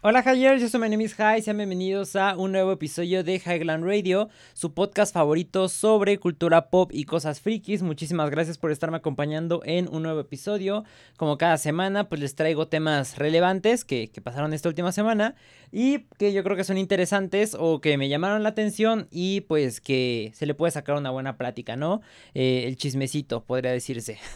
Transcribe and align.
Hola 0.00 0.22
Hyers, 0.22 0.62
yo 0.62 0.68
soy 0.68 0.80
my 0.80 0.88
name 0.88 1.02
is 1.02 1.14
High, 1.16 1.42
sean 1.42 1.56
bienvenidos 1.56 2.14
a 2.14 2.36
un 2.36 2.52
nuevo 2.52 2.70
episodio 2.70 3.24
de 3.24 3.42
Highland 3.44 3.84
Radio, 3.84 4.28
su 4.54 4.72
podcast 4.72 5.12
favorito 5.12 5.68
sobre 5.68 6.18
cultura 6.18 6.70
pop 6.70 6.92
y 6.94 7.02
cosas 7.02 7.40
frikis. 7.40 7.82
Muchísimas 7.82 8.30
gracias 8.30 8.58
por 8.58 8.70
estarme 8.70 8.98
acompañando 8.98 9.60
en 9.64 9.88
un 9.88 10.04
nuevo 10.04 10.20
episodio. 10.20 10.84
Como 11.16 11.36
cada 11.36 11.58
semana, 11.58 12.08
pues 12.08 12.20
les 12.20 12.36
traigo 12.36 12.68
temas 12.68 13.18
relevantes 13.18 13.84
que, 13.84 14.08
pasaron 14.22 14.52
esta 14.52 14.68
última 14.68 14.92
semana 14.92 15.34
y 15.72 16.04
que 16.16 16.32
yo 16.32 16.44
creo 16.44 16.56
que 16.56 16.62
son 16.62 16.78
interesantes 16.78 17.56
o 17.58 17.80
que 17.80 17.98
me 17.98 18.08
llamaron 18.08 18.44
la 18.44 18.50
atención 18.50 19.08
y 19.10 19.40
pues 19.40 19.80
que 19.80 20.30
se 20.32 20.46
le 20.46 20.54
puede 20.54 20.70
sacar 20.70 20.96
una 20.96 21.10
buena 21.10 21.36
plática, 21.36 21.74
¿no? 21.74 22.02
Eh, 22.34 22.66
el 22.68 22.76
chismecito, 22.76 23.42
podría 23.42 23.72
decirse. 23.72 24.18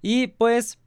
Y 0.00 0.28
pues 0.28 0.78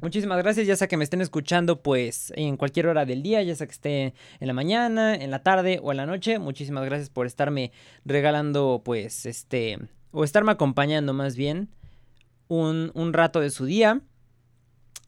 Muchísimas 0.00 0.38
gracias, 0.38 0.66
ya 0.66 0.76
sea 0.76 0.88
que 0.88 0.96
me 0.96 1.04
estén 1.04 1.20
escuchando 1.20 1.82
pues 1.82 2.32
en 2.34 2.56
cualquier 2.56 2.86
hora 2.86 3.04
del 3.04 3.22
día, 3.22 3.42
ya 3.42 3.54
sea 3.54 3.66
que 3.66 3.72
esté 3.72 4.14
en 4.40 4.46
la 4.46 4.54
mañana, 4.54 5.14
en 5.14 5.30
la 5.30 5.42
tarde 5.42 5.78
o 5.82 5.90
en 5.90 5.98
la 5.98 6.06
noche. 6.06 6.38
Muchísimas 6.38 6.86
gracias 6.86 7.10
por 7.10 7.26
estarme 7.26 7.70
regalando 8.06 8.80
pues 8.82 9.26
este, 9.26 9.78
o 10.10 10.24
estarme 10.24 10.52
acompañando 10.52 11.12
más 11.12 11.36
bien 11.36 11.68
un, 12.48 12.92
un 12.94 13.12
rato 13.12 13.40
de 13.40 13.50
su 13.50 13.66
día. 13.66 14.00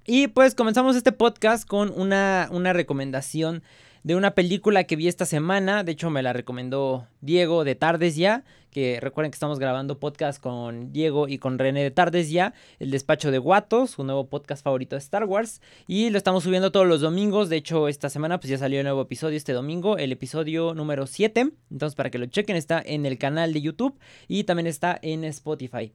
Y 0.04 0.28
pues 0.28 0.54
comenzamos 0.54 0.94
este 0.94 1.12
podcast 1.12 1.66
con 1.66 1.90
una, 1.96 2.48
una 2.50 2.74
recomendación 2.74 3.62
de 4.02 4.16
una 4.16 4.34
película 4.34 4.84
que 4.84 4.96
vi 4.96 5.08
esta 5.08 5.26
semana. 5.26 5.84
De 5.84 5.92
hecho, 5.92 6.10
me 6.10 6.22
la 6.22 6.32
recomendó 6.32 7.06
Diego 7.20 7.64
de 7.64 7.74
Tardes 7.74 8.16
Ya. 8.16 8.44
Que 8.70 9.00
recuerden 9.00 9.30
que 9.30 9.36
estamos 9.36 9.58
grabando 9.58 10.00
podcast 10.00 10.40
con 10.42 10.92
Diego 10.92 11.28
y 11.28 11.36
con 11.38 11.58
René 11.58 11.82
de 11.82 11.90
Tardes 11.90 12.30
Ya. 12.30 12.54
El 12.78 12.90
despacho 12.90 13.30
de 13.30 13.38
Guatos, 13.38 13.90
su 13.90 14.04
nuevo 14.04 14.28
podcast 14.28 14.64
favorito 14.64 14.96
de 14.96 15.00
Star 15.00 15.24
Wars. 15.24 15.60
Y 15.86 16.10
lo 16.10 16.18
estamos 16.18 16.44
subiendo 16.44 16.72
todos 16.72 16.86
los 16.86 17.00
domingos. 17.00 17.48
De 17.48 17.56
hecho, 17.56 17.88
esta 17.88 18.08
semana 18.08 18.40
pues 18.40 18.50
ya 18.50 18.58
salió 18.58 18.80
el 18.80 18.84
nuevo 18.84 19.02
episodio 19.02 19.36
este 19.36 19.52
domingo. 19.52 19.98
El 19.98 20.10
episodio 20.10 20.74
número 20.74 21.06
7. 21.06 21.52
Entonces, 21.70 21.94
para 21.94 22.10
que 22.10 22.18
lo 22.18 22.26
chequen, 22.26 22.56
está 22.56 22.82
en 22.84 23.06
el 23.06 23.18
canal 23.18 23.52
de 23.52 23.60
YouTube. 23.60 23.98
Y 24.26 24.44
también 24.44 24.66
está 24.66 24.98
en 25.02 25.24
Spotify. 25.24 25.92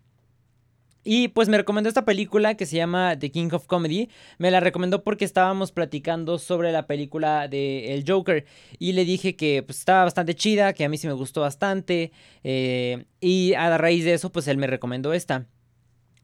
Y 1.10 1.30
pues 1.30 1.48
me 1.48 1.56
recomendó 1.56 1.88
esta 1.88 2.04
película 2.04 2.56
que 2.56 2.66
se 2.66 2.76
llama 2.76 3.18
The 3.18 3.32
King 3.32 3.48
of 3.54 3.66
Comedy. 3.66 4.10
Me 4.40 4.52
la 4.52 4.60
recomendó 4.60 5.06
porque 5.06 5.24
estábamos 5.24 5.72
platicando 5.72 6.38
sobre 6.38 6.74
la 6.74 6.86
película 6.86 7.48
de 7.48 7.94
El 7.94 8.04
Joker. 8.06 8.44
Y 8.78 8.92
le 8.92 9.06
dije 9.06 9.38
que 9.38 9.64
pues, 9.64 9.80
estaba 9.80 10.04
bastante 10.04 10.36
chida, 10.36 10.74
que 10.74 10.84
a 10.84 10.90
mí 10.90 10.98
sí 10.98 11.08
me 11.08 11.14
gustó 11.14 11.40
bastante. 11.40 12.12
Eh, 12.44 13.06
y 13.22 13.54
a 13.54 13.78
raíz 13.78 14.04
de 14.04 14.16
eso, 14.16 14.34
pues 14.34 14.50
él 14.50 14.58
me 14.58 14.68
recomendó 14.68 15.14
esta. 15.14 15.46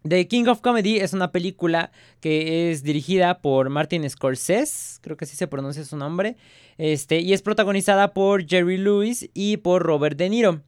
The 0.05 0.27
King 0.27 0.47
of 0.47 0.59
Comedy 0.59 0.97
es 0.97 1.13
una 1.13 1.31
película 1.31 1.93
que 2.19 2.69
es 2.69 2.83
dirigida 2.83 3.39
por 3.39 3.69
Martin 3.69 4.09
Scorsese, 4.09 4.99
creo 4.99 5.15
que 5.15 5.23
así 5.23 5.37
se 5.37 5.47
pronuncia 5.47 5.85
su 5.85 5.95
nombre, 5.95 6.35
este, 6.77 7.21
y 7.21 7.31
es 7.31 7.41
protagonizada 7.41 8.13
por 8.13 8.45
Jerry 8.45 8.75
Lewis 8.75 9.29
y 9.33 9.55
por 9.55 9.81
Robert 9.81 10.17
De 10.17 10.29
Niro. 10.29 10.61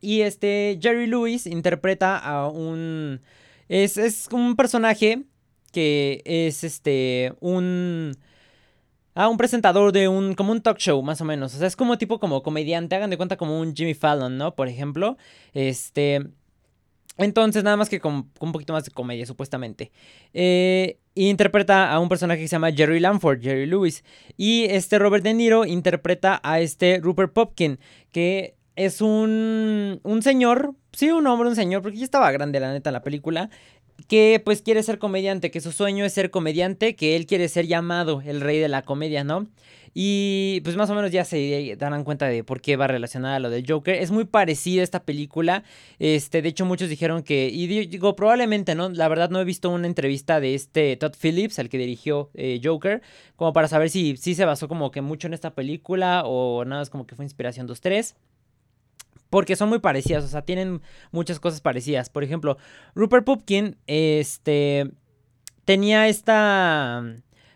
Y 0.00 0.20
este 0.22 0.78
Jerry 0.80 1.06
Lewis 1.06 1.46
interpreta 1.46 2.18
a 2.18 2.48
un... 2.48 3.20
Es, 3.68 3.96
es 3.96 4.28
un 4.32 4.56
personaje 4.56 5.24
que 5.72 6.22
es 6.24 6.64
este 6.64 7.34
un... 7.40 8.16
a 9.14 9.28
un 9.28 9.36
presentador 9.36 9.92
de 9.92 10.08
un... 10.08 10.34
como 10.34 10.52
un 10.52 10.62
talk 10.62 10.78
show, 10.78 11.02
más 11.02 11.20
o 11.20 11.24
menos. 11.24 11.54
O 11.54 11.58
sea, 11.58 11.66
es 11.66 11.76
como 11.76 11.98
tipo 11.98 12.20
como 12.20 12.42
comediante, 12.42 12.96
hagan 12.96 13.10
de 13.10 13.16
cuenta 13.16 13.36
como 13.36 13.60
un 13.60 13.74
Jimmy 13.74 13.94
Fallon, 13.94 14.38
¿no? 14.38 14.54
Por 14.54 14.68
ejemplo. 14.68 15.16
Este... 15.52 16.26
Entonces, 17.18 17.64
nada 17.64 17.76
más 17.76 17.88
que 17.88 17.98
con, 17.98 18.30
un 18.38 18.52
poquito 18.52 18.72
más 18.72 18.84
de 18.84 18.92
comedia, 18.92 19.26
supuestamente. 19.26 19.90
Eh, 20.32 21.00
interpreta 21.16 21.90
a 21.90 21.98
un 21.98 22.08
personaje 22.08 22.42
que 22.42 22.46
se 22.48 22.52
llama 22.54 22.70
Jerry 22.70 23.00
Lanford, 23.00 23.42
Jerry 23.42 23.66
Lewis. 23.66 24.04
Y 24.36 24.66
este 24.66 25.00
Robert 25.00 25.24
De 25.24 25.34
Niro 25.34 25.64
interpreta 25.64 26.40
a 26.44 26.60
este 26.60 27.00
Rupert 27.02 27.32
Popkin, 27.32 27.80
que 28.12 28.54
es 28.78 29.00
un, 29.00 30.00
un 30.04 30.22
señor, 30.22 30.74
sí, 30.92 31.10
un 31.10 31.26
hombre, 31.26 31.48
un 31.48 31.56
señor, 31.56 31.82
porque 31.82 31.98
ya 31.98 32.04
estaba 32.04 32.30
grande 32.30 32.60
la 32.60 32.72
neta 32.72 32.92
la 32.92 33.02
película, 33.02 33.50
que 34.06 34.40
pues 34.44 34.62
quiere 34.62 34.82
ser 34.84 34.98
comediante, 34.98 35.50
que 35.50 35.60
su 35.60 35.72
sueño 35.72 36.04
es 36.04 36.12
ser 36.12 36.30
comediante, 36.30 36.94
que 36.94 37.16
él 37.16 37.26
quiere 37.26 37.48
ser 37.48 37.66
llamado 37.66 38.22
el 38.24 38.40
rey 38.40 38.58
de 38.58 38.68
la 38.68 38.82
comedia, 38.82 39.24
¿no? 39.24 39.48
Y 39.94 40.60
pues 40.62 40.76
más 40.76 40.90
o 40.90 40.94
menos 40.94 41.10
ya 41.10 41.24
se 41.24 41.74
darán 41.76 42.04
cuenta 42.04 42.26
de 42.26 42.44
por 42.44 42.60
qué 42.60 42.76
va 42.76 42.86
relacionada 42.86 43.36
a 43.36 43.40
lo 43.40 43.50
del 43.50 43.64
Joker. 43.66 43.96
Es 43.96 44.12
muy 44.12 44.26
parecida 44.26 44.84
esta 44.84 45.02
película. 45.02 45.64
Este, 45.98 46.40
de 46.40 46.48
hecho, 46.50 46.64
muchos 46.64 46.88
dijeron 46.88 47.24
que. 47.24 47.48
Y 47.48 47.66
digo, 47.66 48.14
probablemente, 48.14 48.76
¿no? 48.76 48.90
La 48.90 49.08
verdad 49.08 49.30
no 49.30 49.40
he 49.40 49.44
visto 49.44 49.70
una 49.70 49.88
entrevista 49.88 50.38
de 50.38 50.54
este 50.54 50.96
Todd 50.96 51.14
Phillips, 51.20 51.58
el 51.58 51.68
que 51.68 51.78
dirigió 51.78 52.30
eh, 52.34 52.60
Joker. 52.62 53.02
Como 53.34 53.52
para 53.52 53.66
saber 53.66 53.90
si, 53.90 54.16
si 54.18 54.36
se 54.36 54.44
basó 54.44 54.68
como 54.68 54.92
que 54.92 55.00
mucho 55.00 55.26
en 55.26 55.34
esta 55.34 55.54
película. 55.54 56.22
O 56.26 56.64
nada 56.64 56.82
más 56.82 56.90
como 56.90 57.06
que 57.06 57.16
fue 57.16 57.24
inspiración 57.24 57.66
2-3. 57.66 58.14
Porque 59.30 59.56
son 59.56 59.68
muy 59.68 59.78
parecidas, 59.78 60.24
o 60.24 60.28
sea, 60.28 60.42
tienen 60.42 60.80
muchas 61.10 61.38
cosas 61.40 61.60
parecidas. 61.60 62.08
Por 62.08 62.24
ejemplo, 62.24 62.56
Rupert 62.94 63.24
Pupkin, 63.24 63.76
este, 63.86 64.90
tenía 65.64 66.08
esta, 66.08 67.02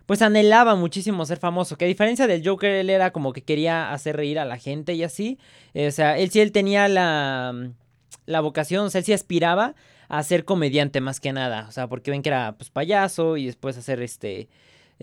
pues 0.07 0.21
anhelaba 0.21 0.75
muchísimo 0.75 1.25
ser 1.25 1.39
famoso. 1.39 1.79
Que 1.79 1.87
a 1.87 1.89
diferencia 1.89 2.27
del 2.27 2.47
Joker, 2.47 2.73
él 2.73 2.91
era 2.91 3.13
como 3.13 3.33
que 3.33 3.43
quería 3.43 3.93
hacer 3.93 4.17
reír 4.17 4.39
a 4.39 4.45
la 4.45 4.59
gente 4.59 4.95
y 4.95 5.03
así. 5.03 5.39
o 5.75 5.91
sea, 5.91 6.19
él 6.19 6.31
sí, 6.31 6.41
él 6.41 6.53
tenía 6.53 6.89
la, 6.89 7.71
la 8.27 8.41
vocación, 8.41 8.87
o 8.87 8.91
sea, 8.91 8.99
él 8.99 9.05
sí 9.05 9.13
aspiraba 9.13 9.75
a 10.09 10.23
ser 10.23 10.45
comediante 10.45 11.01
más 11.01 11.21
que 11.21 11.33
nada. 11.33 11.65
O 11.69 11.73
sea, 11.73 11.89
porque 11.89 12.11
ven 12.11 12.23
que 12.23 12.29
era, 12.29 12.53
pues, 12.59 12.69
payaso 12.69 13.39
y 13.39 13.47
después 13.47 13.79
hacer, 13.79 14.03
este, 14.03 14.51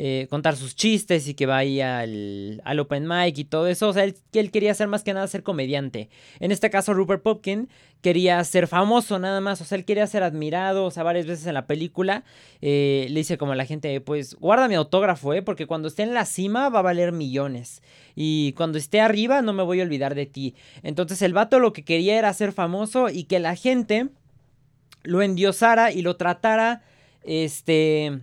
eh, 0.02 0.28
contar 0.30 0.56
sus 0.56 0.78
chistes 0.78 1.28
y 1.28 1.34
que 1.34 1.46
vaya 1.46 2.00
al, 2.00 2.62
al, 2.64 2.80
open 2.80 3.06
mic 3.06 3.38
y 3.38 3.44
todo 3.44 3.68
eso. 3.68 3.90
O 3.90 3.94
sea, 3.94 4.06
él, 4.06 4.16
él, 4.32 4.50
quería 4.50 4.74
ser 4.74 4.88
más 4.88 5.04
que 5.04 5.14
nada 5.14 5.28
ser 5.28 5.44
comediante. 5.44 6.08
En 6.40 6.54
este 6.54 6.70
caso, 6.70 6.94
Rupert 6.94 7.22
Popkin 7.22 7.68
quería 8.00 8.42
ser 8.46 8.68
famoso 8.68 9.20
nada 9.20 9.42
más. 9.42 9.60
O 9.60 9.66
sea, 9.66 9.78
él 9.78 9.84
quería 9.84 10.08
ser 10.08 10.24
admirado. 10.24 10.86
O 10.86 10.92
sea, 10.92 11.04
varias 11.04 11.26
veces 11.26 11.46
en 11.48 11.54
la 11.54 11.68
película 11.68 12.24
eh, 12.62 13.08
le 13.10 13.20
dice 13.20 13.38
como 13.38 13.52
a 13.52 13.56
la 13.58 13.66
gente, 13.66 14.00
pues 14.00 14.36
guarda 14.36 14.70
mi 14.70 14.76
autógrafo, 14.76 15.34
¿eh? 15.34 15.42
Porque 15.42 15.68
cuando 15.68 15.90
esté 15.90 16.04
en 16.04 16.14
la 16.14 16.24
cima 16.24 16.70
va 16.70 16.80
a 16.80 16.84
valer 16.84 17.12
millones. 17.12 17.84
Y 18.16 18.54
cuando 18.54 18.78
esté 18.78 19.02
arriba 19.02 19.42
no 19.42 19.52
me 19.52 19.64
voy 19.64 19.82
a 19.82 19.84
olvidar 19.84 20.16
de 20.16 20.28
ti. 20.28 20.56
Entonces 20.82 21.22
el 21.22 21.34
vato 21.34 21.60
lo 21.60 21.74
que 21.74 21.84
quería 21.84 22.18
era 22.18 22.34
ser 22.34 22.54
famoso 22.54 23.10
y 23.10 23.26
que 23.26 23.40
la 23.40 23.58
gente 23.58 24.08
lo 25.04 25.22
endiosara 25.22 25.92
y 25.92 26.04
lo 26.04 26.16
tratara, 26.16 26.84
este 27.26 28.22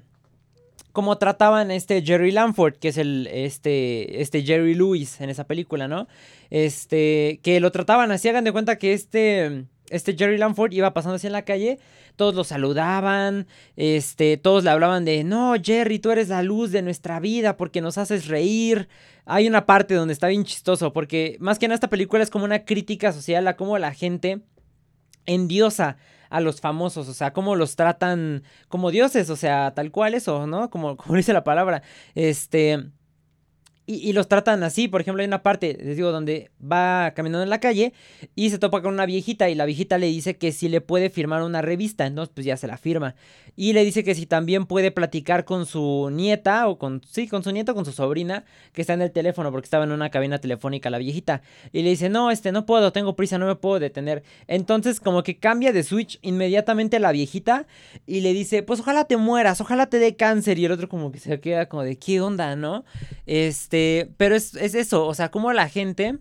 como 0.96 1.18
trataban 1.18 1.70
este 1.70 2.00
Jerry 2.00 2.32
Lanford, 2.32 2.76
que 2.76 2.88
es 2.88 2.96
el 2.96 3.28
este 3.30 4.22
este 4.22 4.42
Jerry 4.42 4.74
Lewis 4.74 5.20
en 5.20 5.28
esa 5.28 5.46
película, 5.46 5.88
¿no? 5.88 6.08
Este 6.48 7.38
que 7.42 7.60
lo 7.60 7.70
trataban 7.70 8.10
así, 8.12 8.30
hagan 8.30 8.44
de 8.44 8.52
cuenta 8.52 8.78
que 8.78 8.94
este 8.94 9.66
este 9.90 10.16
Jerry 10.16 10.38
Lanford 10.38 10.72
iba 10.72 10.94
pasando 10.94 11.16
así 11.16 11.26
en 11.26 11.34
la 11.34 11.44
calle, 11.44 11.78
todos 12.16 12.34
lo 12.34 12.44
saludaban, 12.44 13.46
este, 13.76 14.38
todos 14.38 14.64
le 14.64 14.70
hablaban 14.70 15.04
de, 15.04 15.22
"No, 15.22 15.54
Jerry, 15.62 15.98
tú 15.98 16.12
eres 16.12 16.30
la 16.30 16.42
luz 16.42 16.72
de 16.72 16.80
nuestra 16.80 17.20
vida 17.20 17.58
porque 17.58 17.82
nos 17.82 17.98
haces 17.98 18.26
reír." 18.26 18.88
Hay 19.26 19.46
una 19.46 19.66
parte 19.66 19.92
donde 19.92 20.14
está 20.14 20.28
bien 20.28 20.44
chistoso 20.44 20.94
porque 20.94 21.36
más 21.40 21.58
que 21.58 21.66
en 21.66 21.72
esta 21.72 21.90
película 21.90 22.22
es 22.22 22.30
como 22.30 22.46
una 22.46 22.64
crítica 22.64 23.12
social 23.12 23.46
a 23.48 23.56
cómo 23.56 23.76
la 23.76 23.92
gente 23.92 24.40
endiosa 25.26 25.98
a 26.30 26.40
los 26.40 26.60
famosos, 26.60 27.08
o 27.08 27.14
sea, 27.14 27.32
cómo 27.32 27.56
los 27.56 27.76
tratan 27.76 28.42
como 28.68 28.90
dioses, 28.90 29.30
o 29.30 29.36
sea, 29.36 29.72
tal 29.74 29.90
cual 29.90 30.14
eso, 30.14 30.46
¿no? 30.46 30.70
Como, 30.70 30.96
como 30.96 31.14
dice 31.16 31.32
la 31.32 31.44
palabra. 31.44 31.82
Este. 32.14 32.90
Y, 33.88 34.12
los 34.14 34.26
tratan 34.26 34.64
así, 34.64 34.88
por 34.88 35.00
ejemplo, 35.00 35.20
hay 35.20 35.28
una 35.28 35.44
parte, 35.44 35.78
les 35.80 35.96
digo, 35.96 36.10
donde 36.10 36.50
va 36.60 37.12
caminando 37.14 37.44
en 37.44 37.50
la 37.50 37.60
calle 37.60 37.92
y 38.34 38.50
se 38.50 38.58
topa 38.58 38.82
con 38.82 38.92
una 38.92 39.06
viejita 39.06 39.48
y 39.48 39.54
la 39.54 39.64
viejita 39.64 39.96
le 39.96 40.08
dice 40.08 40.36
que 40.36 40.50
si 40.50 40.68
le 40.68 40.80
puede 40.80 41.08
firmar 41.08 41.44
una 41.44 41.62
revista, 41.62 42.04
entonces 42.04 42.32
pues 42.34 42.44
ya 42.44 42.56
se 42.56 42.66
la 42.66 42.78
firma. 42.78 43.14
Y 43.54 43.74
le 43.74 43.84
dice 43.84 44.02
que 44.02 44.16
si 44.16 44.26
también 44.26 44.66
puede 44.66 44.90
platicar 44.90 45.44
con 45.44 45.66
su 45.66 46.10
nieta 46.12 46.66
o 46.66 46.78
con, 46.78 47.00
sí, 47.08 47.28
con 47.28 47.44
su 47.44 47.52
nieta 47.52 47.74
con 47.74 47.84
su 47.84 47.92
sobrina 47.92 48.44
que 48.72 48.80
está 48.80 48.94
en 48.94 49.02
el 49.02 49.12
teléfono 49.12 49.52
porque 49.52 49.66
estaba 49.66 49.84
en 49.84 49.92
una 49.92 50.10
cabina 50.10 50.38
telefónica 50.40 50.90
la 50.90 50.98
viejita. 50.98 51.42
Y 51.72 51.82
le 51.82 51.90
dice, 51.90 52.08
no, 52.08 52.32
este, 52.32 52.50
no 52.50 52.66
puedo, 52.66 52.90
tengo 52.90 53.14
prisa, 53.14 53.38
no 53.38 53.46
me 53.46 53.54
puedo 53.54 53.78
detener. 53.78 54.24
Entonces 54.48 54.98
como 54.98 55.22
que 55.22 55.38
cambia 55.38 55.72
de 55.72 55.84
switch 55.84 56.18
inmediatamente 56.22 56.98
la 56.98 57.12
viejita 57.12 57.68
y 58.04 58.20
le 58.20 58.32
dice, 58.32 58.64
pues 58.64 58.80
ojalá 58.80 59.04
te 59.04 59.16
mueras, 59.16 59.60
ojalá 59.60 59.86
te 59.86 60.00
dé 60.00 60.16
cáncer. 60.16 60.58
Y 60.58 60.64
el 60.64 60.72
otro 60.72 60.88
como 60.88 61.12
que 61.12 61.20
se 61.20 61.38
queda 61.38 61.68
como 61.68 61.84
de, 61.84 61.96
¿qué 61.96 62.20
onda, 62.20 62.56
no? 62.56 62.84
Este... 63.26 63.75
Este, 63.76 64.10
pero 64.16 64.34
es, 64.34 64.54
eso, 64.54 65.06
o 65.06 65.14
sea, 65.14 65.30
cómo 65.30 65.52
la 65.52 65.68
gente 65.68 66.18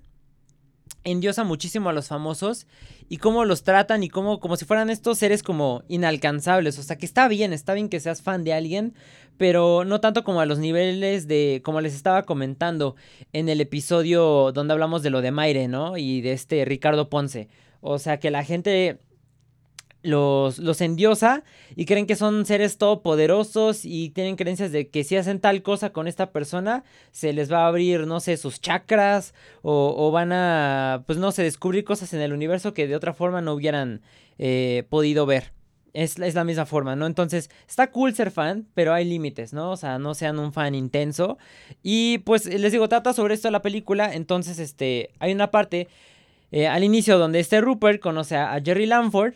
endiosa 1.06 1.44
muchísimo 1.44 1.90
a 1.90 1.94
los 1.94 2.08
famosos 2.08 2.68
y 3.08 3.18
cómo 3.18 3.46
los 3.46 3.64
tratan 3.64 4.04
y 4.04 4.10
cómo 4.10 4.40
como 4.40 4.58
si 4.58 4.66
fueran 4.66 4.90
estos 4.90 5.20
seres 5.20 5.42
como 5.42 5.84
inalcanzables, 5.88 6.78
o 6.80 6.84
sea, 6.84 6.98
que 6.98 7.06
está 7.06 7.28
bien, 7.28 7.54
está 7.54 7.74
bien 7.74 7.88
que 7.88 8.00
seas 8.00 8.22
fan 8.22 8.44
de 8.44 8.54
alguien, 8.54 8.94
pero 9.38 9.86
no 9.86 10.02
tanto 10.02 10.24
como 10.24 10.42
a 10.42 10.46
los 10.46 10.60
niveles 10.60 11.28
de 11.28 11.62
como 11.64 11.80
les 11.80 11.96
estaba 11.96 12.24
comentando 12.24 12.96
en 13.32 13.48
el 13.48 13.62
episodio 13.62 14.52
donde 14.52 14.74
hablamos 14.74 15.02
de 15.04 15.12
lo 15.12 15.22
de 15.22 15.32
Maire, 15.32 15.68
¿no? 15.68 15.98
Y 15.98 16.22
de 16.22 16.34
este 16.34 16.66
Ricardo 16.66 17.10
Ponce. 17.10 17.48
O 17.82 18.00
sea, 18.00 18.20
que 18.20 18.32
la 18.32 18.44
gente 18.44 19.00
los, 20.06 20.60
los 20.60 20.82
endiosa 20.82 21.44
y 21.76 21.86
creen 21.86 22.06
que 22.06 22.16
son 22.16 22.46
seres 22.46 22.78
todopoderosos 22.78 23.84
y 23.84 24.12
tienen 24.12 24.36
creencias 24.36 24.72
de 24.72 24.90
que 24.90 25.04
si 25.04 25.18
hacen 25.18 25.40
tal 25.40 25.64
cosa 25.64 25.92
con 25.92 26.08
esta 26.08 26.32
persona, 26.32 26.84
se 27.12 27.34
les 27.34 27.52
va 27.52 27.64
a 27.64 27.68
abrir, 27.68 28.08
no 28.08 28.20
sé, 28.20 28.38
sus 28.38 28.62
chakras 28.62 29.34
o, 29.62 30.12
van 30.12 30.32
a, 30.32 31.04
pues 31.08 31.18
no 31.18 31.32
sé, 31.32 31.44
descubrir 31.44 31.84
cosas 31.84 32.14
en 32.14 32.22
el 32.22 32.34
universo 32.34 32.74
que 32.74 32.88
de 32.88 32.96
otra 32.96 33.14
forma 33.14 33.42
no 33.42 33.54
hubieran 33.54 34.02
eh, 34.38 34.84
podido 34.90 35.26
ver. 35.26 35.54
Es, 35.94 36.20
es, 36.20 36.36
la 36.36 36.44
misma 36.44 36.66
forma, 36.66 36.98
¿no? 36.98 37.06
Entonces, 37.06 37.50
está 37.70 37.90
cool 37.90 38.14
ser 38.14 38.30
fan, 38.30 38.68
pero 38.74 38.94
hay 38.94 39.06
límites, 39.06 39.54
¿no? 39.54 39.72
O 39.72 39.78
sea, 39.78 39.98
no 39.98 40.14
sean 40.14 40.40
un 40.40 40.52
fan 40.52 40.76
intenso. 40.76 41.38
Y 41.84 42.18
pues 42.20 42.46
les 42.48 42.74
digo, 42.74 42.90
trata 42.90 43.14
sobre 43.14 43.34
esto 43.34 43.50
la 43.50 43.62
película. 43.62 44.14
Entonces, 44.14 44.60
este, 44.60 45.12
hay 45.20 45.32
una 45.32 45.52
parte 45.52 45.88
eh, 46.52 46.68
al 46.68 46.84
inicio 46.84 47.18
donde 47.18 47.40
este 47.40 47.62
Rupert 47.62 48.02
conoce 48.02 48.36
a 48.36 48.62
Jerry 48.62 48.88
Lanford 48.88 49.36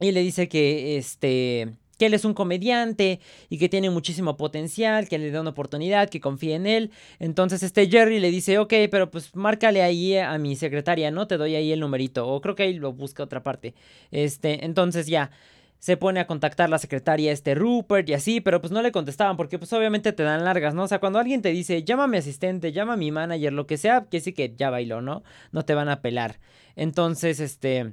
y 0.00 0.12
le 0.12 0.20
dice 0.20 0.48
que 0.48 0.96
este 0.96 1.74
que 1.98 2.06
él 2.06 2.14
es 2.14 2.24
un 2.24 2.34
comediante 2.34 3.20
y 3.48 3.58
que 3.58 3.68
tiene 3.68 3.90
muchísimo 3.90 4.36
potencial, 4.36 5.08
que 5.08 5.18
le 5.18 5.30
da 5.30 5.40
una 5.40 5.50
oportunidad, 5.50 6.08
que 6.08 6.20
confíe 6.20 6.54
en 6.54 6.66
él. 6.66 6.90
Entonces 7.18 7.62
este 7.62 7.88
Jerry 7.88 8.20
le 8.20 8.30
dice, 8.30 8.58
ok, 8.58 8.72
pero 8.90 9.10
pues 9.10 9.34
márcale 9.36 9.82
ahí 9.82 10.16
a 10.16 10.36
mi 10.38 10.56
secretaria, 10.56 11.10
¿no? 11.10 11.26
Te 11.26 11.36
doy 11.36 11.54
ahí 11.54 11.72
el 11.72 11.80
numerito. 11.80 12.26
O 12.28 12.40
creo 12.40 12.54
que 12.54 12.64
ahí 12.64 12.74
lo 12.74 12.92
busca 12.92 13.22
otra 13.22 13.42
parte. 13.42 13.74
Este, 14.10 14.64
entonces 14.64 15.06
ya 15.06 15.30
se 15.78 15.98
pone 15.98 16.18
a 16.18 16.26
contactar 16.26 16.70
la 16.70 16.78
secretaria 16.78 17.30
este 17.30 17.54
Rupert 17.54 18.08
y 18.08 18.14
así, 18.14 18.40
pero 18.40 18.60
pues 18.60 18.72
no 18.72 18.80
le 18.80 18.90
contestaban 18.90 19.36
porque 19.36 19.58
pues 19.58 19.70
obviamente 19.74 20.12
te 20.14 20.22
dan 20.22 20.42
largas, 20.44 20.74
¿no? 20.74 20.84
O 20.84 20.88
sea, 20.88 20.98
cuando 20.98 21.18
alguien 21.18 21.42
te 21.42 21.50
dice, 21.50 21.84
llama 21.84 22.04
a 22.04 22.06
mi 22.06 22.16
asistente, 22.16 22.72
llama 22.72 22.94
a 22.94 22.96
mi 22.96 23.12
manager, 23.12 23.52
lo 23.52 23.66
que 23.66 23.76
sea, 23.76 24.06
que 24.10 24.20
sí 24.20 24.32
que 24.32 24.54
ya 24.56 24.70
bailó, 24.70 25.02
¿no? 25.02 25.22
No 25.52 25.64
te 25.66 25.74
van 25.74 25.90
a 25.90 26.00
pelar. 26.00 26.40
Entonces, 26.74 27.38
este 27.38 27.92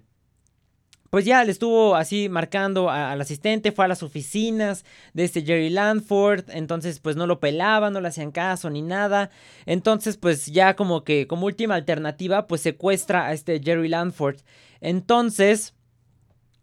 pues 1.11 1.25
ya 1.25 1.43
le 1.43 1.51
estuvo 1.51 1.95
así 1.95 2.29
marcando 2.29 2.89
al 2.89 3.19
asistente, 3.19 3.73
fue 3.73 3.83
a 3.83 3.89
las 3.89 4.01
oficinas 4.01 4.85
de 5.13 5.25
este 5.25 5.41
Jerry 5.43 5.69
Landford, 5.69 6.45
entonces 6.47 7.01
pues 7.01 7.17
no 7.17 7.27
lo 7.27 7.41
pelaban, 7.41 7.91
no 7.91 7.99
le 7.99 8.07
hacían 8.07 8.31
caso 8.31 8.69
ni 8.69 8.81
nada, 8.81 9.29
entonces 9.65 10.15
pues 10.15 10.45
ya 10.45 10.77
como 10.77 11.03
que 11.03 11.27
como 11.27 11.47
última 11.47 11.75
alternativa 11.75 12.47
pues 12.47 12.61
secuestra 12.61 13.27
a 13.27 13.33
este 13.33 13.59
Jerry 13.61 13.89
Landford, 13.89 14.37
entonces 14.79 15.73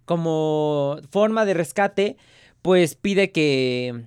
como 0.07 0.99
forma 1.11 1.45
de 1.45 1.53
rescate 1.53 2.17
pues 2.63 2.95
pide 2.95 3.31
que 3.31 4.07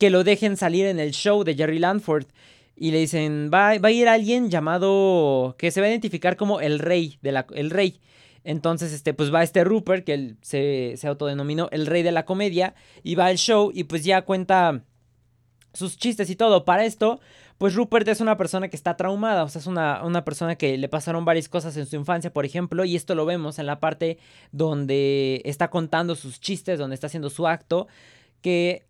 que 0.00 0.10
lo 0.10 0.24
dejen 0.24 0.56
salir 0.56 0.86
en 0.86 0.98
el 0.98 1.12
show 1.12 1.44
de 1.44 1.54
Jerry 1.54 1.78
Landford 1.78 2.26
y 2.74 2.90
le 2.90 2.98
dicen 2.98 3.52
va, 3.54 3.78
va 3.78 3.88
a 3.90 3.92
ir 3.92 4.08
alguien 4.08 4.50
llamado 4.50 5.54
que 5.56 5.70
se 5.70 5.80
va 5.80 5.86
a 5.86 5.90
identificar 5.90 6.36
como 6.36 6.60
el 6.60 6.80
rey 6.80 7.20
de 7.22 7.30
la 7.30 7.46
el 7.54 7.70
rey 7.70 8.00
entonces, 8.46 8.92
este, 8.92 9.12
pues 9.12 9.34
va 9.34 9.42
este 9.42 9.64
Rupert, 9.64 10.04
que 10.04 10.14
él 10.14 10.36
se, 10.40 10.94
se 10.96 11.08
autodenominó 11.08 11.68
el 11.72 11.86
rey 11.86 12.02
de 12.02 12.12
la 12.12 12.24
comedia, 12.24 12.74
y 13.02 13.16
va 13.16 13.26
al 13.26 13.36
show 13.36 13.70
y 13.74 13.84
pues 13.84 14.04
ya 14.04 14.22
cuenta 14.22 14.84
sus 15.74 15.96
chistes 15.98 16.30
y 16.30 16.36
todo. 16.36 16.64
Para 16.64 16.84
esto, 16.84 17.20
pues 17.58 17.74
Rupert 17.74 18.06
es 18.08 18.20
una 18.20 18.36
persona 18.36 18.68
que 18.68 18.76
está 18.76 18.96
traumada, 18.96 19.44
o 19.44 19.48
sea, 19.48 19.60
es 19.60 19.66
una, 19.66 20.02
una, 20.04 20.24
persona 20.24 20.56
que 20.56 20.78
le 20.78 20.88
pasaron 20.88 21.24
varias 21.24 21.48
cosas 21.48 21.76
en 21.76 21.86
su 21.86 21.96
infancia, 21.96 22.32
por 22.32 22.44
ejemplo, 22.44 22.84
y 22.84 22.96
esto 22.96 23.14
lo 23.14 23.26
vemos 23.26 23.58
en 23.58 23.66
la 23.66 23.80
parte 23.80 24.18
donde 24.52 25.42
está 25.44 25.68
contando 25.68 26.14
sus 26.14 26.40
chistes, 26.40 26.78
donde 26.78 26.94
está 26.94 27.08
haciendo 27.08 27.30
su 27.30 27.46
acto, 27.46 27.88
que 28.42 28.86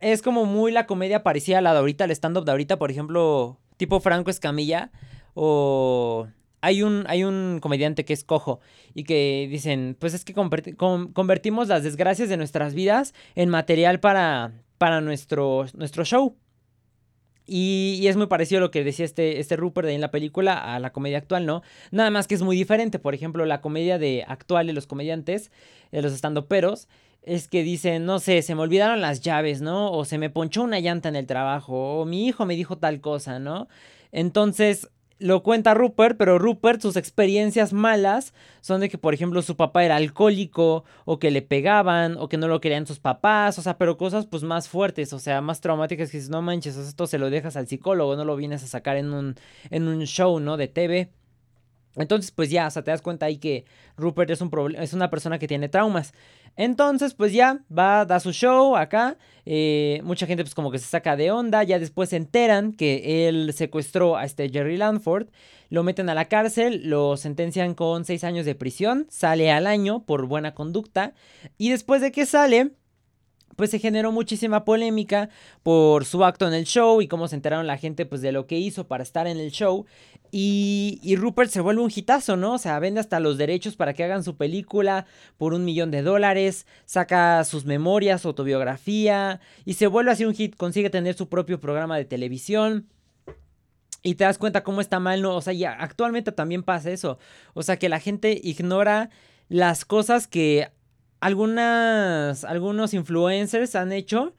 es 0.00 0.20
como 0.20 0.44
muy 0.44 0.70
la 0.70 0.86
comedia 0.86 1.22
parecida 1.22 1.58
a 1.58 1.60
la 1.62 1.72
de 1.72 1.78
ahorita, 1.78 2.04
el 2.04 2.10
stand-up 2.10 2.44
de 2.44 2.50
ahorita, 2.50 2.78
por 2.78 2.90
ejemplo, 2.90 3.58
tipo 3.76 4.00
Franco 4.00 4.30
Escamilla, 4.30 4.90
o 5.34 6.28
hay 6.60 6.82
un, 6.82 7.04
hay 7.08 7.24
un 7.24 7.58
comediante 7.60 8.04
que 8.04 8.12
es 8.12 8.24
cojo 8.24 8.60
y 8.94 9.04
que 9.04 9.48
dicen, 9.50 9.96
pues 9.98 10.14
es 10.14 10.24
que 10.24 10.34
convertimos 10.34 11.68
las 11.68 11.82
desgracias 11.82 12.28
de 12.28 12.36
nuestras 12.36 12.74
vidas 12.74 13.14
en 13.34 13.48
material 13.48 14.00
para, 14.00 14.52
para 14.78 15.00
nuestro, 15.00 15.66
nuestro 15.74 16.04
show. 16.04 16.36
Y, 17.50 18.06
es 18.06 18.16
muy 18.16 18.26
parecido 18.26 18.58
a 18.58 18.60
lo 18.60 18.70
que 18.70 18.84
decía 18.84 19.06
este, 19.06 19.40
este 19.40 19.56
Rupert 19.56 19.86
de 19.86 19.94
en 19.94 20.02
la 20.02 20.10
película 20.10 20.74
a 20.74 20.78
la 20.80 20.92
comedia 20.92 21.16
actual, 21.16 21.46
¿no? 21.46 21.62
Nada 21.90 22.10
más 22.10 22.26
que 22.26 22.34
es 22.34 22.42
muy 22.42 22.56
diferente. 22.56 22.98
Por 22.98 23.14
ejemplo, 23.14 23.46
la 23.46 23.62
comedia 23.62 23.98
de 23.98 24.22
actual 24.28 24.66
de 24.66 24.74
los 24.74 24.86
comediantes, 24.86 25.50
de 25.90 26.02
los 26.02 26.12
estandoperos, 26.12 26.88
es 27.22 27.48
que 27.48 27.62
dicen, 27.62 28.04
no 28.04 28.18
sé, 28.18 28.42
se 28.42 28.54
me 28.54 28.60
olvidaron 28.60 29.00
las 29.00 29.22
llaves, 29.22 29.62
¿no? 29.62 29.90
O 29.92 30.04
se 30.04 30.18
me 30.18 30.28
ponchó 30.28 30.62
una 30.62 30.78
llanta 30.80 31.08
en 31.08 31.16
el 31.16 31.26
trabajo, 31.26 32.00
o 32.00 32.04
mi 32.04 32.26
hijo 32.26 32.44
me 32.44 32.54
dijo 32.54 32.76
tal 32.76 33.00
cosa, 33.00 33.38
¿no? 33.38 33.68
Entonces, 34.12 34.90
lo 35.18 35.42
cuenta 35.42 35.74
Rupert, 35.74 36.16
pero 36.16 36.38
Rupert, 36.38 36.80
sus 36.80 36.96
experiencias 36.96 37.72
malas 37.72 38.34
son 38.60 38.80
de 38.80 38.88
que, 38.88 38.98
por 38.98 39.14
ejemplo, 39.14 39.42
su 39.42 39.56
papá 39.56 39.84
era 39.84 39.96
alcohólico, 39.96 40.84
o 41.04 41.18
que 41.18 41.30
le 41.30 41.42
pegaban, 41.42 42.16
o 42.18 42.28
que 42.28 42.36
no 42.36 42.48
lo 42.48 42.60
querían 42.60 42.86
sus 42.86 43.00
papás, 43.00 43.58
o 43.58 43.62
sea, 43.62 43.78
pero 43.78 43.96
cosas 43.96 44.26
pues 44.26 44.42
más 44.42 44.68
fuertes, 44.68 45.12
o 45.12 45.18
sea, 45.18 45.40
más 45.40 45.60
traumáticas 45.60 46.10
que 46.10 46.18
dices, 46.18 46.30
no 46.30 46.42
manches, 46.42 46.76
esto 46.76 47.06
se 47.06 47.18
lo 47.18 47.30
dejas 47.30 47.56
al 47.56 47.66
psicólogo, 47.66 48.16
no 48.16 48.24
lo 48.24 48.36
vienes 48.36 48.62
a 48.62 48.66
sacar 48.66 48.96
en 48.96 49.12
un, 49.12 49.34
en 49.70 49.88
un 49.88 50.04
show, 50.04 50.40
¿no? 50.40 50.56
De 50.56 50.68
TV. 50.68 51.10
Entonces, 51.96 52.30
pues 52.30 52.50
ya, 52.50 52.66
o 52.66 52.70
sea, 52.70 52.82
te 52.82 52.90
das 52.90 53.02
cuenta 53.02 53.26
ahí 53.26 53.38
que 53.38 53.64
Rupert 53.96 54.30
es, 54.30 54.40
un 54.40 54.50
es 54.76 54.92
una 54.92 55.10
persona 55.10 55.38
que 55.38 55.48
tiene 55.48 55.68
traumas. 55.68 56.12
Entonces, 56.56 57.14
pues 57.14 57.32
ya, 57.32 57.60
va, 57.76 58.04
da 58.04 58.20
su 58.20 58.32
show 58.32 58.76
acá. 58.76 59.16
Eh, 59.46 60.00
mucha 60.04 60.26
gente 60.26 60.42
pues 60.42 60.54
como 60.54 60.70
que 60.70 60.78
se 60.78 60.86
saca 60.86 61.16
de 61.16 61.30
onda. 61.30 61.62
Ya 61.62 61.78
después 61.78 62.08
se 62.10 62.16
enteran 62.16 62.72
que 62.72 63.28
él 63.28 63.52
secuestró 63.52 64.16
a 64.16 64.24
este 64.24 64.48
Jerry 64.50 64.76
Lanford. 64.76 65.28
Lo 65.70 65.82
meten 65.82 66.08
a 66.08 66.14
la 66.14 66.26
cárcel, 66.26 66.82
lo 66.88 67.16
sentencian 67.16 67.74
con 67.74 68.04
seis 68.04 68.24
años 68.24 68.44
de 68.44 68.54
prisión. 68.54 69.06
Sale 69.08 69.52
al 69.52 69.66
año 69.66 70.04
por 70.04 70.26
buena 70.26 70.54
conducta. 70.54 71.14
Y 71.58 71.70
después 71.70 72.00
de 72.00 72.10
que 72.10 72.26
sale, 72.26 72.72
pues 73.56 73.70
se 73.70 73.78
generó 73.78 74.12
muchísima 74.12 74.64
polémica 74.64 75.30
por 75.62 76.04
su 76.04 76.24
acto 76.24 76.46
en 76.46 76.54
el 76.54 76.64
show 76.64 77.02
y 77.02 77.08
cómo 77.08 77.28
se 77.28 77.34
enteraron 77.34 77.66
la 77.66 77.76
gente 77.76 78.06
pues 78.06 78.20
de 78.20 78.32
lo 78.32 78.46
que 78.46 78.58
hizo 78.58 78.86
para 78.86 79.02
estar 79.02 79.26
en 79.26 79.38
el 79.38 79.50
show. 79.50 79.86
Y, 80.30 81.00
y, 81.02 81.16
Rupert 81.16 81.50
se 81.50 81.60
vuelve 81.60 81.82
un 81.82 81.90
hitazo, 81.94 82.36
¿no? 82.36 82.54
O 82.54 82.58
sea, 82.58 82.78
vende 82.78 83.00
hasta 83.00 83.18
los 83.18 83.38
derechos 83.38 83.76
para 83.76 83.94
que 83.94 84.04
hagan 84.04 84.22
su 84.22 84.36
película 84.36 85.06
por 85.38 85.54
un 85.54 85.64
millón 85.64 85.90
de 85.90 86.02
dólares, 86.02 86.66
saca 86.84 87.42
sus 87.44 87.64
memorias, 87.64 88.20
su 88.22 88.28
autobiografía 88.28 89.40
y 89.64 89.74
se 89.74 89.86
vuelve 89.86 90.10
así 90.10 90.24
un 90.26 90.34
hit, 90.34 90.54
consigue 90.56 90.90
tener 90.90 91.14
su 91.14 91.28
propio 91.28 91.60
programa 91.60 91.96
de 91.96 92.04
televisión. 92.04 92.86
Y 94.02 94.14
te 94.14 94.24
das 94.24 94.38
cuenta 94.38 94.62
cómo 94.62 94.80
está 94.80 95.00
mal, 95.00 95.22
¿no? 95.22 95.34
O 95.34 95.40
sea, 95.40 95.52
ya 95.52 95.72
actualmente 95.72 96.30
también 96.30 96.62
pasa 96.62 96.90
eso. 96.90 97.18
O 97.54 97.62
sea, 97.62 97.78
que 97.78 97.88
la 97.88 97.98
gente 97.98 98.38
ignora 98.42 99.10
las 99.48 99.84
cosas 99.84 100.28
que 100.28 100.70
algunas, 101.20 102.44
algunos 102.44 102.94
influencers 102.94 103.74
han 103.74 103.92
hecho 103.92 104.34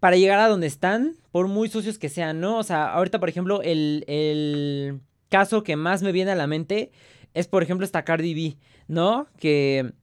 para 0.00 0.16
llegar 0.16 0.38
a 0.38 0.48
donde 0.48 0.66
están, 0.66 1.16
por 1.32 1.48
muy 1.48 1.68
sucios 1.68 1.98
que 1.98 2.08
sean, 2.08 2.40
¿no? 2.40 2.58
O 2.58 2.62
sea, 2.62 2.92
ahorita, 2.92 3.18
por 3.20 3.28
ejemplo, 3.28 3.62
el, 3.62 4.04
el 4.06 5.00
caso 5.30 5.62
que 5.62 5.76
más 5.76 6.02
me 6.02 6.12
viene 6.12 6.30
a 6.30 6.36
la 6.36 6.46
mente 6.46 6.92
es, 7.32 7.48
por 7.48 7.62
ejemplo, 7.62 7.84
esta 7.84 8.04
Cardi 8.04 8.34
B, 8.34 8.56
¿no? 8.86 9.28
Que 9.38 9.94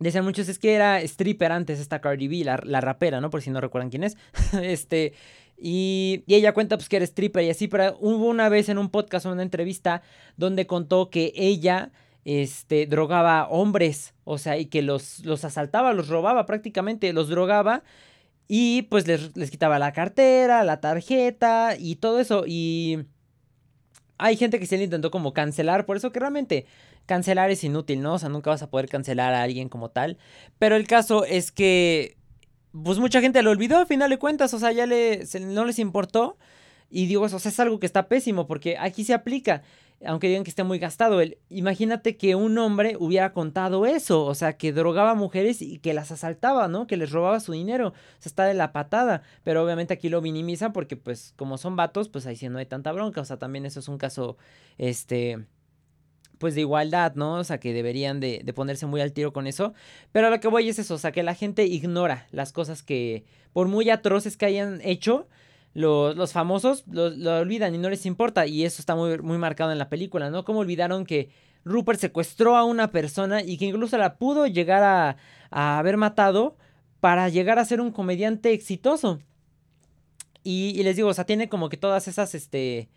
decían 0.00 0.24
muchos, 0.24 0.48
es 0.48 0.58
que 0.58 0.74
era 0.74 1.00
stripper 1.00 1.52
antes 1.52 1.78
esta 1.78 2.00
Cardi 2.00 2.28
B, 2.28 2.44
la, 2.44 2.60
la 2.64 2.80
rapera, 2.80 3.20
¿no? 3.20 3.30
Por 3.30 3.40
si 3.40 3.50
no 3.50 3.60
recuerdan 3.60 3.90
quién 3.90 4.04
es. 4.04 4.16
este... 4.62 5.12
Y, 5.56 6.24
y, 6.26 6.34
ella 6.34 6.52
cuenta 6.52 6.76
pues 6.76 6.88
que 6.88 6.96
era 6.96 7.04
stripper 7.04 7.44
y 7.44 7.50
así, 7.50 7.68
pero 7.68 7.96
hubo 8.00 8.26
una 8.26 8.48
vez 8.48 8.68
en 8.68 8.76
un 8.76 8.90
podcast 8.90 9.24
o 9.26 9.30
una 9.30 9.44
entrevista 9.44 10.02
donde 10.36 10.66
contó 10.66 11.10
que 11.10 11.32
ella 11.36 11.92
este, 12.24 12.86
drogaba 12.86 13.48
hombres, 13.48 14.14
o 14.24 14.38
sea, 14.38 14.58
y 14.58 14.66
que 14.66 14.82
los, 14.82 15.24
los 15.24 15.44
asaltaba, 15.44 15.92
los 15.92 16.08
robaba 16.08 16.46
prácticamente, 16.46 17.12
los 17.12 17.28
drogaba 17.28 17.82
y 18.48 18.82
pues 18.82 19.06
les, 19.06 19.36
les 19.36 19.50
quitaba 19.50 19.78
la 19.78 19.92
cartera, 19.92 20.64
la 20.64 20.80
tarjeta 20.80 21.76
y 21.78 21.96
todo 21.96 22.20
eso. 22.20 22.44
Y 22.46 23.06
hay 24.18 24.36
gente 24.36 24.58
que 24.58 24.66
se 24.66 24.76
le 24.78 24.84
intentó 24.84 25.10
como 25.10 25.32
cancelar, 25.32 25.86
por 25.86 25.96
eso 25.96 26.12
que 26.12 26.20
realmente 26.20 26.66
cancelar 27.06 27.50
es 27.50 27.64
inútil, 27.64 28.00
¿no? 28.02 28.14
O 28.14 28.18
sea, 28.18 28.28
nunca 28.28 28.50
vas 28.50 28.62
a 28.62 28.70
poder 28.70 28.88
cancelar 28.88 29.34
a 29.34 29.42
alguien 29.42 29.68
como 29.68 29.90
tal. 29.90 30.18
Pero 30.58 30.76
el 30.76 30.86
caso 30.86 31.24
es 31.24 31.52
que, 31.52 32.16
pues 32.72 32.98
mucha 32.98 33.20
gente 33.20 33.42
lo 33.42 33.50
olvidó 33.50 33.78
al 33.78 33.86
final 33.86 34.10
de 34.10 34.18
cuentas, 34.18 34.54
o 34.54 34.58
sea, 34.58 34.72
ya 34.72 34.86
le, 34.86 35.24
no 35.40 35.64
les 35.64 35.78
importó. 35.78 36.38
Y 36.90 37.06
digo, 37.06 37.26
eso 37.26 37.36
o 37.36 37.38
sea, 37.40 37.50
es 37.50 37.60
algo 37.60 37.80
que 37.80 37.86
está 37.86 38.08
pésimo 38.08 38.46
porque 38.46 38.76
aquí 38.78 39.04
se 39.04 39.14
aplica 39.14 39.62
aunque 40.04 40.28
digan 40.28 40.44
que 40.44 40.50
esté 40.50 40.64
muy 40.64 40.78
gastado, 40.78 41.20
el, 41.20 41.38
imagínate 41.48 42.16
que 42.16 42.34
un 42.34 42.56
hombre 42.58 42.96
hubiera 42.98 43.32
contado 43.32 43.86
eso, 43.86 44.24
o 44.24 44.34
sea, 44.34 44.56
que 44.56 44.72
drogaba 44.72 45.14
mujeres 45.14 45.62
y 45.62 45.78
que 45.78 45.94
las 45.94 46.10
asaltaba, 46.10 46.68
¿no? 46.68 46.86
Que 46.86 46.96
les 46.96 47.10
robaba 47.10 47.40
su 47.40 47.52
dinero, 47.52 47.88
o 47.88 47.92
sea, 48.20 48.30
está 48.30 48.44
de 48.44 48.54
la 48.54 48.72
patada, 48.72 49.22
pero 49.42 49.64
obviamente 49.64 49.94
aquí 49.94 50.08
lo 50.08 50.20
minimizan 50.20 50.72
porque 50.72 50.96
pues 50.96 51.32
como 51.36 51.58
son 51.58 51.76
vatos, 51.76 52.08
pues 52.08 52.26
ahí 52.26 52.36
sí 52.36 52.48
no 52.48 52.58
hay 52.58 52.66
tanta 52.66 52.92
bronca, 52.92 53.20
o 53.20 53.24
sea, 53.24 53.38
también 53.38 53.66
eso 53.66 53.80
es 53.80 53.88
un 53.88 53.98
caso, 53.98 54.36
este, 54.78 55.46
pues 56.38 56.54
de 56.54 56.62
igualdad, 56.62 57.14
¿no? 57.14 57.34
O 57.36 57.44
sea, 57.44 57.58
que 57.58 57.72
deberían 57.72 58.20
de, 58.20 58.42
de, 58.44 58.52
ponerse 58.52 58.86
muy 58.86 59.00
al 59.00 59.12
tiro 59.12 59.32
con 59.32 59.46
eso. 59.46 59.72
Pero 60.12 60.30
lo 60.30 60.40
que 60.40 60.48
voy 60.48 60.68
es 60.68 60.78
eso, 60.78 60.94
o 60.94 60.98
sea, 60.98 61.12
que 61.12 61.22
la 61.22 61.34
gente 61.34 61.64
ignora 61.64 62.26
las 62.32 62.52
cosas 62.52 62.82
que, 62.82 63.24
por 63.52 63.68
muy 63.68 63.88
atroces 63.90 64.36
que 64.36 64.46
hayan 64.46 64.80
hecho, 64.82 65.28
los, 65.74 66.32
famosos 66.32 66.84
lo, 66.86 67.38
olvidan 67.38 67.74
y 67.74 67.78
no 67.78 67.90
les 67.90 68.06
importa. 68.06 68.46
Y 68.46 68.64
eso 68.64 68.80
está 68.80 68.94
muy, 68.94 69.18
muy 69.18 69.38
marcado 69.38 69.72
en 69.72 69.78
la 69.78 69.88
película, 69.88 70.30
¿no? 70.30 70.44
Como 70.44 70.60
olvidaron 70.60 71.04
que 71.04 71.30
Rupert 71.64 72.00
secuestró 72.00 72.56
a 72.56 72.64
una 72.64 72.90
persona 72.90 73.42
y 73.42 73.58
que 73.58 73.66
incluso 73.66 73.98
la 73.98 74.16
pudo 74.16 74.46
llegar 74.46 74.82
a, 74.82 75.16
a 75.50 75.78
haber 75.78 75.96
matado 75.96 76.56
para 77.00 77.28
llegar 77.28 77.58
a 77.58 77.64
ser 77.64 77.80
un 77.80 77.90
comediante 77.90 78.52
exitoso. 78.52 79.20
Y, 80.44 80.82
les 80.82 80.96
digo, 80.96 81.08
o 81.08 81.14
sea, 81.14 81.24
tiene 81.24 81.48
como 81.48 81.70
que 81.70 81.78
todas 81.78 82.06
esas, 82.06 82.34
este, 82.34 82.90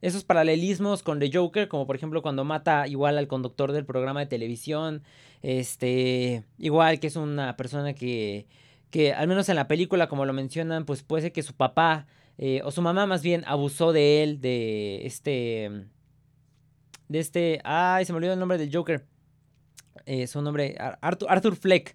esos 0.00 0.22
paralelismos 0.22 1.02
con 1.02 1.18
The 1.18 1.30
Joker, 1.32 1.66
como 1.66 1.84
por 1.86 1.96
ejemplo 1.96 2.22
cuando 2.22 2.44
mata 2.44 2.86
igual 2.86 3.18
al 3.18 3.26
conductor 3.26 3.72
del 3.72 3.84
programa 3.84 4.20
de 4.20 4.26
televisión, 4.26 5.02
este, 5.42 6.44
igual 6.58 7.00
que 7.00 7.08
es 7.08 7.16
una 7.16 7.56
persona 7.56 7.92
que, 7.92 8.46
que 8.90 9.12
al 9.12 9.26
menos 9.26 9.48
en 9.48 9.56
la 9.56 9.66
película, 9.66 10.08
como 10.08 10.26
lo 10.26 10.32
mencionan, 10.32 10.84
pues 10.84 11.02
puede 11.02 11.22
ser 11.22 11.32
que 11.32 11.42
su 11.42 11.54
papá, 11.54 12.06
eh, 12.44 12.60
o 12.64 12.72
su 12.72 12.82
mamá 12.82 13.06
más 13.06 13.22
bien, 13.22 13.44
abusó 13.46 13.92
de 13.92 14.24
él, 14.24 14.40
de 14.40 15.06
este, 15.06 15.70
de 17.06 17.18
este, 17.20 17.60
ay, 17.62 18.04
se 18.04 18.12
me 18.12 18.16
olvidó 18.16 18.32
el 18.32 18.40
nombre 18.40 18.58
del 18.58 18.74
Joker, 18.74 19.06
eh, 20.06 20.26
su 20.26 20.42
nombre, 20.42 20.74
Arthur, 21.00 21.54
Fleck. 21.54 21.94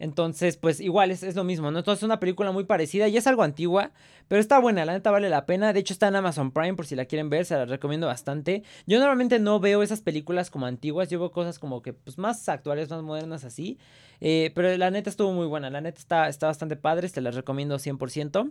Entonces, 0.00 0.56
pues 0.56 0.80
igual 0.80 1.12
es, 1.12 1.36
lo 1.36 1.44
mismo, 1.44 1.70
¿no? 1.70 1.78
Entonces 1.78 2.00
es 2.00 2.06
una 2.06 2.18
película 2.18 2.50
muy 2.50 2.64
parecida 2.64 3.06
y 3.06 3.16
es 3.16 3.28
algo 3.28 3.44
antigua, 3.44 3.92
pero 4.26 4.40
está 4.40 4.58
buena, 4.58 4.84
la 4.84 4.94
neta 4.94 5.12
vale 5.12 5.28
la 5.28 5.46
pena. 5.46 5.72
De 5.72 5.78
hecho 5.78 5.92
está 5.92 6.08
en 6.08 6.16
Amazon 6.16 6.50
Prime 6.50 6.74
por 6.74 6.86
si 6.86 6.96
la 6.96 7.04
quieren 7.04 7.30
ver, 7.30 7.44
se 7.44 7.54
la 7.54 7.64
recomiendo 7.64 8.08
bastante. 8.08 8.64
Yo 8.88 8.98
normalmente 8.98 9.38
no 9.38 9.60
veo 9.60 9.80
esas 9.84 10.00
películas 10.00 10.50
como 10.50 10.66
antiguas, 10.66 11.08
yo 11.08 11.20
veo 11.20 11.30
cosas 11.30 11.60
como 11.60 11.82
que 11.82 11.92
pues 11.92 12.18
más 12.18 12.48
actuales, 12.48 12.90
más 12.90 13.04
modernas 13.04 13.44
así. 13.44 13.78
Eh, 14.20 14.50
pero 14.56 14.76
la 14.76 14.90
neta 14.90 15.08
estuvo 15.08 15.32
muy 15.32 15.46
buena, 15.46 15.70
la 15.70 15.80
neta 15.80 16.00
está, 16.00 16.28
está 16.28 16.48
bastante 16.48 16.74
padre, 16.74 17.08
te 17.08 17.20
la 17.20 17.30
recomiendo 17.30 17.76
100%. 17.76 18.50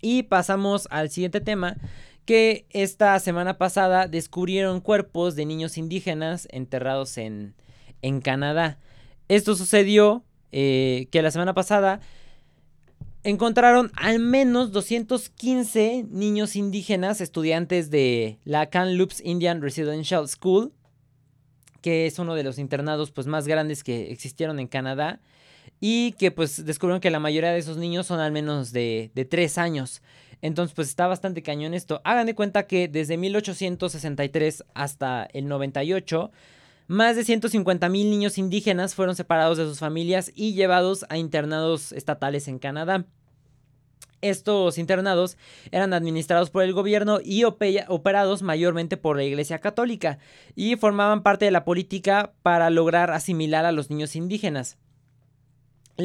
Y 0.00 0.24
pasamos 0.24 0.88
al 0.90 1.10
siguiente 1.10 1.40
tema, 1.40 1.76
que 2.24 2.66
esta 2.70 3.18
semana 3.20 3.56
pasada 3.56 4.06
descubrieron 4.06 4.80
cuerpos 4.80 5.34
de 5.34 5.46
niños 5.46 5.78
indígenas 5.78 6.46
enterrados 6.50 7.16
en, 7.16 7.54
en 8.02 8.20
Canadá. 8.20 8.78
Esto 9.28 9.56
sucedió 9.56 10.24
eh, 10.52 11.08
que 11.10 11.22
la 11.22 11.30
semana 11.30 11.54
pasada 11.54 12.00
encontraron 13.24 13.90
al 13.96 14.18
menos 14.18 14.72
215 14.72 16.06
niños 16.10 16.56
indígenas, 16.56 17.20
estudiantes 17.20 17.90
de 17.90 18.38
la 18.44 18.70
Kamloops 18.70 19.20
Indian 19.24 19.60
Residential 19.60 20.28
School, 20.28 20.72
que 21.82 22.06
es 22.06 22.18
uno 22.18 22.34
de 22.34 22.44
los 22.44 22.58
internados 22.58 23.10
pues, 23.10 23.26
más 23.26 23.46
grandes 23.46 23.84
que 23.84 24.10
existieron 24.10 24.58
en 24.58 24.68
Canadá, 24.68 25.20
y 25.80 26.12
que 26.12 26.30
pues 26.30 26.64
descubrieron 26.64 27.00
que 27.00 27.10
la 27.10 27.20
mayoría 27.20 27.52
de 27.52 27.58
esos 27.58 27.76
niños 27.76 28.06
son 28.06 28.20
al 28.20 28.32
menos 28.32 28.72
de, 28.72 29.10
de 29.14 29.24
3 29.24 29.58
años. 29.58 30.02
Entonces, 30.40 30.74
pues 30.74 30.88
está 30.88 31.06
bastante 31.06 31.42
cañón 31.42 31.74
esto. 31.74 32.00
Hagan 32.04 32.26
de 32.26 32.34
cuenta 32.34 32.66
que 32.66 32.88
desde 32.88 33.16
1863 33.16 34.64
hasta 34.74 35.28
el 35.32 35.48
98 35.48 36.30
más 36.88 37.16
de 37.16 37.24
150 37.24 37.86
mil 37.90 38.08
niños 38.08 38.38
indígenas 38.38 38.94
fueron 38.94 39.14
separados 39.14 39.58
de 39.58 39.64
sus 39.64 39.78
familias 39.78 40.32
y 40.34 40.54
llevados 40.54 41.04
a 41.10 41.18
internados 41.18 41.92
estatales 41.92 42.48
en 42.48 42.58
Canadá. 42.58 43.04
Estos 44.22 44.78
internados 44.78 45.36
eran 45.70 45.92
administrados 45.92 46.48
por 46.48 46.62
el 46.62 46.72
gobierno 46.72 47.18
y 47.22 47.44
operados 47.44 48.40
mayormente 48.40 48.96
por 48.96 49.16
la 49.18 49.24
Iglesia 49.24 49.58
Católica 49.58 50.18
y 50.56 50.76
formaban 50.76 51.22
parte 51.22 51.44
de 51.44 51.50
la 51.50 51.66
política 51.66 52.32
para 52.42 52.70
lograr 52.70 53.10
asimilar 53.10 53.66
a 53.66 53.72
los 53.72 53.90
niños 53.90 54.16
indígenas. 54.16 54.78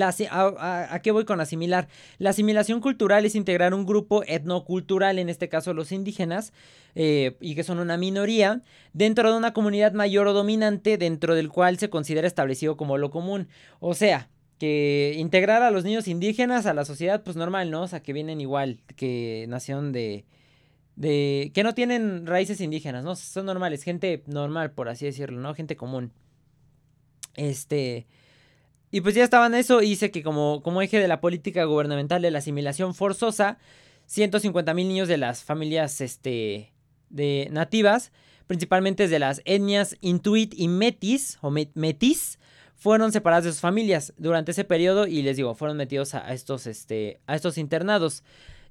A, 0.01 0.99
qué 1.03 1.11
voy 1.11 1.25
con 1.25 1.39
asimilar? 1.39 1.87
La 2.17 2.31
asimilación 2.31 2.81
cultural 2.81 3.25
es 3.25 3.35
integrar 3.35 3.73
un 3.73 3.85
grupo 3.85 4.23
etnocultural, 4.25 5.19
en 5.19 5.29
este 5.29 5.49
caso 5.49 5.73
los 5.73 5.91
indígenas, 5.91 6.51
eh, 6.95 7.37
y 7.39 7.53
que 7.53 7.63
son 7.63 7.79
una 7.79 7.95
minoría, 7.97 8.61
dentro 8.93 9.31
de 9.31 9.37
una 9.37 9.53
comunidad 9.53 9.93
mayor 9.93 10.27
o 10.27 10.33
dominante 10.33 10.97
dentro 10.97 11.35
del 11.35 11.49
cual 11.49 11.77
se 11.77 11.89
considera 11.89 12.27
establecido 12.27 12.75
como 12.75 12.97
lo 12.97 13.11
común. 13.11 13.47
O 13.79 13.93
sea, 13.93 14.29
que 14.57 15.13
integrar 15.17 15.61
a 15.61 15.71
los 15.71 15.83
niños 15.83 16.07
indígenas 16.07 16.65
a 16.65 16.73
la 16.73 16.85
sociedad, 16.85 17.23
pues 17.23 17.35
normal, 17.35 17.69
¿no? 17.69 17.83
O 17.83 17.87
sea, 17.87 18.01
que 18.01 18.13
vienen 18.13 18.41
igual, 18.41 18.81
que 18.95 19.45
nación 19.47 19.91
de... 19.91 20.25
de 20.95 21.51
que 21.53 21.63
no 21.63 21.75
tienen 21.75 22.25
raíces 22.25 22.61
indígenas, 22.61 23.03
¿no? 23.03 23.15
Son 23.15 23.45
normales, 23.45 23.83
gente 23.83 24.23
normal, 24.25 24.71
por 24.71 24.89
así 24.89 25.05
decirlo, 25.05 25.39
¿no? 25.39 25.53
Gente 25.53 25.75
común. 25.75 26.11
Este... 27.35 28.07
Y 28.93 29.01
pues 29.01 29.15
ya 29.15 29.23
estaban 29.23 29.55
eso, 29.55 29.81
y 29.81 29.89
dice 29.89 30.11
que 30.11 30.21
como, 30.21 30.61
como 30.61 30.79
eje 30.83 30.99
de 30.99 31.07
la 31.07 31.19
política 31.19 31.63
gubernamental 31.63 32.21
de 32.21 32.29
la 32.29 32.37
asimilación 32.37 32.93
forzosa, 32.93 33.57
150 34.05 34.71
mil 34.75 34.87
niños 34.87 35.07
de 35.07 35.17
las 35.17 35.43
familias, 35.43 35.99
este, 35.99 36.71
de 37.09 37.47
nativas, 37.51 38.11
principalmente 38.45 39.07
de 39.07 39.17
las 39.17 39.41
etnias 39.45 39.97
Intuit 40.01 40.53
y 40.55 40.67
Metis, 40.67 41.39
o 41.41 41.49
Metis, 41.49 42.37
fueron 42.75 43.11
separadas 43.11 43.45
de 43.45 43.51
sus 43.51 43.61
familias 43.61 44.13
durante 44.17 44.51
ese 44.51 44.63
periodo 44.63 45.07
y 45.07 45.23
les 45.23 45.37
digo, 45.37 45.55
fueron 45.55 45.75
metidos 45.75 46.13
a, 46.13 46.31
estos, 46.31 46.67
este, 46.67 47.19
a 47.25 47.35
estos 47.35 47.57
internados. 47.57 48.23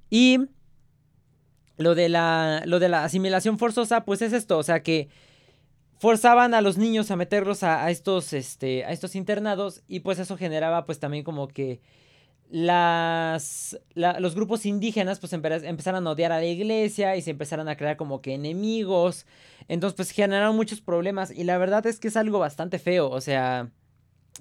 Y 0.09 0.37
lo 1.75 1.95
de, 1.95 2.07
la, 2.07 2.63
lo 2.65 2.79
de 2.79 2.87
la 2.87 3.03
asimilación 3.03 3.59
forzosa, 3.59 4.05
pues 4.05 4.21
es 4.21 4.31
esto, 4.31 4.57
o 4.57 4.63
sea 4.63 4.83
que 4.83 5.09
forzaban 6.03 6.53
a 6.53 6.59
los 6.59 6.77
niños 6.77 7.11
a 7.11 7.15
meterlos 7.15 7.63
a, 7.63 7.89
estos, 7.89 8.33
este, 8.33 8.83
a 8.83 8.91
estos 8.91 9.15
internados 9.15 9.83
y 9.87 10.01
pues 10.01 10.19
eso 10.19 10.35
generaba 10.35 10.85
pues 10.85 10.99
también 10.99 11.23
como 11.23 11.47
que 11.47 11.79
las, 12.49 13.79
los 13.95 14.35
grupos 14.35 14.65
indígenas 14.65 15.21
pues 15.21 15.31
empezaron 15.31 16.05
a 16.05 16.11
odiar 16.11 16.33
a 16.33 16.39
la 16.39 16.45
iglesia 16.45 17.15
y 17.15 17.21
se 17.21 17.31
empezaron 17.31 17.69
a 17.69 17.77
crear 17.77 17.95
como 17.95 18.21
que 18.21 18.33
enemigos. 18.33 19.25
Entonces 19.69 19.95
pues 19.95 20.11
generaron 20.11 20.57
muchos 20.57 20.81
problemas 20.81 21.31
y 21.31 21.45
la 21.45 21.57
verdad 21.57 21.87
es 21.87 22.01
que 22.01 22.09
es 22.09 22.17
algo 22.17 22.37
bastante 22.37 22.79
feo. 22.79 23.09
O 23.09 23.21
sea, 23.21 23.71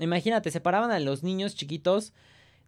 imagínate, 0.00 0.50
separaban 0.50 0.90
a 0.90 0.98
los 0.98 1.22
niños 1.22 1.54
chiquitos 1.54 2.12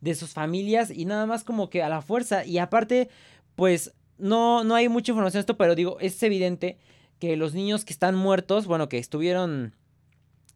de 0.03 0.15
sus 0.15 0.35
familias 0.35 0.93
y 0.93 1.05
nada 1.05 1.27
más 1.27 1.43
como 1.43 1.69
que 1.69 1.83
a 1.83 1.89
la 1.89 2.01
fuerza. 2.01 2.45
Y 2.45 2.59
aparte 2.59 3.09
pues 3.57 3.93
no, 4.19 4.63
no 4.63 4.77
hay 4.77 4.89
mucha 4.89 5.11
información 5.11 5.39
de 5.39 5.41
esto, 5.41 5.57
pero 5.57 5.75
digo, 5.75 5.99
es 5.99 6.23
evidente 6.23 6.79
que 7.25 7.37
los 7.37 7.55
niños 7.55 7.85
que 7.85 7.93
están 7.93 8.15
muertos, 8.15 8.67
bueno, 8.67 8.89
que 8.89 8.99
estuvieron 8.99 9.75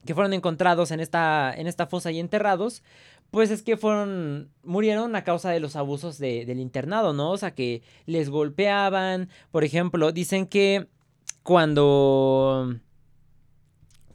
que 0.05 0.15
fueron 0.15 0.33
encontrados 0.33 0.91
en 0.91 1.01
esta, 1.01 1.53
en 1.55 1.67
esta 1.67 1.87
fosa 1.87 2.11
y 2.11 2.21
enterrados, 2.21 2.83
pues 3.31 3.51
es 3.51 3.63
que 3.63 3.77
fueron, 3.77 4.51
murieron 4.63 5.15
a 5.17 5.25
causa 5.25 5.51
de 5.51 5.61
los 5.61 5.77
abusos 5.77 6.19
de, 6.19 6.47
del 6.47 6.61
internado, 6.61 7.13
¿no? 7.13 7.33
O 7.33 7.37
sea, 7.37 7.55
que 7.55 7.83
les 8.07 8.31
golpeaban, 8.31 9.29
por 9.51 9.65
ejemplo, 9.65 10.13
dicen 10.13 10.47
que 10.47 10.87
cuando 11.43 12.77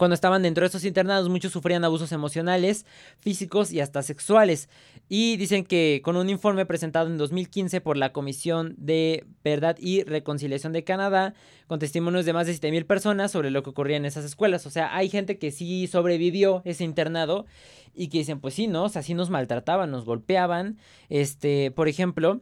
cuando 0.04 0.16
estaban 0.16 0.44
dentro 0.44 0.64
de 0.64 0.66
estos 0.66 0.84
internados, 0.84 1.30
muchos 1.30 1.54
sufrían 1.54 1.86
abusos 1.86 2.12
emocionales, 2.12 2.86
físicos 3.22 3.72
y 3.72 3.80
hasta 3.80 4.04
sexuales. 4.04 4.68
Y 5.08 5.38
dicen 5.38 5.64
que 5.64 6.02
con 6.04 6.18
un 6.18 6.30
informe 6.30 6.66
presentado 6.66 7.08
en 7.08 7.18
2015 7.18 7.80
por 7.80 7.96
la 7.96 8.12
Comisión 8.12 8.76
de 8.78 9.26
Verdad 9.46 9.78
y 9.80 10.04
Reconciliación 10.04 10.74
de 10.74 10.84
Canadá, 10.84 11.36
con 11.68 11.80
testimonios 11.80 12.26
de 12.26 12.34
más 12.34 12.48
de 12.48 12.54
7.000 12.54 12.86
personas 12.86 13.32
sobre 13.32 13.50
lo 13.50 13.64
que 13.64 13.70
ocurría 13.70 13.96
en 13.96 14.04
esas 14.04 14.26
escuelas. 14.26 14.66
O 14.66 14.70
sea, 14.70 14.94
hay 14.94 15.08
gente 15.08 15.38
que 15.38 15.52
sí 15.52 15.88
sobrevivió 15.88 16.64
ese 16.66 16.84
internado 16.84 17.46
y 17.94 18.10
que 18.10 18.18
dicen, 18.18 18.42
pues 18.42 18.56
sí, 18.56 18.68
¿no? 18.68 18.84
O 18.84 18.90
sea, 18.90 19.04
sí 19.04 19.14
nos 19.14 19.30
maltrataban, 19.30 19.90
nos 19.90 20.04
golpeaban. 20.04 20.80
Este, 21.08 21.72
por 21.72 21.88
ejemplo, 21.88 22.42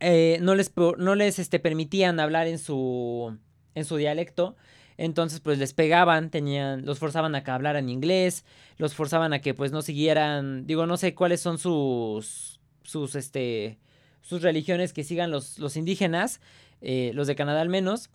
eh, 0.00 0.38
no 0.40 0.54
les, 0.54 0.72
no 0.96 1.14
les 1.14 1.38
este, 1.38 1.58
permitían 1.58 2.20
hablar 2.20 2.46
en 2.46 2.58
su, 2.58 3.36
en 3.74 3.84
su 3.84 3.98
dialecto 3.98 4.56
entonces, 5.00 5.40
pues 5.40 5.58
les 5.58 5.72
pegaban, 5.72 6.28
tenían, 6.28 6.84
los 6.84 6.98
forzaban 6.98 7.34
a 7.34 7.42
que 7.42 7.50
hablaran 7.50 7.88
inglés, 7.88 8.44
los 8.76 8.92
forzaban 8.92 9.32
a 9.32 9.40
que 9.40 9.54
pues 9.54 9.72
no 9.72 9.80
siguieran, 9.80 10.66
digo, 10.66 10.84
no 10.84 10.98
sé 10.98 11.14
cuáles 11.14 11.40
son 11.40 11.56
sus, 11.56 12.60
sus, 12.82 13.14
este, 13.14 13.78
sus 14.20 14.42
religiones 14.42 14.92
que 14.92 15.02
sigan 15.02 15.30
los, 15.30 15.58
los 15.58 15.78
indígenas, 15.78 16.42
eh, 16.82 17.12
los 17.14 17.26
de 17.26 17.34
Canadá 17.34 17.62
al 17.62 17.70
menos. 17.70 18.10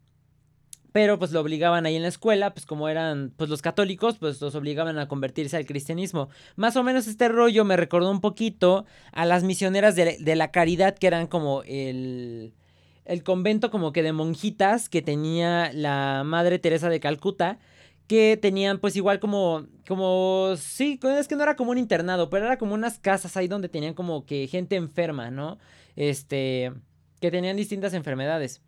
Pero 0.91 1.17
pues 1.17 1.31
lo 1.31 1.41
obligaban 1.41 1.87
ahí 1.87 1.95
en 1.95 2.03
la 2.03 2.07
escuela, 2.07 2.53
pues 2.53 2.67
como 2.67 2.87
eran 2.87 3.33
pues 3.35 3.49
los 3.49 3.63
católicos, 3.63 4.17
pues 4.19 4.39
los 4.39 4.53
obligaban 4.53 4.99
a 4.99 5.07
convertirse 5.07 5.57
al 5.57 5.65
cristianismo. 5.65 6.29
Más 6.55 6.75
o 6.75 6.83
menos 6.83 7.07
este 7.07 7.29
rollo 7.29 7.65
me 7.65 7.77
recordó 7.77 8.11
un 8.11 8.21
poquito 8.21 8.85
a 9.11 9.25
las 9.25 9.43
misioneras 9.43 9.95
de, 9.95 10.17
de 10.19 10.35
la 10.35 10.51
caridad 10.51 10.95
que 10.95 11.07
eran 11.07 11.25
como 11.25 11.63
el 11.63 12.53
el 13.05 13.23
convento 13.23 13.71
como 13.71 13.93
que 13.93 14.03
de 14.03 14.13
monjitas 14.13 14.89
que 14.89 15.01
tenía 15.01 15.71
la 15.73 16.23
Madre 16.25 16.59
Teresa 16.59 16.89
de 16.89 16.99
Calcuta, 16.99 17.59
que 18.07 18.37
tenían 18.39 18.79
pues 18.79 18.95
igual 18.95 19.19
como, 19.19 19.65
como, 19.87 20.55
sí, 20.57 20.99
es 21.03 21.27
que 21.27 21.35
no 21.35 21.43
era 21.43 21.55
como 21.55 21.71
un 21.71 21.77
internado, 21.77 22.29
pero 22.29 22.45
era 22.45 22.57
como 22.57 22.73
unas 22.73 22.99
casas 22.99 23.37
ahí 23.37 23.47
donde 23.47 23.69
tenían 23.69 23.93
como 23.93 24.25
que 24.25 24.47
gente 24.47 24.75
enferma, 24.75 25.31
¿no? 25.31 25.57
Este, 25.95 26.73
que 27.21 27.31
tenían 27.31 27.57
distintas 27.57 27.93
enfermedades 27.93 28.61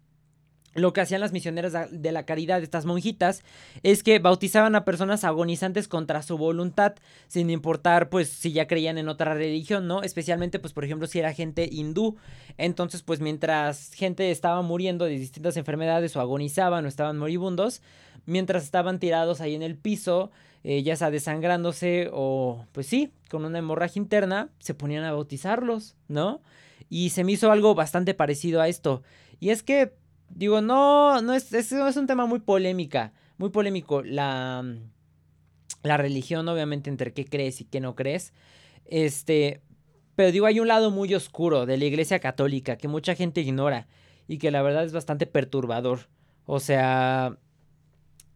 lo 0.77 0.93
que 0.93 1.01
hacían 1.01 1.21
las 1.21 1.33
misioneras 1.33 1.73
de 1.91 2.11
la 2.11 2.25
caridad, 2.25 2.61
estas 2.61 2.85
monjitas, 2.85 3.43
es 3.83 4.03
que 4.03 4.19
bautizaban 4.19 4.75
a 4.75 4.85
personas 4.85 5.23
agonizantes 5.23 5.87
contra 5.87 6.21
su 6.21 6.37
voluntad, 6.37 6.95
sin 7.27 7.49
importar 7.49 8.09
pues 8.09 8.29
si 8.29 8.51
ya 8.51 8.67
creían 8.67 8.97
en 8.97 9.09
otra 9.09 9.33
religión, 9.33 9.87
¿no? 9.87 10.03
Especialmente 10.03 10.59
pues 10.59 10.73
por 10.73 10.85
ejemplo 10.85 11.07
si 11.07 11.19
era 11.19 11.33
gente 11.33 11.67
hindú. 11.71 12.17
Entonces 12.57 13.01
pues 13.01 13.19
mientras 13.19 13.91
gente 13.93 14.31
estaba 14.31 14.61
muriendo 14.61 15.05
de 15.05 15.17
distintas 15.17 15.57
enfermedades 15.57 16.15
o 16.15 16.21
agonizaban 16.21 16.85
o 16.85 16.87
estaban 16.87 17.17
moribundos, 17.17 17.81
mientras 18.25 18.63
estaban 18.63 18.99
tirados 18.99 19.41
ahí 19.41 19.55
en 19.55 19.63
el 19.63 19.75
piso, 19.75 20.31
eh, 20.63 20.83
ya 20.83 20.95
sea 20.95 21.09
desangrándose 21.09 22.09
o, 22.13 22.65
pues 22.71 22.85
sí, 22.85 23.11
con 23.29 23.45
una 23.45 23.59
hemorragia 23.59 23.99
interna, 23.99 24.49
se 24.59 24.73
ponían 24.73 25.03
a 25.05 25.11
bautizarlos, 25.11 25.95
¿no? 26.07 26.41
Y 26.89 27.09
se 27.09 27.23
me 27.23 27.31
hizo 27.33 27.51
algo 27.51 27.73
bastante 27.73 28.13
parecido 28.13 28.61
a 28.61 28.67
esto. 28.67 29.01
Y 29.39 29.49
es 29.49 29.63
que, 29.63 29.93
digo, 30.29 30.61
no, 30.61 31.21
no 31.21 31.33
es, 31.33 31.53
es, 31.53 31.71
es 31.71 31.97
un 31.97 32.07
tema 32.07 32.25
muy 32.25 32.39
polémica, 32.39 33.13
muy 33.37 33.49
polémico. 33.49 34.03
La, 34.03 34.63
la 35.83 35.97
religión, 35.97 36.47
obviamente, 36.47 36.89
entre 36.89 37.13
qué 37.13 37.25
crees 37.25 37.61
y 37.61 37.65
qué 37.65 37.79
no 37.79 37.95
crees. 37.95 38.33
Este, 38.85 39.61
pero 40.15 40.31
digo, 40.31 40.45
hay 40.45 40.59
un 40.59 40.67
lado 40.67 40.91
muy 40.91 41.13
oscuro 41.13 41.65
de 41.65 41.77
la 41.77 41.85
iglesia 41.85 42.19
católica 42.19 42.77
que 42.77 42.87
mucha 42.87 43.15
gente 43.15 43.41
ignora 43.41 43.87
y 44.27 44.37
que 44.37 44.51
la 44.51 44.61
verdad 44.61 44.83
es 44.83 44.93
bastante 44.93 45.25
perturbador. 45.25 46.09
O 46.45 46.59
sea, 46.59 47.37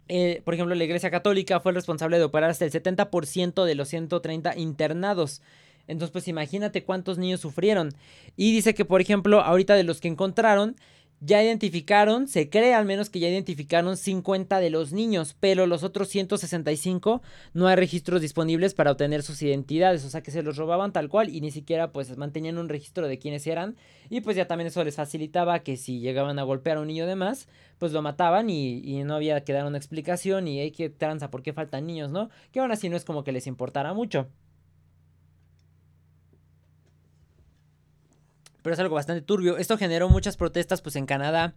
eh, 0.08 0.42
por 0.44 0.54
ejemplo, 0.54 0.76
la 0.76 0.84
Iglesia 0.84 1.10
Católica 1.10 1.62
fue 1.62 1.72
responsable 1.72 2.18
de 2.18 2.26
operar 2.26 2.50
hasta 2.50 2.66
el 2.66 2.72
70% 2.72 3.64
de 3.64 3.76
los 3.76 3.88
130 3.88 4.58
internados. 4.58 5.42
Entonces, 5.88 6.12
pues 6.12 6.28
imagínate 6.28 6.84
cuántos 6.84 7.18
niños 7.18 7.40
sufrieron. 7.40 7.94
Y 8.36 8.54
dice 8.54 8.74
que, 8.74 8.84
por 8.84 9.00
ejemplo, 9.00 9.42
ahorita 9.42 9.74
de 9.76 9.84
los 9.84 10.02
que 10.02 10.10
encontraron, 10.10 10.76
ya 11.22 11.42
identificaron, 11.44 12.28
se 12.28 12.50
cree 12.50 12.74
al 12.74 12.86
menos 12.86 13.12
que 13.12 13.20
ya 13.20 13.30
identificaron 13.30 13.96
50 13.96 14.60
de 14.60 14.70
los 14.72 14.92
niños, 14.92 15.36
pero 15.40 15.68
los 15.68 15.84
otros 15.84 16.10
165 16.10 17.22
no 17.54 17.68
hay 17.68 17.76
registros 17.76 18.22
disponibles 18.22 18.74
para 18.74 18.92
obtener 18.92 19.22
sus 19.22 19.42
identidades, 19.44 20.04
o 20.04 20.10
sea 20.10 20.24
que 20.24 20.32
se 20.32 20.42
los 20.42 20.58
robaban 20.58 20.92
tal 20.92 21.10
cual 21.10 21.30
y 21.30 21.40
ni 21.40 21.52
siquiera 21.52 21.92
pues 21.92 22.18
mantenían 22.18 22.58
un 22.58 22.70
registro 22.70 23.08
de 23.08 23.20
quiénes 23.20 23.46
eran 23.46 23.76
y 24.10 24.22
pues 24.22 24.36
ya 24.36 24.48
también 24.48 24.68
eso 24.68 24.84
les 24.84 24.96
facilitaba 24.96 25.60
que 25.60 25.78
si 25.78 26.00
llegaban 26.00 26.40
a 26.40 26.44
golpear 26.44 26.78
a 26.78 26.82
un 26.82 26.88
niño 26.88 27.06
de 27.06 27.16
más, 27.16 27.48
pues 27.78 27.94
lo 27.94 28.02
mataban 28.02 28.50
y, 28.50 29.04
no 29.04 29.16
había 29.16 29.44
que 29.44 29.54
dar 29.54 29.66
una 29.66 29.78
explicación 29.78 30.48
y 30.48 30.60
hay 30.60 30.72
que 30.72 30.90
tranza, 30.90 31.32
¿por 31.32 31.44
qué 31.44 31.54
faltan 31.54 31.86
niños, 31.88 32.12
no? 32.12 32.30
Que 32.52 32.60
aún 32.60 32.72
así 32.72 32.90
no 32.90 32.98
es 32.98 33.06
como 33.06 33.24
que 33.24 33.32
les 33.32 33.48
importara 33.48 33.94
mucho. 33.94 34.28
Pero 38.62 38.74
es 38.74 38.80
algo 38.80 38.96
bastante 38.96 39.22
turbio. 39.22 39.58
Esto 39.58 39.78
generó 39.78 40.10
muchas 40.10 40.38
protestas 40.38 40.82
pues 40.82 40.96
en 40.96 41.06
Canadá. 41.06 41.56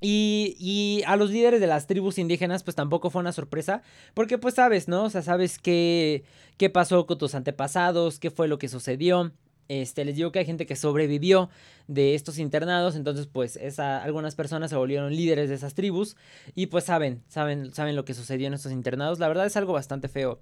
Y, 0.00 0.56
y, 0.58 1.04
a 1.06 1.14
los 1.14 1.30
líderes 1.30 1.60
de 1.60 1.68
las 1.68 1.86
tribus 1.86 2.18
indígenas 2.18 2.64
pues 2.64 2.74
tampoco 2.74 3.08
fue 3.08 3.20
una 3.20 3.30
sorpresa, 3.30 3.82
porque 4.14 4.36
pues 4.36 4.54
sabes, 4.54 4.88
¿no? 4.88 5.04
O 5.04 5.10
sea, 5.10 5.22
sabes 5.22 5.58
qué, 5.58 6.24
qué 6.56 6.70
pasó 6.70 7.06
con 7.06 7.18
tus 7.18 7.36
antepasados, 7.36 8.18
qué 8.18 8.32
fue 8.32 8.48
lo 8.48 8.58
que 8.58 8.68
sucedió. 8.68 9.32
Este, 9.68 10.04
les 10.04 10.16
digo 10.16 10.32
que 10.32 10.40
hay 10.40 10.44
gente 10.44 10.66
que 10.66 10.74
sobrevivió 10.74 11.50
de 11.86 12.16
estos 12.16 12.38
internados, 12.38 12.96
entonces 12.96 13.28
pues 13.28 13.56
esa, 13.56 14.02
algunas 14.02 14.34
personas 14.34 14.70
se 14.70 14.76
volvieron 14.76 15.14
líderes 15.14 15.48
de 15.48 15.54
esas 15.54 15.74
tribus 15.74 16.16
y 16.56 16.66
pues 16.66 16.84
saben, 16.84 17.22
saben, 17.28 17.72
saben 17.72 17.94
lo 17.94 18.04
que 18.04 18.12
sucedió 18.12 18.48
en 18.48 18.54
estos 18.54 18.72
internados. 18.72 19.20
La 19.20 19.28
verdad 19.28 19.46
es 19.46 19.56
algo 19.56 19.72
bastante 19.72 20.08
feo 20.08 20.40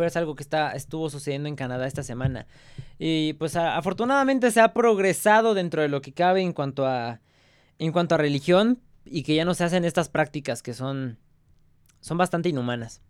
pero 0.00 0.08
es 0.08 0.16
algo 0.16 0.34
que 0.34 0.42
está, 0.42 0.72
estuvo 0.72 1.10
sucediendo 1.10 1.46
en 1.46 1.56
Canadá 1.56 1.86
esta 1.86 2.02
semana. 2.02 2.46
Y 2.98 3.34
pues 3.34 3.54
afortunadamente 3.54 4.50
se 4.50 4.62
ha 4.62 4.72
progresado 4.72 5.52
dentro 5.52 5.82
de 5.82 5.88
lo 5.88 6.00
que 6.00 6.14
cabe 6.14 6.40
en 6.40 6.54
cuanto 6.54 6.86
a, 6.86 7.20
en 7.78 7.92
cuanto 7.92 8.14
a 8.14 8.18
religión 8.18 8.80
y 9.04 9.24
que 9.24 9.34
ya 9.34 9.44
no 9.44 9.52
se 9.52 9.64
hacen 9.64 9.84
estas 9.84 10.08
prácticas 10.08 10.62
que 10.62 10.72
son, 10.72 11.18
son 12.00 12.16
bastante 12.16 12.48
inhumanas. 12.48 13.02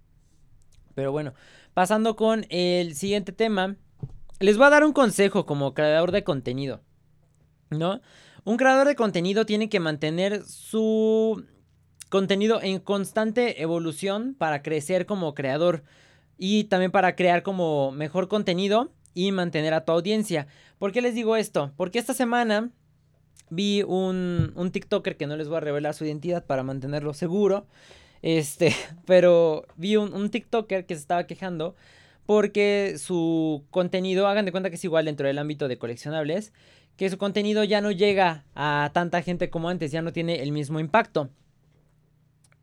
Pero 0.97 1.13
bueno, 1.13 1.33
pasando 1.75 2.17
con 2.17 2.45
el 2.49 2.97
siguiente 2.97 3.31
tema, 3.31 3.77
les 4.41 4.57
voy 4.57 4.67
a 4.67 4.71
dar 4.71 4.83
un 4.83 4.93
consejo 4.93 5.47
como 5.47 5.75
creador 5.75 6.11
de 6.11 6.25
contenido, 6.25 6.81
¿no? 7.71 8.01
Un 8.43 8.57
creador 8.57 8.89
de 8.89 8.97
contenido 8.97 9.47
tiene 9.47 9.69
que 9.69 9.79
mantener 9.79 10.43
su 10.45 11.47
contenido 12.09 12.61
en 12.61 12.81
constante 12.81 13.63
evolución 13.63 14.35
para 14.37 14.63
crecer 14.63 15.07
como 15.07 15.35
creador 15.37 15.85
y 16.43 16.65
también 16.65 16.91
para 16.91 17.15
crear 17.15 17.43
como 17.43 17.93
mejor 17.93 18.27
contenido 18.27 18.91
y 19.13 19.31
mantener 19.31 19.75
a 19.75 19.85
tu 19.85 19.93
audiencia. 19.93 20.47
¿Por 20.79 20.91
qué 20.91 21.03
les 21.03 21.15
digo 21.15 21.37
esto? 21.37 21.71
Porque 21.77 21.99
esta 21.99 22.15
semana 22.15 22.71
vi 23.51 23.83
un, 23.83 24.53
un 24.57 24.73
TikToker 24.73 25.19
que 25.19 25.27
no 25.27 25.37
les 25.37 25.49
voy 25.49 25.59
a 25.59 25.61
revelar 25.61 25.93
su 25.93 26.07
identidad 26.07 26.47
para 26.47 26.63
mantenerlo 26.63 27.13
seguro. 27.13 27.67
Este, 28.23 28.75
pero 29.05 29.67
vi 29.77 29.97
un, 29.97 30.15
un 30.15 30.31
TikToker 30.31 30.87
que 30.87 30.95
se 30.95 31.03
estaba 31.03 31.27
quejando 31.27 31.77
porque 32.25 32.95
su 32.97 33.67
contenido, 33.71 34.27
hagan 34.27 34.47
de 34.47 34.53
cuenta 34.53 34.71
que 34.71 34.77
es 34.77 34.85
igual 34.85 35.05
dentro 35.05 35.27
del 35.27 35.39
ámbito 35.39 35.69
de 35.69 35.77
coleccionables, 35.77 36.55
que 36.97 37.11
su 37.11 37.19
contenido 37.19 37.65
ya 37.65 37.83
no 37.83 37.91
llega 37.91 38.47
a 38.55 38.91
tanta 38.95 39.21
gente 39.21 39.51
como 39.51 39.69
antes, 39.69 39.93
ya 39.93 40.01
no 40.01 40.15
tiene 40.15 40.43
el 40.43 40.53
mismo 40.53 40.81
impacto. 40.81 41.29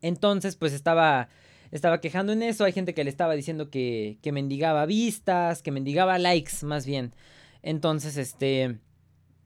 Entonces, 0.00 0.56
pues 0.56 0.72
estaba 0.72 1.28
estaba 1.70 2.00
quejando 2.00 2.32
en 2.32 2.42
eso. 2.42 2.64
Hay 2.64 2.72
gente 2.72 2.94
que 2.94 3.04
le 3.04 3.10
estaba 3.10 3.34
diciendo 3.34 3.70
que, 3.70 4.18
que 4.22 4.32
mendigaba 4.32 4.86
vistas, 4.86 5.62
que 5.62 5.70
mendigaba 5.70 6.18
likes, 6.18 6.64
más 6.64 6.86
bien. 6.86 7.14
Entonces, 7.62 8.16
este. 8.16 8.78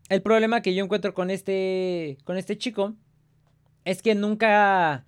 El 0.08 0.22
problema 0.22 0.62
que 0.62 0.74
yo 0.74 0.84
encuentro 0.84 1.14
con 1.14 1.30
este. 1.30 2.18
con 2.24 2.36
este 2.36 2.58
chico. 2.58 2.94
Es 3.84 4.00
que 4.00 4.14
nunca 4.14 5.04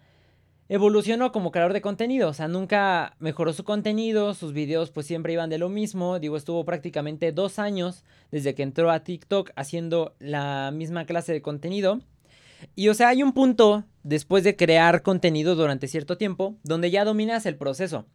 evolucionó 0.69 1.31
como 1.31 1.53
creador 1.53 1.73
de 1.73 1.81
contenido. 1.81 2.29
O 2.29 2.35
sea, 2.35 2.49
nunca 2.49 3.15
mejoró 3.21 3.53
su 3.53 3.65
contenido. 3.65 4.35
Sus 4.35 4.53
videos, 4.53 4.91
pues 4.91 5.07
siempre 5.07 5.33
iban 5.33 5.51
de 5.51 5.59
lo 5.59 5.69
mismo. 5.69 6.19
Digo, 6.19 6.37
estuvo 6.37 6.65
prácticamente 6.65 7.33
dos 7.33 7.59
años 7.59 8.05
desde 8.33 8.55
que 8.55 8.63
entró 8.63 8.91
a 8.91 9.05
TikTok 9.05 9.51
haciendo 9.57 10.17
la 10.19 10.73
misma 10.73 11.07
clase 11.07 11.33
de 11.33 11.43
contenido. 11.43 12.01
Y 12.75 12.89
o 12.89 12.95
sea, 12.95 13.09
hay 13.09 13.23
un 13.23 13.33
punto 13.33 13.85
después 14.03 14.45
de 14.45 14.57
crear 14.57 15.03
contenido 15.03 15.55
durante 15.55 15.89
cierto 15.89 16.17
tiempo 16.17 16.57
donde 16.63 16.91
ya 16.91 17.05
dominas 17.05 17.47
el 17.47 17.57
proceso. 17.57 18.07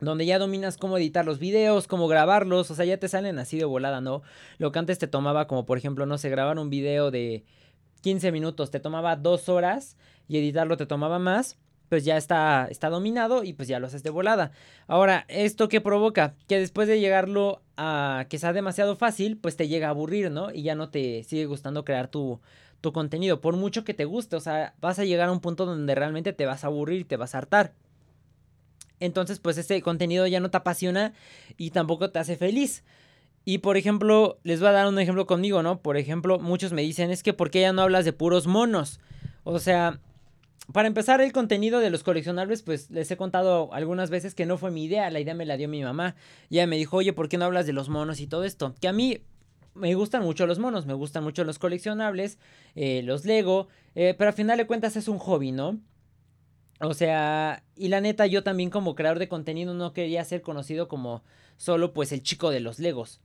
Donde 0.00 0.26
ya 0.26 0.38
dominas 0.38 0.76
cómo 0.76 0.98
editar 0.98 1.24
los 1.24 1.38
videos, 1.38 1.86
cómo 1.86 2.08
grabarlos, 2.08 2.70
o 2.70 2.74
sea, 2.74 2.84
ya 2.84 2.98
te 2.98 3.08
salen 3.08 3.38
así 3.38 3.58
de 3.58 3.64
volada, 3.64 4.00
¿no? 4.00 4.22
Lo 4.58 4.72
que 4.72 4.78
antes 4.80 4.98
te 4.98 5.06
tomaba 5.06 5.46
como 5.46 5.64
por 5.66 5.78
ejemplo, 5.78 6.04
no 6.04 6.18
sé, 6.18 6.28
grabar 6.30 6.58
un 6.58 6.68
video 6.68 7.10
de 7.10 7.44
15 8.02 8.32
minutos, 8.32 8.70
te 8.70 8.80
tomaba 8.80 9.16
dos 9.16 9.48
horas 9.48 9.96
y 10.28 10.36
editarlo 10.38 10.76
te 10.76 10.84
tomaba 10.84 11.18
más, 11.18 11.58
pues 11.88 12.04
ya 12.04 12.16
está, 12.16 12.66
está 12.70 12.90
dominado 12.90 13.44
y 13.44 13.52
pues 13.52 13.68
ya 13.68 13.78
lo 13.78 13.86
haces 13.86 14.02
de 14.02 14.10
volada. 14.10 14.50
Ahora, 14.86 15.24
¿esto 15.28 15.68
qué 15.68 15.80
provoca? 15.80 16.34
Que 16.48 16.58
después 16.58 16.88
de 16.88 17.00
llegarlo 17.00 17.62
a 17.76 18.26
que 18.28 18.38
sea 18.38 18.52
demasiado 18.52 18.96
fácil, 18.96 19.38
pues 19.38 19.56
te 19.56 19.68
llega 19.68 19.86
a 19.86 19.90
aburrir, 19.90 20.30
¿no? 20.30 20.50
Y 20.50 20.62
ya 20.62 20.74
no 20.74 20.90
te 20.90 21.22
sigue 21.24 21.46
gustando 21.46 21.84
crear 21.84 22.08
tu, 22.08 22.40
tu 22.84 22.92
contenido, 22.92 23.40
por 23.40 23.56
mucho 23.56 23.82
que 23.82 23.94
te 23.94 24.04
guste, 24.04 24.36
o 24.36 24.40
sea, 24.40 24.74
vas 24.78 24.98
a 24.98 25.06
llegar 25.06 25.30
a 25.30 25.32
un 25.32 25.40
punto 25.40 25.64
donde 25.64 25.94
realmente 25.94 26.34
te 26.34 26.44
vas 26.44 26.64
a 26.64 26.66
aburrir 26.66 27.00
y 27.00 27.04
te 27.04 27.16
vas 27.16 27.34
a 27.34 27.38
hartar. 27.38 27.72
Entonces, 29.00 29.38
pues 29.40 29.56
ese 29.56 29.80
contenido 29.80 30.26
ya 30.26 30.38
no 30.38 30.50
te 30.50 30.58
apasiona 30.58 31.14
y 31.56 31.70
tampoco 31.70 32.10
te 32.10 32.18
hace 32.18 32.36
feliz. 32.36 32.84
Y 33.46 33.58
por 33.58 33.78
ejemplo, 33.78 34.38
les 34.42 34.60
voy 34.60 34.68
a 34.68 34.72
dar 34.72 34.86
un 34.86 34.98
ejemplo 34.98 35.26
conmigo, 35.26 35.62
¿no? 35.62 35.80
Por 35.80 35.96
ejemplo, 35.96 36.38
muchos 36.38 36.72
me 36.72 36.82
dicen, 36.82 37.10
es 37.10 37.22
que 37.22 37.32
¿por 37.32 37.50
qué 37.50 37.62
ya 37.62 37.72
no 37.72 37.80
hablas 37.80 38.04
de 38.04 38.12
puros 38.12 38.46
monos? 38.46 39.00
O 39.44 39.58
sea, 39.58 39.98
para 40.74 40.86
empezar 40.86 41.22
el 41.22 41.32
contenido 41.32 41.80
de 41.80 41.88
los 41.88 42.02
coleccionables, 42.02 42.60
pues 42.60 42.90
les 42.90 43.10
he 43.10 43.16
contado 43.16 43.72
algunas 43.72 44.10
veces 44.10 44.34
que 44.34 44.44
no 44.44 44.58
fue 44.58 44.70
mi 44.70 44.84
idea, 44.84 45.08
la 45.08 45.20
idea 45.20 45.34
me 45.34 45.46
la 45.46 45.56
dio 45.56 45.70
mi 45.70 45.82
mamá. 45.82 46.16
Y 46.50 46.56
ella 46.56 46.66
me 46.66 46.76
dijo, 46.76 46.98
oye, 46.98 47.14
¿por 47.14 47.30
qué 47.30 47.38
no 47.38 47.46
hablas 47.46 47.64
de 47.64 47.72
los 47.72 47.88
monos 47.88 48.20
y 48.20 48.26
todo 48.26 48.44
esto? 48.44 48.74
Que 48.78 48.88
a 48.88 48.92
mí 48.92 49.22
me 49.74 49.94
gustan 49.94 50.22
mucho 50.22 50.46
los 50.46 50.58
monos, 50.58 50.86
me 50.86 50.94
gustan 50.94 51.24
mucho 51.24 51.44
los 51.44 51.58
coleccionables, 51.58 52.38
eh, 52.74 53.02
los 53.02 53.24
Lego, 53.24 53.68
eh, 53.94 54.14
pero 54.16 54.28
al 54.28 54.34
final 54.34 54.58
de 54.58 54.66
cuentas 54.66 54.96
es 54.96 55.08
un 55.08 55.18
hobby, 55.18 55.52
¿no? 55.52 55.80
O 56.80 56.94
sea, 56.94 57.62
y 57.76 57.88
la 57.88 58.00
neta 58.00 58.26
yo 58.26 58.42
también 58.42 58.70
como 58.70 58.94
creador 58.94 59.18
de 59.18 59.28
contenido 59.28 59.74
no 59.74 59.92
quería 59.92 60.24
ser 60.24 60.42
conocido 60.42 60.88
como 60.88 61.22
solo 61.56 61.92
pues 61.92 62.12
el 62.12 62.22
chico 62.22 62.50
de 62.50 62.60
los 62.60 62.78
Legos. 62.78 63.20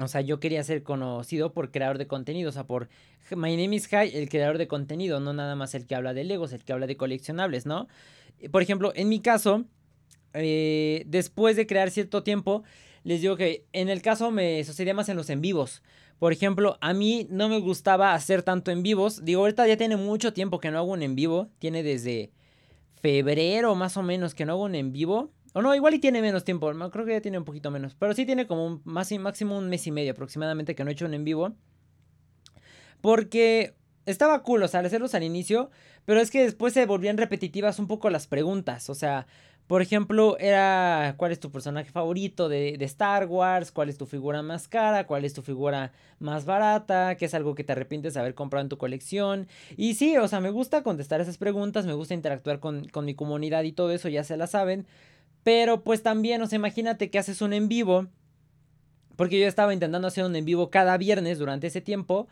O 0.00 0.08
sea, 0.08 0.22
yo 0.22 0.40
quería 0.40 0.64
ser 0.64 0.82
conocido 0.82 1.52
por 1.52 1.70
creador 1.70 1.98
de 1.98 2.06
contenido, 2.06 2.48
o 2.48 2.52
sea, 2.52 2.64
por 2.64 2.88
My 3.30 3.56
Name 3.56 3.76
is 3.76 3.88
High, 3.88 4.16
el 4.16 4.28
creador 4.28 4.56
de 4.56 4.66
contenido, 4.66 5.20
no 5.20 5.34
nada 5.34 5.54
más 5.54 5.74
el 5.74 5.86
que 5.86 5.94
habla 5.94 6.14
de 6.14 6.24
Legos, 6.24 6.52
el 6.52 6.64
que 6.64 6.72
habla 6.72 6.86
de 6.86 6.96
coleccionables, 6.96 7.66
¿no? 7.66 7.88
Por 8.50 8.62
ejemplo, 8.62 8.92
en 8.94 9.10
mi 9.10 9.20
caso, 9.20 9.64
eh, 10.32 11.04
después 11.06 11.56
de 11.56 11.66
crear 11.66 11.90
cierto 11.90 12.22
tiempo, 12.22 12.62
les 13.04 13.20
digo 13.20 13.36
que 13.36 13.66
en 13.72 13.88
el 13.88 14.02
caso 14.02 14.30
me 14.30 14.62
sucedía 14.64 14.94
más 14.94 15.08
en 15.08 15.16
los 15.16 15.30
en 15.30 15.40
vivos. 15.40 15.82
Por 16.18 16.32
ejemplo, 16.32 16.78
a 16.80 16.94
mí 16.94 17.26
no 17.30 17.48
me 17.48 17.58
gustaba 17.58 18.14
hacer 18.14 18.44
tanto 18.44 18.70
en 18.70 18.84
vivos. 18.84 19.24
Digo, 19.24 19.40
ahorita 19.40 19.66
ya 19.66 19.76
tiene 19.76 19.96
mucho 19.96 20.32
tiempo 20.32 20.60
que 20.60 20.70
no 20.70 20.78
hago 20.78 20.92
un 20.92 21.02
en 21.02 21.16
vivo. 21.16 21.48
Tiene 21.58 21.82
desde 21.82 22.30
febrero 23.00 23.74
más 23.74 23.96
o 23.96 24.04
menos 24.04 24.32
que 24.32 24.46
no 24.46 24.52
hago 24.52 24.62
un 24.62 24.76
en 24.76 24.92
vivo. 24.92 25.32
O 25.52 25.62
no, 25.62 25.74
igual 25.74 25.94
y 25.94 25.98
tiene 25.98 26.22
menos 26.22 26.44
tiempo. 26.44 26.70
Creo 26.90 27.04
que 27.04 27.12
ya 27.12 27.20
tiene 27.20 27.38
un 27.38 27.44
poquito 27.44 27.72
menos. 27.72 27.96
Pero 27.96 28.14
sí 28.14 28.24
tiene 28.24 28.46
como 28.46 28.80
más, 28.84 29.10
máximo 29.18 29.58
un 29.58 29.68
mes 29.68 29.84
y 29.88 29.90
medio 29.90 30.12
aproximadamente 30.12 30.76
que 30.76 30.84
no 30.84 30.90
he 30.90 30.92
hecho 30.92 31.06
un 31.06 31.14
en 31.14 31.24
vivo. 31.24 31.56
Porque 33.00 33.74
estaba 34.06 34.44
cool, 34.44 34.62
o 34.62 34.68
sea, 34.68 34.78
hacerlos 34.78 35.16
al 35.16 35.24
inicio. 35.24 35.70
Pero 36.04 36.20
es 36.20 36.30
que 36.30 36.44
después 36.44 36.72
se 36.72 36.86
volvían 36.86 37.18
repetitivas 37.18 37.80
un 37.80 37.88
poco 37.88 38.10
las 38.10 38.28
preguntas. 38.28 38.88
O 38.90 38.94
sea, 38.94 39.26
Por 39.66 39.80
ejemplo, 39.80 40.36
era 40.38 41.14
cuál 41.16 41.32
es 41.32 41.40
tu 41.40 41.50
personaje 41.50 41.90
favorito 41.90 42.48
de, 42.48 42.76
de, 42.76 42.84
Star 42.84 43.26
Wars, 43.26 43.72
cuál 43.72 43.88
es 43.88 43.96
tu 43.96 44.06
figura 44.06 44.42
más 44.42 44.68
cara, 44.68 45.06
cuál 45.06 45.24
es 45.24 45.32
tu 45.32 45.42
figura 45.42 45.92
más 46.18 46.44
barata, 46.44 47.16
qué 47.16 47.24
es 47.24 47.34
algo 47.34 47.54
que 47.54 47.64
te 47.64 47.72
arrepientes 47.72 48.14
de 48.14 48.20
haber 48.20 48.34
comprado 48.34 48.62
en 48.62 48.68
tu 48.68 48.76
colección. 48.76 49.48
Y 49.76 49.94
sí, 49.94 50.16
o 50.18 50.28
sea, 50.28 50.40
me 50.40 50.50
gusta 50.50 50.82
contestar 50.82 51.20
esas 51.20 51.38
preguntas, 51.38 51.86
me 51.86 51.94
gusta 51.94 52.12
interactuar 52.14 52.60
con, 52.60 52.86
con 52.88 53.04
mi 53.04 53.14
comunidad 53.14 53.62
y 53.62 53.72
todo 53.72 53.92
eso, 53.92 54.08
ya 54.08 54.24
se 54.24 54.36
la 54.36 54.46
saben. 54.46 54.86
Pero 55.42 55.82
pues 55.82 56.02
también, 56.02 56.42
o 56.42 56.46
sea, 56.46 56.56
imagínate 56.56 57.10
que 57.10 57.18
haces 57.18 57.40
un 57.42 57.52
en 57.52 57.68
vivo. 57.68 58.08
Porque 59.16 59.38
yo 59.38 59.46
estaba 59.46 59.74
intentando 59.74 60.08
hacer 60.08 60.24
un 60.24 60.34
en 60.36 60.44
vivo 60.44 60.70
cada 60.70 60.96
viernes 60.96 61.38
durante 61.38 61.66
ese 61.66 61.80
tiempo. 61.80 62.28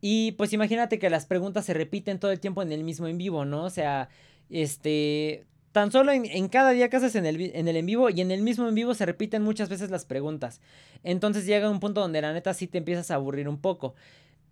Y 0.00 0.32
pues 0.32 0.52
imagínate 0.52 0.98
que 0.98 1.10
las 1.10 1.26
preguntas 1.26 1.64
se 1.64 1.74
repiten 1.74 2.18
todo 2.18 2.30
el 2.30 2.40
tiempo 2.40 2.62
en 2.62 2.72
el 2.72 2.84
mismo 2.84 3.06
en 3.08 3.18
vivo, 3.18 3.44
¿no? 3.44 3.64
O 3.64 3.70
sea, 3.70 4.08
este, 4.50 5.46
tan 5.74 5.90
solo 5.90 6.12
en, 6.12 6.48
cada 6.48 6.70
día 6.70 6.88
que 6.88 6.98
haces 6.98 7.16
en 7.16 7.26
el, 7.26 7.50
en 7.52 7.66
el 7.66 7.76
en 7.76 7.84
vivo 7.84 8.08
y 8.08 8.20
en 8.20 8.30
el 8.30 8.42
mismo 8.42 8.68
en 8.68 8.76
vivo 8.76 8.94
se 8.94 9.06
repiten 9.06 9.42
muchas 9.42 9.68
veces 9.68 9.90
las 9.90 10.04
preguntas. 10.04 10.60
Entonces 11.02 11.46
llega 11.46 11.68
un 11.68 11.80
punto 11.80 12.00
donde 12.00 12.22
la 12.22 12.32
neta 12.32 12.54
sí 12.54 12.68
te 12.68 12.78
empiezas 12.78 13.10
a 13.10 13.16
aburrir 13.16 13.48
un 13.48 13.58
poco. 13.58 13.96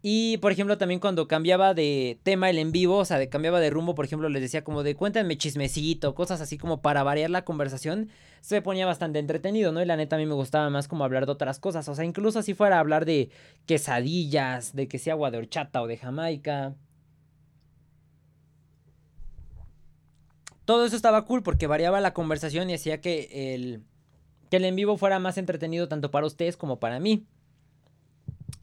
Y 0.03 0.39
por 0.39 0.51
ejemplo 0.51 0.79
también 0.79 0.99
cuando 0.99 1.29
cambiaba 1.29 1.75
de 1.75 2.19
tema 2.25 2.51
el 2.51 2.59
en 2.59 2.73
vivo, 2.73 2.97
o 2.97 3.05
sea, 3.05 3.19
de, 3.19 3.29
cambiaba 3.29 3.61
de 3.61 3.71
rumbo, 3.71 3.95
por 3.95 4.05
ejemplo, 4.05 4.29
les 4.29 4.43
decía 4.43 4.65
como 4.65 4.83
de 4.83 4.97
cuéntame 4.97 5.39
chismecito, 5.39 6.17
cosas 6.17 6.41
así 6.41 6.59
como 6.59 6.83
para 6.83 7.05
variar 7.05 7.31
la 7.31 7.45
conversación, 7.45 8.09
se 8.41 8.61
ponía 8.61 8.85
bastante 8.85 9.21
entretenido, 9.21 9.71
¿no? 9.71 9.81
Y 9.81 9.87
la 9.87 9.97
neta 9.97 10.17
a 10.17 10.19
mí 10.19 10.27
me 10.27 10.35
gustaba 10.35 10.71
más 10.71 10.89
como 10.89 11.05
hablar 11.05 11.27
de 11.27 11.31
otras 11.31 11.61
cosas, 11.61 11.89
o 11.89 11.95
sea, 11.95 12.05
incluso 12.05 12.43
si 12.43 12.55
fuera 12.55 12.79
a 12.79 12.81
hablar 12.81 13.05
de 13.05 13.31
quesadillas, 13.65 14.75
de 14.75 14.89
que 14.89 14.99
sea 14.99 15.13
agua 15.13 15.31
de 15.31 15.39
horchata 15.39 15.83
o 15.83 15.87
de 15.87 15.99
Jamaica. 15.99 16.75
Todo 20.65 20.85
eso 20.85 20.97
estaba 20.97 21.25
cool 21.25 21.43
porque 21.43 21.67
variaba 21.67 22.01
la 22.01 22.15
conversación 22.15 22.71
y 22.71 22.75
hacía 22.75 23.01
que 23.01 23.55
el, 23.55 23.83
que 24.51 24.57
el 24.59 24.65
en 24.65 24.77
vivo 24.77 24.97
fuera 24.97 25.19
más 25.19 25.39
entretenido 25.39 25.89
tanto 25.89 26.11
para 26.11 26.27
ustedes 26.27 26.57
como 26.57 26.79
para 26.79 27.01
mí. 27.01 27.27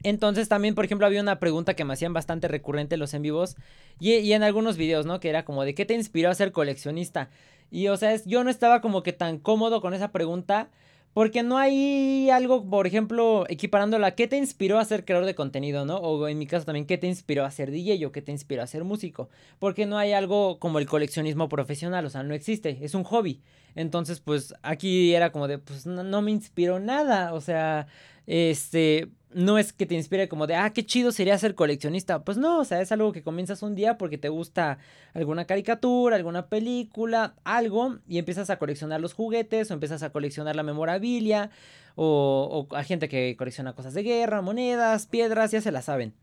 Entonces 0.04 0.48
también, 0.48 0.76
por 0.76 0.86
ejemplo, 0.86 1.06
había 1.06 1.22
una 1.22 1.40
pregunta 1.40 1.74
que 1.74 1.84
me 1.84 1.94
hacían 1.94 2.14
bastante 2.14 2.48
recurrente 2.48 2.96
los 2.96 3.14
en 3.14 3.22
vivos 3.22 3.58
y, 4.00 4.32
en 4.32 4.44
algunos 4.44 4.78
videos, 4.78 5.06
¿no? 5.06 5.20
Que 5.20 5.30
era 5.30 5.44
como 5.44 5.66
de 5.66 5.76
qué 5.76 5.86
te 5.86 5.94
inspiró 5.94 6.30
a 6.30 6.36
ser 6.36 6.52
coleccionista. 6.52 7.30
Y 7.70 7.88
o 7.90 7.98
sea, 7.98 8.16
yo 8.26 8.44
no 8.44 8.50
estaba 8.50 8.82
como 8.82 9.04
que 9.04 9.14
tan 9.14 9.40
cómodo 9.40 9.82
con 9.82 9.94
esa 9.94 10.12
pregunta 10.12 10.70
porque 11.14 11.44
no 11.44 11.58
hay 11.58 12.30
algo, 12.30 12.70
por 12.70 12.88
ejemplo, 12.88 13.46
equiparándola, 13.50 14.16
¿qué 14.16 14.28
te 14.28 14.38
inspiró 14.38 14.80
a 14.80 14.86
ser 14.86 15.06
creador 15.06 15.26
de 15.26 15.36
contenido, 15.36 15.86
no? 15.86 15.98
O 15.98 16.28
en 16.28 16.38
mi 16.38 16.46
caso 16.48 16.66
también, 16.66 16.86
¿qué 16.86 16.98
te 16.98 17.08
inspiró 17.08 17.46
a 17.46 17.52
ser 17.52 17.72
DJ 17.72 18.06
o 18.06 18.12
qué 18.12 18.22
te 18.22 18.32
inspiró 18.32 18.62
a 18.62 18.68
ser 18.68 18.84
músico? 18.84 19.30
Porque 19.60 19.86
no 19.86 19.98
hay 19.98 20.14
algo 20.14 20.60
como 20.60 20.80
el 20.80 20.86
coleccionismo 20.86 21.50
profesional, 21.50 22.06
o 22.06 22.10
sea, 22.10 22.24
no 22.24 22.34
existe, 22.34 22.78
es 22.82 22.94
un 22.94 23.04
hobby. 23.04 23.42
Entonces, 23.76 24.20
pues 24.20 24.54
aquí 24.62 25.14
era 25.14 25.32
como 25.32 25.48
de, 25.48 25.58
pues 25.58 25.86
no, 25.86 26.04
no 26.04 26.22
me 26.22 26.32
inspiró 26.32 26.80
nada, 26.80 27.34
o 27.34 27.42
sea, 27.42 27.88
este, 28.28 29.10
no 29.32 29.58
es 29.58 29.74
que 29.74 29.86
te 29.86 29.96
inspire 29.96 30.28
como 30.28 30.48
de, 30.48 30.56
ah, 30.56 30.72
qué 30.72 30.86
chido 30.86 31.12
sería 31.12 31.38
ser 31.38 31.56
coleccionista. 31.56 32.24
Pues 32.24 32.38
no, 32.38 32.60
o 32.60 32.66
sea, 32.66 32.82
es 32.82 32.92
algo 32.92 33.12
que 33.12 33.24
comienzas 33.24 33.62
un 33.62 33.76
día 33.76 33.98
porque 33.98 34.18
te 34.18 34.30
gusta 34.30 34.80
alguna 35.14 35.46
caricatura, 35.46 36.16
alguna 36.16 36.48
película, 36.48 37.36
algo, 37.44 37.98
y 38.08 38.18
empiezas 38.18 38.50
a 38.50 38.58
coleccionar 38.58 39.02
los 39.02 39.14
juguetes 39.14 39.70
o 39.70 39.74
empiezas 39.74 40.04
a 40.04 40.12
coleccionar 40.12 40.56
la 40.56 40.64
memorabilia 40.64 41.52
o, 41.96 42.68
o 42.72 42.76
a 42.76 42.84
gente 42.84 43.08
que 43.10 43.36
colecciona 43.38 43.74
cosas 43.74 43.94
de 43.94 44.04
guerra, 44.04 44.42
monedas, 44.42 45.06
piedras, 45.06 45.52
ya 45.52 45.62
se 45.62 45.72
la 45.72 45.82
saben. 45.82 46.14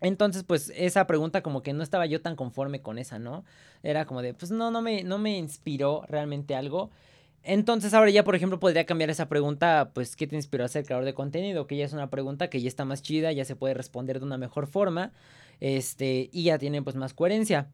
Entonces, 0.00 0.44
pues 0.44 0.72
esa 0.76 1.06
pregunta 1.06 1.42
como 1.42 1.62
que 1.62 1.72
no 1.72 1.82
estaba 1.82 2.06
yo 2.06 2.20
tan 2.20 2.36
conforme 2.36 2.82
con 2.82 2.98
esa, 2.98 3.18
¿no? 3.18 3.44
Era 3.82 4.04
como 4.04 4.22
de, 4.22 4.34
pues 4.34 4.50
no, 4.50 4.70
no 4.70 4.82
me, 4.82 5.04
no 5.04 5.18
me 5.18 5.38
inspiró 5.38 6.02
realmente 6.08 6.54
algo. 6.54 6.90
Entonces 7.48 7.94
ahora 7.94 8.10
ya, 8.10 8.24
por 8.24 8.34
ejemplo, 8.34 8.58
podría 8.58 8.86
cambiar 8.86 9.08
esa 9.08 9.28
pregunta, 9.28 9.92
pues, 9.94 10.16
¿qué 10.16 10.26
te 10.26 10.34
inspiró 10.34 10.64
a 10.64 10.68
ser 10.68 10.84
creador 10.84 11.04
de 11.04 11.14
contenido? 11.14 11.68
Que 11.68 11.76
ya 11.76 11.84
es 11.84 11.92
una 11.92 12.10
pregunta 12.10 12.50
que 12.50 12.60
ya 12.60 12.66
está 12.66 12.84
más 12.84 13.02
chida, 13.02 13.30
ya 13.30 13.44
se 13.44 13.54
puede 13.54 13.72
responder 13.72 14.18
de 14.18 14.26
una 14.26 14.36
mejor 14.36 14.66
forma, 14.66 15.12
este, 15.60 16.28
y 16.32 16.42
ya 16.42 16.58
tiene 16.58 16.82
pues 16.82 16.96
más 16.96 17.14
coherencia. 17.14 17.68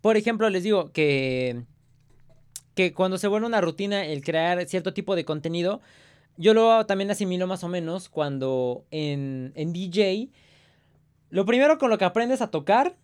Por 0.00 0.16
ejemplo, 0.16 0.50
les 0.50 0.64
digo 0.64 0.90
que, 0.90 1.62
que 2.74 2.92
cuando 2.92 3.16
se 3.16 3.28
vuelve 3.28 3.46
una 3.46 3.60
rutina 3.60 4.04
el 4.04 4.24
crear 4.24 4.66
cierto 4.66 4.92
tipo 4.92 5.14
de 5.14 5.24
contenido, 5.24 5.80
yo 6.36 6.52
lo 6.52 6.84
también 6.86 7.12
asimilo 7.12 7.46
más 7.46 7.62
o 7.62 7.68
menos 7.68 8.08
cuando 8.08 8.84
en, 8.90 9.52
en 9.54 9.72
DJ, 9.72 10.30
lo 11.30 11.46
primero 11.46 11.78
con 11.78 11.90
lo 11.90 11.98
que 11.98 12.04
aprendes 12.04 12.42
a 12.42 12.50
tocar 12.50 12.96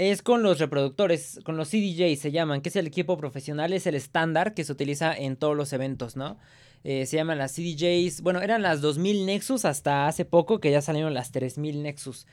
es 0.00 0.22
con 0.22 0.42
los 0.42 0.58
reproductores, 0.58 1.40
con 1.44 1.58
los 1.58 1.68
CDJs 1.68 2.18
se 2.18 2.32
llaman, 2.32 2.62
que 2.62 2.70
es 2.70 2.76
el 2.76 2.86
equipo 2.86 3.18
profesional, 3.18 3.74
es 3.74 3.86
el 3.86 3.94
estándar 3.94 4.54
que 4.54 4.64
se 4.64 4.72
utiliza 4.72 5.14
en 5.14 5.36
todos 5.36 5.54
los 5.54 5.74
eventos, 5.74 6.16
¿no? 6.16 6.38
Eh, 6.84 7.04
se 7.04 7.18
llaman 7.18 7.36
las 7.36 7.54
CDJs, 7.54 8.22
bueno, 8.22 8.40
eran 8.40 8.62
las 8.62 8.80
2000 8.80 9.26
Nexus 9.26 9.66
hasta 9.66 10.06
hace 10.06 10.24
poco 10.24 10.58
que 10.58 10.70
ya 10.70 10.80
salieron 10.80 11.12
las 11.12 11.32
3000 11.32 11.82
Nexus, 11.82 12.26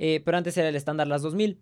eh, 0.00 0.20
pero 0.24 0.36
antes 0.36 0.56
era 0.56 0.68
el 0.68 0.74
estándar 0.74 1.06
las 1.06 1.22
2000. 1.22 1.60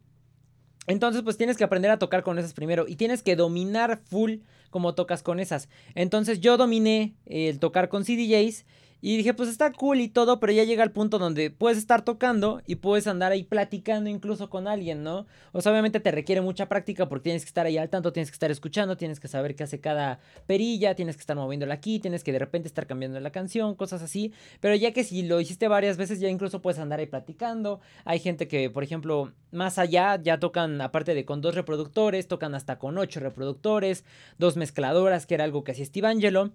Entonces, 0.86 1.20
pues 1.22 1.36
tienes 1.36 1.58
que 1.58 1.64
aprender 1.64 1.90
a 1.90 1.98
tocar 1.98 2.22
con 2.22 2.38
esas 2.38 2.54
primero 2.54 2.86
y 2.88 2.96
tienes 2.96 3.22
que 3.22 3.36
dominar 3.36 4.00
full 4.06 4.38
como 4.70 4.94
tocas 4.94 5.22
con 5.22 5.40
esas. 5.40 5.68
Entonces 5.94 6.40
yo 6.40 6.56
dominé 6.56 7.14
el 7.26 7.58
tocar 7.58 7.90
con 7.90 8.04
CDJs 8.04 8.64
y 9.00 9.16
dije, 9.16 9.34
pues 9.34 9.48
está 9.48 9.72
cool 9.72 10.00
y 10.00 10.08
todo, 10.08 10.40
pero 10.40 10.52
ya 10.52 10.64
llega 10.64 10.84
el 10.84 10.90
punto 10.90 11.18
donde 11.18 11.50
puedes 11.50 11.78
estar 11.78 12.02
tocando 12.02 12.60
y 12.66 12.76
puedes 12.76 13.06
andar 13.06 13.32
ahí 13.32 13.44
platicando 13.44 14.10
incluso 14.10 14.50
con 14.50 14.68
alguien, 14.68 15.02
¿no? 15.02 15.26
O 15.52 15.60
sea, 15.62 15.72
obviamente 15.72 16.00
te 16.00 16.10
requiere 16.10 16.40
mucha 16.40 16.68
práctica 16.68 17.08
porque 17.08 17.24
tienes 17.24 17.42
que 17.42 17.48
estar 17.48 17.66
ahí 17.66 17.78
al 17.78 17.88
tanto, 17.88 18.12
tienes 18.12 18.30
que 18.30 18.34
estar 18.34 18.50
escuchando, 18.50 18.96
tienes 18.96 19.20
que 19.20 19.28
saber 19.28 19.54
qué 19.54 19.64
hace 19.64 19.80
cada 19.80 20.20
perilla, 20.46 20.94
tienes 20.94 21.16
que 21.16 21.20
estar 21.20 21.36
moviéndola 21.36 21.74
aquí, 21.74 21.98
tienes 21.98 22.24
que 22.24 22.32
de 22.32 22.38
repente 22.38 22.68
estar 22.68 22.86
cambiando 22.86 23.18
la 23.20 23.30
canción, 23.30 23.74
cosas 23.74 24.02
así. 24.02 24.32
Pero 24.60 24.74
ya 24.74 24.92
que 24.92 25.04
si 25.04 25.22
lo 25.22 25.40
hiciste 25.40 25.68
varias 25.68 25.96
veces, 25.96 26.20
ya 26.20 26.28
incluso 26.28 26.60
puedes 26.60 26.78
andar 26.78 27.00
ahí 27.00 27.06
platicando. 27.06 27.80
Hay 28.04 28.18
gente 28.18 28.48
que, 28.48 28.70
por 28.70 28.84
ejemplo, 28.84 29.32
más 29.50 29.78
allá 29.78 30.20
ya 30.22 30.38
tocan, 30.38 30.80
aparte 30.80 31.14
de 31.14 31.24
con 31.24 31.40
dos 31.40 31.54
reproductores, 31.54 32.28
tocan 32.28 32.54
hasta 32.54 32.78
con 32.78 32.98
ocho 32.98 33.20
reproductores, 33.20 34.04
dos 34.38 34.56
mezcladoras, 34.56 35.26
que 35.26 35.34
era 35.34 35.44
algo 35.44 35.64
que 35.64 35.72
hacía 35.72 35.86
Steve 35.86 36.08
Angelo. 36.08 36.52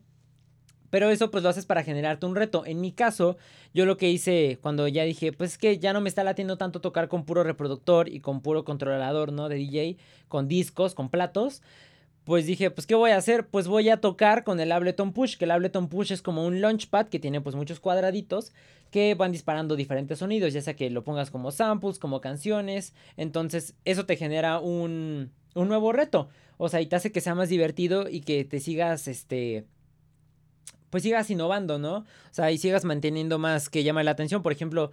Pero 0.95 1.10
eso 1.10 1.29
pues 1.29 1.43
lo 1.43 1.49
haces 1.49 1.65
para 1.65 1.84
generarte 1.84 2.25
un 2.25 2.38
reto. 2.38 2.65
En 2.65 2.79
mi 2.79 2.93
caso, 2.93 3.36
yo 3.73 3.86
lo 3.86 3.97
que 3.97 4.10
hice 4.10 4.60
cuando 4.62 4.88
ya 4.88 5.03
dije, 5.03 5.34
pues 5.34 5.51
es 5.51 5.58
que 5.58 5.77
ya 5.77 5.91
no 5.91 5.99
me 5.99 6.08
está 6.08 6.23
latiendo 6.23 6.58
tanto 6.58 6.79
tocar 6.79 7.10
con 7.10 7.25
puro 7.25 7.43
reproductor 7.43 8.08
y 8.08 8.21
con 8.21 8.39
puro 8.39 8.63
controlador, 8.63 9.34
¿no? 9.34 9.49
De 9.49 9.58
DJ, 9.58 9.97
con 10.29 10.47
discos, 10.47 10.95
con 10.95 11.10
platos. 11.10 11.62
Pues 12.23 12.45
dije, 12.45 12.71
pues 12.71 12.88
¿qué 12.88 12.95
voy 12.95 13.12
a 13.12 13.17
hacer? 13.17 13.45
Pues 13.45 13.67
voy 13.67 13.89
a 13.89 13.97
tocar 13.97 14.45
con 14.45 14.62
el 14.62 14.71
Ableton 14.71 15.12
Push, 15.12 15.36
que 15.36 15.43
el 15.43 15.51
Ableton 15.51 15.89
Push 15.89 16.13
es 16.13 16.21
como 16.21 16.45
un 16.45 16.62
launchpad 16.62 17.08
que 17.08 17.19
tiene 17.19 17.41
pues 17.41 17.58
muchos 17.58 17.81
cuadraditos 17.81 18.53
que 18.89 19.15
van 19.15 19.34
disparando 19.34 19.75
diferentes 19.75 20.19
sonidos, 20.19 20.53
ya 20.53 20.62
sea 20.62 20.77
que 20.77 20.89
lo 20.89 21.03
pongas 21.03 21.29
como 21.29 21.51
samples, 21.51 21.99
como 21.99 22.21
canciones. 22.21 22.93
Entonces 23.17 23.75
eso 23.84 24.05
te 24.05 24.15
genera 24.15 24.62
un, 24.62 25.34
un 25.55 25.67
nuevo 25.67 25.91
reto. 25.91 26.29
O 26.55 26.69
sea, 26.69 26.79
y 26.79 26.86
te 26.86 26.95
hace 26.95 27.12
que 27.12 27.19
sea 27.19 27.36
más 27.36 27.49
divertido 27.49 28.08
y 28.08 28.21
que 28.21 28.45
te 28.45 28.62
sigas, 28.62 29.10
este, 29.10 29.65
pues 30.89 31.04
sigas 31.04 31.30
innovando, 31.30 31.80
¿no? 31.80 31.98
O 31.98 32.06
sea, 32.32 32.52
y 32.52 32.58
sigas 32.58 32.86
manteniendo 32.86 33.39
más 33.39 33.69
que 33.69 33.84
llama 33.84 34.04
la 34.04 34.12
atención. 34.12 34.41
Por 34.41 34.52
ejemplo, 34.52 34.91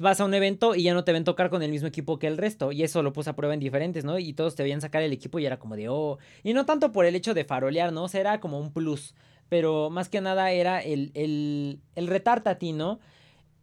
vas 0.00 0.20
a 0.20 0.24
un 0.24 0.34
evento 0.34 0.74
y 0.74 0.84
ya 0.84 0.94
no 0.94 1.04
te 1.04 1.12
ven 1.12 1.24
tocar 1.24 1.50
con 1.50 1.62
el 1.62 1.70
mismo 1.70 1.88
equipo 1.88 2.18
que 2.18 2.26
el 2.26 2.38
resto. 2.38 2.72
Y 2.72 2.82
eso 2.82 3.02
lo 3.02 3.12
puse 3.12 3.30
a 3.30 3.36
prueba 3.36 3.54
en 3.54 3.60
diferentes, 3.60 4.04
¿no? 4.04 4.18
Y 4.18 4.32
todos 4.32 4.54
te 4.54 4.62
veían 4.62 4.80
sacar 4.80 5.02
el 5.02 5.12
equipo 5.12 5.38
y 5.38 5.46
era 5.46 5.58
como 5.58 5.76
de, 5.76 5.88
oh. 5.88 6.18
Y 6.42 6.54
no 6.54 6.64
tanto 6.64 6.92
por 6.92 7.04
el 7.04 7.14
hecho 7.14 7.34
de 7.34 7.44
farolear, 7.44 7.92
¿no? 7.92 8.04
O 8.04 8.08
sea, 8.08 8.20
era 8.20 8.40
como 8.40 8.58
un 8.58 8.72
plus. 8.72 9.14
Pero 9.48 9.90
más 9.90 10.08
que 10.08 10.20
nada 10.20 10.50
era 10.50 10.80
el, 10.80 11.10
el, 11.14 11.80
el 11.94 12.22
a 12.24 12.54
ti, 12.58 12.72
¿no? 12.72 13.00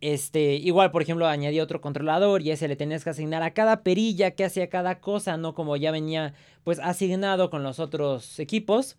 Este, 0.01 0.55
igual, 0.55 0.91
por 0.91 1.01
ejemplo, 1.01 1.27
añadí 1.27 1.59
otro 1.59 1.81
controlador 1.81 2.41
y 2.41 2.51
ese 2.51 2.67
le 2.67 2.77
tenías 2.77 3.03
que 3.03 3.09
asignar 3.09 3.43
a 3.43 3.53
cada 3.53 3.83
perilla 3.83 4.31
que 4.31 4.45
hacía 4.45 4.69
cada 4.69 5.01
cosa, 5.01 5.35
¿no? 5.35 5.53
Como 5.53 5.75
ya 5.75 5.91
venía, 5.91 6.33
pues, 6.63 6.79
asignado 6.79 7.49
con 7.49 7.63
los 7.63 7.79
otros 7.79 8.39
equipos. 8.39 8.97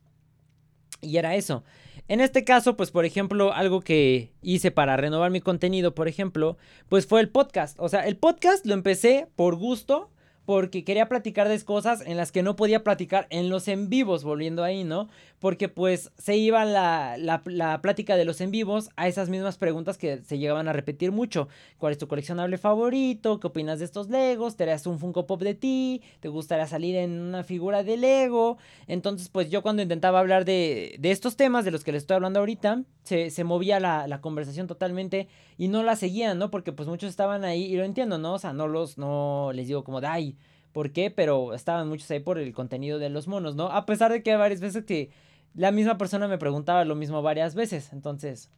Y 1.00 1.16
era 1.16 1.34
eso. 1.34 1.64
En 2.08 2.20
este 2.20 2.44
caso, 2.44 2.76
pues 2.76 2.90
por 2.90 3.04
ejemplo, 3.04 3.52
algo 3.52 3.80
que 3.80 4.32
hice 4.42 4.70
para 4.70 4.96
renovar 4.96 5.30
mi 5.30 5.40
contenido, 5.40 5.94
por 5.94 6.08
ejemplo, 6.08 6.56
pues 6.88 7.06
fue 7.06 7.20
el 7.20 7.28
podcast. 7.28 7.76
O 7.78 7.88
sea, 7.88 8.06
el 8.06 8.16
podcast 8.16 8.66
lo 8.66 8.74
empecé 8.74 9.28
por 9.36 9.56
gusto 9.56 10.10
porque 10.44 10.82
quería 10.82 11.08
platicar 11.08 11.48
de 11.48 11.60
cosas 11.62 12.00
en 12.04 12.16
las 12.16 12.32
que 12.32 12.42
no 12.42 12.56
podía 12.56 12.82
platicar 12.82 13.28
en 13.30 13.48
los 13.48 13.68
en 13.68 13.88
vivos, 13.88 14.24
volviendo 14.24 14.64
ahí, 14.64 14.82
¿no? 14.82 15.08
Porque 15.40 15.68
pues 15.68 16.12
se 16.18 16.36
iba 16.36 16.64
la, 16.66 17.16
la, 17.18 17.80
plática 17.80 18.16
de 18.16 18.26
los 18.26 18.40
en 18.42 18.50
vivos 18.50 18.90
a 18.96 19.08
esas 19.08 19.30
mismas 19.30 19.56
preguntas 19.56 19.96
que 19.96 20.18
se 20.18 20.38
llegaban 20.38 20.68
a 20.68 20.74
repetir 20.74 21.12
mucho. 21.12 21.48
¿Cuál 21.78 21.92
es 21.92 21.98
tu 21.98 22.06
coleccionable 22.08 22.58
favorito? 22.58 23.40
¿Qué 23.40 23.46
opinas 23.46 23.78
de 23.78 23.86
estos 23.86 24.10
Legos? 24.10 24.56
¿Te 24.56 24.64
harías 24.64 24.86
un 24.86 24.98
Funko 24.98 25.26
Pop 25.26 25.42
de 25.42 25.54
ti? 25.54 26.02
¿Te 26.20 26.28
gustaría 26.28 26.66
salir 26.66 26.94
en 26.94 27.18
una 27.18 27.42
figura 27.42 27.82
de 27.82 27.96
Lego? 27.96 28.58
Entonces 28.86 29.30
pues 29.30 29.50
yo 29.50 29.62
cuando 29.62 29.82
intentaba 29.82 30.20
hablar 30.20 30.44
de, 30.44 30.96
de 30.98 31.10
estos 31.10 31.36
temas 31.36 31.64
de 31.64 31.70
los 31.70 31.84
que 31.84 31.92
les 31.92 32.02
estoy 32.02 32.16
hablando 32.16 32.40
ahorita, 32.40 32.82
se, 33.02 33.30
se 33.30 33.42
movía 33.42 33.80
la, 33.80 34.06
la, 34.06 34.20
conversación 34.20 34.66
totalmente 34.66 35.26
y 35.56 35.68
no 35.68 35.82
la 35.82 35.96
seguían, 35.96 36.38
¿no? 36.38 36.50
Porque 36.50 36.72
pues 36.72 36.86
muchos 36.86 37.08
estaban 37.08 37.44
ahí 37.44 37.64
y 37.64 37.76
lo 37.76 37.84
entiendo, 37.84 38.18
¿no? 38.18 38.34
O 38.34 38.38
sea, 38.38 38.52
no 38.52 38.68
los, 38.68 38.98
no 38.98 39.52
les 39.54 39.68
digo 39.68 39.84
como 39.84 40.00
ay, 40.02 40.36
por 40.72 40.92
qué, 40.92 41.10
pero 41.10 41.54
estaban 41.54 41.88
muchos 41.88 42.10
ahí 42.10 42.20
por 42.20 42.38
el 42.38 42.52
contenido 42.52 42.98
de 42.98 43.10
los 43.10 43.28
monos, 43.28 43.56
¿no? 43.56 43.66
A 43.66 43.86
pesar 43.86 44.12
de 44.12 44.22
que 44.22 44.36
varias 44.36 44.60
veces 44.60 44.84
que 44.84 45.10
la 45.54 45.72
misma 45.72 45.98
persona 45.98 46.28
me 46.28 46.38
preguntaba 46.38 46.84
lo 46.84 46.94
mismo 46.94 47.22
varias 47.22 47.54
veces, 47.54 47.92
entonces, 47.92 48.50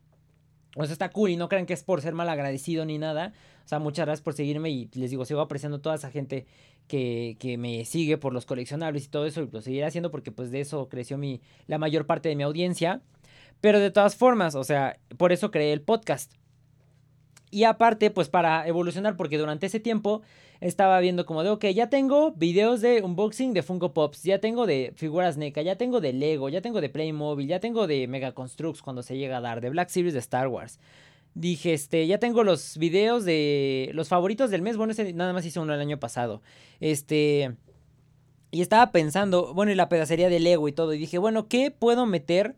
pues 0.74 0.90
está 0.90 1.10
cool 1.10 1.30
y 1.30 1.36
no 1.36 1.48
crean 1.48 1.66
que 1.66 1.74
es 1.74 1.82
por 1.82 2.00
ser 2.00 2.14
mal 2.14 2.28
agradecido 2.28 2.84
ni 2.84 2.98
nada. 2.98 3.32
O 3.64 3.68
sea, 3.68 3.78
muchas 3.78 4.06
gracias 4.06 4.22
por 4.22 4.34
seguirme 4.34 4.70
y 4.70 4.90
les 4.94 5.10
digo, 5.10 5.24
sigo 5.24 5.40
apreciando 5.40 5.80
toda 5.80 5.94
esa 5.94 6.10
gente 6.10 6.46
que, 6.88 7.36
que 7.38 7.58
me 7.58 7.84
sigue 7.84 8.18
por 8.18 8.32
los 8.32 8.46
coleccionables 8.46 9.04
y 9.04 9.08
todo 9.08 9.26
eso 9.26 9.42
y 9.42 9.48
lo 9.50 9.60
seguiré 9.60 9.84
haciendo 9.84 10.10
porque 10.10 10.32
pues 10.32 10.50
de 10.50 10.60
eso 10.60 10.88
creció 10.88 11.18
mi, 11.18 11.40
la 11.66 11.78
mayor 11.78 12.06
parte 12.06 12.28
de 12.28 12.36
mi 12.36 12.42
audiencia. 12.42 13.02
Pero 13.60 13.78
de 13.78 13.90
todas 13.90 14.16
formas, 14.16 14.54
o 14.56 14.64
sea, 14.64 14.98
por 15.16 15.30
eso 15.30 15.50
creé 15.50 15.72
el 15.72 15.82
podcast. 15.82 16.32
Y 17.50 17.64
aparte, 17.64 18.10
pues 18.10 18.28
para 18.28 18.66
evolucionar, 18.66 19.16
porque 19.16 19.38
durante 19.38 19.66
ese 19.66 19.78
tiempo 19.78 20.22
estaba 20.62 21.00
viendo 21.00 21.26
como 21.26 21.42
de, 21.42 21.50
ok, 21.50 21.66
ya 21.74 21.88
tengo 21.90 22.30
videos 22.32 22.80
de 22.80 23.02
unboxing 23.02 23.52
de 23.52 23.62
Funko 23.62 23.92
Pops, 23.92 24.22
ya 24.22 24.38
tengo 24.38 24.64
de 24.64 24.92
figuras 24.94 25.36
NECA, 25.36 25.60
ya 25.62 25.76
tengo 25.76 26.00
de 26.00 26.12
Lego, 26.12 26.48
ya 26.48 26.60
tengo 26.60 26.80
de 26.80 26.88
Playmobil, 26.88 27.48
ya 27.48 27.58
tengo 27.58 27.88
de 27.88 28.06
Mega 28.06 28.32
Constructs 28.32 28.80
cuando 28.80 29.02
se 29.02 29.16
llega 29.16 29.38
a 29.38 29.40
dar, 29.40 29.60
de 29.60 29.70
Black 29.70 29.88
Series 29.88 30.14
de 30.14 30.20
Star 30.20 30.46
Wars. 30.46 30.78
Dije, 31.34 31.72
este, 31.72 32.06
ya 32.06 32.18
tengo 32.18 32.44
los 32.44 32.78
videos 32.78 33.24
de 33.24 33.90
los 33.94 34.08
favoritos 34.08 34.50
del 34.50 34.62
mes. 34.62 34.76
Bueno, 34.76 34.92
ese 34.92 35.12
nada 35.14 35.32
más 35.32 35.44
hice 35.44 35.58
uno 35.60 35.74
el 35.74 35.80
año 35.80 35.98
pasado. 35.98 36.42
Este. 36.78 37.56
Y 38.50 38.60
estaba 38.60 38.92
pensando, 38.92 39.54
bueno, 39.54 39.72
y 39.72 39.74
la 39.74 39.88
pedacería 39.88 40.28
de 40.28 40.38
Lego 40.38 40.68
y 40.68 40.72
todo. 40.72 40.92
Y 40.92 40.98
dije, 40.98 41.16
bueno, 41.16 41.48
¿qué 41.48 41.70
puedo 41.70 42.04
meter 42.04 42.54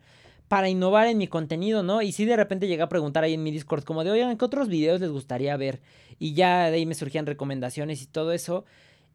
para 0.49 0.69
innovar 0.69 1.07
en 1.07 1.17
mi 1.17 1.27
contenido, 1.27 1.83
¿no? 1.83 2.01
Y 2.01 2.11
si 2.11 2.25
de 2.25 2.35
repente 2.35 2.67
llegué 2.67 2.83
a 2.83 2.89
preguntar 2.89 3.23
ahí 3.23 3.33
en 3.33 3.43
mi 3.43 3.51
Discord 3.51 3.83
como 3.83 4.03
de, 4.03 4.11
oigan, 4.11 4.37
¿qué 4.37 4.45
otros 4.45 4.67
videos 4.67 4.99
les 4.99 5.09
gustaría 5.09 5.55
ver? 5.57 5.79
Y 6.19 6.33
ya 6.33 6.69
de 6.69 6.77
ahí 6.77 6.85
me 6.85 6.95
surgían 6.95 7.25
recomendaciones 7.25 8.01
y 8.01 8.07
todo 8.07 8.31
eso. 8.31 8.65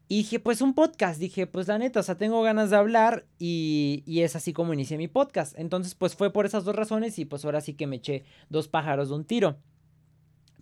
Y 0.07 0.17
dije, 0.17 0.39
pues 0.39 0.61
un 0.61 0.73
podcast. 0.73 1.19
Dije, 1.19 1.47
pues 1.47 1.67
la 1.67 1.77
neta, 1.77 2.01
o 2.01 2.03
sea, 2.03 2.15
tengo 2.15 2.41
ganas 2.41 2.69
de 2.69 2.75
hablar 2.75 3.25
y, 3.39 4.03
y, 4.05 4.21
es 4.21 4.35
así 4.35 4.51
como 4.51 4.73
inicié 4.73 4.97
mi 4.97 5.07
podcast. 5.07 5.57
Entonces, 5.57 5.95
pues 5.95 6.15
fue 6.15 6.33
por 6.33 6.45
esas 6.45 6.65
dos 6.65 6.75
razones 6.75 7.17
y 7.17 7.25
pues 7.25 7.45
ahora 7.45 7.61
sí 7.61 7.73
que 7.73 7.87
me 7.87 7.95
eché 7.95 8.25
dos 8.49 8.67
pájaros 8.67 9.09
de 9.09 9.15
un 9.15 9.25
tiro. 9.25 9.57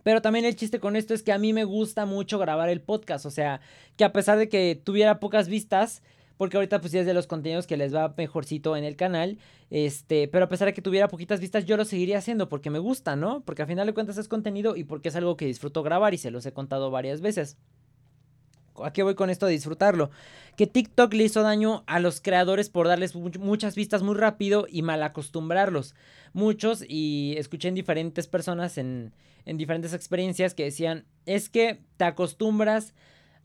Pero 0.02 0.22
también 0.22 0.44
el 0.44 0.56
chiste 0.56 0.80
con 0.80 0.96
esto 0.96 1.14
es 1.14 1.22
que 1.22 1.32
a 1.32 1.38
mí 1.38 1.52
me 1.52 1.64
gusta 1.64 2.06
mucho 2.06 2.38
grabar 2.38 2.68
el 2.68 2.80
podcast. 2.80 3.26
O 3.26 3.30
sea, 3.30 3.60
que 3.96 4.04
a 4.04 4.12
pesar 4.12 4.38
de 4.38 4.48
que 4.48 4.80
tuviera 4.82 5.20
pocas 5.20 5.48
vistas, 5.48 6.02
porque 6.40 6.56
ahorita 6.56 6.80
pues 6.80 6.90
ya 6.90 7.00
es 7.00 7.06
de 7.06 7.12
los 7.12 7.26
contenidos 7.26 7.66
que 7.66 7.76
les 7.76 7.94
va 7.94 8.14
mejorcito 8.16 8.74
en 8.74 8.82
el 8.82 8.96
canal, 8.96 9.36
este, 9.68 10.26
pero 10.26 10.46
a 10.46 10.48
pesar 10.48 10.68
de 10.68 10.72
que 10.72 10.80
tuviera 10.80 11.06
poquitas 11.06 11.38
vistas, 11.38 11.66
yo 11.66 11.76
lo 11.76 11.84
seguiría 11.84 12.16
haciendo 12.16 12.48
porque 12.48 12.70
me 12.70 12.78
gusta, 12.78 13.14
¿no? 13.14 13.42
Porque 13.44 13.60
al 13.60 13.68
final 13.68 13.86
de 13.86 13.92
cuentas 13.92 14.16
es 14.16 14.26
contenido 14.26 14.74
y 14.74 14.84
porque 14.84 15.10
es 15.10 15.16
algo 15.16 15.36
que 15.36 15.44
disfruto 15.44 15.82
grabar 15.82 16.14
y 16.14 16.16
se 16.16 16.30
los 16.30 16.46
he 16.46 16.54
contado 16.54 16.90
varias 16.90 17.20
veces. 17.20 17.58
¿A 18.82 18.90
qué 18.90 19.02
voy 19.02 19.14
con 19.16 19.28
esto 19.28 19.44
de 19.44 19.52
disfrutarlo? 19.52 20.12
Que 20.56 20.66
TikTok 20.66 21.12
le 21.12 21.24
hizo 21.24 21.42
daño 21.42 21.84
a 21.86 22.00
los 22.00 22.22
creadores 22.22 22.70
por 22.70 22.88
darles 22.88 23.14
muchas 23.14 23.74
vistas 23.74 24.02
muy 24.02 24.14
rápido 24.14 24.64
y 24.66 24.80
mal 24.80 25.02
acostumbrarlos. 25.02 25.94
Muchos, 26.32 26.82
y 26.88 27.34
escuché 27.36 27.68
en 27.68 27.74
diferentes 27.74 28.28
personas 28.28 28.78
en, 28.78 29.12
en 29.44 29.58
diferentes 29.58 29.92
experiencias 29.92 30.54
que 30.54 30.64
decían, 30.64 31.04
es 31.26 31.50
que 31.50 31.82
te 31.98 32.04
acostumbras 32.04 32.94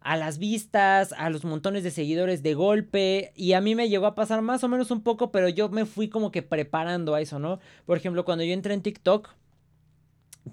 a 0.06 0.18
las 0.18 0.38
vistas, 0.38 1.14
a 1.18 1.32
los 1.32 1.44
montones 1.46 1.84
de 1.84 1.90
seguidores 1.90 2.44
de 2.44 2.54
golpe. 2.54 3.34
Y 3.36 3.54
a 3.54 3.60
mí 3.60 3.74
me 3.74 3.90
llegó 3.90 4.06
a 4.06 4.14
pasar 4.14 4.44
más 4.44 4.64
o 4.64 4.68
menos 4.68 4.92
un 4.92 5.02
poco, 5.02 5.32
pero 5.32 5.50
yo 5.50 5.68
me 5.70 5.86
fui 5.86 6.10
como 6.10 6.32
que 6.32 6.44
preparando 6.44 7.16
a 7.16 7.22
eso, 7.22 7.40
¿no? 7.40 7.60
Por 7.88 7.98
ejemplo, 7.98 8.24
cuando 8.24 8.44
yo 8.44 8.54
entré 8.54 8.76
en 8.76 8.84
TikTok, 8.84 9.30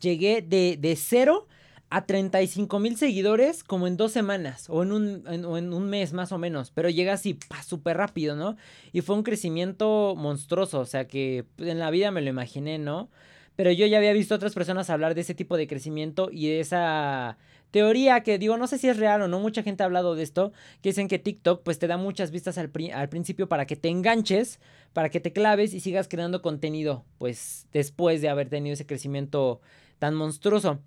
llegué 0.01 0.41
de, 0.41 0.79
de 0.81 0.97
cero 0.97 1.49
a 1.91 2.07
35 2.07 2.79
mil 2.79 2.97
seguidores 2.97 3.63
como 3.63 3.87
en 3.87 3.99
dos 3.99 4.13
semanas 4.13 4.71
o 4.71 4.83
en, 4.83 4.93
un, 4.93 5.25
en, 5.27 5.45
en 5.45 5.75
un 5.75 5.91
mes 5.91 6.15
más 6.15 6.33
o 6.33 6.39
menos, 6.39 6.71
pero 6.71 6.89
llega 6.89 7.13
así 7.13 7.39
súper 7.67 7.99
rápido, 7.99 8.35
¿no? 8.35 8.57
Y 8.91 9.03
fue 9.03 9.17
un 9.17 9.23
crecimiento 9.23 10.15
monstruoso, 10.17 10.81
o 10.81 10.87
sea 10.87 11.07
que 11.07 11.45
en 11.59 11.79
la 11.79 11.91
vida 11.91 12.11
me 12.11 12.23
lo 12.23 12.31
imaginé, 12.31 12.79
¿no? 12.79 13.11
Pero 13.55 13.71
yo 13.71 13.85
ya 13.85 13.99
había 13.99 14.15
visto 14.15 14.35
otras 14.35 14.55
personas 14.55 14.89
hablar 14.89 15.15
de 15.15 15.21
ese 15.21 15.35
tipo 15.35 15.59
de 15.59 15.67
crecimiento 15.67 16.31
y 16.33 16.49
de 16.49 16.61
esa 16.61 17.37
teoría 17.73 18.23
que 18.23 18.39
digo, 18.39 18.57
no 18.57 18.69
sé 18.69 18.79
si 18.79 18.89
es 18.89 18.97
real 18.97 19.23
o 19.23 19.29
no, 19.29 19.41
mucha 19.41 19.65
gente 19.65 19.83
ha 19.83 19.87
hablado 19.87 20.15
de 20.15 20.23
esto, 20.23 20.53
que 20.81 20.91
dicen 20.91 21.09
que 21.09 21.19
TikTok 21.19 21.65
pues 21.65 21.81
te 21.81 21.89
da 21.89 21.97
muchas 21.97 22.31
vistas 22.31 22.59
al, 22.59 22.71
al, 22.95 23.09
principio 23.09 23.49
para 23.49 23.67
que 23.67 23.75
te 23.75 23.89
enganches, 23.89 24.61
para 24.93 25.09
que 25.09 25.19
te 25.19 25.33
claves 25.33 25.75
y 25.75 25.81
sigas 25.81 26.07
creando 26.07 26.43
contenido, 26.43 27.05
pues 27.19 27.67
después 27.73 28.21
de 28.21 28.29
haber 28.29 28.49
tenido 28.49 28.75
ese 28.75 28.87
crecimiento 28.87 29.61
tan 29.99 30.15
monstruoso. 30.15 30.81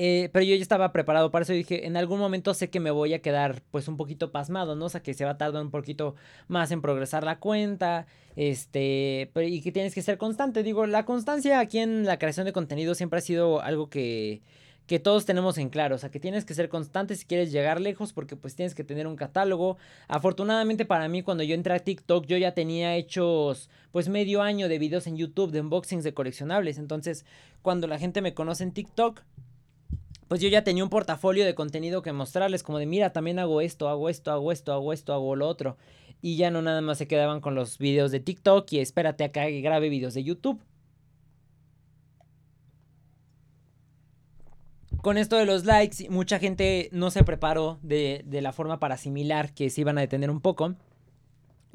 Eh, 0.00 0.30
pero 0.32 0.44
yo 0.44 0.54
ya 0.54 0.62
estaba 0.62 0.92
preparado 0.92 1.32
para 1.32 1.42
eso 1.42 1.52
y 1.54 1.56
dije, 1.56 1.84
en 1.84 1.96
algún 1.96 2.20
momento 2.20 2.54
sé 2.54 2.70
que 2.70 2.78
me 2.78 2.92
voy 2.92 3.14
a 3.14 3.20
quedar 3.20 3.62
pues 3.72 3.88
un 3.88 3.96
poquito 3.96 4.30
pasmado, 4.30 4.76
¿no? 4.76 4.84
O 4.84 4.88
sea, 4.88 5.02
que 5.02 5.12
se 5.12 5.24
va 5.24 5.32
a 5.32 5.38
tardar 5.38 5.60
un 5.60 5.72
poquito 5.72 6.14
más 6.46 6.70
en 6.70 6.80
progresar 6.80 7.24
la 7.24 7.40
cuenta, 7.40 8.06
este, 8.36 9.28
pero, 9.34 9.48
y 9.48 9.60
que 9.60 9.72
tienes 9.72 9.96
que 9.96 10.02
ser 10.02 10.16
constante. 10.16 10.62
Digo, 10.62 10.86
la 10.86 11.04
constancia 11.04 11.58
aquí 11.58 11.80
en 11.80 12.04
la 12.04 12.16
creación 12.20 12.46
de 12.46 12.52
contenido 12.52 12.94
siempre 12.94 13.18
ha 13.18 13.22
sido 13.22 13.60
algo 13.60 13.90
que 13.90 14.42
que 14.88 14.98
todos 14.98 15.26
tenemos 15.26 15.58
en 15.58 15.68
claro, 15.68 15.96
o 15.96 15.98
sea, 15.98 16.10
que 16.10 16.18
tienes 16.18 16.46
que 16.46 16.54
ser 16.54 16.70
constante 16.70 17.14
si 17.14 17.26
quieres 17.26 17.52
llegar 17.52 17.78
lejos 17.78 18.14
porque 18.14 18.36
pues 18.36 18.56
tienes 18.56 18.74
que 18.74 18.84
tener 18.84 19.06
un 19.06 19.16
catálogo. 19.16 19.76
Afortunadamente 20.08 20.86
para 20.86 21.08
mí 21.08 21.22
cuando 21.22 21.44
yo 21.44 21.54
entré 21.54 21.74
a 21.74 21.78
TikTok 21.78 22.24
yo 22.26 22.38
ya 22.38 22.54
tenía 22.54 22.96
hechos 22.96 23.68
pues 23.92 24.08
medio 24.08 24.40
año 24.40 24.66
de 24.66 24.78
videos 24.78 25.06
en 25.06 25.18
YouTube 25.18 25.52
de 25.52 25.60
unboxings 25.60 26.04
de 26.04 26.14
coleccionables, 26.14 26.78
entonces 26.78 27.26
cuando 27.60 27.86
la 27.86 27.98
gente 27.98 28.22
me 28.22 28.32
conoce 28.32 28.64
en 28.64 28.72
TikTok 28.72 29.20
pues 30.26 30.40
yo 30.40 30.48
ya 30.48 30.64
tenía 30.64 30.84
un 30.84 30.90
portafolio 30.90 31.44
de 31.44 31.54
contenido 31.54 32.00
que 32.00 32.12
mostrarles, 32.12 32.62
como 32.62 32.78
de 32.78 32.86
mira, 32.86 33.12
también 33.12 33.38
hago 33.38 33.60
esto, 33.60 33.88
hago 33.88 34.08
esto, 34.08 34.30
hago 34.30 34.52
esto, 34.52 34.72
hago 34.72 34.92
esto, 34.92 35.12
hago 35.12 35.36
lo 35.36 35.48
otro. 35.48 35.76
Y 36.20 36.36
ya 36.36 36.50
no 36.50 36.60
nada 36.60 36.80
más 36.82 36.98
se 36.98 37.06
quedaban 37.06 37.40
con 37.40 37.54
los 37.54 37.78
videos 37.78 38.10
de 38.10 38.20
TikTok 38.20 38.70
y 38.72 38.80
espérate 38.80 39.24
acá 39.24 39.46
que 39.46 39.60
grabe 39.60 39.88
videos 39.88 40.14
de 40.14 40.24
YouTube. 40.24 40.60
Con 45.02 45.18
esto 45.18 45.36
de 45.36 45.46
los 45.46 45.64
likes, 45.64 46.08
mucha 46.10 46.38
gente 46.38 46.88
no 46.92 47.10
se 47.10 47.24
preparó 47.24 47.78
de, 47.82 48.22
de, 48.26 48.42
la 48.42 48.52
forma 48.52 48.80
para 48.80 48.94
asimilar 48.94 49.52
que 49.54 49.70
se 49.70 49.80
iban 49.80 49.98
a 49.98 50.00
detener 50.00 50.30
un 50.30 50.40
poco. 50.40 50.74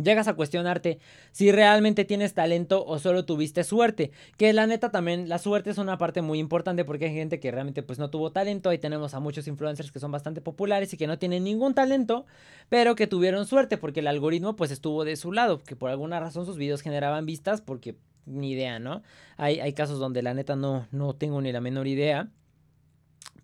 Llegas 0.01 0.27
a 0.27 0.33
cuestionarte 0.33 0.97
si 1.31 1.51
realmente 1.51 2.03
tienes 2.03 2.33
talento 2.33 2.83
o 2.83 2.97
solo 2.97 3.25
tuviste 3.25 3.63
suerte. 3.63 4.12
Que 4.38 4.51
la 4.51 4.65
neta 4.65 4.89
también, 4.91 5.29
la 5.29 5.38
suerte 5.38 5.69
es 5.69 5.77
una 5.77 5.99
parte 5.99 6.23
muy 6.23 6.39
importante 6.39 6.83
porque 6.83 7.05
hay 7.05 7.13
gente 7.13 7.39
que 7.39 7.51
realmente 7.51 7.83
pues 7.83 7.99
no 7.99 8.09
tuvo 8.09 8.31
talento. 8.31 8.69
Ahí 8.69 8.79
tenemos 8.79 9.13
a 9.13 9.19
muchos 9.19 9.47
influencers 9.47 9.91
que 9.91 9.99
son 9.99 10.12
bastante 10.12 10.41
populares 10.41 10.91
y 10.93 10.97
que 10.97 11.05
no 11.05 11.19
tienen 11.19 11.43
ningún 11.43 11.75
talento, 11.75 12.25
pero 12.69 12.95
que 12.95 13.05
tuvieron 13.05 13.45
suerte 13.45 13.77
porque 13.77 13.99
el 13.99 14.07
algoritmo 14.07 14.55
pues 14.55 14.71
estuvo 14.71 15.05
de 15.05 15.15
su 15.15 15.31
lado. 15.31 15.62
Que 15.62 15.75
por 15.75 15.91
alguna 15.91 16.19
razón 16.19 16.47
sus 16.47 16.57
videos 16.57 16.81
generaban 16.81 17.27
vistas 17.27 17.62
porque 17.62 17.95
ni 18.25 18.51
idea, 18.51 18.79
¿no? 18.79 19.03
Hay, 19.38 19.59
hay 19.59 19.73
casos 19.73 19.99
donde 19.99 20.23
la 20.23 20.33
neta 20.33 20.55
no, 20.55 20.88
no 20.91 21.13
tengo 21.13 21.39
ni 21.39 21.51
la 21.51 21.62
menor 21.62 21.88
idea. 21.88 22.29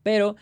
Pero, 0.04 0.36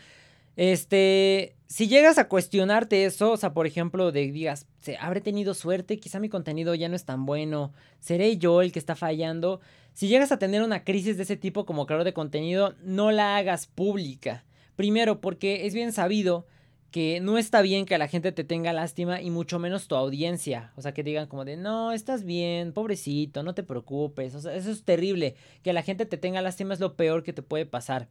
este, 0.56 1.56
si 1.66 1.86
llegas 1.86 2.18
a 2.18 2.28
cuestionarte 2.28 3.04
eso, 3.04 3.32
o 3.32 3.36
sea, 3.36 3.52
por 3.52 3.66
ejemplo, 3.66 4.10
de 4.10 4.32
digas, 4.32 4.66
¿se 4.78 4.96
habré 4.96 5.20
tenido 5.20 5.54
suerte? 5.54 6.00
Quizá 6.00 6.18
mi 6.18 6.28
contenido 6.28 6.74
ya 6.74 6.88
no 6.88 6.96
es 6.96 7.04
tan 7.04 7.26
bueno. 7.26 7.72
¿Seré 8.00 8.38
yo 8.38 8.62
el 8.62 8.72
que 8.72 8.78
está 8.78 8.96
fallando? 8.96 9.60
Si 9.92 10.08
llegas 10.08 10.32
a 10.32 10.38
tener 10.38 10.62
una 10.62 10.84
crisis 10.84 11.16
de 11.16 11.24
ese 11.24 11.36
tipo 11.36 11.66
como 11.66 11.84
creador 11.86 12.04
de 12.04 12.14
contenido, 12.14 12.74
no 12.82 13.10
la 13.10 13.36
hagas 13.36 13.66
pública. 13.66 14.44
Primero, 14.76 15.20
porque 15.20 15.66
es 15.66 15.74
bien 15.74 15.92
sabido 15.92 16.46
que 16.90 17.20
no 17.20 17.36
está 17.36 17.60
bien 17.60 17.84
que 17.84 17.98
la 17.98 18.08
gente 18.08 18.32
te 18.32 18.44
tenga 18.44 18.72
lástima 18.72 19.20
y 19.20 19.30
mucho 19.30 19.58
menos 19.58 19.88
tu 19.88 19.94
audiencia. 19.94 20.72
O 20.76 20.82
sea, 20.82 20.94
que 20.94 21.02
digan 21.02 21.26
como 21.26 21.44
de, 21.44 21.56
no, 21.56 21.92
estás 21.92 22.24
bien, 22.24 22.72
pobrecito, 22.72 23.42
no 23.42 23.54
te 23.54 23.62
preocupes. 23.62 24.34
O 24.34 24.40
sea, 24.40 24.54
eso 24.54 24.70
es 24.70 24.84
terrible. 24.84 25.34
Que 25.62 25.72
la 25.72 25.82
gente 25.82 26.06
te 26.06 26.16
tenga 26.16 26.40
lástima 26.40 26.74
es 26.74 26.80
lo 26.80 26.96
peor 26.96 27.22
que 27.22 27.32
te 27.32 27.42
puede 27.42 27.66
pasar. 27.66 28.08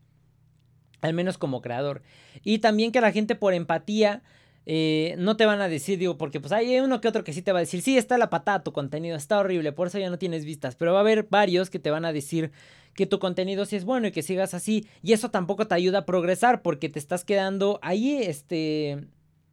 Al 1.01 1.13
menos 1.13 1.38
como 1.38 1.62
creador. 1.62 2.01
Y 2.43 2.60
también 2.60 2.91
que 2.91 3.01
la 3.01 3.12
gente 3.12 3.36
por 3.36 3.53
empatía 3.53 4.23
eh, 4.69 5.15
no 5.17 5.38
te 5.38 5.45
van 5.45 5.62
a 5.62 5.69
decir, 5.69 5.97
digo, 5.97 6.17
porque 6.17 6.41
pues 6.41 6.51
hay 6.51 6.77
uno 6.79 6.99
que 6.99 7.07
otro 7.07 7.23
que 7.23 7.31
sí 7.31 7.41
te 7.41 7.53
va 7.53 7.60
a 7.60 7.62
decir, 7.62 7.81
sí, 7.81 7.97
está 7.97 8.17
la 8.17 8.29
patada 8.29 8.63
tu 8.63 8.73
contenido, 8.73 9.15
está 9.15 9.39
horrible, 9.39 9.71
por 9.71 9.88
eso 9.88 9.97
ya 9.97 10.10
no 10.10 10.17
tienes 10.17 10.43
vistas. 10.43 10.75
Pero 10.75 10.91
va 10.91 10.99
a 10.99 11.01
haber 11.01 11.23
varios 11.29 11.69
que 11.69 11.79
te 11.79 11.89
van 11.89 12.03
a 12.03 12.12
decir 12.12 12.51
que 12.93 13.05
tu 13.05 13.19
contenido 13.19 13.65
sí 13.65 13.77
es 13.77 13.86
bueno 13.86 14.07
y 14.07 14.12
que 14.12 14.23
sigas 14.23 14.53
así. 14.53 14.86
Y 15.01 15.13
eso 15.13 15.31
tampoco 15.31 15.67
te 15.67 15.75
ayuda 15.75 15.99
a 15.99 16.05
progresar 16.05 16.63
porque 16.63 16.89
te 16.89 16.99
estás 16.99 17.23
quedando 17.23 17.79
ahí, 17.81 18.21
este, 18.23 19.05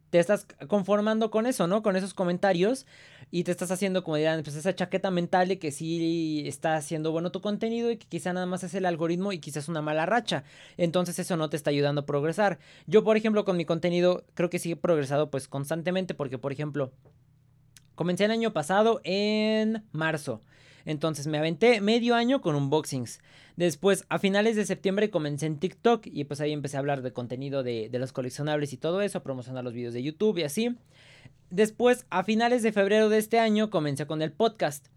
te 0.09 0.19
estás 0.19 0.47
conformando 0.67 1.31
con 1.31 1.45
eso, 1.45 1.65
¿no? 1.67 1.81
Con 1.81 1.95
esos 1.95 2.13
comentarios 2.13 2.85
y 3.31 3.43
te 3.43 3.51
estás 3.51 3.71
haciendo, 3.71 4.03
como 4.03 4.17
dirán, 4.17 4.43
pues 4.43 4.55
esa 4.55 4.75
chaqueta 4.75 5.11
mental 5.11 5.47
de 5.47 5.59
que 5.59 5.71
sí 5.71 6.43
está 6.45 6.75
haciendo 6.75 7.11
bueno 7.11 7.31
tu 7.31 7.41
contenido 7.41 7.91
y 7.91 7.97
que 7.97 8.07
quizá 8.07 8.33
nada 8.33 8.45
más 8.45 8.63
es 8.63 8.73
el 8.75 8.85
algoritmo 8.85 9.33
y 9.33 9.39
quizás 9.39 9.67
una 9.67 9.81
mala 9.81 10.05
racha. 10.05 10.43
Entonces 10.77 11.19
eso 11.19 11.35
no 11.37 11.49
te 11.49 11.57
está 11.57 11.69
ayudando 11.69 12.01
a 12.01 12.05
progresar. 12.05 12.59
Yo, 12.87 13.03
por 13.03 13.17
ejemplo, 13.17 13.43
con 13.45 13.57
mi 13.57 13.65
contenido 13.65 14.23
creo 14.33 14.49
que 14.49 14.59
sí 14.59 14.71
he 14.71 14.75
progresado 14.75 15.29
pues 15.29 15.47
constantemente 15.47 16.13
porque, 16.13 16.37
por 16.37 16.51
ejemplo, 16.51 16.91
comencé 17.95 18.25
el 18.25 18.31
año 18.31 18.53
pasado 18.53 19.01
en 19.03 19.83
marzo. 19.91 20.41
Entonces 20.85 21.25
me 21.25 21.39
aventé 21.39 21.81
medio 21.81 22.13
año 22.15 22.41
con 22.41 22.55
unboxings. 22.55 23.19
Después, 23.57 24.05
a 24.09 24.19
finales 24.19 24.55
de 24.55 24.65
septiembre 24.65 25.09
comencé 25.09 25.47
en 25.47 25.57
TikTok 25.57 26.05
y 26.05 26.25
pues 26.25 26.41
ahí 26.41 26.51
empecé 26.51 26.77
a 26.77 26.79
hablar 26.79 27.01
de 27.01 27.11
contenido 27.11 27.63
de, 27.63 27.89
de 27.89 27.99
los 27.99 28.13
coleccionables 28.13 28.71
y 28.71 28.77
todo 28.77 29.01
eso, 29.01 29.17
a 29.17 29.23
promocionar 29.23 29.63
los 29.63 29.73
videos 29.73 29.95
de 29.95 30.03
YouTube 30.03 30.37
y 30.37 30.43
así. 30.43 30.75
Después, 31.49 32.05
a 32.09 32.23
finales 32.23 32.63
de 32.63 32.71
febrero 32.71 33.09
de 33.09 33.17
este 33.17 33.39
año, 33.39 33.69
comencé 33.69 34.07
con 34.07 34.21
el 34.21 34.31
podcast. 34.31 34.87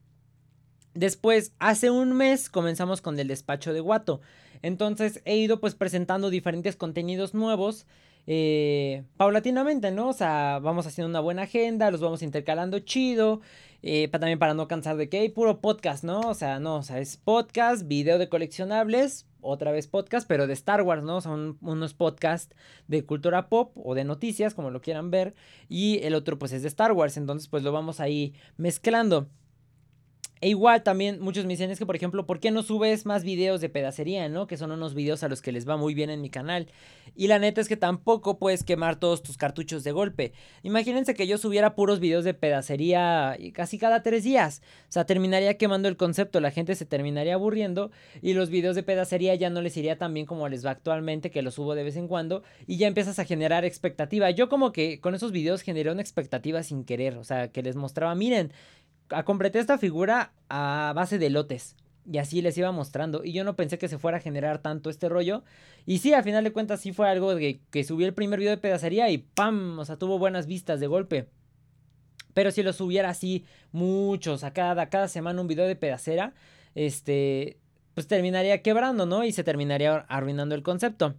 Después, 0.95 1.53
hace 1.59 1.91
un 1.91 2.13
mes, 2.15 2.49
comenzamos 2.51 3.01
con 3.01 3.19
el 3.19 3.29
despacho 3.29 3.73
de 3.73 3.81
Guato. 3.81 4.21
Entonces, 4.63 5.23
he 5.25 5.37
ido 5.37 5.61
pues 5.61 5.75
presentando 5.75 6.31
diferentes 6.31 6.77
contenidos 6.77 7.35
nuevos. 7.35 7.87
Eh, 8.27 9.05
paulatinamente, 9.17 9.91
¿no? 9.91 10.09
O 10.09 10.13
sea, 10.13 10.59
vamos 10.61 10.87
haciendo 10.87 11.09
una 11.09 11.21
buena 11.21 11.43
agenda, 11.43 11.91
los 11.91 12.01
vamos 12.01 12.23
intercalando 12.23 12.79
chido. 12.81 13.41
Eh, 13.83 14.09
también 14.09 14.39
para 14.39 14.55
no 14.55 14.69
cansar 14.69 14.97
de 14.97 15.09
que 15.09 15.21
hay 15.21 15.29
puro 15.29 15.61
podcast, 15.61 16.03
¿no? 16.03 16.21
O 16.21 16.35
sea, 16.35 16.59
no, 16.59 16.77
o 16.77 16.83
sea, 16.83 16.99
es 16.99 17.17
podcast, 17.17 17.87
video 17.87 18.19
de 18.19 18.29
coleccionables, 18.29 19.27
otra 19.41 19.73
vez 19.73 19.87
podcast, 19.89 20.27
pero 20.27 20.47
de 20.47 20.53
Star 20.53 20.83
Wars, 20.83 21.03
¿no? 21.03 21.21
Son 21.21 21.59
unos 21.61 21.95
podcasts 21.95 22.55
de 22.87 23.05
cultura 23.05 23.49
pop 23.49 23.73
o 23.77 23.95
de 23.95 24.05
noticias, 24.05 24.55
como 24.55 24.71
lo 24.71 24.81
quieran 24.81 25.11
ver, 25.11 25.35
y 25.69 25.99
el 26.03 26.15
otro 26.15 26.39
pues 26.39 26.53
es 26.53 26.63
de 26.63 26.69
Star 26.69 26.93
Wars, 26.93 27.17
entonces 27.17 27.49
pues 27.49 27.63
lo 27.63 27.73
vamos 27.73 28.01
ahí 28.01 28.35
mezclando. 28.57 29.29
E 30.41 30.49
igual 30.49 30.83
también 30.83 31.21
muchos 31.21 31.45
me 31.45 31.53
dicen 31.53 31.71
es 31.71 31.79
que, 31.79 31.87
por 31.87 31.97
ejemplo, 31.97 32.27
¿por 32.27 32.41
qué 32.41 32.51
no 32.51 32.63
subes 32.63 33.07
más 33.07 33.25
videos 33.25 33.61
de 33.61 33.69
pedacería, 33.69 34.29
no? 34.29 34.47
Que 34.47 34.57
son 34.57 34.71
unos 34.71 34.95
videos 34.95 35.23
a 35.23 35.29
los 35.29 35.43
que 35.43 35.53
les 35.53 35.69
va 35.69 35.77
muy 35.77 35.95
bien 35.95 36.11
en 36.11 36.21
mi 36.21 36.31
canal. 36.31 36.69
Y 37.17 37.27
la 37.27 37.39
neta 37.39 37.61
es 37.61 37.69
que 37.69 37.77
tampoco 37.77 38.39
puedes 38.39 38.63
quemar 38.63 38.97
todos 38.97 39.23
tus 39.23 39.37
cartuchos 39.37 39.85
de 39.85 39.93
golpe. 39.93 40.33
Imagínense 40.63 41.15
que 41.15 41.27
yo 41.27 41.39
subiera 41.39 41.75
puros 41.75 42.01
videos 42.01 42.25
de 42.25 42.35
pedacería 42.35 43.37
casi 43.53 43.79
cada 43.79 44.03
tres 44.03 44.25
días. 44.25 44.63
O 44.89 44.93
sea, 44.93 45.05
terminaría 45.05 45.57
quemando 45.57 45.89
el 45.89 45.97
concepto, 45.97 46.41
la 46.41 46.51
gente 46.51 46.75
se 46.75 46.85
terminaría 46.87 47.35
aburriendo 47.35 47.91
y 48.23 48.35
los 48.35 48.51
videos 48.51 48.77
de 48.77 48.83
pedacería 48.83 49.35
ya 49.35 49.51
no 49.51 49.63
les 49.63 49.77
iría 49.77 49.99
tan 49.99 50.15
bien 50.15 50.27
como 50.27 50.49
les 50.49 50.65
va 50.65 50.71
actualmente, 50.71 51.31
que 51.31 51.43
los 51.43 51.55
subo 51.55 51.75
de 51.75 51.83
vez 51.83 51.97
en 51.97 52.09
cuando 52.09 52.43
y 52.67 52.77
ya 52.77 52.87
empiezas 52.87 53.19
a 53.19 53.25
generar 53.25 53.65
expectativa. 53.65 54.31
Yo 54.31 54.49
como 54.49 54.73
que 54.73 55.01
con 55.01 55.15
esos 55.15 55.33
videos 55.33 55.63
generé 55.63 55.91
una 55.91 56.03
expectativa 56.03 56.63
sin 56.63 56.85
querer, 56.85 57.17
o 57.17 57.25
sea, 57.25 57.49
que 57.49 57.63
les 57.63 57.77
mostraba, 57.77 58.15
miren, 58.15 58.53
completé 59.25 59.59
esta 59.59 59.79
figura 59.79 60.33
a 60.49 60.93
base 60.95 61.19
de 61.19 61.31
lotes. 61.31 61.77
Y 62.11 62.19
así 62.19 62.41
les 62.41 62.57
iba 62.57 62.73
mostrando. 62.73 63.23
Y 63.23 63.33
yo 63.33 63.45
no 63.45 63.55
pensé 63.55 63.77
que 63.77 63.89
se 63.89 63.99
fuera 63.99 64.17
a 64.17 64.21
generar 64.21 64.59
tanto 64.59 64.89
este 64.89 65.09
rollo. 65.09 65.45
Y 65.85 65.99
sí, 65.99 66.15
al 66.15 66.25
final 66.25 66.43
de 66.43 66.53
cuentas 66.53 66.81
sí 66.81 66.93
fue 66.93 67.09
algo 67.09 67.37
que 67.37 67.85
subí 67.85 68.05
el 68.05 68.15
primer 68.15 68.39
video 68.39 68.53
de 68.53 68.59
pedacería 68.59 69.11
y 69.11 69.19
¡pam! 69.19 69.79
O 69.79 69.85
sea, 69.85 69.97
tuvo 69.97 70.19
buenas 70.19 70.47
vistas 70.47 70.81
de 70.81 70.87
golpe. 70.87 71.29
Pero 72.33 72.51
si 72.51 72.63
lo 72.63 72.73
subiera 72.73 73.11
así 73.11 73.45
muchos, 73.73 74.45
a 74.45 74.53
cada, 74.53 74.89
cada 74.89 75.09
semana 75.09 75.41
un 75.41 75.49
video 75.49 75.67
de 75.67 75.77
pedacera, 75.77 76.35
este, 76.75 77.59
pues 77.95 78.07
terminaría 78.07 78.63
quebrando, 78.63 79.07
¿no? 79.07 79.25
Y 79.25 79.33
se 79.33 79.45
terminaría 79.45 80.07
arruinando 80.09 80.55
el 80.55 80.63
concepto. 80.63 81.17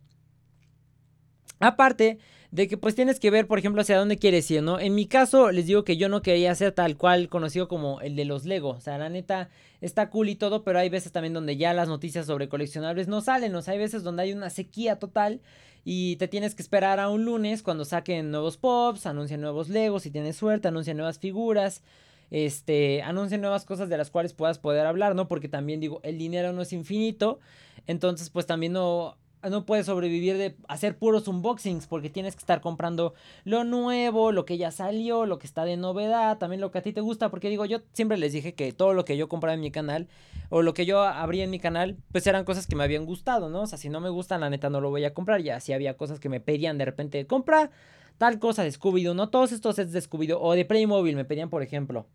Aparte, 1.60 2.20
de 2.52 2.68
que 2.68 2.78
pues 2.78 2.96
tienes 2.96 3.20
que 3.20 3.30
ver, 3.30 3.46
por 3.48 3.60
ejemplo, 3.60 3.82
hacia 3.82 3.98
dónde 3.98 4.18
quieres 4.18 4.50
ir, 4.50 4.64
¿no? 4.64 4.80
En 4.80 4.96
mi 4.96 5.06
caso, 5.06 5.52
les 5.52 5.68
digo 5.68 5.84
que 5.84 5.98
yo 5.98 6.10
no 6.10 6.22
quería 6.24 6.54
ser 6.56 6.72
tal 6.72 6.98
cual 6.98 7.30
conocido 7.30 7.68
como 7.68 8.02
el 8.02 8.16
de 8.16 8.26
los 8.26 8.46
Lego. 8.46 8.70
O 8.70 8.82
sea, 8.82 8.98
la 8.98 9.10
neta 9.10 9.50
está 9.82 10.10
cool 10.10 10.30
y 10.30 10.36
todo, 10.36 10.64
pero 10.64 10.80
hay 10.80 10.90
veces 10.90 11.12
también 11.12 11.34
donde 11.34 11.58
ya 11.58 11.74
las 11.74 11.88
noticias 11.88 12.26
sobre 12.26 12.50
coleccionables 12.50 13.08
no 13.08 13.22
salen. 13.22 13.54
O 13.54 13.62
sea, 13.62 13.74
hay 13.74 13.80
veces 13.80 14.04
donde 14.04 14.24
hay 14.24 14.34
una 14.34 14.50
sequía 14.50 14.98
total 14.98 15.42
y 15.86 16.16
te 16.16 16.28
tienes 16.28 16.56
que 16.56 16.64
esperar 16.64 17.00
a 17.00 17.10
un 17.10 17.24
lunes 17.24 17.62
cuando 17.62 17.86
saquen 17.86 18.32
nuevos 18.32 18.58
pops, 18.58 19.06
anuncian 19.06 19.42
nuevos 19.42 19.70
Legos, 19.70 20.04
si 20.04 20.12
tienes 20.12 20.36
suerte, 20.36 20.68
anuncian 20.68 20.98
nuevas 20.98 21.20
figuras. 21.20 21.84
Este, 22.32 23.02
anuncian 23.02 23.42
nuevas 23.42 23.66
cosas 23.66 23.90
de 23.90 23.98
las 23.98 24.12
cuales 24.12 24.34
puedas 24.34 24.60
poder 24.60 24.86
hablar, 24.86 25.16
¿no? 25.16 25.28
Porque 25.28 25.50
también 25.50 25.80
digo, 25.80 26.00
el 26.04 26.18
dinero 26.18 26.52
no 26.52 26.64
es 26.64 26.74
infinito. 26.74 27.40
Entonces, 27.88 28.30
pues 28.30 28.46
también 28.46 28.74
no 28.74 29.18
no 29.44 29.66
puedes 29.66 29.86
sobrevivir 29.86 30.38
de 30.38 30.58
hacer 30.68 30.98
puros 30.98 31.28
unboxings 31.28 31.88
porque 31.88 32.10
tienes 32.10 32.36
que 32.36 32.40
estar 32.40 32.60
comprando 32.60 33.14
lo 33.46 33.64
nuevo, 33.64 34.32
lo 34.32 34.46
que 34.46 34.58
ya 34.58 34.72
salió, 34.72 35.26
lo 35.26 35.40
que 35.40 35.48
está 35.48 35.64
de 35.64 35.78
novedad, 35.78 36.38
también 36.38 36.60
lo 36.60 36.72
que 36.72 36.80
a 36.80 36.82
ti 36.82 36.92
te 36.92 37.02
gusta, 37.02 37.30
porque 37.30 37.50
digo, 37.50 37.66
yo 37.66 37.80
siempre 37.94 38.18
les 38.18 38.34
dije 38.34 38.54
que 38.54 38.74
todo 38.74 38.94
lo 38.94 39.06
que 39.06 39.16
yo 39.16 39.30
compraba 39.30 39.54
en 39.54 39.62
mi 39.62 39.72
canal 39.72 40.08
o 40.50 40.62
lo 40.62 40.74
que 40.74 40.86
yo 40.86 41.02
abría 41.02 41.46
en 41.46 41.52
mi 41.52 41.60
canal, 41.60 41.98
pues 42.12 42.28
eran 42.28 42.44
cosas 42.44 42.68
que 42.68 42.76
me 42.76 42.84
habían 42.84 43.06
gustado, 43.06 43.50
¿no? 43.50 43.62
O 43.62 43.68
sea, 43.68 43.78
si 43.78 43.88
no 43.90 44.02
me 44.02 44.10
gustan, 44.10 44.42
la 44.42 44.50
neta 44.50 44.70
no 44.70 44.82
lo 44.82 44.90
voy 44.90 45.06
a 45.06 45.14
comprar, 45.14 45.42
ya 45.42 45.60
si 45.60 45.72
había 45.74 45.96
cosas 45.96 46.20
que 46.20 46.30
me 46.30 46.42
pedían 46.42 46.78
de 46.78 46.86
repente, 46.86 47.26
compra 47.26 47.72
tal 48.18 48.40
cosa 48.40 48.64
de 48.64 48.72
Scooby-Doo, 48.72 49.16
no 49.16 49.30
todos 49.30 49.52
estos 49.54 49.78
sets 49.78 49.94
de 49.94 50.02
Scooby-Doo 50.02 50.40
o 50.42 50.54
de 50.54 50.66
Playmobil 50.66 51.16
me 51.16 51.26
pedían, 51.26 51.50
por 51.50 51.64
ejemplo. 51.64 52.08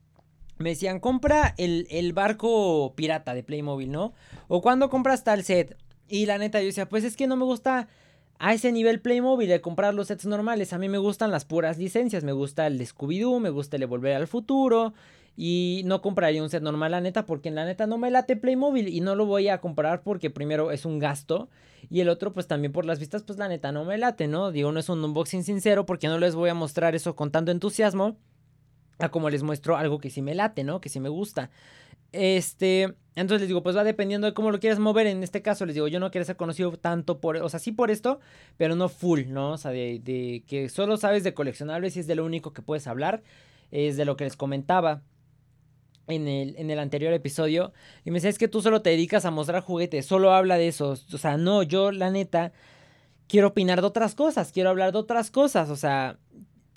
me 0.65 0.71
decían, 0.71 0.99
compra 0.99 1.55
el, 1.59 2.13
barco 2.15 2.95
pirata 2.97 3.35
de 3.35 3.43
Playmobil, 3.43 3.93
¿no? 3.93 4.15
O 4.49 4.63
cuando 4.63 4.89
compras 4.89 5.23
tal 5.23 5.45
set. 5.45 5.77
Y 6.09 6.25
la 6.25 6.39
neta, 6.39 6.59
yo 6.61 6.67
decía, 6.69 6.89
pues 6.89 7.05
es 7.05 7.19
que 7.19 7.27
no 7.27 7.37
me 7.37 7.45
gusta 7.45 7.87
a 8.39 8.55
ese 8.55 8.73
nivel 8.73 9.03
Playmobil 9.03 9.47
de 9.47 9.61
comprar 9.61 9.93
los 9.93 10.07
sets 10.07 10.25
normales. 10.25 10.73
A 10.73 10.79
mí 10.79 10.89
me 10.89 10.97
gustan 10.97 11.31
las 11.31 11.45
puras 11.45 11.77
licencias. 11.77 12.25
Me 12.25 12.33
gusta 12.33 12.67
el 12.67 12.79
de 12.79 12.87
Scooby-Doo, 12.87 13.41
me 13.41 13.51
gusta 13.51 13.77
el 13.77 13.81
de 13.81 13.87
Volver 13.87 14.17
al 14.17 14.27
Futuro. 14.27 14.95
Y 15.37 15.83
no 15.85 16.01
compraría 16.01 16.43
un 16.43 16.49
set 16.49 16.63
normal, 16.63 16.93
la 16.93 17.03
neta, 17.03 17.27
porque 17.27 17.51
en 17.51 17.57
la 17.57 17.67
neta 17.67 17.87
no 17.87 17.99
me 17.99 18.11
late 18.11 18.35
Playmobil. 18.35 18.89
Y 18.89 19.03
no 19.03 19.17
lo 19.17 19.27
voy 19.27 19.49
a 19.49 19.61
comprar 19.61 20.01
porque 20.01 20.31
primero 20.31 20.71
es 20.71 20.87
un 20.87 20.99
gasto. 20.99 21.51
Y 21.91 22.01
el 22.01 22.09
otro, 22.09 22.33
pues 22.33 22.47
también 22.47 22.73
por 22.73 22.87
las 22.87 23.01
vistas, 23.01 23.23
pues 23.23 23.39
la 23.39 23.49
neta 23.49 23.71
no 23.71 23.85
me 23.85 23.99
late, 23.99 24.29
¿no? 24.29 24.51
Digo, 24.51 24.73
no 24.73 24.81
es 24.81 24.89
un 24.89 25.05
unboxing 25.05 25.45
sincero 25.45 25.85
porque 25.85 26.09
no 26.09 26.19
les 26.19 26.35
voy 26.35 26.49
a 26.49 26.55
mostrar 26.55 26.95
eso 26.95 27.15
con 27.15 27.31
tanto 27.31 27.51
entusiasmo 27.51 28.17
a 28.99 29.09
como 29.11 29.31
les 29.31 29.43
muestro 29.43 29.77
algo 29.77 29.99
que 29.99 30.11
sí 30.11 30.23
me 30.23 30.35
late, 30.35 30.65
¿no? 30.65 30.81
Que 30.81 30.89
sí 30.89 31.01
me 31.01 31.09
gusta. 31.09 31.51
Este, 32.13 32.95
entonces 33.17 33.41
les 33.41 33.49
digo, 33.49 33.63
pues 33.63 33.77
va 33.77 33.85
dependiendo 33.85 34.27
de 34.27 34.35
cómo 34.35 34.51
lo 34.51 34.61
quieras 34.61 34.79
mover. 34.79 35.07
En 35.07 35.23
este 35.23 35.43
caso 35.43 35.67
les 35.67 35.75
digo, 35.75 35.89
yo 35.89 36.01
no 36.01 36.11
quiero 36.11 36.25
ser 36.25 36.37
conocido 36.37 36.73
tanto 36.73 37.21
por, 37.21 37.37
o 37.39 37.49
sea, 37.49 37.59
sí 37.61 37.73
por 37.73 37.91
esto, 37.91 38.21
pero 38.57 38.77
no 38.77 38.89
full, 38.89 39.23
¿no? 39.29 39.53
O 39.53 39.59
sea, 39.59 39.73
de, 39.73 40.01
de 40.03 40.45
que 40.47 40.69
solo 40.69 40.97
sabes 40.97 41.25
de 41.25 41.35
coleccionables 41.35 41.97
y 41.97 42.01
es 42.01 42.07
de 42.07 42.15
lo 42.15 42.25
único 42.25 42.53
que 42.53 42.63
puedes 42.63 42.87
hablar. 42.87 43.23
Es 43.71 43.97
de 43.97 44.05
lo 44.05 44.17
que 44.17 44.25
les 44.25 44.37
comentaba 44.37 45.03
en 46.07 46.29
el, 46.29 46.55
en 46.57 46.71
el 46.71 46.79
anterior 46.79 47.13
episodio. 47.13 47.73
Y 48.05 48.11
me 48.11 48.17
decía, 48.17 48.31
es 48.31 48.39
que 48.39 48.49
tú 48.49 48.63
solo 48.63 48.83
te 48.83 48.91
dedicas 48.91 49.25
a 49.25 49.31
mostrar 49.31 49.63
juguetes, 49.63 50.07
solo 50.07 50.33
habla 50.33 50.57
de 50.57 50.69
eso. 50.69 50.91
O 50.91 51.19
sea, 51.19 51.37
no, 51.37 51.63
yo 51.63 51.93
la 51.93 52.11
neta 52.11 52.53
quiero 53.27 53.49
opinar 53.49 53.81
de 53.81 53.87
otras 53.87 54.15
cosas, 54.15 54.53
quiero 54.53 54.71
hablar 54.71 54.93
de 54.93 54.99
otras 54.99 55.31
cosas. 55.31 55.71
O 55.71 55.77
sea, 55.77 56.19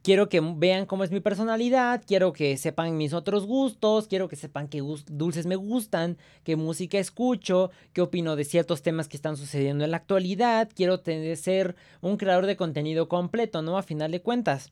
quiero 0.03 0.29
que 0.29 0.39
vean 0.41 0.85
cómo 0.85 1.03
es 1.03 1.11
mi 1.11 1.19
personalidad, 1.19 2.03
quiero 2.05 2.33
que 2.33 2.57
sepan 2.57 2.97
mis 2.97 3.13
otros 3.13 3.45
gustos, 3.45 4.07
quiero 4.07 4.27
que 4.27 4.35
sepan 4.35 4.67
qué 4.67 4.81
dulces 5.07 5.45
me 5.45 5.55
gustan, 5.55 6.17
qué 6.43 6.55
música 6.55 6.97
escucho, 6.97 7.71
qué 7.93 8.01
opino 8.01 8.35
de 8.35 8.45
ciertos 8.45 8.81
temas 8.81 9.07
que 9.07 9.17
están 9.17 9.37
sucediendo 9.37 9.83
en 9.83 9.91
la 9.91 9.97
actualidad, 9.97 10.69
quiero 10.73 10.99
tener, 10.99 11.37
ser 11.37 11.75
un 12.01 12.17
creador 12.17 12.45
de 12.45 12.57
contenido 12.57 13.07
completo, 13.07 13.61
¿no? 13.61 13.77
A 13.77 13.83
final 13.83 14.11
de 14.11 14.21
cuentas. 14.21 14.71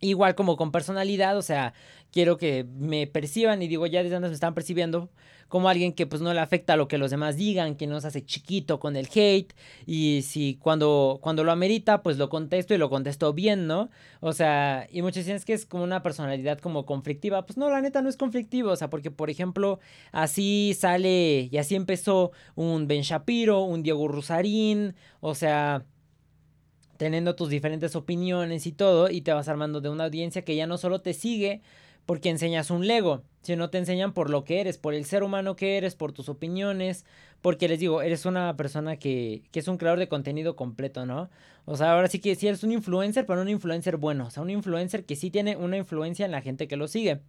Igual 0.00 0.34
como 0.34 0.56
con 0.56 0.72
personalidad, 0.72 1.36
o 1.38 1.42
sea, 1.42 1.72
quiero 2.10 2.36
que 2.36 2.64
me 2.78 3.06
perciban 3.06 3.62
y 3.62 3.68
digo, 3.68 3.86
ya 3.86 4.02
desde 4.02 4.16
antes 4.16 4.30
me 4.30 4.34
están 4.34 4.54
percibiendo 4.54 5.10
como 5.48 5.68
alguien 5.68 5.92
que 5.92 6.06
pues 6.06 6.22
no 6.22 6.34
le 6.34 6.40
afecta 6.40 6.76
lo 6.76 6.88
que 6.88 6.98
los 6.98 7.10
demás 7.10 7.36
digan, 7.36 7.76
que 7.76 7.86
no 7.86 8.00
se 8.00 8.08
hace 8.08 8.24
chiquito 8.24 8.80
con 8.80 8.96
el 8.96 9.08
hate 9.14 9.54
y 9.86 10.22
si 10.22 10.56
cuando, 10.56 11.18
cuando 11.22 11.44
lo 11.44 11.52
amerita 11.52 12.02
pues 12.02 12.18
lo 12.18 12.28
contesto 12.28 12.74
y 12.74 12.78
lo 12.78 12.90
contesto 12.90 13.32
bien, 13.32 13.66
¿no? 13.66 13.90
O 14.20 14.32
sea, 14.32 14.86
y 14.90 15.02
muchos 15.02 15.24
dicen 15.24 15.40
que 15.44 15.52
es 15.52 15.66
como 15.66 15.84
una 15.84 16.02
personalidad 16.02 16.58
como 16.58 16.84
conflictiva, 16.84 17.46
pues 17.46 17.56
no, 17.56 17.70
la 17.70 17.80
neta 17.80 18.02
no 18.02 18.08
es 18.08 18.16
conflictivo, 18.16 18.70
o 18.70 18.76
sea, 18.76 18.90
porque 18.90 19.10
por 19.10 19.30
ejemplo 19.30 19.78
así 20.12 20.74
sale 20.78 21.48
y 21.50 21.56
así 21.58 21.74
empezó 21.74 22.32
un 22.54 22.88
Ben 22.88 23.02
Shapiro, 23.02 23.62
un 23.62 23.82
Diego 23.82 24.08
Rusarín, 24.08 24.94
o 25.20 25.34
sea 25.34 25.84
teniendo 26.96 27.36
tus 27.36 27.48
diferentes 27.48 27.96
opiniones 27.96 28.66
y 28.66 28.72
todo, 28.72 29.10
y 29.10 29.20
te 29.20 29.32
vas 29.32 29.48
armando 29.48 29.80
de 29.80 29.88
una 29.88 30.04
audiencia 30.04 30.42
que 30.42 30.56
ya 30.56 30.66
no 30.66 30.78
solo 30.78 31.00
te 31.00 31.14
sigue 31.14 31.62
porque 32.06 32.30
enseñas 32.30 32.70
un 32.70 32.86
Lego, 32.86 33.24
sino 33.42 33.68
te 33.68 33.78
enseñan 33.78 34.12
por 34.12 34.30
lo 34.30 34.44
que 34.44 34.60
eres, 34.60 34.78
por 34.78 34.94
el 34.94 35.04
ser 35.04 35.24
humano 35.24 35.56
que 35.56 35.76
eres, 35.76 35.96
por 35.96 36.12
tus 36.12 36.28
opiniones, 36.28 37.04
porque 37.42 37.68
les 37.68 37.80
digo, 37.80 38.00
eres 38.00 38.26
una 38.26 38.56
persona 38.56 38.96
que, 38.96 39.42
que 39.50 39.58
es 39.58 39.68
un 39.68 39.76
creador 39.76 39.98
de 39.98 40.08
contenido 40.08 40.54
completo, 40.54 41.04
¿no? 41.04 41.28
O 41.64 41.76
sea, 41.76 41.92
ahora 41.92 42.08
sí 42.08 42.20
que 42.20 42.36
sí 42.36 42.46
eres 42.46 42.62
un 42.62 42.72
influencer, 42.72 43.26
pero 43.26 43.42
un 43.42 43.48
influencer 43.48 43.96
bueno, 43.96 44.26
o 44.26 44.30
sea, 44.30 44.42
un 44.42 44.50
influencer 44.50 45.04
que 45.04 45.16
sí 45.16 45.30
tiene 45.30 45.56
una 45.56 45.76
influencia 45.76 46.24
en 46.24 46.30
la 46.30 46.42
gente 46.42 46.68
que 46.68 46.76
lo 46.76 46.86
sigue. 46.86 47.20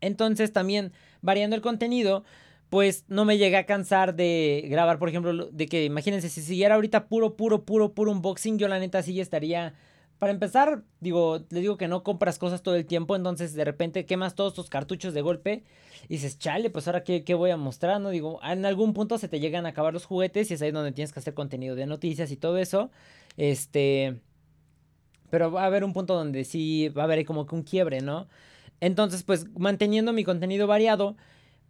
Entonces 0.00 0.52
también, 0.52 0.92
variando 1.20 1.54
el 1.54 1.62
contenido, 1.62 2.24
pues 2.72 3.04
no 3.08 3.26
me 3.26 3.36
llegué 3.36 3.58
a 3.58 3.66
cansar 3.66 4.14
de 4.14 4.64
grabar, 4.70 4.98
por 4.98 5.10
ejemplo, 5.10 5.50
de 5.52 5.66
que 5.66 5.84
imagínense, 5.84 6.30
si 6.30 6.40
siguiera 6.40 6.76
ahorita 6.76 7.06
puro, 7.06 7.36
puro, 7.36 7.66
puro, 7.66 7.92
puro 7.92 8.12
unboxing, 8.12 8.58
yo 8.58 8.66
la 8.66 8.78
neta 8.78 9.02
sí 9.02 9.20
estaría... 9.20 9.74
Para 10.18 10.32
empezar, 10.32 10.82
digo, 10.98 11.44
les 11.50 11.60
digo 11.60 11.76
que 11.76 11.86
no 11.86 12.02
compras 12.02 12.38
cosas 12.38 12.62
todo 12.62 12.74
el 12.76 12.86
tiempo, 12.86 13.14
entonces 13.14 13.52
de 13.52 13.66
repente 13.66 14.06
quemas 14.06 14.34
todos 14.34 14.54
tus 14.54 14.70
cartuchos 14.70 15.12
de 15.12 15.20
golpe 15.20 15.64
y 16.04 16.14
dices, 16.14 16.38
chale, 16.38 16.70
pues 16.70 16.86
ahora 16.86 17.04
qué, 17.04 17.24
qué 17.24 17.34
voy 17.34 17.50
a 17.50 17.58
mostrar, 17.58 18.00
¿no? 18.00 18.08
Digo, 18.08 18.40
en 18.42 18.64
algún 18.64 18.94
punto 18.94 19.18
se 19.18 19.28
te 19.28 19.38
llegan 19.38 19.66
a 19.66 19.70
acabar 19.70 19.92
los 19.92 20.06
juguetes 20.06 20.50
y 20.50 20.54
es 20.54 20.62
ahí 20.62 20.70
donde 20.70 20.92
tienes 20.92 21.12
que 21.12 21.20
hacer 21.20 21.34
contenido 21.34 21.76
de 21.76 21.84
noticias 21.84 22.30
y 22.30 22.38
todo 22.38 22.56
eso. 22.56 22.90
Este... 23.36 24.18
pero 25.28 25.52
va 25.52 25.64
a 25.64 25.66
haber 25.66 25.84
un 25.84 25.92
punto 25.92 26.14
donde 26.14 26.44
sí 26.44 26.88
va 26.88 27.02
a 27.02 27.04
haber 27.04 27.26
como 27.26 27.44
que 27.44 27.54
un 27.54 27.64
quiebre, 27.64 28.00
¿no? 28.00 28.28
Entonces, 28.80 29.24
pues 29.24 29.46
manteniendo 29.58 30.14
mi 30.14 30.24
contenido 30.24 30.66
variado, 30.66 31.16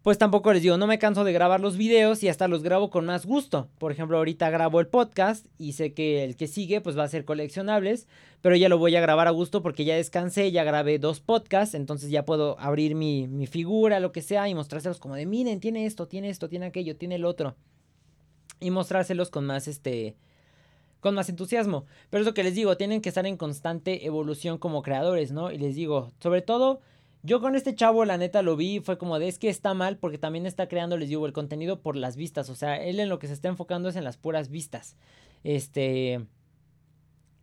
pues 0.03 0.19
tampoco 0.19 0.53
les 0.53 0.63
digo, 0.63 0.77
no 0.77 0.89
me 0.89 0.99
canso 0.99 1.23
de 1.23 1.33
grabar 1.33 1.61
los 1.61 1.77
videos 1.77 2.25
y 2.25 2.29
hasta 2.29 2.49
los 2.49 2.65
grabo 2.65 2.91
con 2.91 3.07
más 3.07 3.25
gusto. 3.25 3.69
Por 3.79 3.93
ejemplo, 3.93 4.19
ahorita 4.19 4.51
grabo 4.51 4.81
el 4.81 4.89
podcast 4.89 5.47
y 5.59 5.75
sé 5.75 5.95
que 5.95 6.25
el 6.25 6.37
que 6.37 6.49
sigue 6.49 6.81
pues 6.81 6.99
va 6.99 7.05
a 7.05 7.09
ser 7.09 7.25
coleccionables, 7.25 8.09
pero 8.41 8.57
ya 8.57 8.69
lo 8.69 8.79
voy 8.79 8.97
a 8.97 9.01
grabar 9.01 9.29
a 9.29 9.31
gusto 9.31 9.63
porque 9.63 9.85
ya 9.85 9.95
descansé, 9.95 10.51
ya 10.51 10.65
grabé 10.65 10.99
dos 10.99 11.21
podcasts, 11.21 11.77
entonces 11.77 12.11
ya 12.11 12.25
puedo 12.25 12.59
abrir 12.59 12.97
mi, 12.97 13.29
mi 13.29 13.47
figura, 13.47 14.01
lo 14.01 14.11
que 14.11 14.23
sea, 14.23 14.49
y 14.49 14.57
mostrárselos 14.57 14.99
como 14.99 15.15
de, 15.15 15.25
miren, 15.25 15.61
tiene 15.61 15.87
esto, 15.87 16.09
tiene 16.09 16.31
esto, 16.31 16.49
tiene 16.49 16.67
aquello, 16.67 16.97
tiene 16.97 17.15
el 17.15 17.25
otro. 17.25 17.55
Y 18.59 18.73
mostrárselos 18.73 19.31
con 19.31 19.47
más, 19.47 19.69
este, 19.69 20.17
con 20.99 21.15
más 21.15 21.29
entusiasmo. 21.29 21.85
Pero 22.11 22.23
es 22.23 22.27
lo 22.27 22.35
que 22.35 22.43
les 22.43 22.57
digo, 22.57 22.77
tienen 22.77 23.03
que 23.03 23.09
estar 23.09 23.27
en 23.27 23.37
constante 23.37 24.05
evolución 24.05 24.59
como 24.59 24.83
creadores, 24.83 25.31
¿no? 25.31 25.53
Y 25.53 25.59
les 25.59 25.77
digo, 25.77 26.11
sobre 26.19 26.43
todo 26.43 26.81
yo 27.23 27.41
con 27.41 27.55
este 27.55 27.75
chavo, 27.75 28.05
la 28.05 28.19
neta, 28.19 28.43
lo 28.43 28.57
vi, 28.57 28.81
fue 28.81 28.99
como 28.99 29.19
de, 29.19 29.29
es 29.29 29.39
que 29.39 29.49
está 29.49 29.75
mal 29.75 29.97
porque 29.97 30.19
también 30.19 30.47
está 30.47 30.69
creando, 30.69 30.97
les 30.97 31.09
digo, 31.09 31.27
el 31.27 31.33
contenido 31.33 31.81
por 31.81 31.97
las 31.97 32.17
vistas. 32.17 32.51
O 32.51 32.55
sea, 32.55 32.83
él 32.83 32.99
en 32.99 33.09
lo 33.09 33.19
que 33.19 33.29
se 33.29 33.33
está 33.33 33.49
enfocando 33.49 33.89
es 33.89 33.97
en 33.97 34.05
las 34.05 34.17
puras 34.17 34.51
vistas. 34.51 34.97
Este 35.45 36.27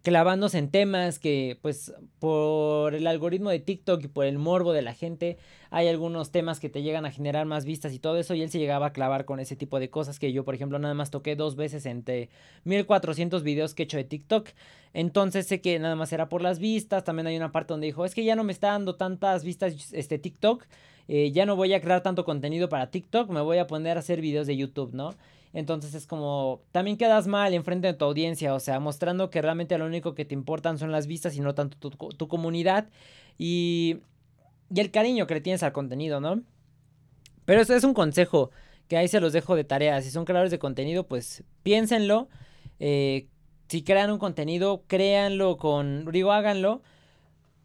clavándose 0.02 0.58
en 0.58 0.72
temas 0.72 1.20
que 1.20 1.58
pues 1.62 1.94
por 2.20 2.96
el 2.96 3.06
algoritmo 3.06 3.50
de 3.50 3.60
TikTok 3.60 4.04
y 4.06 4.08
por 4.08 4.26
el 4.26 4.38
morbo 4.38 4.72
de 4.72 4.82
la 4.82 4.94
gente 4.94 5.38
hay 5.72 5.88
algunos 5.88 6.32
temas 6.32 6.60
que 6.60 6.70
te 6.70 6.82
llegan 6.82 7.06
a 7.06 7.12
generar 7.12 7.46
más 7.46 7.66
vistas 7.66 7.94
y 7.94 8.00
todo 8.00 8.18
eso 8.18 8.34
y 8.34 8.42
él 8.42 8.50
se 8.50 8.60
llegaba 8.60 8.88
a 8.88 8.94
clavar 8.94 9.26
con 9.26 9.40
ese 9.40 9.56
tipo 9.56 9.80
de 9.80 9.90
cosas 9.90 10.18
que 10.18 10.32
yo 10.32 10.46
por 10.46 10.56
ejemplo 10.56 10.80
nada 10.80 10.94
más 10.94 11.12
toqué 11.12 11.36
dos 11.36 11.56
veces 11.56 11.86
entre 11.86 12.30
1400 12.64 13.44
videos 13.44 13.74
que 13.74 13.84
he 13.84 13.86
hecho 13.86 13.98
de 13.98 14.06
TikTok. 14.06 14.50
Entonces 14.94 15.46
sé 15.48 15.62
que 15.62 15.78
nada 15.80 15.96
más 15.96 16.12
era 16.14 16.30
por 16.30 16.42
las 16.42 16.60
vistas. 16.60 17.04
También 17.04 17.28
hay 17.28 17.38
una 17.38 17.52
parte 17.52 17.74
donde 17.74 17.88
dijo 17.88 18.06
es 18.06 18.16
que 18.16 18.24
ya 18.24 18.36
no 18.36 18.44
me 18.44 18.54
está 18.54 18.70
dando 18.70 18.96
tantas 18.96 19.44
vistas 19.44 19.94
este 19.94 20.18
TikTok. 20.18 20.66
Eh, 21.08 21.32
ya 21.32 21.46
no 21.46 21.56
voy 21.56 21.74
a 21.74 21.82
crear 21.82 22.02
tanto 22.02 22.24
contenido 22.24 22.70
para 22.70 22.90
TikTok. 22.90 23.30
Me 23.30 23.42
voy 23.42 23.58
a 23.58 23.68
poner 23.68 23.98
a 23.98 24.00
hacer 24.00 24.22
videos 24.22 24.48
de 24.48 24.56
YouTube 24.56 24.94
no 24.94 25.14
entonces 25.54 25.94
es 25.96 26.06
como, 26.06 26.62
también 26.72 26.98
quedas 26.98 27.28
mal 27.28 27.54
enfrente 27.54 27.88
de 27.88 27.94
tu 27.94 28.06
audiencia, 28.06 28.54
o 28.54 28.60
sea, 28.60 28.80
mostrando 28.80 29.30
que 29.30 29.42
realmente 29.42 29.78
lo 29.78 29.86
único 29.86 30.14
que 30.14 30.26
te 30.26 30.34
importan 30.34 30.78
son 30.78 30.92
las 30.92 31.08
vistas 31.08 31.36
y 31.36 31.42
no 31.42 31.56
tanto 31.56 31.90
tu, 31.90 32.28
comunidad 32.28 32.90
y, 33.38 34.02
y 34.74 34.80
el 34.80 34.92
cariño 34.92 35.28
que 35.28 35.36
le 35.36 35.42
tienes 35.42 35.64
al 35.64 35.74
contenido, 35.74 36.20
¿no? 36.20 36.42
Pero 37.46 37.62
eso 37.62 37.74
es 37.74 37.84
un 37.84 37.96
consejo 37.96 38.52
que 38.88 38.98
ahí 38.98 39.08
se 39.08 39.20
los 39.20 39.34
dejo 39.34 39.56
de 39.56 39.64
tarea. 39.64 40.02
Si 40.02 40.12
son 40.12 40.26
creadores 40.26 40.52
de 40.52 40.60
contenido, 40.60 41.08
pues 41.08 41.44
piénsenlo. 41.64 42.28
Eh, 42.80 43.28
si 43.68 43.84
crean 43.84 44.12
un 44.12 44.20
contenido, 44.20 44.84
créanlo 44.88 45.58
con, 45.58 46.06
digo, 46.12 46.32
háganlo 46.32 46.82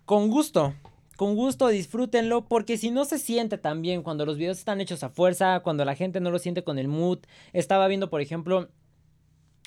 con 0.05 0.31
gusto 0.31 0.75
con 1.17 1.35
gusto 1.37 1.69
disfrútenlo 1.69 2.47
porque 2.47 2.77
si 2.77 2.91
no 2.91 3.05
se 3.05 3.19
siente 3.19 3.59
tan 3.59 3.83
bien 3.83 4.03
cuando 4.03 4.27
los 4.27 4.37
videos 4.37 4.59
están 4.59 4.81
hechos 4.81 5.03
a 5.05 5.11
fuerza, 5.11 5.61
cuando 5.61 5.85
la 5.85 5.95
gente 5.95 6.21
no 6.21 6.31
lo 6.31 6.39
siente 6.39 6.65
con 6.65 6.79
el 6.79 6.89
mood. 6.89 7.21
Estaba 7.53 7.87
viendo, 7.89 8.11
por 8.11 8.21
ejemplo, 8.21 8.69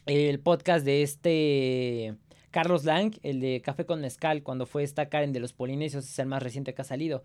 el 0.05 0.39
podcast 0.39 0.85
de 0.85 1.03
este 1.03 2.15
Carlos 2.51 2.85
Lang, 2.85 3.13
el 3.23 3.39
de 3.39 3.61
Café 3.61 3.85
con 3.85 4.01
Mezcal, 4.01 4.43
cuando 4.43 4.65
fue 4.65 4.83
esta 4.83 5.09
Karen 5.09 5.33
de 5.33 5.39
los 5.39 5.53
Polinesios, 5.53 6.05
es 6.05 6.19
el 6.19 6.27
más 6.27 6.41
reciente 6.41 6.73
que 6.73 6.81
ha 6.81 6.85
salido. 6.85 7.23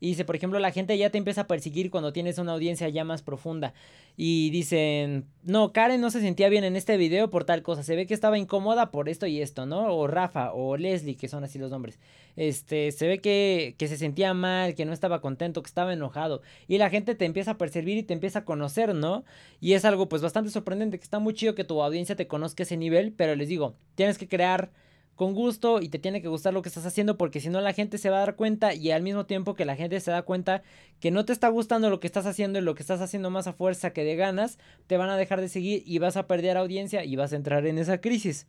Y 0.00 0.08
dice, 0.08 0.24
por 0.24 0.36
ejemplo, 0.36 0.58
la 0.58 0.72
gente 0.72 0.96
ya 0.96 1.10
te 1.10 1.18
empieza 1.18 1.42
a 1.42 1.46
perseguir 1.46 1.90
cuando 1.90 2.12
tienes 2.12 2.38
una 2.38 2.52
audiencia 2.52 2.88
ya 2.88 3.04
más 3.04 3.22
profunda. 3.22 3.74
Y 4.16 4.50
dicen, 4.50 5.26
no, 5.42 5.72
Karen 5.72 6.00
no 6.00 6.10
se 6.10 6.20
sentía 6.20 6.48
bien 6.48 6.64
en 6.64 6.76
este 6.76 6.96
video 6.96 7.30
por 7.30 7.44
tal 7.44 7.62
cosa. 7.62 7.82
Se 7.82 7.96
ve 7.96 8.06
que 8.06 8.14
estaba 8.14 8.38
incómoda 8.38 8.90
por 8.90 9.08
esto 9.08 9.26
y 9.26 9.40
esto, 9.40 9.66
¿no? 9.66 9.94
O 9.94 10.06
Rafa 10.06 10.52
o 10.52 10.76
Leslie, 10.76 11.16
que 11.16 11.28
son 11.28 11.44
así 11.44 11.58
los 11.58 11.70
nombres. 11.70 11.98
Este, 12.36 12.92
se 12.92 13.06
ve 13.08 13.20
que, 13.20 13.74
que 13.78 13.88
se 13.88 13.96
sentía 13.96 14.34
mal, 14.34 14.74
que 14.74 14.84
no 14.84 14.92
estaba 14.92 15.20
contento, 15.20 15.62
que 15.62 15.68
estaba 15.68 15.92
enojado. 15.92 16.42
Y 16.68 16.78
la 16.78 16.90
gente 16.90 17.14
te 17.14 17.24
empieza 17.24 17.52
a 17.52 17.58
percibir 17.58 17.96
y 17.98 18.02
te 18.02 18.14
empieza 18.14 18.40
a 18.40 18.44
conocer, 18.44 18.94
¿no? 18.94 19.24
Y 19.60 19.72
es 19.72 19.84
algo 19.84 20.08
pues 20.08 20.22
bastante 20.22 20.50
sorprendente, 20.50 20.98
que 20.98 21.04
está 21.04 21.18
muy 21.18 21.34
chido 21.34 21.54
que 21.54 21.64
tu 21.64 21.82
audiencia 21.82 22.16
te 22.16 22.26
conozca 22.26 22.62
ese 22.62 22.76
nivel. 22.76 23.12
Pero 23.12 23.34
les 23.34 23.48
digo, 23.48 23.74
tienes 23.94 24.18
que 24.18 24.28
crear 24.28 24.70
con 25.14 25.34
gusto 25.34 25.80
y 25.80 25.88
te 25.88 25.98
tiene 25.98 26.20
que 26.20 26.28
gustar 26.28 26.52
lo 26.52 26.62
que 26.62 26.68
estás 26.68 26.86
haciendo 26.86 27.16
porque 27.16 27.40
si 27.40 27.48
no 27.48 27.60
la 27.60 27.72
gente 27.72 27.98
se 27.98 28.10
va 28.10 28.16
a 28.16 28.20
dar 28.20 28.36
cuenta 28.36 28.74
y 28.74 28.90
al 28.90 29.02
mismo 29.02 29.26
tiempo 29.26 29.54
que 29.54 29.64
la 29.64 29.76
gente 29.76 30.00
se 30.00 30.10
da 30.10 30.22
cuenta 30.22 30.62
que 31.00 31.10
no 31.10 31.24
te 31.24 31.32
está 31.32 31.48
gustando 31.48 31.88
lo 31.90 32.00
que 32.00 32.06
estás 32.06 32.26
haciendo 32.26 32.58
y 32.58 32.62
lo 32.62 32.74
que 32.74 32.82
estás 32.82 33.00
haciendo 33.00 33.30
más 33.30 33.46
a 33.46 33.52
fuerza 33.52 33.92
que 33.92 34.04
de 34.04 34.16
ganas, 34.16 34.58
te 34.86 34.96
van 34.96 35.10
a 35.10 35.16
dejar 35.16 35.40
de 35.40 35.48
seguir 35.48 35.82
y 35.86 35.98
vas 35.98 36.16
a 36.16 36.26
perder 36.26 36.56
audiencia 36.56 37.04
y 37.04 37.16
vas 37.16 37.32
a 37.32 37.36
entrar 37.36 37.66
en 37.66 37.78
esa 37.78 38.00
crisis. 38.00 38.46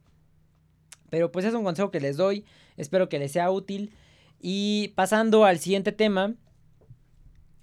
Pero 1.09 1.32
pues 1.32 1.45
es 1.45 1.53
un 1.53 1.63
consejo 1.63 1.91
que 1.91 1.99
les 1.99 2.18
doy, 2.18 2.45
espero 2.78 3.09
que 3.09 3.20
les 3.20 3.32
sea 3.32 3.51
útil. 3.51 3.93
Y 4.41 4.89
pasando 4.95 5.45
al 5.45 5.59
siguiente 5.59 5.91
tema, 5.91 6.34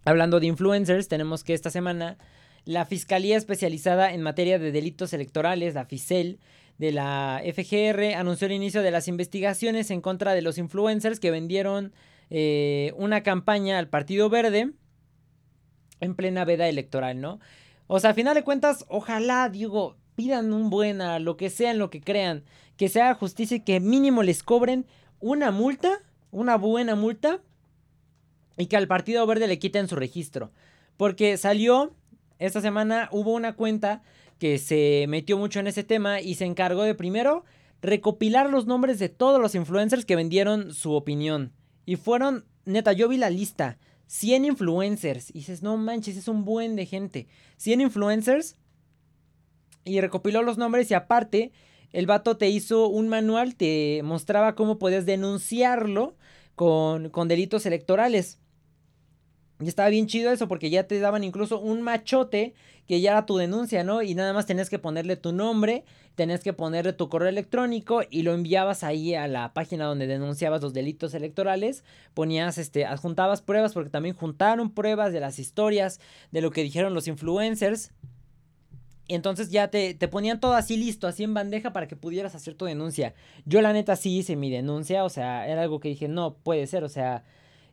hablando 0.04 0.40
de 0.40 0.46
influencers, 0.46 1.08
tenemos 1.08 1.42
que 1.42 1.54
esta 1.54 1.70
semana 1.70 2.18
la 2.64 2.86
Fiscalía 2.86 3.36
Especializada 3.36 4.12
en 4.12 4.22
Materia 4.22 4.58
de 4.58 4.70
Delitos 4.70 5.12
Electorales, 5.12 5.74
la 5.74 5.84
FICEL, 5.84 6.38
de 6.78 6.92
la 6.92 7.42
FGR 7.44 8.14
anunció 8.16 8.46
el 8.46 8.52
inicio 8.52 8.82
de 8.82 8.90
las 8.90 9.08
investigaciones 9.08 9.90
en 9.90 10.00
contra 10.00 10.34
de 10.34 10.42
los 10.42 10.58
influencers 10.58 11.20
que 11.20 11.30
vendieron 11.30 11.92
eh, 12.30 12.92
una 12.96 13.22
campaña 13.22 13.78
al 13.78 13.88
Partido 13.88 14.28
Verde 14.30 14.72
en 16.00 16.14
plena 16.14 16.44
veda 16.44 16.68
electoral, 16.68 17.20
¿no? 17.20 17.38
O 17.86 18.00
sea, 18.00 18.10
a 18.10 18.14
final 18.14 18.34
de 18.34 18.42
cuentas, 18.42 18.84
ojalá, 18.88 19.48
digo, 19.48 19.96
pidan 20.14 20.52
un 20.52 20.70
buena, 20.70 21.18
lo 21.18 21.36
que 21.36 21.50
sean, 21.50 21.78
lo 21.78 21.90
que 21.90 22.00
crean, 22.00 22.44
que 22.76 22.88
sea 22.88 23.14
justicia 23.14 23.58
y 23.58 23.60
que 23.60 23.80
mínimo 23.80 24.22
les 24.22 24.42
cobren 24.42 24.86
una 25.20 25.50
multa, 25.50 26.00
una 26.30 26.56
buena 26.56 26.96
multa, 26.96 27.40
y 28.56 28.66
que 28.66 28.76
al 28.76 28.88
Partido 28.88 29.26
Verde 29.26 29.46
le 29.46 29.58
quiten 29.58 29.88
su 29.88 29.96
registro. 29.96 30.50
Porque 30.96 31.36
salió, 31.36 31.94
esta 32.38 32.60
semana 32.60 33.08
hubo 33.12 33.32
una 33.32 33.54
cuenta 33.54 34.02
que 34.42 34.58
se 34.58 35.06
metió 35.08 35.38
mucho 35.38 35.60
en 35.60 35.68
ese 35.68 35.84
tema 35.84 36.20
y 36.20 36.34
se 36.34 36.44
encargó 36.44 36.82
de 36.82 36.96
primero 36.96 37.44
recopilar 37.80 38.50
los 38.50 38.66
nombres 38.66 38.98
de 38.98 39.08
todos 39.08 39.40
los 39.40 39.54
influencers 39.54 40.04
que 40.04 40.16
vendieron 40.16 40.74
su 40.74 40.94
opinión. 40.94 41.52
Y 41.86 41.94
fueron, 41.94 42.44
neta, 42.64 42.92
yo 42.92 43.08
vi 43.08 43.18
la 43.18 43.30
lista. 43.30 43.78
100 44.08 44.44
influencers. 44.44 45.30
Y 45.30 45.34
dices, 45.34 45.62
no 45.62 45.76
manches, 45.76 46.16
es 46.16 46.26
un 46.26 46.44
buen 46.44 46.74
de 46.74 46.86
gente. 46.86 47.28
100 47.58 47.82
influencers. 47.82 48.56
Y 49.84 50.00
recopiló 50.00 50.42
los 50.42 50.58
nombres 50.58 50.90
y 50.90 50.94
aparte, 50.94 51.52
el 51.92 52.06
vato 52.06 52.36
te 52.36 52.48
hizo 52.48 52.88
un 52.88 53.06
manual, 53.06 53.54
te 53.54 54.00
mostraba 54.02 54.56
cómo 54.56 54.76
podías 54.76 55.06
denunciarlo 55.06 56.16
con, 56.56 57.10
con 57.10 57.28
delitos 57.28 57.64
electorales. 57.64 58.40
Y 59.64 59.68
estaba 59.68 59.88
bien 59.88 60.06
chido 60.06 60.32
eso 60.32 60.48
porque 60.48 60.70
ya 60.70 60.86
te 60.86 60.98
daban 60.98 61.24
incluso 61.24 61.60
un 61.60 61.82
machote 61.82 62.54
que 62.86 63.00
ya 63.00 63.12
era 63.12 63.26
tu 63.26 63.36
denuncia, 63.36 63.84
¿no? 63.84 64.02
Y 64.02 64.14
nada 64.14 64.32
más 64.32 64.46
tenías 64.46 64.68
que 64.68 64.78
ponerle 64.78 65.16
tu 65.16 65.32
nombre, 65.32 65.84
tenías 66.14 66.42
que 66.42 66.52
ponerle 66.52 66.92
tu 66.92 67.08
correo 67.08 67.28
electrónico 67.28 68.02
y 68.10 68.22
lo 68.22 68.34
enviabas 68.34 68.82
ahí 68.82 69.14
a 69.14 69.28
la 69.28 69.52
página 69.54 69.86
donde 69.86 70.06
denunciabas 70.06 70.62
los 70.62 70.72
delitos 70.72 71.14
electorales, 71.14 71.84
ponías, 72.14 72.58
este, 72.58 72.84
adjuntabas 72.84 73.40
pruebas 73.40 73.72
porque 73.72 73.90
también 73.90 74.16
juntaron 74.16 74.70
pruebas 74.70 75.12
de 75.12 75.20
las 75.20 75.38
historias, 75.38 76.00
de 76.32 76.40
lo 76.40 76.50
que 76.50 76.62
dijeron 76.62 76.94
los 76.94 77.06
influencers. 77.06 77.92
Y 79.08 79.14
entonces 79.14 79.50
ya 79.50 79.68
te, 79.68 79.94
te 79.94 80.08
ponían 80.08 80.40
todo 80.40 80.54
así 80.54 80.76
listo, 80.76 81.06
así 81.06 81.22
en 81.22 81.34
bandeja 81.34 81.72
para 81.72 81.86
que 81.86 81.96
pudieras 81.96 82.34
hacer 82.34 82.54
tu 82.54 82.64
denuncia. 82.64 83.14
Yo 83.44 83.60
la 83.60 83.72
neta 83.72 83.96
sí 83.96 84.18
hice 84.18 84.36
mi 84.36 84.50
denuncia, 84.50 85.04
o 85.04 85.08
sea, 85.08 85.46
era 85.46 85.62
algo 85.62 85.80
que 85.80 85.88
dije, 85.88 86.08
no 86.08 86.34
puede 86.34 86.66
ser, 86.66 86.82
o 86.84 86.88
sea, 86.88 87.24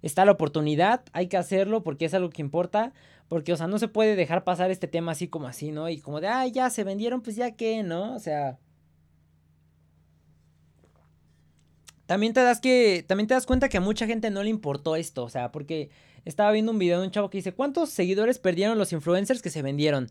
está 0.02 0.26
la 0.26 0.32
oportunidad, 0.32 1.04
hay 1.14 1.28
que 1.28 1.38
hacerlo 1.38 1.84
porque 1.84 2.06
es 2.06 2.14
algo 2.14 2.30
que 2.30 2.41
importa, 2.41 2.93
porque, 3.28 3.54
o 3.54 3.58
sea, 3.58 3.68
no 3.68 3.80
se 3.80 3.88
puede 3.88 4.16
dejar 4.16 4.43
pasar 4.43 4.72
este 4.72 4.88
tema 4.88 5.12
así 5.12 5.28
como 5.28 5.47
así, 5.47 5.72
¿no? 5.72 5.89
Y 5.89 6.00
como 6.00 6.22
de, 6.22 6.28
ah, 6.28 6.47
ya 6.47 6.70
se 6.70 6.84
vendieron, 6.84 7.22
pues 7.22 7.36
ya 7.36 7.56
que, 7.56 7.84
¿no? 7.84 8.16
O 8.16 8.20
sea... 8.20 8.58
También 12.06 12.34
te 12.34 12.41
das 12.41 12.60
que, 12.60 13.06
también 13.08 13.28
te 13.28 13.36
das 13.36 13.45
cuenta 13.45 13.70
que 13.70 13.78
a 13.78 13.82
mucha 13.82 14.08
gente 14.08 14.32
no 14.32 14.41
le 14.41 14.50
importó 14.50 14.95
esto, 14.95 15.24
o 15.24 15.30
sea, 15.30 15.52
porque 15.52 15.91
estaba 16.26 16.52
viendo 16.52 16.72
un 16.72 16.80
video 16.80 17.00
de 17.00 17.06
un 17.06 17.12
chavo 17.12 17.30
que 17.30 17.38
dice, 17.38 17.54
¿cuántos 17.54 17.91
seguidores 17.91 18.39
perdieron 18.39 18.80
los 18.80 18.93
influencers 18.93 19.43
que 19.43 19.52
se 19.52 19.62
vendieron? 19.62 20.10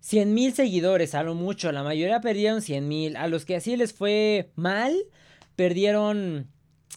100 0.00 0.34
mil 0.34 0.54
seguidores, 0.54 1.14
a 1.14 1.22
lo 1.22 1.34
mucho, 1.34 1.70
la 1.70 1.84
mayoría 1.84 2.20
perdieron 2.20 2.62
100 2.62 2.88
mil, 2.88 3.16
a 3.16 3.28
los 3.28 3.44
que 3.44 3.54
así 3.54 3.76
les 3.76 3.92
fue 3.92 4.50
mal, 4.56 4.92
perdieron 5.54 6.50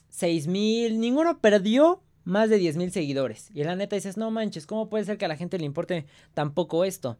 6 0.09 0.47
mil, 0.47 0.99
ninguno 0.99 1.39
perdió 1.39 2.01
más 2.29 2.49
de 2.49 2.57
10 2.57 2.77
mil 2.77 2.91
seguidores. 2.91 3.49
Y 3.53 3.63
la 3.63 3.75
neta 3.75 3.95
dices, 3.95 4.17
no 4.17 4.31
manches, 4.31 4.65
¿cómo 4.65 4.89
puede 4.89 5.03
ser 5.03 5.17
que 5.17 5.25
a 5.25 5.27
la 5.27 5.35
gente 5.35 5.57
le 5.57 5.65
importe 5.65 6.05
tampoco 6.33 6.85
esto? 6.85 7.17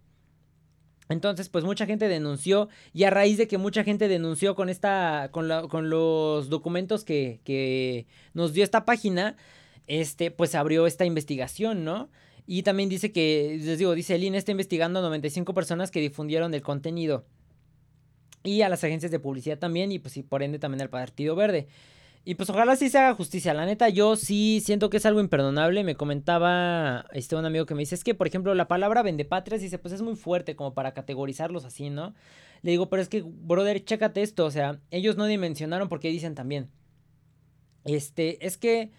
Entonces, 1.09 1.49
pues 1.49 1.63
mucha 1.63 1.87
gente 1.87 2.07
denunció 2.07 2.69
y 2.93 3.03
a 3.03 3.09
raíz 3.09 3.39
de 3.39 3.47
que 3.47 3.57
mucha 3.57 3.83
gente 3.83 4.07
denunció 4.07 4.53
con 4.53 4.69
esta, 4.69 5.29
con, 5.31 5.49
con 5.67 5.89
los 5.89 6.49
documentos 6.49 7.03
que, 7.03 7.41
que, 7.43 8.05
nos 8.35 8.53
dio 8.53 8.63
esta 8.63 8.85
página, 8.85 9.35
este, 9.87 10.29
pues 10.29 10.53
abrió 10.53 10.85
esta 10.85 11.05
investigación, 11.05 11.83
¿no? 11.83 12.09
Y 12.45 12.61
también 12.61 12.89
dice 12.89 13.11
que, 13.11 13.59
les 13.59 13.79
digo, 13.79 13.95
dice 13.95 14.15
el 14.15 14.23
INE 14.23 14.37
está 14.37 14.51
investigando 14.51 14.99
a 14.99 15.01
95 15.01 15.53
personas 15.55 15.89
que 15.89 15.99
difundieron 15.99 16.53
el 16.53 16.61
contenido. 16.61 17.25
Y 18.43 18.61
a 18.61 18.69
las 18.69 18.83
agencias 18.83 19.11
de 19.11 19.19
publicidad 19.19 19.57
también, 19.57 19.91
y 19.91 19.99
pues 19.99 20.15
y 20.15 20.23
por 20.23 20.43
ende 20.43 20.59
también 20.59 20.81
al 20.81 20.89
Partido 20.89 21.35
Verde. 21.35 21.67
Y 22.25 22.35
pues 22.35 22.49
ojalá 22.49 22.75
sí 22.75 22.89
se 22.89 22.97
haga 22.97 23.15
justicia. 23.15 23.53
La 23.53 23.65
neta, 23.65 23.89
yo 23.89 24.15
sí 24.15 24.61
siento 24.63 24.89
que 24.89 24.97
es 24.97 25.05
algo 25.05 25.19
imperdonable. 25.19 25.83
Me 25.83 25.95
comentaba 25.95 27.05
este 27.13 27.35
un 27.35 27.45
amigo 27.45 27.65
que 27.65 27.73
me 27.75 27.81
dice, 27.81 27.95
es 27.95 28.03
que, 28.03 28.13
por 28.13 28.27
ejemplo, 28.27 28.53
la 28.53 28.67
palabra 28.67 29.01
vendepatrias, 29.01 29.61
dice, 29.61 29.79
pues 29.79 29.93
es 29.93 30.01
muy 30.01 30.15
fuerte 30.15 30.55
como 30.55 30.73
para 30.73 30.93
categorizarlos 30.93 31.65
así, 31.65 31.89
¿no? 31.89 32.13
Le 32.61 32.71
digo, 32.71 32.89
pero 32.89 33.01
es 33.01 33.09
que, 33.09 33.23
brother, 33.25 33.83
chécate 33.83 34.21
esto. 34.21 34.45
O 34.45 34.51
sea, 34.51 34.79
ellos 34.91 35.17
no 35.17 35.25
dimensionaron 35.25 35.89
porque 35.89 36.09
dicen 36.09 36.35
también. 36.35 36.69
Este, 37.85 38.45
es 38.45 38.57
que 38.57 38.91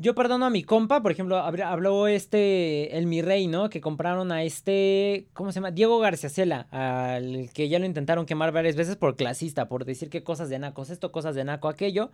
yo 0.00 0.14
perdono 0.14 0.46
a 0.46 0.50
mi 0.50 0.62
compa, 0.62 1.02
por 1.02 1.12
ejemplo, 1.12 1.36
habló 1.38 2.06
este, 2.06 2.96
el 2.96 3.06
mi 3.06 3.20
rey, 3.20 3.46
¿no? 3.48 3.68
Que 3.68 3.82
compraron 3.82 4.32
a 4.32 4.44
este, 4.44 5.28
¿cómo 5.34 5.52
se 5.52 5.56
llama? 5.56 5.72
Diego 5.72 5.98
Garciacela, 5.98 6.68
al 6.70 7.50
que 7.52 7.68
ya 7.68 7.78
lo 7.78 7.84
intentaron 7.84 8.24
quemar 8.24 8.50
varias 8.50 8.76
veces 8.76 8.96
por 8.96 9.16
clasista, 9.16 9.68
por 9.68 9.84
decir 9.84 10.08
que 10.08 10.22
cosas 10.22 10.48
de 10.48 10.58
nacos 10.58 10.88
esto, 10.88 11.12
cosas 11.12 11.34
de 11.34 11.44
naco 11.44 11.68
aquello. 11.68 12.10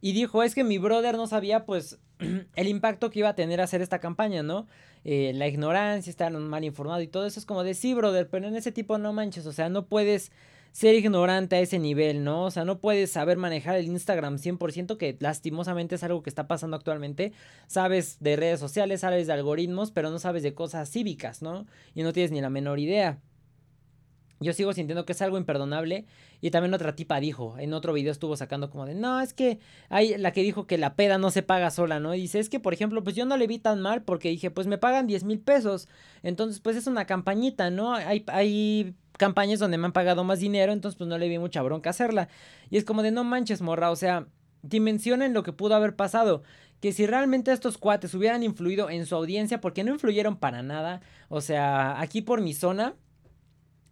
Y 0.00 0.12
dijo, 0.12 0.42
es 0.42 0.54
que 0.54 0.64
mi 0.64 0.78
brother 0.78 1.16
no 1.16 1.26
sabía, 1.26 1.64
pues, 1.66 1.98
el 2.56 2.68
impacto 2.68 3.10
que 3.10 3.20
iba 3.20 3.30
a 3.30 3.34
tener 3.34 3.60
hacer 3.60 3.82
esta 3.82 3.98
campaña, 3.98 4.42
¿no? 4.42 4.66
Eh, 5.04 5.32
la 5.34 5.48
ignorancia, 5.48 6.10
estar 6.10 6.32
mal 6.32 6.64
informado 6.64 7.00
y 7.00 7.08
todo 7.08 7.26
eso 7.26 7.40
es 7.40 7.46
como 7.46 7.62
de, 7.62 7.74
sí, 7.74 7.94
brother, 7.94 8.28
pero 8.28 8.48
en 8.48 8.56
ese 8.56 8.72
tipo 8.72 8.98
no 8.98 9.12
manches, 9.12 9.46
o 9.46 9.52
sea, 9.52 9.68
no 9.68 9.86
puedes 9.86 10.30
ser 10.72 10.94
ignorante 10.94 11.56
a 11.56 11.60
ese 11.60 11.78
nivel, 11.78 12.22
¿no? 12.24 12.44
O 12.44 12.50
sea, 12.50 12.64
no 12.64 12.78
puedes 12.80 13.10
saber 13.10 13.36
manejar 13.38 13.76
el 13.76 13.86
Instagram 13.86 14.38
100%, 14.38 14.96
que 14.96 15.16
lastimosamente 15.20 15.96
es 15.96 16.02
algo 16.04 16.22
que 16.22 16.30
está 16.30 16.46
pasando 16.46 16.76
actualmente. 16.76 17.32
Sabes 17.66 18.18
de 18.20 18.36
redes 18.36 18.60
sociales, 18.60 19.00
sabes 19.00 19.26
de 19.26 19.32
algoritmos, 19.32 19.90
pero 19.90 20.10
no 20.10 20.18
sabes 20.18 20.42
de 20.42 20.54
cosas 20.54 20.90
cívicas, 20.90 21.42
¿no? 21.42 21.66
Y 21.94 22.02
no 22.02 22.12
tienes 22.12 22.30
ni 22.30 22.40
la 22.40 22.50
menor 22.50 22.78
idea. 22.78 23.18
Yo 24.42 24.54
sigo 24.54 24.72
sintiendo 24.72 25.04
que 25.04 25.12
es 25.12 25.20
algo 25.20 25.36
imperdonable. 25.36 26.06
Y 26.40 26.50
también 26.50 26.72
otra 26.72 26.96
tipa 26.96 27.20
dijo, 27.20 27.56
en 27.58 27.74
otro 27.74 27.92
video 27.92 28.10
estuvo 28.10 28.36
sacando 28.36 28.70
como 28.70 28.86
de, 28.86 28.94
no, 28.94 29.20
es 29.20 29.34
que 29.34 29.58
hay 29.90 30.16
la 30.16 30.32
que 30.32 30.42
dijo 30.42 30.66
que 30.66 30.78
la 30.78 30.96
peda 30.96 31.18
no 31.18 31.30
se 31.30 31.42
paga 31.42 31.70
sola, 31.70 32.00
¿no? 32.00 32.14
Y 32.14 32.22
dice, 32.22 32.38
es 32.38 32.48
que, 32.48 32.58
por 32.58 32.72
ejemplo, 32.72 33.04
pues 33.04 33.14
yo 33.14 33.26
no 33.26 33.36
le 33.36 33.46
vi 33.46 33.58
tan 33.58 33.82
mal 33.82 34.02
porque 34.02 34.30
dije, 34.30 34.50
pues 34.50 34.66
me 34.66 34.78
pagan 34.78 35.06
10 35.06 35.24
mil 35.24 35.40
pesos. 35.40 35.88
Entonces, 36.22 36.60
pues 36.60 36.76
es 36.76 36.86
una 36.86 37.04
campañita, 37.04 37.70
¿no? 37.70 37.92
Hay, 37.92 38.24
hay 38.28 38.94
campañas 39.18 39.58
donde 39.58 39.76
me 39.76 39.84
han 39.84 39.92
pagado 39.92 40.24
más 40.24 40.40
dinero, 40.40 40.72
entonces 40.72 40.96
pues 40.96 41.06
no 41.06 41.18
le 41.18 41.28
vi 41.28 41.38
mucha 41.38 41.60
bronca 41.60 41.90
hacerla. 41.90 42.30
Y 42.70 42.78
es 42.78 42.84
como 42.84 43.02
de 43.02 43.10
no 43.10 43.24
manches, 43.24 43.60
morra, 43.60 43.90
o 43.90 43.96
sea, 43.96 44.26
dimensionen 44.62 45.34
lo 45.34 45.42
que 45.42 45.52
pudo 45.52 45.74
haber 45.74 45.96
pasado. 45.96 46.42
Que 46.80 46.92
si 46.92 47.06
realmente 47.06 47.52
estos 47.52 47.76
cuates 47.76 48.14
hubieran 48.14 48.42
influido 48.42 48.88
en 48.88 49.04
su 49.04 49.14
audiencia, 49.14 49.60
porque 49.60 49.84
no 49.84 49.92
influyeron 49.92 50.38
para 50.38 50.62
nada. 50.62 51.02
O 51.28 51.42
sea, 51.42 52.00
aquí 52.00 52.22
por 52.22 52.40
mi 52.40 52.54
zona, 52.54 52.94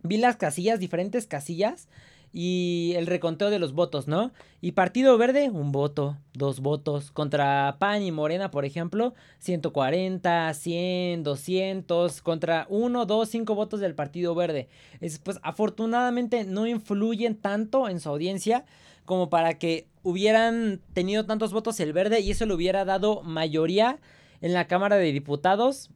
vi 0.02 0.16
las 0.16 0.36
casillas, 0.36 0.80
diferentes 0.80 1.26
casillas 1.26 1.88
y 2.32 2.92
el 2.96 3.06
reconteo 3.06 3.50
de 3.50 3.58
los 3.58 3.72
votos, 3.72 4.06
¿no? 4.06 4.32
Y 4.60 4.72
Partido 4.72 5.16
Verde, 5.16 5.50
un 5.50 5.72
voto, 5.72 6.18
dos 6.34 6.60
votos. 6.60 7.10
Contra 7.10 7.76
PAN 7.78 8.02
y 8.02 8.12
Morena, 8.12 8.50
por 8.50 8.64
ejemplo, 8.64 9.14
140, 9.38 10.52
100, 10.52 11.22
200. 11.22 12.22
Contra 12.22 12.66
1, 12.68 13.06
2, 13.06 13.28
5 13.28 13.54
votos 13.54 13.80
del 13.80 13.94
Partido 13.94 14.34
Verde. 14.34 14.68
Es, 15.00 15.18
pues 15.18 15.38
afortunadamente 15.42 16.44
no 16.44 16.66
influyen 16.66 17.36
tanto 17.36 17.88
en 17.88 18.00
su 18.00 18.10
audiencia 18.10 18.64
como 19.04 19.30
para 19.30 19.58
que 19.58 19.86
hubieran 20.02 20.82
tenido 20.92 21.24
tantos 21.24 21.52
votos 21.52 21.80
el 21.80 21.94
Verde 21.94 22.20
y 22.20 22.30
eso 22.30 22.44
le 22.44 22.54
hubiera 22.54 22.84
dado 22.84 23.22
mayoría 23.22 24.00
en 24.42 24.52
la 24.52 24.66
Cámara 24.66 24.96
de 24.96 25.12
Diputados 25.12 25.90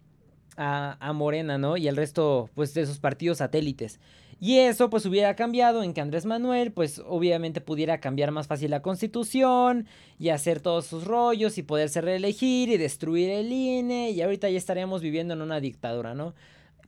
a, 0.57 0.97
a 1.01 1.13
Morena, 1.13 1.59
¿no? 1.59 1.77
Y 1.77 1.89
el 1.89 1.97
resto, 1.97 2.51
pues, 2.55 2.75
de 2.75 2.87
sus 2.87 2.99
partidos 2.99 3.39
satélites. 3.39 3.99
Y 4.43 4.59
eso 4.59 4.91
pues 4.91 5.07
hubiera 5.07 5.37
cambiado 5.37 5.85
en 5.85 5.95
que 5.95 6.01
Andrés 6.01 6.27
Manuel 6.27 6.73
pues 6.73 7.01
obviamente 7.07 7.61
pudiera 7.61 8.01
cambiar 8.01 8.33
más 8.33 8.49
fácil 8.49 8.73
la 8.73 8.83
constitución 8.83 9.87
y 10.19 10.31
hacer 10.31 10.59
todos 10.59 10.85
sus 10.85 11.05
rollos 11.05 11.59
y 11.59 11.63
poderse 11.63 12.01
reelegir 12.01 12.69
y 12.69 12.77
destruir 12.77 13.31
el 13.31 13.53
INE 13.53 14.11
y 14.11 14.21
ahorita 14.21 14.51
ya 14.51 14.59
estaríamos 14.59 15.01
viviendo 15.01 15.33
en 15.35 15.43
una 15.43 15.61
dictadura, 15.61 16.15
¿no? 16.17 16.35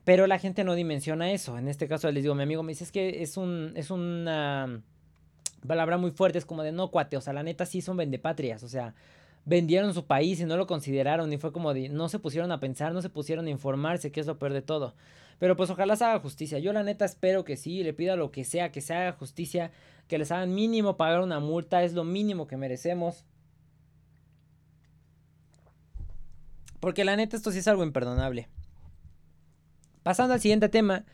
Pero 0.03 0.27
la 0.27 0.41
gente 0.41 0.65
no 0.65 0.75
dimensiona 0.75 1.31
eso. 1.31 1.57
En 1.57 1.69
este 1.69 1.87
caso 1.87 2.11
les 2.11 2.25
digo, 2.25 2.35
mi 2.35 2.43
amigo 2.43 2.65
me 2.65 2.73
dice 2.73 2.83
es 2.83 2.91
que 2.91 3.23
es 3.23 3.37
un 3.37 3.73
es 3.77 3.93
una 3.93 4.83
palabra 5.65 5.97
muy 5.97 6.11
fuerte, 6.11 6.39
es 6.39 6.47
como 6.47 6.65
de 6.65 6.73
no 6.73 6.91
cuate, 6.91 7.17
o 7.17 7.21
sea, 7.21 7.35
la 7.35 7.45
neta 7.45 7.67
sí 7.67 7.83
son 7.83 7.97
vendepatrias, 7.97 8.65
o 8.65 8.69
sea, 8.69 8.97
vendieron 9.45 9.93
su 9.95 10.07
país 10.07 10.41
y 10.41 10.45
no 10.45 10.57
lo 10.57 10.67
consideraron 10.67 11.33
y 11.33 11.39
fue 11.39 11.53
como 11.53 11.75
de 11.75 11.89
no 11.89 12.09
se 12.09 12.19
pusieron 12.19 12.53
a 12.53 12.61
pensar, 12.61 12.93
no 12.93 13.03
se 13.03 13.11
pusieron 13.11 13.47
a 13.47 13.51
informarse, 13.51 14.11
que 14.11 14.21
es 14.21 14.27
lo 14.27 14.39
peor 14.39 14.53
de 14.53 14.63
todo. 14.63 14.95
Pero 15.39 15.57
pues 15.57 15.71
ojalá 15.71 15.97
se 15.97 16.05
haga 16.05 16.21
justicia. 16.21 16.59
Yo 16.59 16.73
la 16.73 16.83
neta 16.83 17.05
espero 17.05 17.45
que 17.45 17.57
sí, 17.57 17.83
le 17.83 17.93
pido 17.93 18.17
lo 18.17 18.31
que 18.31 18.45
sea, 18.45 18.73
que 18.73 18.81
se 18.81 18.95
haga 18.95 19.13
justicia, 19.13 19.73
que 20.09 20.19
les 20.19 20.31
hagan 20.31 20.55
mínimo 20.55 20.97
pagar 20.97 21.21
una 21.21 21.41
multa, 21.41 21.83
es 21.83 21.93
lo 21.93 22.05
mínimo 22.05 22.47
que 22.47 22.57
merecemos. 22.57 23.25
Porque 26.81 27.05
la 27.05 27.17
neta 27.17 27.37
esto 27.37 27.51
sí 27.51 27.59
es 27.59 27.69
algo 27.69 27.83
imperdonable. 27.83 28.49
Pasando 30.03 30.35
al 30.35 30.41
siguiente 30.41 30.69
tema. 30.69 31.05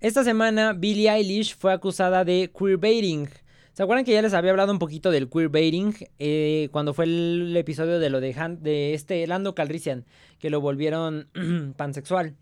Esta 0.00 0.24
semana 0.24 0.72
Billie 0.72 1.10
Eilish 1.10 1.56
fue 1.56 1.72
acusada 1.72 2.24
de 2.24 2.50
queerbaiting. 2.56 3.28
¿Se 3.72 3.82
acuerdan 3.84 4.04
que 4.04 4.12
ya 4.12 4.22
les 4.22 4.34
había 4.34 4.50
hablado 4.50 4.72
un 4.72 4.78
poquito 4.78 5.10
del 5.10 5.28
queerbaiting? 5.30 5.94
Eh, 6.18 6.68
cuando 6.72 6.92
fue 6.92 7.04
el, 7.04 7.56
episodio 7.56 7.98
de 7.98 8.10
lo 8.10 8.20
de, 8.20 8.34
de 8.60 8.94
este 8.94 9.26
Lando 9.26 9.54
Calrissian, 9.54 10.04
que 10.38 10.50
lo 10.50 10.60
volvieron 10.60 11.28
pansexual. 11.76 12.34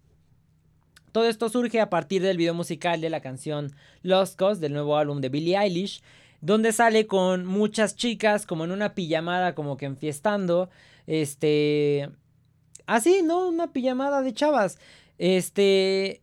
Todo 1.12 1.28
esto 1.28 1.48
surge 1.48 1.80
a 1.80 1.90
partir 1.90 2.22
del 2.22 2.36
video 2.36 2.54
musical 2.54 3.00
de 3.00 3.10
la 3.10 3.20
canción 3.20 3.72
Lost 4.02 4.38
Cause 4.38 4.60
del 4.60 4.72
nuevo 4.72 4.96
álbum 4.96 5.20
de 5.20 5.28
Billie 5.28 5.58
Eilish, 5.58 6.02
donde 6.40 6.72
sale 6.72 7.06
con 7.06 7.44
muchas 7.44 7.96
chicas 7.96 8.46
como 8.46 8.64
en 8.64 8.70
una 8.70 8.94
pijamada 8.94 9.54
como 9.54 9.76
que 9.76 9.86
enfiestando, 9.86 10.70
este 11.06 12.10
así, 12.86 13.22
¿no? 13.22 13.48
Una 13.48 13.72
pijamada 13.72 14.22
de 14.22 14.32
chavas. 14.32 14.78
Este 15.18 16.22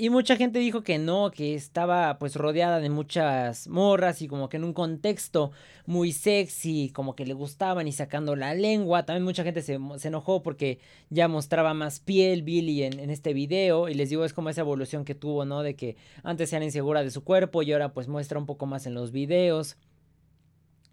y 0.00 0.08
mucha 0.08 0.36
gente 0.36 0.58
dijo 0.58 0.82
que 0.82 0.98
no, 0.98 1.30
que 1.30 1.54
estaba 1.54 2.18
pues 2.18 2.34
rodeada 2.34 2.80
de 2.80 2.88
muchas 2.88 3.68
morras 3.68 4.22
y 4.22 4.28
como 4.28 4.48
que 4.48 4.56
en 4.56 4.64
un 4.64 4.72
contexto 4.72 5.52
muy 5.84 6.12
sexy, 6.12 6.88
como 6.88 7.14
que 7.14 7.26
le 7.26 7.34
gustaban 7.34 7.86
y 7.86 7.92
sacando 7.92 8.34
la 8.34 8.54
lengua. 8.54 9.04
También 9.04 9.24
mucha 9.24 9.44
gente 9.44 9.60
se, 9.60 9.74
enojó 9.74 10.42
porque 10.42 10.78
ya 11.10 11.28
mostraba 11.28 11.74
más 11.74 12.00
piel 12.00 12.42
Billy 12.42 12.82
en, 12.82 12.98
en, 12.98 13.10
este 13.10 13.34
video. 13.34 13.90
Y 13.90 13.94
les 13.94 14.08
digo, 14.08 14.24
es 14.24 14.32
como 14.32 14.48
esa 14.48 14.62
evolución 14.62 15.04
que 15.04 15.14
tuvo, 15.14 15.44
¿no? 15.44 15.62
De 15.62 15.76
que 15.76 15.98
antes 16.22 16.50
era 16.54 16.64
insegura 16.64 17.02
de 17.02 17.10
su 17.10 17.22
cuerpo 17.22 17.62
y 17.62 17.70
ahora 17.70 17.92
pues 17.92 18.08
muestra 18.08 18.38
un 18.38 18.46
poco 18.46 18.64
más 18.64 18.86
en 18.86 18.94
los 18.94 19.12
videos. 19.12 19.76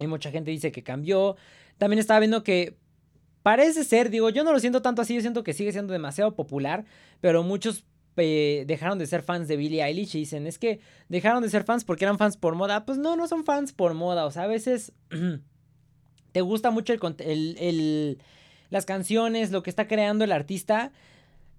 Y 0.02 0.08
mucha 0.08 0.32
gente 0.32 0.52
dice 0.52 0.74
que 0.74 0.84
cambió. 0.84 1.38
También 1.78 2.00
estaba 2.00 2.20
viendo 2.20 2.44
que 2.44 2.76
parece 3.42 3.86
ser, 3.86 4.10
digo, 4.10 4.30
yo 4.32 4.44
no 4.44 4.52
lo 4.52 4.60
siento 4.60 4.82
tanto 4.82 5.02
así, 5.02 5.16
yo 5.16 5.22
siento 5.22 5.46
que 5.46 5.54
sigue 5.54 5.72
siendo 5.72 5.94
demasiado 5.94 6.36
popular, 6.36 6.84
pero 7.22 7.44
muchos 7.44 7.86
dejaron 8.24 9.00
de 9.00 9.08
ser 9.08 9.22
fans 9.22 9.48
de 9.48 9.58
Billie 9.58 9.84
Eilish 9.84 10.16
y 10.16 10.20
dicen, 10.20 10.48
es 10.48 10.58
que 10.58 10.80
dejaron 11.10 11.44
de 11.44 11.50
ser 11.50 11.64
fans 11.64 11.84
porque 11.84 12.06
eran 12.06 12.18
fans 12.18 12.38
por 12.38 12.56
moda. 12.56 12.86
Pues 12.86 12.98
no, 12.98 13.16
no 13.16 13.28
son 13.28 13.44
fans 13.44 13.74
por 13.74 13.94
moda, 13.94 14.26
o 14.26 14.32
sea, 14.32 14.44
a 14.44 14.48
veces 14.48 14.94
te 16.32 16.42
gusta 16.42 16.72
mucho 16.72 16.94
el, 16.94 17.58
el, 17.60 18.18
las 18.70 18.86
canciones, 18.86 19.52
lo 19.52 19.64
que 19.64 19.70
está 19.70 19.88
creando 19.88 20.24
el 20.24 20.32
artista 20.32 20.92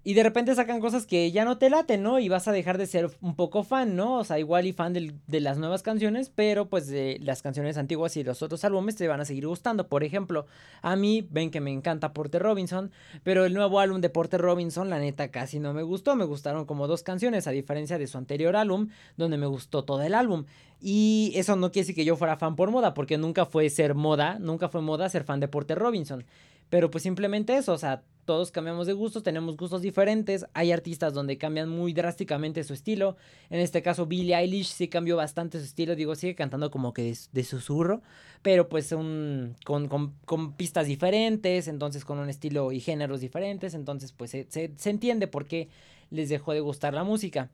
y 0.03 0.13
de 0.13 0.23
repente 0.23 0.55
sacan 0.55 0.79
cosas 0.79 1.05
que 1.05 1.29
ya 1.31 1.43
no 1.43 1.57
te 1.57 1.69
laten, 1.69 2.03
¿no? 2.03 2.19
Y 2.19 2.29
vas 2.29 2.47
a 2.47 2.53
dejar 2.53 2.77
de 2.77 2.87
ser 2.87 3.11
un 3.21 3.35
poco 3.35 3.63
fan, 3.63 3.95
¿no? 3.95 4.19
O 4.19 4.23
sea, 4.23 4.39
igual 4.39 4.65
y 4.65 4.71
fan 4.71 4.93
de 4.93 5.39
las 5.41 5.57
nuevas 5.57 5.83
canciones, 5.83 6.31
pero 6.33 6.69
pues 6.69 6.87
de 6.87 7.19
las 7.21 7.41
canciones 7.41 7.77
antiguas 7.77 8.15
y 8.15 8.23
los 8.23 8.41
otros 8.41 8.63
álbumes 8.63 8.95
te 8.95 9.07
van 9.07 9.19
a 9.19 9.25
seguir 9.25 9.45
gustando. 9.45 9.87
Por 9.87 10.03
ejemplo, 10.03 10.45
a 10.81 10.95
mí 10.95 11.27
ven 11.29 11.51
que 11.51 11.59
me 11.59 11.71
encanta 11.71 12.13
Porter 12.13 12.41
Robinson, 12.41 12.91
pero 13.23 13.45
el 13.45 13.53
nuevo 13.53 13.79
álbum 13.79 13.99
de 13.99 14.09
Porter 14.09 14.39
Robinson, 14.39 14.89
la 14.89 14.99
neta, 14.99 15.31
casi 15.31 15.59
no 15.59 15.73
me 15.73 15.83
gustó. 15.83 16.15
Me 16.15 16.25
gustaron 16.25 16.65
como 16.65 16.87
dos 16.87 17.03
canciones, 17.03 17.47
a 17.47 17.51
diferencia 17.51 17.97
de 17.97 18.07
su 18.07 18.17
anterior 18.17 18.55
álbum, 18.55 18.87
donde 19.17 19.37
me 19.37 19.47
gustó 19.47 19.83
todo 19.83 20.01
el 20.01 20.13
álbum. 20.13 20.45
Y 20.81 21.33
eso 21.35 21.57
no 21.57 21.71
quiere 21.71 21.83
decir 21.83 21.95
que 21.95 22.05
yo 22.05 22.15
fuera 22.15 22.37
fan 22.37 22.55
por 22.55 22.71
moda, 22.71 22.93
porque 22.93 23.17
nunca 23.17 23.45
fue 23.45 23.69
ser 23.69 23.95
moda, 23.95 24.39
nunca 24.39 24.69
fue 24.69 24.81
moda 24.81 25.09
ser 25.09 25.25
fan 25.25 25.41
de 25.41 25.49
Porter 25.49 25.77
Robinson. 25.77 26.23
Pero 26.69 26.91
pues 26.91 27.03
simplemente 27.03 27.57
eso, 27.57 27.73
o 27.73 27.77
sea, 27.77 28.03
todos 28.29 28.51
cambiamos 28.51 28.85
de 28.85 28.93
gustos, 28.93 29.23
tenemos 29.23 29.57
gustos 29.57 29.81
diferentes, 29.81 30.45
hay 30.53 30.71
artistas 30.71 31.15
donde 31.15 31.39
cambian 31.39 31.67
muy 31.67 31.93
drásticamente 31.93 32.63
su 32.63 32.75
estilo, 32.75 33.17
en 33.49 33.59
este 33.59 33.81
caso 33.81 34.05
Billie 34.05 34.35
Eilish 34.35 34.67
sí 34.67 34.87
cambió 34.87 35.15
bastante 35.15 35.57
su 35.57 35.65
estilo, 35.65 35.95
digo, 35.95 36.13
sigue 36.13 36.35
cantando 36.35 36.69
como 36.69 36.93
que 36.93 37.11
de, 37.31 37.43
susurro, 37.43 38.03
pero 38.43 38.69
pues 38.69 38.91
un, 38.91 39.55
con, 39.65 39.87
con, 39.87 40.53
pistas 40.53 40.85
diferentes, 40.85 41.67
entonces 41.67 42.05
con 42.05 42.19
un 42.19 42.29
estilo 42.29 42.71
y 42.71 42.81
géneros 42.81 43.19
diferentes, 43.19 43.73
entonces 43.73 44.11
pues 44.11 44.29
se, 44.29 44.47
se 44.47 44.89
entiende 44.91 45.25
por 45.25 45.47
qué 45.47 45.69
les 46.11 46.29
dejó 46.29 46.53
de 46.53 46.59
gustar 46.59 46.93
la 46.93 47.03
música. 47.03 47.49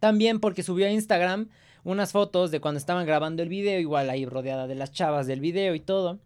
También 0.00 0.40
porque 0.40 0.62
subió 0.62 0.86
a 0.86 0.90
Instagram 0.90 1.50
unas 1.84 2.12
fotos 2.12 2.50
de 2.50 2.60
cuando 2.60 2.78
estaban 2.78 3.04
grabando 3.04 3.42
el 3.42 3.50
video, 3.50 3.78
igual 3.78 4.08
ahí 4.08 4.24
rodeada 4.24 4.66
de 4.66 4.76
las 4.76 4.92
chavas 4.92 5.26
del 5.26 5.40
video 5.40 5.74
y 5.74 5.80
todo 5.80 6.20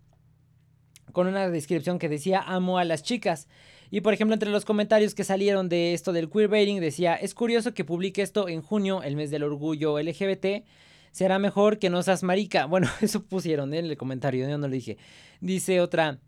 con 1.13 1.27
una 1.27 1.49
descripción 1.51 1.99
que 1.99 2.09
decía 2.09 2.41
amo 2.41 2.79
a 2.79 2.85
las 2.85 3.03
chicas. 3.03 3.49
Y 3.91 4.01
por 4.01 4.15
ejemplo, 4.15 4.35
entre 4.35 4.51
los 4.51 4.65
comentarios 4.65 5.15
que 5.15 5.25
salieron 5.25 5.69
de 5.69 5.93
esto 5.93 6.13
del 6.13 6.31
queerbaiting 6.31 6.81
decía, 6.81 7.15
es 7.15 7.35
curioso 7.35 7.75
que 7.75 7.85
publique 7.85 8.23
esto 8.23 8.49
en 8.49 8.63
junio, 8.63 9.03
el 9.03 9.17
mes 9.17 9.31
del 9.31 9.43
orgullo 9.43 10.01
LGBT. 10.01 10.65
será 11.11 11.39
mejor 11.39 11.79
que 11.79 11.91
no 11.91 12.03
seas 12.03 12.23
marica. 12.23 12.67
Bueno, 12.73 12.89
eso 13.01 13.23
pusieron 13.23 13.75
en 13.75 13.87
el 13.87 13.97
comentario, 13.97 14.49
yo 14.49 14.59
no 14.59 14.69
lo 14.69 14.73
dije. 14.73 14.97
Dice 15.41 15.81
otra, 15.81 16.21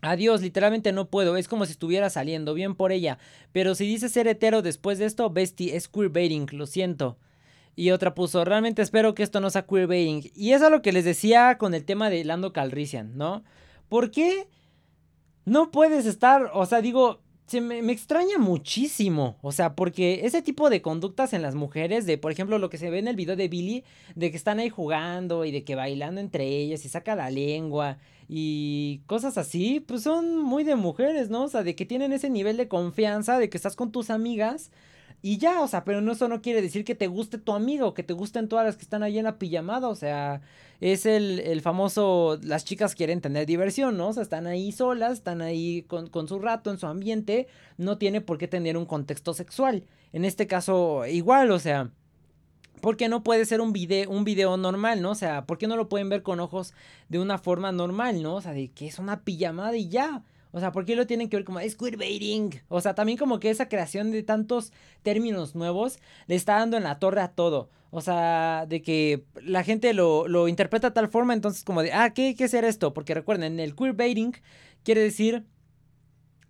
Adiós, 0.00 0.42
literalmente 0.42 0.92
no 0.92 1.10
puedo, 1.10 1.36
es 1.36 1.48
como 1.48 1.66
si 1.66 1.72
estuviera 1.72 2.08
saliendo, 2.08 2.54
bien 2.54 2.76
por 2.76 2.92
ella. 2.92 3.18
Pero 3.52 3.74
si 3.74 3.86
dices 3.86 4.12
ser 4.12 4.28
hetero 4.28 4.62
después 4.62 4.98
de 4.98 5.06
esto, 5.06 5.28
bestie, 5.28 5.74
es 5.74 5.88
queerbaiting, 5.88 6.46
lo 6.52 6.66
siento. 6.66 7.18
Y 7.78 7.92
otra 7.92 8.12
puso, 8.12 8.44
realmente 8.44 8.82
espero 8.82 9.14
que 9.14 9.22
esto 9.22 9.40
no 9.40 9.50
sea 9.50 9.64
queerbaiting. 9.64 10.32
Y 10.34 10.50
eso 10.50 10.64
es 10.64 10.70
lo 10.72 10.82
que 10.82 10.90
les 10.90 11.04
decía 11.04 11.58
con 11.58 11.74
el 11.74 11.84
tema 11.84 12.10
de 12.10 12.24
Lando 12.24 12.52
Calrissian, 12.52 13.16
¿no? 13.16 13.44
¿Por 13.88 14.10
qué 14.10 14.48
no 15.44 15.70
puedes 15.70 16.04
estar, 16.04 16.50
o 16.54 16.66
sea, 16.66 16.80
digo, 16.80 17.20
se 17.46 17.60
me, 17.60 17.80
me, 17.82 17.92
extraña 17.92 18.36
muchísimo. 18.36 19.36
O 19.42 19.52
sea, 19.52 19.76
porque 19.76 20.22
ese 20.24 20.42
tipo 20.42 20.70
de 20.70 20.82
conductas 20.82 21.32
en 21.32 21.40
las 21.40 21.54
mujeres, 21.54 22.04
de 22.04 22.18
por 22.18 22.32
ejemplo 22.32 22.58
lo 22.58 22.68
que 22.68 22.78
se 22.78 22.90
ve 22.90 22.98
en 22.98 23.06
el 23.06 23.14
video 23.14 23.36
de 23.36 23.46
Billy, 23.46 23.84
de 24.16 24.32
que 24.32 24.36
están 24.36 24.58
ahí 24.58 24.70
jugando 24.70 25.44
y 25.44 25.52
de 25.52 25.62
que 25.62 25.76
bailando 25.76 26.20
entre 26.20 26.48
ellas 26.48 26.84
y 26.84 26.88
saca 26.88 27.14
la 27.14 27.30
lengua 27.30 27.98
y 28.28 29.02
cosas 29.06 29.38
así, 29.38 29.78
pues 29.78 30.02
son 30.02 30.42
muy 30.42 30.64
de 30.64 30.74
mujeres, 30.74 31.30
¿no? 31.30 31.44
O 31.44 31.48
sea, 31.48 31.62
de 31.62 31.76
que 31.76 31.86
tienen 31.86 32.12
ese 32.12 32.28
nivel 32.28 32.56
de 32.56 32.66
confianza, 32.66 33.38
de 33.38 33.48
que 33.48 33.56
estás 33.56 33.76
con 33.76 33.92
tus 33.92 34.10
amigas 34.10 34.72
y 35.20 35.38
ya, 35.38 35.60
o 35.60 35.68
sea, 35.68 35.84
pero 35.84 36.00
no, 36.00 36.12
eso 36.12 36.28
no 36.28 36.40
quiere 36.42 36.62
decir 36.62 36.84
que 36.84 36.94
te 36.94 37.08
guste 37.08 37.38
tu 37.38 37.52
amigo, 37.52 37.94
que 37.94 38.02
te 38.02 38.12
gusten 38.12 38.48
todas 38.48 38.64
las 38.64 38.76
que 38.76 38.82
están 38.82 39.02
ahí 39.02 39.18
en 39.18 39.24
la 39.24 39.38
pijamada, 39.38 39.88
o 39.88 39.94
sea, 39.94 40.40
es 40.80 41.06
el, 41.06 41.40
el 41.40 41.60
famoso, 41.60 42.38
las 42.42 42.64
chicas 42.64 42.94
quieren 42.94 43.20
tener 43.20 43.46
diversión, 43.46 43.96
¿no? 43.96 44.08
O 44.08 44.12
sea, 44.12 44.22
están 44.22 44.46
ahí 44.46 44.70
solas, 44.72 45.14
están 45.14 45.42
ahí 45.42 45.82
con, 45.82 46.08
con 46.08 46.28
su 46.28 46.38
rato 46.38 46.70
en 46.70 46.78
su 46.78 46.86
ambiente, 46.86 47.48
no 47.78 47.98
tiene 47.98 48.20
por 48.20 48.38
qué 48.38 48.48
tener 48.48 48.76
un 48.76 48.86
contexto 48.86 49.34
sexual. 49.34 49.84
En 50.12 50.24
este 50.24 50.46
caso, 50.46 51.04
igual, 51.06 51.50
o 51.50 51.58
sea, 51.58 51.90
¿Por 52.80 52.96
qué 52.96 53.08
no 53.08 53.22
puede 53.22 53.44
ser 53.44 53.60
un 53.60 53.72
video, 53.72 54.10
un 54.10 54.24
video 54.24 54.56
normal, 54.56 55.02
no? 55.02 55.10
O 55.10 55.14
sea, 55.14 55.46
¿por 55.46 55.58
qué 55.58 55.66
no 55.66 55.76
lo 55.76 55.88
pueden 55.88 56.08
ver 56.08 56.22
con 56.22 56.40
ojos 56.40 56.74
de 57.08 57.18
una 57.18 57.38
forma 57.38 57.72
normal, 57.72 58.22
no? 58.22 58.36
O 58.36 58.40
sea, 58.40 58.52
de 58.52 58.70
que 58.70 58.86
es 58.86 58.98
una 58.98 59.24
pijamada 59.24 59.76
y 59.76 59.88
ya. 59.88 60.22
O 60.52 60.60
sea, 60.60 60.72
¿por 60.72 60.84
qué 60.84 60.96
lo 60.96 61.06
tienen 61.06 61.28
que 61.28 61.36
ver 61.36 61.44
como 61.44 61.58
queerbaiting? 61.58 62.62
O 62.68 62.80
sea, 62.80 62.94
también 62.94 63.18
como 63.18 63.38
que 63.38 63.50
esa 63.50 63.68
creación 63.68 64.10
de 64.10 64.22
tantos 64.22 64.72
términos 65.02 65.54
nuevos 65.54 65.98
le 66.26 66.34
está 66.34 66.54
dando 66.54 66.76
en 66.76 66.84
la 66.84 66.98
torre 66.98 67.20
a 67.20 67.28
todo. 67.28 67.70
O 67.90 68.00
sea, 68.00 68.66
de 68.68 68.82
que 68.82 69.24
la 69.42 69.64
gente 69.64 69.92
lo, 69.94 70.28
lo 70.28 70.48
interpreta 70.48 70.90
de 70.90 70.94
tal 70.94 71.08
forma, 71.08 71.32
entonces 71.34 71.64
como 71.64 71.82
de, 71.82 71.92
ah, 71.92 72.10
¿qué, 72.14 72.34
qué 72.36 72.48
ser 72.48 72.64
esto? 72.64 72.92
Porque 72.92 73.14
recuerden, 73.14 73.60
el 73.60 73.74
queerbaiting 73.74 74.34
quiere 74.84 75.00
decir 75.00 75.44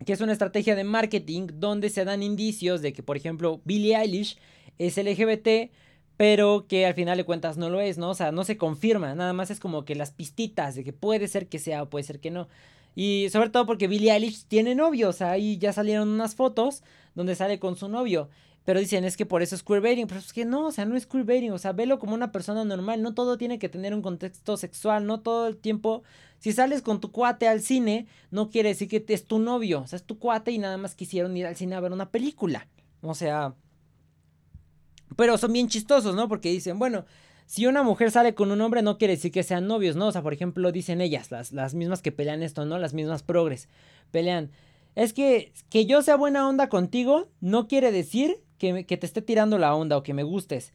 que 0.05 0.13
es 0.13 0.21
una 0.21 0.33
estrategia 0.33 0.77
de 0.77 0.85
marketing 0.85 1.49
donde 1.55 1.91
se 1.91 2.05
dan 2.05 2.23
indicios 2.23 2.83
de 2.83 2.93
que, 2.93 3.03
por 3.03 3.17
ejemplo, 3.17 3.61
Billie 3.65 3.97
Eilish 3.97 4.39
es 4.79 4.97
LGBT, 4.97 5.73
pero 6.17 6.67
que 6.69 6.87
al 6.87 6.95
final 6.95 7.17
de 7.17 7.25
cuentas 7.25 7.57
no 7.57 7.71
lo 7.71 7.81
es, 7.81 7.99
¿no? 7.99 8.11
O 8.11 8.15
sea, 8.15 8.33
no 8.33 8.45
se 8.45 8.57
confirma, 8.57 9.15
nada 9.15 9.33
más 9.33 9.51
es 9.51 9.61
como 9.61 9.85
que 9.85 9.95
las 9.95 10.11
pistitas 10.11 10.75
de 10.75 10.85
que 10.85 10.93
puede 10.93 11.29
ser 11.29 11.49
que 11.49 11.59
sea 11.59 11.83
o 11.83 11.91
puede 11.91 12.05
ser 12.05 12.21
que 12.21 12.31
no. 12.31 12.49
Y 12.95 13.29
sobre 13.31 13.51
todo 13.51 13.67
porque 13.67 13.89
Billie 13.89 14.13
Eilish 14.13 14.45
tiene 14.45 14.75
novio, 14.75 15.11
o 15.11 15.13
sea, 15.13 15.31
ahí 15.31 15.59
ya 15.59 15.73
salieron 15.73 16.09
unas 16.09 16.35
fotos 16.35 16.83
donde 17.15 17.37
sale 17.37 17.59
con 17.59 17.77
su 17.77 17.89
novio. 17.89 18.29
Pero 18.69 18.81
dicen, 18.81 19.05
es 19.05 19.17
que 19.17 19.25
por 19.25 19.41
eso 19.41 19.55
es 19.55 19.63
queerbaiting. 19.63 20.07
Pero 20.09 20.21
es 20.21 20.35
que 20.35 20.45
no, 20.45 20.67
o 20.67 20.71
sea, 20.71 20.85
no 20.85 20.95
es 20.95 21.07
queerbaiting. 21.07 21.53
O 21.53 21.59
sea, 21.59 21.73
velo 21.73 21.99
como 21.99 22.13
una 22.13 22.33
persona 22.33 22.67
normal. 22.67 23.01
No 23.01 23.15
todo 23.15 23.39
tiene 23.39 23.59
que 23.59 23.71
tener 23.71 23.95
un 23.95 24.03
contexto 24.03 24.59
sexual. 24.59 25.07
No 25.07 25.21
todo 25.21 25.47
el 25.47 25.57
tiempo. 25.57 26.03
Si 26.39 26.53
sales 26.53 26.83
con 26.83 27.01
tu 27.01 27.11
cuate 27.11 27.49
al 27.49 27.63
cine, 27.63 28.07
no 28.31 28.51
quiere 28.51 28.69
decir 28.69 28.87
que 28.89 29.03
es 29.09 29.25
tu 29.25 29.39
novio. 29.39 29.81
O 29.81 29.87
sea, 29.87 29.97
es 29.97 30.05
tu 30.05 30.19
cuate 30.19 30.51
y 30.51 30.59
nada 30.59 30.77
más 30.77 30.95
quisieron 30.95 31.35
ir 31.35 31.47
al 31.47 31.57
cine 31.57 31.77
a 31.77 31.81
ver 31.81 31.93
una 31.93 32.11
película. 32.11 32.69
O 33.01 33.15
sea, 33.15 33.55
pero 35.17 35.39
son 35.39 35.55
bien 35.55 35.69
chistosos, 35.69 36.15
¿no? 36.15 36.29
Porque 36.29 36.51
dicen, 36.51 36.79
bueno, 36.79 37.07
si 37.49 37.67
una 37.67 37.83
mujer 37.83 38.11
sale 38.11 38.35
con 38.35 38.53
un 38.53 38.61
hombre 38.61 38.83
no 38.83 38.99
quiere 38.99 39.15
decir 39.15 39.33
que 39.33 39.43
sean 39.43 39.67
novios, 39.67 39.97
¿no? 39.97 40.09
O 40.09 40.13
sea, 40.13 40.23
por 40.23 40.35
ejemplo, 40.35 40.71
dicen 40.71 41.01
ellas, 41.01 41.31
las, 41.31 41.51
las 41.51 41.75
mismas 41.75 42.03
que 42.03 42.13
pelean 42.13 42.43
esto, 42.43 42.67
¿no? 42.67 42.79
Las 42.79 42.93
mismas 42.93 43.23
progres. 43.23 43.71
Pelean. 44.11 44.51
Es 44.95 45.15
que 45.15 45.55
que 45.71 45.87
yo 45.87 46.03
sea 46.03 46.17
buena 46.17 46.47
onda 46.47 46.69
contigo 46.69 47.31
no 47.41 47.67
quiere 47.67 47.91
decir 47.91 48.37
que, 48.59 48.85
que 48.85 48.99
te 48.99 49.07
esté 49.07 49.23
tirando 49.23 49.57
la 49.57 49.75
onda 49.75 49.97
o 49.97 50.03
que 50.03 50.13
me 50.13 50.25
gustes. 50.25 50.75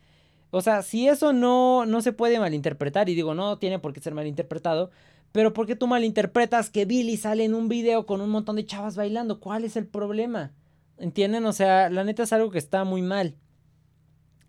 O 0.50 0.62
sea, 0.62 0.82
si 0.82 1.08
eso 1.08 1.32
no, 1.32 1.86
no 1.86 2.02
se 2.02 2.12
puede 2.12 2.40
malinterpretar, 2.40 3.08
y 3.08 3.14
digo, 3.14 3.36
no 3.36 3.60
tiene 3.60 3.78
por 3.78 3.94
qué 3.94 4.00
ser 4.02 4.16
malinterpretado, 4.16 4.90
pero 5.32 5.54
¿por 5.54 5.68
qué 5.68 5.76
tú 5.76 5.86
malinterpretas 5.86 6.72
que 6.72 6.86
Billy 6.86 7.18
sale 7.18 7.46
en 7.46 7.54
un 7.54 7.70
video 7.70 8.08
con 8.08 8.20
un 8.20 8.32
montón 8.32 8.56
de 8.56 8.66
chavas 8.66 8.96
bailando? 8.96 9.40
¿Cuál 9.40 9.64
es 9.64 9.76
el 9.76 9.86
problema? 9.86 10.54
¿Entienden? 10.98 11.46
O 11.46 11.54
sea, 11.54 11.92
la 11.92 12.04
neta 12.04 12.24
es 12.24 12.34
algo 12.34 12.50
que 12.50 12.58
está 12.58 12.84
muy 12.84 13.04
mal. 13.04 13.36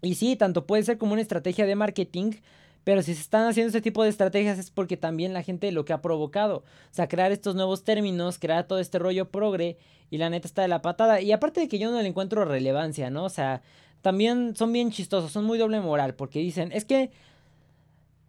Y 0.05 0.14
sí, 0.14 0.36
tanto 0.36 0.66
puede 0.66 0.82
ser 0.82 0.98
como 0.98 1.12
una 1.12 1.22
estrategia 1.22 1.66
de 1.66 1.74
marketing, 1.76 2.32
pero 2.84 3.02
si 3.02 3.14
se 3.14 3.22
están 3.22 3.46
haciendo 3.46 3.68
este 3.68 3.80
tipo 3.80 4.02
de 4.02 4.11
estrategias 4.11 4.59
es 4.59 4.70
porque 4.70 4.96
también 4.96 5.32
la 5.32 5.42
gente 5.42 5.72
lo 5.72 5.84
que 5.84 5.92
ha 5.92 6.02
provocado. 6.02 6.59
O 6.59 6.64
sea, 6.94 7.09
crear 7.09 7.32
estos 7.32 7.55
nuevos 7.55 7.82
términos, 7.82 8.38
crear 8.38 8.66
todo 8.66 8.78
este 8.78 8.98
rollo 8.98 9.30
progre 9.30 9.78
y 10.11 10.18
la 10.18 10.28
neta 10.30 10.46
está 10.46 10.62
de 10.62 10.68
la 10.68 10.82
patada. 10.82 11.20
Y 11.20 11.32
aparte 11.32 11.61
de 11.61 11.68
que 11.68 11.78
yo 11.78 11.90
no 11.90 12.00
le 12.00 12.09
encuentro 12.09 12.44
relevancia, 12.44 13.11
¿no? 13.11 13.24
O 13.24 13.30
sea, 13.30 13.62
también 14.02 14.55
son 14.55 14.72
bien 14.72 14.90
chistosos, 14.90 15.32
son 15.32 15.44
muy 15.44 15.57
doble 15.57 15.80
moral 15.80 16.14
porque 16.14 16.40
dicen, 16.40 16.72
es 16.72 16.84
que 16.84 17.11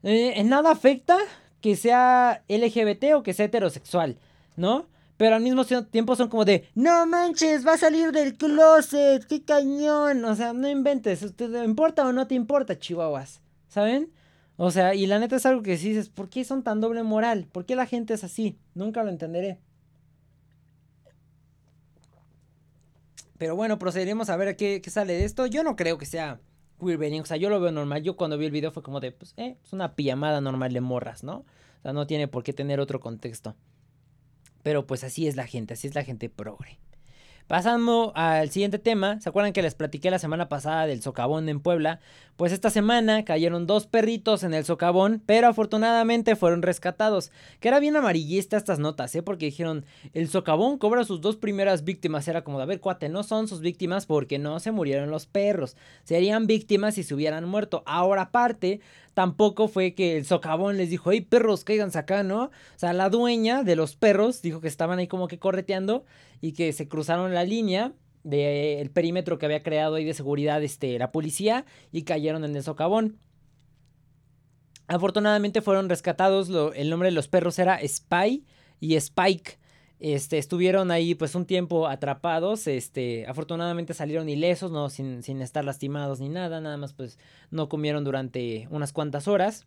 eh, 0.04 0.34
en 0.38 0.48
nada 0.48 0.72
afecta 0.72 1.18
que 1.60 1.76
sea 1.76 2.44
LGBT 2.48 3.16
o 3.16 3.24
que 3.24 3.34
sea 3.34 3.48
heterosexual, 3.48 4.18
¿no? 4.56 4.88
Pero 5.18 5.36
al 5.36 5.42
mismo 5.42 5.66
tiempo 5.66 6.16
son 6.16 6.30
como 6.30 6.44
de, 6.44 6.68
no 6.76 7.06
manches, 7.06 7.66
va 7.66 7.74
a 7.74 7.78
salir 7.78 8.12
del 8.12 8.36
closet, 8.36 9.26
qué 9.26 9.44
cañón. 9.44 10.26
O 10.26 10.36
sea, 10.36 10.54
no 10.54 10.70
inventes, 10.70 11.36
¿te 11.36 11.46
importa 11.64 12.06
o 12.06 12.12
no 12.12 12.28
te 12.28 12.36
importa, 12.36 12.78
chihuahuas? 12.78 13.42
¿Saben? 13.70 14.12
O 14.58 14.72
sea, 14.72 14.94
y 14.96 15.06
la 15.06 15.20
neta 15.20 15.36
es 15.36 15.46
algo 15.46 15.62
que 15.62 15.78
sí 15.78 15.90
dices, 15.90 16.10
¿por 16.10 16.30
qué 16.30 16.44
son 16.44 16.64
tan 16.64 16.82
doble 16.82 17.04
moral? 17.04 17.48
¿Por 17.52 17.66
qué 17.66 17.76
la 17.76 17.86
gente 17.86 18.14
es 18.14 18.24
así? 18.24 18.58
Nunca 18.74 19.04
lo 19.04 19.10
entenderé. 19.10 19.60
Pero 23.38 23.56
bueno, 23.56 23.80
procederemos 23.80 24.30
a 24.30 24.38
ver 24.38 24.56
qué, 24.56 24.82
qué 24.82 24.90
sale 24.90 25.14
de 25.14 25.26
esto. 25.26 25.46
Yo 25.46 25.64
no 25.64 25.76
creo 25.76 25.98
que 25.98 26.06
sea 26.06 26.40
queerbaiting, 26.80 27.22
o 27.22 27.26
sea, 27.26 27.38
yo 27.38 27.50
lo 27.50 27.60
veo 27.60 27.72
normal. 27.72 28.02
Yo 28.04 28.16
cuando 28.16 28.38
vi 28.38 28.46
el 28.46 28.52
video 28.52 28.72
fue 28.72 28.84
como 28.84 29.00
de, 29.00 29.12
pues, 29.12 29.34
eh, 29.38 29.58
es 29.64 29.74
una 29.74 29.96
pijamada 29.96 30.42
normal 30.42 30.74
de 30.74 30.82
morras, 30.82 31.24
¿no? 31.24 31.40
O 31.40 31.82
sea, 31.82 31.94
no 31.94 32.08
tiene 32.08 32.28
por 32.28 32.44
qué 32.44 32.54
tener 32.54 32.80
otro 32.80 33.00
contexto. 33.00 33.56
Pero 34.66 34.88
pues 34.88 35.04
así 35.04 35.28
es 35.28 35.36
la 35.36 35.46
gente, 35.46 35.76
así 35.76 35.88
es 35.88 35.94
la 35.94 36.04
gente 36.04 36.28
progre. 36.28 36.80
Pasando 37.46 38.12
al 38.16 38.50
siguiente 38.50 38.80
tema, 38.80 39.22
¿se 39.22 39.30
acuerdan 39.30 39.54
que 39.54 39.62
les 39.62 39.76
platiqué 39.76 40.10
la 40.10 40.18
semana 40.18 40.50
pasada 40.50 40.88
del 40.88 41.04
socavón 41.04 41.48
en 41.50 41.60
Puebla? 41.60 42.00
Pues 42.36 42.52
esta 42.52 42.72
semana 42.72 43.24
cayeron 43.24 43.68
dos 43.68 43.86
perritos 43.86 44.44
en 44.44 44.56
el 44.56 44.66
socavón, 44.66 45.22
pero 45.24 45.48
afortunadamente 45.48 46.36
fueron 46.36 46.64
rescatados. 46.64 47.32
Que 47.60 47.68
era 47.68 47.80
bien 47.80 47.96
amarillista 47.96 48.58
estas 48.58 48.80
notas, 48.80 49.14
¿eh? 49.14 49.22
Porque 49.22 49.46
dijeron, 49.46 49.86
el 50.16 50.28
socavón 50.30 50.80
cobra 50.80 51.04
sus 51.04 51.22
dos 51.22 51.36
primeras 51.36 51.84
víctimas. 51.84 52.28
Era 52.28 52.44
como, 52.44 52.60
a 52.60 52.66
ver, 52.66 52.80
cuate, 52.80 53.08
no 53.08 53.22
son 53.22 53.48
sus 53.48 53.62
víctimas 53.62 54.08
porque 54.08 54.40
no 54.40 54.60
se 54.60 54.72
murieron 54.72 55.12
los 55.12 55.28
perros. 55.28 55.78
Serían 56.04 56.48
víctimas 56.48 56.96
si 56.96 57.04
se 57.04 57.14
hubieran 57.14 57.46
muerto. 57.46 57.84
Ahora 57.86 58.24
aparte, 58.24 58.82
tampoco 59.16 59.70
fue 59.70 59.96
que 59.96 60.18
el 60.18 60.26
socavón 60.26 60.78
les 60.78 60.90
dijo, 60.90 61.12
hey 61.12 61.22
perros, 61.22 61.64
cáiganse 61.64 61.98
acá, 61.98 62.22
¿no? 62.22 62.44
O 62.44 62.52
sea, 62.76 62.94
la 62.94 63.10
dueña 63.10 63.64
de 63.64 63.76
los 63.76 63.96
perros 63.96 64.42
dijo 64.44 64.62
que 64.62 64.68
estaban 64.68 65.00
ahí 65.00 65.08
como 65.08 65.28
que 65.28 65.40
correteando 65.40 66.06
y 66.42 66.52
que 66.52 66.72
se 66.74 66.88
cruzaron 66.88 67.34
la 67.34 67.46
línea 67.46 67.94
del 68.24 68.92
perímetro 68.92 69.38
que 69.38 69.46
había 69.46 69.64
creado 69.64 69.96
ahí 69.96 70.04
de 70.04 70.14
seguridad 70.14 70.62
este, 70.62 71.00
la 71.00 71.12
policía 71.12 71.66
y 71.92 72.04
cayeron 72.04 72.44
en 72.44 72.56
el 72.56 72.64
socavón. 72.64 73.18
Afortunadamente 74.88 75.62
fueron 75.62 75.90
rescatados, 75.90 76.52
el 76.76 76.90
nombre 76.90 77.08
de 77.08 77.16
los 77.16 77.30
perros 77.30 77.58
era 77.58 77.80
Spy 77.88 78.44
y 78.82 78.96
Spike. 78.96 79.60
Este, 80.00 80.38
estuvieron 80.38 80.92
ahí 80.92 81.16
pues 81.16 81.36
un 81.36 81.46
tiempo 81.46 81.88
atrapados, 81.88 82.68
este, 82.68 83.26
afortunadamente 83.28 83.94
salieron 83.94 84.28
ilesos, 84.28 84.72
no 84.72 84.90
sin, 84.90 85.24
sin 85.24 85.42
estar 85.42 85.64
lastimados 85.64 86.20
ni 86.20 86.28
nada, 86.28 86.60
nada 86.60 86.76
más 86.76 86.94
pues 86.94 87.18
no 87.50 87.70
comieron 87.70 88.04
durante 88.04 88.68
unas 88.72 88.92
cuantas 88.92 89.28
horas. 89.28 89.66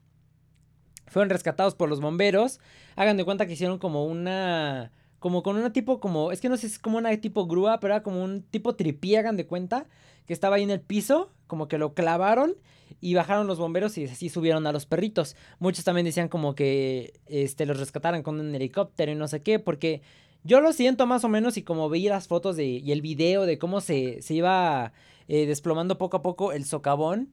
Fueron 1.06 1.30
rescatados 1.30 1.74
por 1.74 1.88
los 1.88 2.00
bomberos. 2.00 2.60
Hagan 2.94 3.16
de 3.16 3.24
cuenta 3.24 3.46
que 3.46 3.54
hicieron 3.54 3.78
como 3.78 4.04
una 4.04 4.92
como 5.18 5.42
con 5.42 5.56
una 5.56 5.72
tipo 5.72 5.98
como, 5.98 6.30
es 6.30 6.40
que 6.40 6.48
no 6.48 6.56
sé 6.56 6.68
es 6.68 6.78
como 6.78 6.98
una 6.98 7.16
tipo 7.16 7.46
grúa, 7.46 7.80
pero 7.80 7.94
era 7.94 8.02
como 8.02 8.22
un 8.22 8.42
tipo 8.42 8.76
tripí, 8.76 9.16
hagan 9.16 9.36
de 9.36 9.46
cuenta, 9.46 9.86
que 10.26 10.32
estaba 10.32 10.56
ahí 10.56 10.62
en 10.62 10.70
el 10.70 10.80
piso, 10.80 11.32
como 11.46 11.66
que 11.66 11.78
lo 11.78 11.94
clavaron 11.94 12.54
y 13.00 13.14
bajaron 13.14 13.46
los 13.46 13.58
bomberos 13.58 13.96
y 13.98 14.04
así 14.04 14.28
subieron 14.28 14.66
a 14.66 14.72
los 14.72 14.86
perritos. 14.86 15.36
Muchos 15.58 15.84
también 15.84 16.04
decían 16.04 16.28
como 16.28 16.54
que 16.54 17.20
este 17.26 17.66
los 17.66 17.78
rescataran 17.78 18.22
con 18.22 18.40
un 18.40 18.54
helicóptero 18.54 19.12
y 19.12 19.14
no 19.14 19.28
sé 19.28 19.42
qué, 19.42 19.58
porque 19.58 20.02
yo 20.44 20.60
lo 20.60 20.72
siento 20.72 21.06
más 21.06 21.24
o 21.24 21.28
menos 21.28 21.56
y 21.56 21.62
como 21.62 21.88
veía 21.88 22.10
las 22.10 22.28
fotos 22.28 22.56
de, 22.56 22.64
y 22.66 22.92
el 22.92 23.02
video 23.02 23.46
de 23.46 23.58
cómo 23.58 23.80
se, 23.80 24.22
se 24.22 24.34
iba 24.34 24.92
eh, 25.28 25.46
desplomando 25.46 25.98
poco 25.98 26.16
a 26.16 26.22
poco 26.22 26.52
el 26.52 26.64
socavón, 26.64 27.32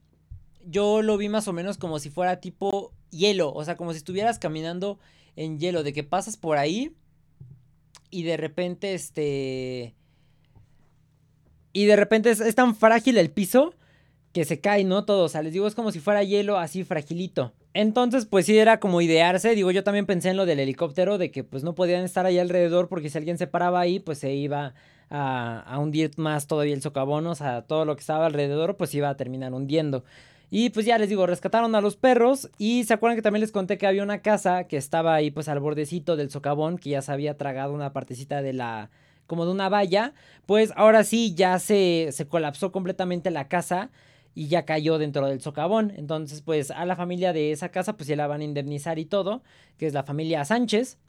yo 0.66 1.02
lo 1.02 1.18
vi 1.18 1.30
más 1.30 1.48
o 1.48 1.54
menos 1.54 1.78
como 1.78 2.00
si 2.00 2.10
fuera 2.10 2.40
tipo 2.40 2.92
hielo, 3.12 3.54
o 3.54 3.64
sea, 3.64 3.78
como 3.78 3.92
si 3.92 3.98
estuvieras 3.98 4.40
caminando 4.40 5.00
en 5.36 5.60
hielo, 5.60 5.84
de 5.84 5.94
que 5.94 6.04
pasas 6.04 6.38
por 6.38 6.58
ahí 6.58 6.96
y 8.10 8.24
de 8.24 8.38
repente 8.38 8.94
este... 8.94 9.96
Y 11.74 11.86
de 11.86 11.98
repente 11.98 12.30
es, 12.32 12.56
tan 12.56 12.74
frágil 12.74 13.18
el 13.18 13.30
piso 13.32 13.76
que 14.36 14.44
se 14.44 14.60
cae, 14.60 14.84
¿no? 14.84 15.06
Todo, 15.06 15.24
o 15.24 15.30
sea, 15.30 15.42
les 15.42 15.54
digo, 15.54 15.66
es 15.66 15.76
como 15.76 15.94
si 15.94 16.02
fuera 16.02 16.22
hielo 16.22 16.58
así 16.58 16.84
fragilito. 16.84 17.54
Entonces, 17.74 18.26
pues 18.26 18.46
sí 18.46 18.58
era 18.58 18.82
como 18.82 19.00
idearse, 19.00 19.56
digo, 19.56 19.72
yo 19.72 19.82
también 19.86 20.06
pensé 20.06 20.30
en 20.30 20.36
lo 20.36 20.46
del 20.46 20.60
helicóptero, 20.60 21.18
de 21.18 21.32
que 21.32 21.46
pues 21.46 21.64
no 21.64 21.74
podían 21.74 22.04
estar 22.04 22.26
ahí 22.26 22.38
alrededor 22.38 22.90
porque 22.90 23.10
si 23.10 23.18
alguien 23.18 23.38
se 23.38 23.48
paraba 23.48 23.80
ahí, 23.80 24.02
pues 24.02 24.18
se 24.18 24.34
iba 24.34 24.74
a, 25.10 25.62
a 25.62 25.80
hundir 25.80 26.12
más 26.18 26.48
todavía 26.48 26.74
el 26.74 26.82
socavón, 26.82 27.26
o 27.28 27.34
sea, 27.34 27.62
todo 27.62 27.86
lo 27.86 27.96
que 27.96 28.02
estaba 28.02 28.26
alrededor, 28.26 28.76
pues 28.76 28.94
iba 28.94 29.08
a 29.08 29.16
terminar 29.16 29.54
hundiendo. 29.54 30.04
Y 30.52 30.70
pues 30.72 30.86
ya 30.86 30.98
les 30.98 31.08
digo, 31.08 31.26
rescataron 31.26 31.74
a 31.74 31.80
los 31.80 31.96
perros 31.96 32.50
y 32.58 32.84
se 32.84 32.94
acuerdan 32.94 33.16
que 33.16 33.22
también 33.22 33.40
les 33.40 33.54
conté 33.54 33.78
que 33.78 33.88
había 33.88 34.04
una 34.04 34.22
casa 34.22 34.66
que 34.66 34.76
estaba 34.76 35.16
ahí 35.16 35.32
pues 35.32 35.48
al 35.48 35.62
bordecito 35.62 36.18
del 36.18 36.30
socavón, 36.30 36.78
que 36.78 36.90
ya 36.90 37.02
se 37.02 37.14
había 37.14 37.38
tragado 37.38 37.74
una 37.74 37.94
partecita 37.94 38.42
de 38.42 38.52
la 38.52 38.90
como 39.28 39.46
de 39.46 39.52
una 39.54 39.70
valla, 39.70 40.14
pues 40.46 40.74
ahora 40.76 41.06
sí 41.06 41.34
ya 41.36 41.58
se, 41.58 42.10
se 42.12 42.28
colapsó 42.28 42.74
completamente 42.74 43.32
la 43.32 43.48
casa 43.48 43.92
y 44.36 44.50
ya 44.50 44.66
cayó 44.66 44.98
dentro 44.98 45.26
del 45.28 45.42
socavón. 45.42 45.94
Entonces, 45.96 46.42
pues 46.42 46.70
a 46.70 46.86
la 46.86 46.98
familia 46.98 47.32
de 47.34 47.52
esa 47.52 47.70
casa, 47.70 47.96
pues 47.96 48.08
ya 48.08 48.18
la 48.18 48.28
van 48.28 48.42
a 48.42 48.44
indemnizar 48.44 49.00
y 49.00 49.06
todo, 49.06 49.42
que 49.78 49.88
es 49.88 49.94
la 49.94 50.04
familia 50.04 50.44
Sánchez. 50.44 51.00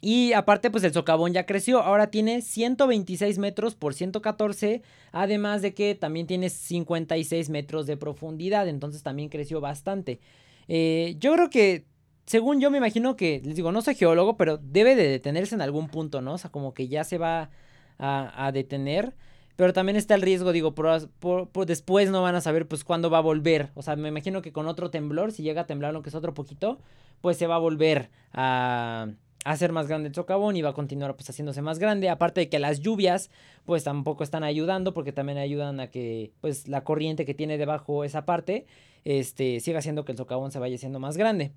Y 0.00 0.32
aparte, 0.34 0.70
pues 0.70 0.84
el 0.84 0.92
socavón 0.92 1.32
ya 1.32 1.46
creció. 1.46 1.80
Ahora 1.80 2.08
tiene 2.10 2.42
126 2.42 3.38
metros 3.38 3.76
por 3.76 3.94
114. 3.94 4.82
Además 5.12 5.62
de 5.62 5.72
que 5.72 5.94
también 5.94 6.26
tiene 6.26 6.50
56 6.50 7.48
metros 7.48 7.86
de 7.86 7.96
profundidad. 7.96 8.68
Entonces 8.68 9.02
también 9.02 9.28
creció 9.28 9.60
bastante. 9.60 10.20
Eh, 10.68 11.16
yo 11.18 11.32
creo 11.32 11.48
que, 11.48 11.86
según 12.26 12.60
yo 12.60 12.70
me 12.70 12.78
imagino 12.78 13.16
que, 13.16 13.40
les 13.44 13.54
digo, 13.56 13.72
no 13.72 13.82
soy 13.82 13.94
geólogo, 13.94 14.36
pero 14.36 14.58
debe 14.58 14.96
de 14.96 15.08
detenerse 15.08 15.54
en 15.54 15.62
algún 15.62 15.88
punto, 15.88 16.20
¿no? 16.20 16.34
O 16.34 16.38
sea, 16.38 16.50
como 16.50 16.74
que 16.74 16.88
ya 16.88 17.04
se 17.04 17.18
va 17.18 17.50
a, 17.98 18.46
a 18.46 18.52
detener. 18.52 19.14
Pero 19.56 19.72
también 19.72 19.96
está 19.96 20.14
el 20.14 20.22
riesgo, 20.22 20.52
digo, 20.52 20.74
por, 20.74 21.66
después 21.66 22.10
no 22.10 22.22
van 22.22 22.34
a 22.34 22.42
saber 22.42 22.68
pues 22.68 22.84
cuándo 22.84 23.08
va 23.08 23.18
a 23.18 23.22
volver. 23.22 23.70
O 23.74 23.82
sea, 23.82 23.96
me 23.96 24.10
imagino 24.10 24.42
que 24.42 24.52
con 24.52 24.68
otro 24.68 24.90
temblor, 24.90 25.32
si 25.32 25.42
llega 25.42 25.62
a 25.62 25.66
temblar 25.66 25.94
lo 25.94 26.02
que 26.02 26.10
es 26.10 26.14
otro 26.14 26.34
poquito, 26.34 26.78
pues 27.22 27.38
se 27.38 27.46
va 27.46 27.54
a 27.54 27.58
volver 27.58 28.10
a, 28.34 29.08
hacer 29.46 29.72
más 29.72 29.86
grande 29.88 30.08
el 30.08 30.14
socavón 30.14 30.56
y 30.56 30.62
va 30.62 30.70
a 30.70 30.74
continuar 30.74 31.14
pues 31.16 31.30
haciéndose 31.30 31.62
más 31.62 31.78
grande. 31.78 32.10
Aparte 32.10 32.42
de 32.42 32.48
que 32.50 32.58
las 32.58 32.80
lluvias 32.80 33.30
pues 33.64 33.82
tampoco 33.82 34.24
están 34.24 34.44
ayudando 34.44 34.92
porque 34.92 35.12
también 35.12 35.38
ayudan 35.38 35.80
a 35.80 35.86
que 35.86 36.32
pues 36.42 36.68
la 36.68 36.84
corriente 36.84 37.24
que 37.24 37.32
tiene 37.32 37.56
debajo 37.56 38.04
esa 38.04 38.26
parte 38.26 38.66
este, 39.04 39.60
siga 39.60 39.78
haciendo 39.78 40.04
que 40.04 40.12
el 40.12 40.18
socavón 40.18 40.50
se 40.50 40.58
vaya 40.58 40.74
haciendo 40.74 41.00
más 41.00 41.16
grande. 41.16 41.52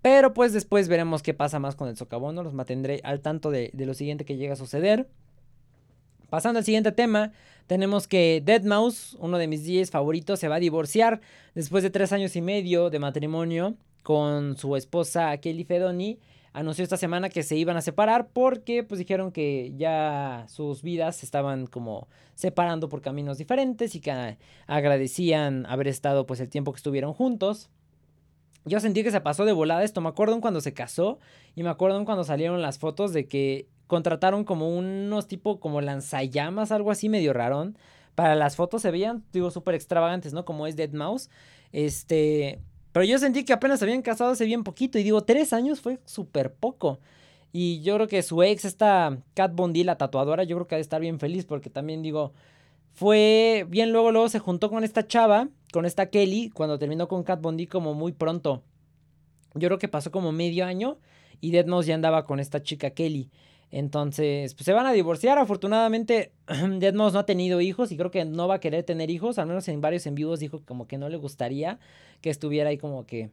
Pero 0.00 0.32
pues 0.32 0.54
después 0.54 0.88
veremos 0.88 1.22
qué 1.22 1.34
pasa 1.34 1.58
más 1.58 1.74
con 1.74 1.88
el 1.88 1.96
socavón, 1.96 2.36
no 2.36 2.44
los 2.44 2.54
mantendré 2.54 3.00
al 3.02 3.20
tanto 3.20 3.50
de 3.50 3.72
lo 3.74 3.92
siguiente 3.92 4.24
que 4.24 4.36
llega 4.36 4.54
a 4.54 4.56
suceder. 4.56 5.08
Pasando 6.28 6.58
al 6.58 6.64
siguiente 6.64 6.90
tema, 6.92 7.32
tenemos 7.66 8.08
que 8.08 8.42
Dead 8.44 8.62
Mouse, 8.62 9.16
uno 9.20 9.38
de 9.38 9.46
mis 9.46 9.64
DJs 9.64 9.90
favoritos, 9.90 10.40
se 10.40 10.48
va 10.48 10.56
a 10.56 10.60
divorciar 10.60 11.20
después 11.54 11.82
de 11.82 11.90
tres 11.90 12.12
años 12.12 12.34
y 12.36 12.42
medio 12.42 12.90
de 12.90 12.98
matrimonio 12.98 13.74
con 14.02 14.56
su 14.56 14.76
esposa 14.76 15.36
Kelly 15.38 15.64
Fedoni. 15.64 16.18
Anunció 16.52 16.82
esta 16.82 16.96
semana 16.96 17.28
que 17.28 17.42
se 17.42 17.56
iban 17.56 17.76
a 17.76 17.82
separar 17.82 18.28
porque 18.32 18.82
pues 18.82 18.98
dijeron 18.98 19.30
que 19.30 19.74
ya 19.76 20.46
sus 20.48 20.82
vidas 20.82 21.16
se 21.16 21.26
estaban 21.26 21.66
como 21.66 22.08
separando 22.34 22.88
por 22.88 23.02
caminos 23.02 23.38
diferentes 23.38 23.94
y 23.94 24.00
que 24.00 24.36
agradecían 24.66 25.66
haber 25.66 25.86
estado 25.88 26.26
pues 26.26 26.40
el 26.40 26.48
tiempo 26.48 26.72
que 26.72 26.78
estuvieron 26.78 27.12
juntos. 27.12 27.68
Yo 28.64 28.80
sentí 28.80 29.04
que 29.04 29.12
se 29.12 29.20
pasó 29.20 29.44
de 29.44 29.52
volada 29.52 29.84
esto, 29.84 30.00
me 30.00 30.08
acuerdo 30.08 30.40
cuando 30.40 30.60
se 30.60 30.72
casó 30.72 31.18
y 31.54 31.62
me 31.62 31.68
acuerdo 31.68 32.04
cuando 32.04 32.24
salieron 32.24 32.62
las 32.62 32.78
fotos 32.78 33.12
de 33.12 33.28
que 33.28 33.68
contrataron 33.86 34.44
como 34.44 34.68
unos 34.76 35.28
tipo 35.28 35.60
como 35.60 35.80
lanzallamas, 35.80 36.72
algo 36.72 36.90
así 36.90 37.08
medio 37.08 37.32
rarón. 37.32 37.78
Para 38.14 38.34
las 38.34 38.56
fotos 38.56 38.82
se 38.82 38.90
veían, 38.90 39.24
digo, 39.32 39.50
súper 39.50 39.74
extravagantes, 39.74 40.32
¿no? 40.32 40.44
Como 40.44 40.66
es 40.66 40.76
Dead 40.76 40.92
Mouse. 40.92 41.28
Este. 41.72 42.60
Pero 42.92 43.04
yo 43.04 43.18
sentí 43.18 43.44
que 43.44 43.52
apenas 43.52 43.78
se 43.78 43.84
habían 43.84 44.00
casado 44.00 44.30
hace 44.30 44.46
bien 44.46 44.64
poquito. 44.64 44.98
Y 44.98 45.02
digo, 45.02 45.22
tres 45.22 45.52
años 45.52 45.80
fue 45.80 46.00
súper 46.06 46.54
poco. 46.54 46.98
Y 47.52 47.82
yo 47.82 47.94
creo 47.96 48.08
que 48.08 48.22
su 48.22 48.42
ex, 48.42 48.64
esta 48.64 49.18
Kat 49.34 49.54
Bondi, 49.54 49.84
la 49.84 49.98
tatuadora, 49.98 50.44
yo 50.44 50.56
creo 50.56 50.66
que 50.66 50.74
ha 50.74 50.78
de 50.78 50.82
estar 50.82 51.00
bien 51.00 51.20
feliz. 51.20 51.44
Porque 51.44 51.68
también 51.68 52.02
digo, 52.02 52.32
fue 52.94 53.66
bien 53.68 53.92
luego, 53.92 54.12
luego 54.12 54.30
se 54.30 54.38
juntó 54.38 54.70
con 54.70 54.82
esta 54.82 55.06
chava, 55.06 55.50
con 55.72 55.84
esta 55.84 56.08
Kelly, 56.08 56.48
cuando 56.50 56.78
terminó 56.78 57.08
con 57.08 57.22
Kat 57.22 57.40
Bondi 57.42 57.66
como 57.66 57.92
muy 57.92 58.12
pronto. 58.12 58.62
Yo 59.54 59.68
creo 59.68 59.78
que 59.78 59.88
pasó 59.88 60.10
como 60.10 60.32
medio 60.32 60.64
año. 60.64 60.98
Y 61.42 61.50
Dead 61.50 61.66
Mouse 61.66 61.84
ya 61.84 61.94
andaba 61.94 62.24
con 62.24 62.40
esta 62.40 62.62
chica 62.62 62.90
Kelly. 62.90 63.30
Entonces, 63.70 64.54
pues 64.54 64.64
se 64.64 64.72
van 64.72 64.86
a 64.86 64.92
divorciar. 64.92 65.38
Afortunadamente, 65.38 66.32
Deadmau5 66.46 67.12
no 67.12 67.18
ha 67.18 67.26
tenido 67.26 67.60
hijos 67.60 67.92
y 67.92 67.96
creo 67.96 68.10
que 68.10 68.24
no 68.24 68.48
va 68.48 68.56
a 68.56 68.60
querer 68.60 68.84
tener 68.84 69.10
hijos. 69.10 69.38
Al 69.38 69.46
menos 69.46 69.66
en 69.68 69.80
varios 69.80 70.06
en 70.06 70.14
dijo 70.14 70.62
como 70.64 70.86
que 70.86 70.98
no 70.98 71.08
le 71.08 71.16
gustaría 71.16 71.78
que 72.20 72.30
estuviera 72.30 72.70
ahí 72.70 72.78
como 72.78 73.06
que 73.06 73.30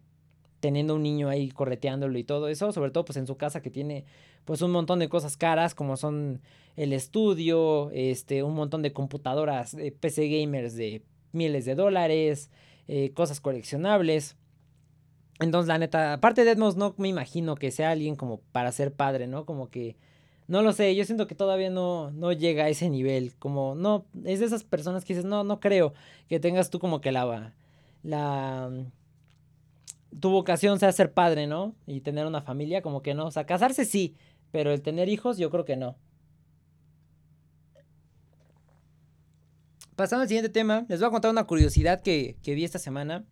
teniendo 0.60 0.96
un 0.96 1.04
niño 1.04 1.30
ahí 1.30 1.50
correteándolo 1.50 2.18
y 2.18 2.24
todo 2.24 2.48
eso. 2.48 2.72
Sobre 2.72 2.92
todo 2.92 3.06
pues 3.06 3.18
en 3.18 3.28
su 3.28 3.38
casa 3.38 3.62
que 3.62 3.70
tiene 3.70 4.06
pues 4.46 4.62
un 4.62 4.72
montón 4.72 5.00
de 5.00 5.10
cosas 5.10 5.38
caras 5.38 5.76
como 5.76 5.98
son 5.98 6.42
el 6.76 6.94
estudio, 6.94 7.92
este, 7.92 8.44
un 8.44 8.56
montón 8.56 8.82
de 8.82 8.94
computadoras, 8.94 9.76
de 9.76 9.92
PC 9.92 10.28
gamers 10.30 10.76
de 10.76 11.04
miles 11.32 11.66
de 11.66 11.76
dólares, 11.76 12.50
eh, 12.88 13.12
cosas 13.14 13.40
coleccionables. 13.40 14.36
Entonces, 15.40 15.68
la 15.68 15.78
neta, 15.78 16.14
aparte 16.14 16.44
de 16.44 16.56
Deadmau5 16.56 16.76
no 16.76 16.96
me 16.98 17.10
imagino 17.10 17.56
que 17.56 17.72
sea 17.72 17.92
alguien 17.92 18.16
como 18.16 18.40
para 18.52 18.72
ser 18.72 18.94
padre, 18.94 19.28
¿no? 19.28 19.46
Como 19.46 19.70
que 19.70 19.98
no 20.54 20.62
lo 20.62 20.72
sé, 20.72 20.96
yo 20.96 21.04
siento 21.04 21.26
que 21.26 21.34
todavía 21.34 21.72
no, 21.72 22.12
no 22.12 22.32
llega 22.32 22.66
a 22.66 22.70
ese 22.70 22.88
nivel. 22.88 23.34
Como, 23.40 23.74
no, 23.74 24.06
es 24.24 24.40
de 24.40 24.46
esas 24.46 24.64
personas 24.64 25.04
que 25.04 25.16
dices, 25.16 25.28
no, 25.28 25.44
no 25.44 25.60
creo 25.60 25.96
que 26.30 26.40
tengas 26.40 26.70
tú 26.70 26.78
como 26.78 27.02
que 27.02 27.12
la. 27.12 27.56
la 28.04 28.70
tu 30.20 30.30
vocación 30.30 30.78
sea 30.78 30.92
ser 30.92 31.12
padre, 31.12 31.48
¿no? 31.48 31.74
Y 31.88 32.02
tener 32.02 32.28
una 32.28 32.44
familia, 32.44 32.84
como 32.84 33.02
que 33.02 33.16
no. 33.16 33.26
O 33.26 33.32
sea, 33.32 33.48
casarse 33.48 33.84
sí, 33.84 34.16
pero 34.52 34.72
el 34.72 34.84
tener 34.84 35.10
hijos, 35.10 35.40
yo 35.40 35.50
creo 35.50 35.66
que 35.66 35.76
no. 35.76 35.98
Pasando 39.96 40.22
al 40.22 40.28
siguiente 40.28 40.50
tema, 40.50 40.86
les 40.88 41.00
voy 41.00 41.08
a 41.08 41.12
contar 41.12 41.32
una 41.32 41.46
curiosidad 41.46 42.04
que, 42.04 42.38
que 42.44 42.54
vi 42.54 42.64
esta 42.64 42.78
semana. 42.78 43.26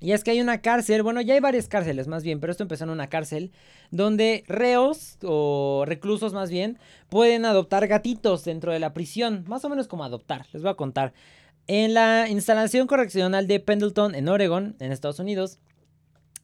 Y 0.00 0.12
es 0.12 0.22
que 0.22 0.30
hay 0.30 0.40
una 0.40 0.60
cárcel, 0.60 1.02
bueno, 1.02 1.20
ya 1.20 1.34
hay 1.34 1.40
varias 1.40 1.68
cárceles 1.68 2.06
más 2.06 2.22
bien, 2.22 2.38
pero 2.38 2.52
esto 2.52 2.62
empezó 2.62 2.84
en 2.84 2.90
una 2.90 3.08
cárcel 3.08 3.50
donde 3.90 4.44
reos 4.46 5.18
o 5.24 5.84
reclusos 5.86 6.32
más 6.32 6.50
bien 6.50 6.78
pueden 7.08 7.44
adoptar 7.44 7.88
gatitos 7.88 8.44
dentro 8.44 8.72
de 8.72 8.78
la 8.78 8.94
prisión, 8.94 9.44
más 9.48 9.64
o 9.64 9.68
menos 9.68 9.88
como 9.88 10.04
adoptar, 10.04 10.46
les 10.52 10.62
voy 10.62 10.70
a 10.70 10.74
contar. 10.74 11.12
En 11.66 11.94
la 11.94 12.28
instalación 12.28 12.86
correccional 12.86 13.46
de 13.46 13.60
Pendleton 13.60 14.14
en 14.14 14.28
Oregon, 14.28 14.76
en 14.78 14.92
Estados 14.92 15.18
Unidos, 15.18 15.58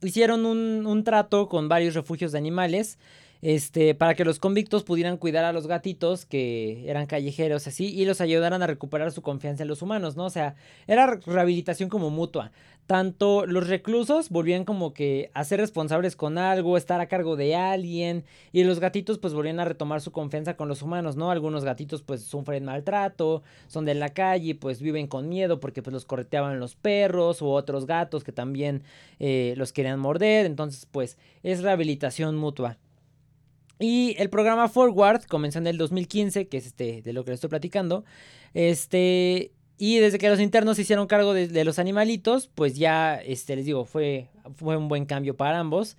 hicieron 0.02 0.46
un, 0.46 0.86
un 0.86 1.04
trato 1.04 1.48
con 1.48 1.68
varios 1.68 1.94
refugios 1.94 2.32
de 2.32 2.38
animales 2.38 2.98
este, 3.44 3.94
para 3.94 4.14
que 4.14 4.24
los 4.24 4.38
convictos 4.38 4.84
pudieran 4.84 5.18
cuidar 5.18 5.44
a 5.44 5.52
los 5.52 5.66
gatitos 5.66 6.24
que 6.24 6.88
eran 6.88 7.04
callejeros 7.04 7.66
así 7.66 7.94
y 7.94 8.06
los 8.06 8.22
ayudaran 8.22 8.62
a 8.62 8.66
recuperar 8.66 9.12
su 9.12 9.20
confianza 9.20 9.64
en 9.64 9.68
los 9.68 9.82
humanos, 9.82 10.16
¿no? 10.16 10.24
O 10.24 10.30
sea, 10.30 10.54
era 10.86 11.20
rehabilitación 11.26 11.90
como 11.90 12.08
mutua. 12.08 12.52
Tanto 12.86 13.46
los 13.46 13.68
reclusos 13.68 14.28
volvían 14.28 14.66
como 14.66 14.92
que 14.92 15.30
a 15.32 15.44
ser 15.44 15.58
responsables 15.58 16.16
con 16.16 16.36
algo, 16.36 16.76
estar 16.76 17.00
a 17.00 17.08
cargo 17.08 17.34
de 17.34 17.54
alguien 17.56 18.24
y 18.52 18.62
los 18.64 18.78
gatitos 18.78 19.18
pues 19.18 19.32
volvían 19.32 19.58
a 19.58 19.64
retomar 19.64 20.02
su 20.02 20.12
confianza 20.12 20.58
con 20.58 20.68
los 20.68 20.82
humanos, 20.82 21.16
¿no? 21.16 21.30
Algunos 21.30 21.64
gatitos 21.64 22.02
pues 22.02 22.22
sufren 22.24 22.66
maltrato, 22.66 23.42
son 23.68 23.86
de 23.86 23.94
la 23.94 24.10
calle, 24.10 24.54
pues 24.54 24.82
viven 24.82 25.06
con 25.06 25.30
miedo 25.30 25.60
porque 25.60 25.82
pues 25.82 25.94
los 25.94 26.04
correteaban 26.04 26.60
los 26.60 26.76
perros 26.76 27.40
u 27.40 27.46
otros 27.46 27.86
gatos 27.86 28.22
que 28.22 28.32
también 28.32 28.82
eh, 29.18 29.54
los 29.56 29.72
querían 29.72 29.98
morder, 29.98 30.44
entonces 30.44 30.86
pues 30.90 31.16
es 31.42 31.62
rehabilitación 31.62 32.36
mutua. 32.36 32.76
Y 33.78 34.14
el 34.18 34.30
programa 34.30 34.68
Forward 34.68 35.24
comenzó 35.24 35.58
en 35.58 35.66
el 35.66 35.78
2015, 35.78 36.48
que 36.48 36.58
es 36.58 36.66
este 36.66 37.02
de 37.02 37.12
lo 37.12 37.24
que 37.24 37.32
les 37.32 37.38
estoy 37.38 37.50
platicando. 37.50 38.04
Este, 38.52 39.50
y 39.78 39.98
desde 39.98 40.18
que 40.18 40.28
los 40.28 40.40
internos 40.40 40.76
se 40.76 40.82
hicieron 40.82 41.06
cargo 41.06 41.34
de, 41.34 41.64
los 41.64 41.78
animalitos, 41.78 42.48
pues 42.54 42.76
ya, 42.76 43.16
este, 43.16 43.56
les 43.56 43.64
digo, 43.64 43.84
fue, 43.84 44.28
fue 44.54 44.76
un 44.76 44.88
buen 44.88 45.04
cambio 45.04 45.36
para 45.36 45.58
ambos. 45.58 45.96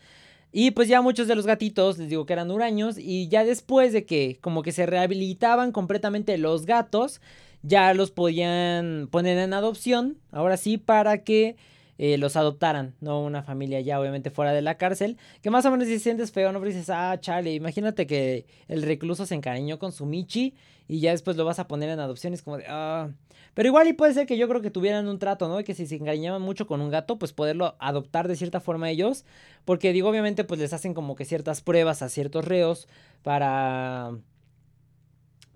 Y 0.51 0.71
pues 0.71 0.88
ya 0.88 1.01
muchos 1.01 1.28
de 1.28 1.36
los 1.36 1.45
gatitos, 1.45 1.97
les 1.97 2.09
digo 2.09 2.26
que 2.26 2.34
eran 2.34 2.49
huraños, 2.49 2.97
y 2.97 3.28
ya 3.28 3.43
después 3.43 3.91
de 3.91 4.05
que 4.05 4.38
como 4.39 4.63
que 4.63 4.71
se 4.71 4.86
rehabilitaban 4.86 5.73
completamente 5.73 6.38
los 6.38 6.65
gatos, 6.65 7.19
ya 7.61 7.93
los 7.93 8.11
podían 8.11 9.09
poner 9.11 9.38
en 9.38 9.53
adopción, 9.53 10.17
ahora 10.32 10.55
sí, 10.55 10.78
para 10.78 11.23
que 11.23 11.57
eh, 11.98 12.18
los 12.18 12.36
adoptaran, 12.36 12.96
¿no? 13.02 13.22
Una 13.22 13.43
familia 13.43 13.82
ya 13.82 14.00
obviamente 14.00 14.30
fuera 14.30 14.54
de 14.54 14.62
la 14.62 14.78
cárcel, 14.78 15.18
que 15.41 15.50
más 15.50 15.66
o 15.66 15.72
menos 15.72 15.88
si 15.88 16.00
sientes 16.00 16.32
feo, 16.32 16.52
¿no? 16.52 16.60
Dices, 16.62 16.89
ah, 16.89 17.18
chale, 17.20 17.54
imagínate 17.54 18.08
que 18.08 18.46
el 18.68 18.82
recluso 18.82 19.26
se 19.26 19.36
encariñó 19.36 19.80
con 19.80 19.91
su 19.91 20.06
Michi 20.06 20.56
y 20.88 21.00
ya 21.00 21.12
después 21.12 21.38
lo 21.38 21.46
vas 21.46 21.60
a 21.60 21.68
poner 21.68 21.89
en 21.89 22.00
adopción, 22.00 22.34
es 22.34 22.41
como 22.41 22.58
de, 22.58 22.66
ah... 22.68 23.10
Pero 23.54 23.70
igual 23.70 23.88
y 23.88 23.93
puede 23.93 24.14
ser 24.14 24.28
que 24.28 24.38
yo 24.38 24.50
creo 24.50 24.62
que 24.62 24.70
tuvieran 24.70 25.08
un 25.08 25.18
trato, 25.18 25.48
¿no? 25.48 25.64
Que 25.64 25.74
si 25.74 25.88
se 25.88 25.96
encariñaban 25.96 26.41
mucho 26.41 26.68
con 26.68 26.82
un 26.82 26.89
gato, 26.89 27.18
pues 27.18 27.32
poderlo 27.32 27.76
adoptar 27.80 28.28
de 28.28 28.36
cierta 28.36 28.60
forma 28.60 28.89
ellos. 28.89 29.24
Porque 29.64 29.93
digo, 29.93 30.10
obviamente, 30.10 30.43
pues 30.43 30.60
les 30.60 30.74
hacen 30.74 30.93
como 30.93 31.16
que 31.16 31.24
ciertas 31.24 31.62
pruebas 31.62 32.02
a 32.02 32.10
ciertos 32.10 32.43
reos 32.43 32.89
para 33.24 34.12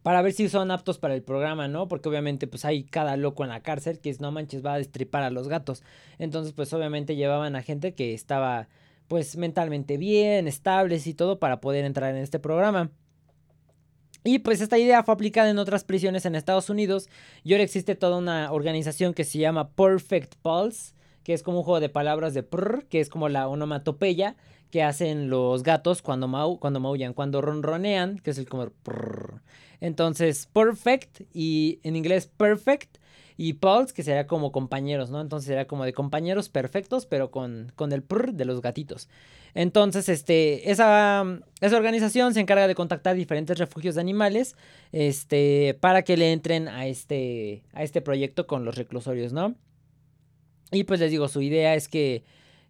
para 0.02 0.22
ver 0.22 0.34
si 0.34 0.50
son 0.50 0.72
aptos 0.72 0.98
para 0.98 1.14
el 1.14 1.24
programa, 1.24 1.68
¿no? 1.68 1.88
Porque 1.88 2.10
obviamente 2.10 2.48
pues 2.48 2.66
hay 2.66 2.84
cada 2.84 3.18
loco 3.18 3.44
en 3.44 3.50
la 3.50 3.62
cárcel 3.62 4.00
que 4.00 4.10
es 4.10 4.22
no 4.22 4.32
manches 4.32 4.66
va 4.66 4.74
a 4.74 4.78
destripar 4.78 5.24
a 5.24 5.30
los 5.30 5.48
gatos. 5.48 5.84
Entonces 6.18 6.54
pues 6.54 6.74
obviamente 6.74 7.16
llevaban 7.16 7.56
a 7.56 7.64
gente 7.64 7.94
que 7.94 8.14
estaba 8.14 8.68
pues 9.08 9.38
mentalmente 9.38 9.98
bien, 9.98 10.48
estables 10.48 11.08
y 11.08 11.14
todo 11.14 11.40
para 11.40 11.60
poder 11.62 11.86
entrar 11.86 12.16
en 12.16 12.22
este 12.22 12.40
programa. 12.40 12.92
Y 14.24 14.40
pues 14.40 14.62
esta 14.62 14.78
idea 14.78 15.04
fue 15.04 15.14
aplicada 15.14 15.50
en 15.50 15.60
otras 15.60 15.84
prisiones 15.84 16.26
en 16.26 16.36
Estados 16.36 16.70
Unidos 16.70 17.10
y 17.44 17.54
ahora 17.54 17.64
existe 17.64 17.96
toda 17.96 18.18
una 18.18 18.52
organización 18.52 19.14
que 19.14 19.24
se 19.24 19.40
llama 19.40 19.72
Perfect 19.72 20.36
Pulse, 20.42 20.94
que 21.24 21.34
es 21.34 21.42
como 21.42 21.60
un 21.60 21.64
juego 21.64 21.80
de 21.80 21.90
palabras 21.90 22.34
de 22.34 22.44
prr, 22.44 22.86
que 22.88 23.00
es 23.00 23.10
como 23.10 23.30
la 23.30 23.48
onomatopeya 23.48 24.36
que 24.72 24.84
hacen 24.84 25.30
los 25.30 25.64
gatos 25.64 26.02
cuando, 26.02 26.28
mau 26.28 26.60
cuando 26.60 26.80
maullan, 26.80 27.14
cuando 27.14 27.42
ronronean, 27.42 28.20
que 28.20 28.32
es 28.32 28.38
el 28.38 28.48
como. 28.48 28.72
Entonces, 29.82 30.48
perfect 30.52 31.22
y 31.34 31.80
en 31.84 31.96
inglés 31.96 32.30
perfect 32.36 32.98
y 33.38 33.54
pulse, 33.54 33.94
que 33.94 34.04
sería 34.04 34.28
como 34.28 34.52
compañeros, 34.52 35.10
¿no? 35.10 35.22
Entonces 35.22 35.48
sería 35.48 35.66
como 35.66 35.86
de 35.86 35.94
compañeros 35.94 36.50
perfectos, 36.50 37.06
pero 37.06 37.32
con, 37.32 37.72
con 37.76 37.94
el 37.94 38.04
prr 38.04 38.34
de 38.34 38.44
los 38.44 38.62
gatitos. 38.62 39.08
Entonces, 39.54 40.10
este, 40.10 40.70
esa, 40.70 41.24
esa 41.62 41.78
organización 41.78 42.34
se 42.34 42.42
encarga 42.42 42.68
de 42.68 42.76
contactar 42.76 43.16
diferentes 43.16 43.58
refugios 43.58 43.96
de 43.96 44.02
animales, 44.02 44.58
este, 44.92 45.78
para 45.80 46.04
que 46.04 46.18
le 46.18 46.34
entren 46.34 46.68
a 46.68 46.88
este, 46.88 47.64
a 47.72 47.84
este 47.84 48.02
proyecto 48.02 48.46
con 48.46 48.66
los 48.66 48.76
reclusorios, 48.76 49.32
¿no? 49.32 49.56
Y 50.72 50.84
pues 50.84 51.00
les 51.00 51.10
digo, 51.10 51.30
su 51.30 51.42
idea 51.42 51.76
es 51.76 51.88
que, 51.88 52.24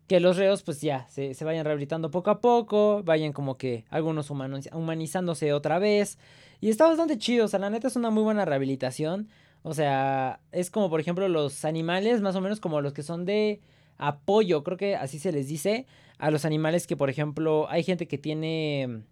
que 0.10 0.20
los 0.20 0.38
reos 0.38 0.64
pues 0.64 0.82
ya 0.82 1.08
se, 1.08 1.36
se, 1.36 1.46
vayan 1.46 1.64
rehabilitando 1.64 2.10
poco 2.10 2.32
a 2.32 2.42
poco, 2.42 3.04
vayan 3.04 3.32
como 3.32 3.58
que 3.58 3.86
algunos 3.92 4.32
humanizándose 4.32 5.54
otra 5.54 5.78
vez. 5.78 6.18
Y 6.60 6.70
está 6.72 6.88
bastante 6.88 7.20
chido, 7.20 7.46
o 7.46 7.48
sea, 7.48 7.60
la 7.60 7.70
neta 7.70 7.88
es 7.88 7.96
una 7.96 8.10
muy 8.10 8.24
buena 8.24 8.44
rehabilitación. 8.44 9.30
O 9.62 9.76
sea, 9.76 10.40
es 10.52 10.72
como 10.72 10.90
por 10.90 11.00
ejemplo 11.00 11.30
los 11.30 11.64
animales, 11.64 12.22
más 12.22 12.36
o 12.36 12.42
menos 12.42 12.60
como 12.60 12.82
los 12.82 12.92
que 12.94 13.04
son 13.04 13.24
de 13.24 13.62
apoyo, 14.00 14.64
creo 14.64 14.78
que 14.78 14.96
así 14.96 15.20
se 15.20 15.32
les 15.32 15.48
dice, 15.48 15.86
a 16.18 16.32
los 16.32 16.44
animales 16.44 16.88
que 16.88 16.98
por 16.98 17.12
ejemplo 17.12 17.70
hay 17.70 17.84
gente 17.84 18.08
que 18.08 18.18
tiene 18.18 19.04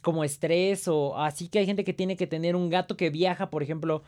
como 0.00 0.24
estrés 0.24 0.88
o 0.88 1.18
así 1.18 1.48
que 1.48 1.58
hay 1.58 1.66
gente 1.66 1.84
que 1.84 1.92
tiene 1.92 2.16
que 2.16 2.26
tener 2.26 2.56
un 2.56 2.70
gato 2.70 2.96
que 2.96 3.10
viaja, 3.10 3.50
por 3.50 3.62
ejemplo, 3.62 4.02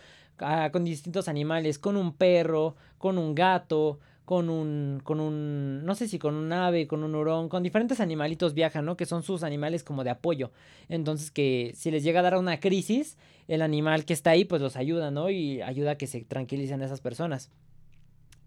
con 0.72 0.84
distintos 0.84 1.28
animales, 1.28 1.78
con 1.78 1.98
un 1.98 2.14
perro, 2.14 2.76
con 2.96 3.18
un 3.18 3.34
gato, 3.34 3.98
con 4.32 4.48
un, 4.48 5.02
con 5.04 5.20
un, 5.20 5.84
no 5.84 5.94
sé 5.94 6.08
si 6.08 6.18
con 6.18 6.34
un 6.34 6.50
ave, 6.54 6.86
con 6.86 7.04
un 7.04 7.14
hurón, 7.14 7.50
con 7.50 7.62
diferentes 7.62 8.00
animalitos 8.00 8.54
viajan, 8.54 8.86
¿no? 8.86 8.96
Que 8.96 9.04
son 9.04 9.22
sus 9.22 9.42
animales 9.42 9.84
como 9.84 10.04
de 10.04 10.08
apoyo. 10.08 10.52
Entonces 10.88 11.30
que 11.30 11.72
si 11.76 11.90
les 11.90 12.02
llega 12.02 12.20
a 12.20 12.22
dar 12.22 12.38
una 12.38 12.58
crisis, 12.58 13.18
el 13.46 13.60
animal 13.60 14.06
que 14.06 14.14
está 14.14 14.30
ahí 14.30 14.46
pues 14.46 14.62
los 14.62 14.76
ayuda, 14.76 15.10
¿no? 15.10 15.28
Y 15.28 15.60
ayuda 15.60 15.90
a 15.90 15.98
que 15.98 16.06
se 16.06 16.22
tranquilicen 16.24 16.80
esas 16.80 17.02
personas. 17.02 17.50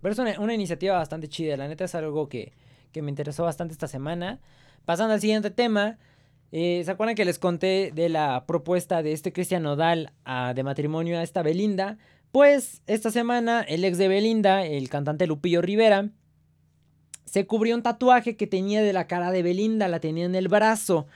Pero 0.02 0.14
es 0.14 0.18
una, 0.18 0.40
una 0.40 0.56
iniciativa 0.56 0.98
bastante 0.98 1.28
chida, 1.28 1.56
la 1.56 1.68
neta 1.68 1.84
es 1.84 1.94
algo 1.94 2.30
que, 2.30 2.54
que 2.92 3.04
me 3.04 3.12
interesó 3.12 3.44
bastante 3.44 3.74
esta 3.74 3.88
semana. 3.88 4.40
Pasando 4.86 5.14
al 5.14 5.22
siguiente 5.22 5.52
tema, 5.52 6.00
eh, 6.52 6.84
¿Se 6.86 6.92
acuerdan 6.92 7.16
que 7.16 7.26
les 7.26 7.38
conté 7.38 7.92
de 7.94 8.08
la 8.08 8.46
propuesta 8.48 9.04
de 9.04 9.12
este 9.12 9.34
Cristian 9.34 9.64
Nodal 9.64 10.14
de 10.56 10.64
matrimonio 10.64 11.20
a 11.20 11.24
esta 11.24 11.44
Belinda? 11.44 11.98
Pues 12.36 12.82
esta 12.86 13.12
semana 13.12 13.62
el 13.62 13.86
ex 13.86 13.98
de 13.98 14.10
Belinda, 14.10 14.66
el 14.66 14.90
cantante 14.90 15.26
Lupillo 15.26 15.62
Rivera, 15.62 16.10
se 17.24 17.48
cubrió 17.48 17.74
un 17.76 17.82
tatuaje 17.82 18.36
que 18.36 18.46
tenía 18.46 18.82
de 18.82 18.92
la 18.92 19.08
cara 19.08 19.32
de 19.32 19.42
Belinda, 19.42 19.88
la 19.88 20.02
tenía 20.02 20.26
en 20.26 20.36
el 20.36 20.50
brazo. 20.50 21.08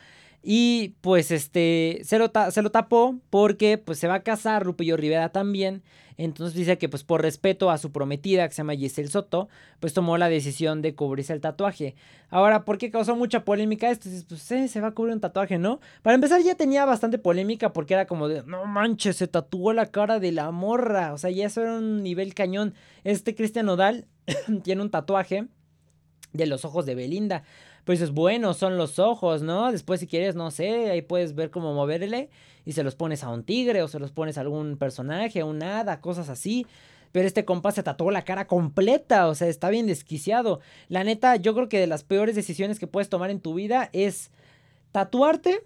Y 0.42 0.96
pues 1.02 1.32
este 1.32 2.00
se 2.04 2.18
lo, 2.18 2.32
se 2.52 2.62
lo 2.62 2.72
tapó 2.72 3.20
porque 3.30 3.78
pues 3.78 4.00
se 4.00 4.08
va 4.08 4.16
a 4.16 4.24
casar 4.24 4.66
Lupillo 4.66 4.96
Rivera 4.98 5.30
también. 5.30 5.84
Entonces 6.16 6.54
dice 6.54 6.78
que 6.78 6.90
pues 6.90 7.06
por 7.06 7.22
respeto 7.22 7.72
a 7.72 7.78
su 7.78 7.94
prometida 7.94 8.46
que 8.46 8.54
se 8.54 8.58
llama 8.58 8.76
Giselle 8.76 9.08
Soto, 9.08 9.48
pues 9.80 9.94
tomó 9.94 10.18
la 10.18 10.28
decisión 10.28 10.82
de 10.82 10.94
cubrirse 10.94 11.32
el 11.32 11.40
tatuaje. 11.40 11.96
Ahora, 12.30 12.66
¿por 12.66 12.78
qué 12.78 12.92
causó 12.92 13.16
mucha 13.16 13.46
polémica 13.46 13.90
esto? 13.90 14.10
Pues 14.28 14.52
eh, 14.52 14.68
se 14.68 14.82
va 14.82 14.90
a 14.90 14.92
cubrir 14.92 15.14
un 15.14 15.22
tatuaje, 15.22 15.58
¿no? 15.58 15.80
Para 16.02 16.16
empezar 16.16 16.42
ya 16.42 16.56
tenía 16.56 16.84
bastante 16.84 17.20
polémica 17.20 17.72
porque 17.72 17.94
era 17.94 18.06
como 18.06 18.28
de, 18.28 18.44
no 18.44 18.66
manches, 18.66 19.16
se 19.16 19.28
tatuó 19.28 19.72
la 19.72 19.86
cara 19.86 20.20
de 20.20 20.34
la 20.34 20.52
morra. 20.52 21.14
O 21.14 21.18
sea, 21.18 21.30
ya 21.30 21.46
eso 21.46 21.62
era 21.62 21.78
un 21.78 22.04
nivel 22.04 22.34
cañón. 22.34 22.74
Este 23.06 23.34
Cristian 23.34 23.68
Nodal 23.68 24.06
tiene 24.64 24.82
un 24.82 24.92
tatuaje 24.92 25.48
de 26.34 26.46
los 26.48 26.66
ojos 26.66 26.86
de 26.86 26.96
Belinda 26.96 27.44
pues 27.86 28.02
es 28.02 28.12
bueno, 28.12 28.54
son 28.54 28.78
los 28.78 29.00
ojos, 29.00 29.42
¿no? 29.42 29.72
Después 29.72 30.00
si 30.00 30.08
quieres, 30.08 30.36
no 30.36 30.52
sé, 30.52 30.90
ahí 30.90 31.02
puedes 31.02 31.36
ver 31.36 31.50
cómo 31.50 31.74
moverle 31.74 32.30
y 32.66 32.74
se 32.74 32.84
los 32.84 32.96
pones 32.96 33.24
a 33.24 33.30
un 33.30 33.44
tigre 33.44 33.82
o 33.82 33.88
se 33.88 34.00
los 34.00 34.12
pones 34.12 34.38
a 34.38 34.42
algún 34.42 34.78
personaje, 34.78 35.42
a 35.42 35.46
un 35.46 35.64
hada, 35.64 36.02
cosas 36.02 36.30
así. 36.30 36.68
Pero 37.12 37.26
este 37.26 37.44
compa 37.44 37.72
se 37.72 37.82
tatuó 37.82 38.12
la 38.12 38.24
cara 38.24 38.46
completa, 38.46 39.28
o 39.28 39.36
sea, 39.36 39.48
está 39.48 39.70
bien 39.70 39.88
desquiciado. 39.88 40.60
La 40.90 41.04
neta, 41.04 41.38
yo 41.38 41.56
creo 41.56 41.68
que 41.68 41.80
de 41.80 41.88
las 41.88 42.04
peores 42.04 42.36
decisiones 42.36 42.78
que 42.78 42.86
puedes 42.86 43.10
tomar 43.10 43.32
en 43.32 43.40
tu 43.40 43.56
vida 43.56 43.90
es 43.94 44.30
tatuarte 44.92 45.66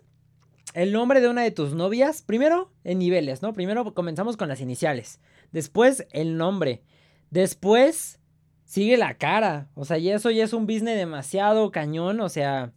el 0.73 0.91
nombre 0.91 1.21
de 1.21 1.29
una 1.29 1.43
de 1.43 1.51
tus 1.51 1.73
novias, 1.73 2.21
primero 2.21 2.71
en 2.83 2.99
niveles, 2.99 3.41
¿no? 3.41 3.53
Primero 3.53 3.93
comenzamos 3.93 4.37
con 4.37 4.47
las 4.47 4.61
iniciales, 4.61 5.19
después 5.51 6.07
el 6.11 6.37
nombre, 6.37 6.81
después 7.29 8.19
sigue 8.65 8.97
la 8.97 9.15
cara. 9.15 9.69
O 9.75 9.85
sea, 9.85 9.97
y 9.97 10.09
eso 10.09 10.31
ya 10.31 10.43
es 10.43 10.53
un 10.53 10.65
business 10.65 10.97
demasiado 10.97 11.71
cañón. 11.71 12.19
O 12.21 12.29
sea, 12.29 12.71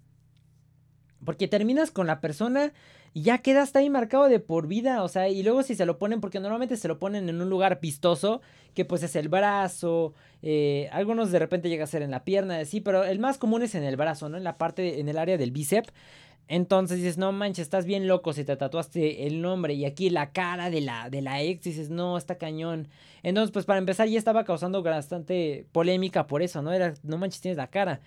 porque 1.25 1.49
terminas 1.49 1.91
con 1.91 2.07
la 2.07 2.21
persona 2.21 2.73
y 3.17 3.23
ya 3.23 3.39
quedas 3.39 3.75
ahí 3.75 3.89
marcado 3.89 4.29
de 4.29 4.41
por 4.41 4.67
vida. 4.67 5.03
O 5.03 5.09
sea, 5.09 5.29
y 5.31 5.43
luego 5.43 5.63
si 5.63 5.75
se 5.75 5.87
lo 5.87 5.99
ponen, 5.99 6.21
porque 6.21 6.39
normalmente 6.39 6.77
se 6.77 6.87
lo 6.87 6.99
ponen 6.99 7.31
en 7.31 7.41
un 7.41 7.49
lugar 7.49 7.81
pistoso, 7.81 8.43
que 8.75 8.85
pues 8.85 9.03
es 9.03 9.17
el 9.17 9.31
brazo. 9.31 10.13
Eh, 10.43 10.91
algunos 10.93 11.33
de 11.33 11.39
repente 11.39 11.71
llega 11.71 11.85
a 11.85 11.87
ser 11.87 12.03
en 12.03 12.11
la 12.11 12.25
pierna, 12.25 12.63
sí, 12.67 12.83
pero 12.83 13.05
el 13.05 13.19
más 13.19 13.39
común 13.39 13.63
es 13.63 13.75
en 13.75 13.85
el 13.85 13.97
brazo, 13.97 14.29
¿no? 14.29 14.37
En 14.37 14.45
la 14.45 14.59
parte, 14.59 15.01
en 15.01 15.09
el 15.09 15.17
área 15.17 15.39
del 15.39 15.51
bíceps. 15.51 15.93
Entonces 16.49 16.99
dices, 16.99 17.19
no 17.19 17.33
manches, 17.33 17.65
estás 17.65 17.87
bien 17.87 18.07
loco 18.07 18.33
si 18.33 18.45
te 18.45 18.57
tatuaste 18.57 19.27
el 19.27 19.43
nombre 19.43 19.75
y 19.75 19.85
aquí 19.85 20.11
la 20.11 20.31
cara 20.31 20.71
de 20.71 20.81
la, 20.81 21.11
de 21.11 21.21
la 21.21 21.43
ex, 21.43 21.65
dices, 21.65 21.91
no, 21.91 22.17
está 22.17 22.39
cañón. 22.39 22.89
Entonces, 23.25 23.51
pues 23.53 23.65
para 23.65 23.79
empezar 23.79 24.09
ya 24.09 24.19
estaba 24.19 24.45
causando 24.45 24.83
bastante 24.83 25.67
polémica 25.73 26.29
por 26.29 26.43
eso, 26.43 26.63
¿no? 26.63 26.73
Era, 26.73 26.95
no 27.03 27.19
manches, 27.19 27.41
tienes 27.41 27.57
la 27.57 27.67
cara. 27.69 28.01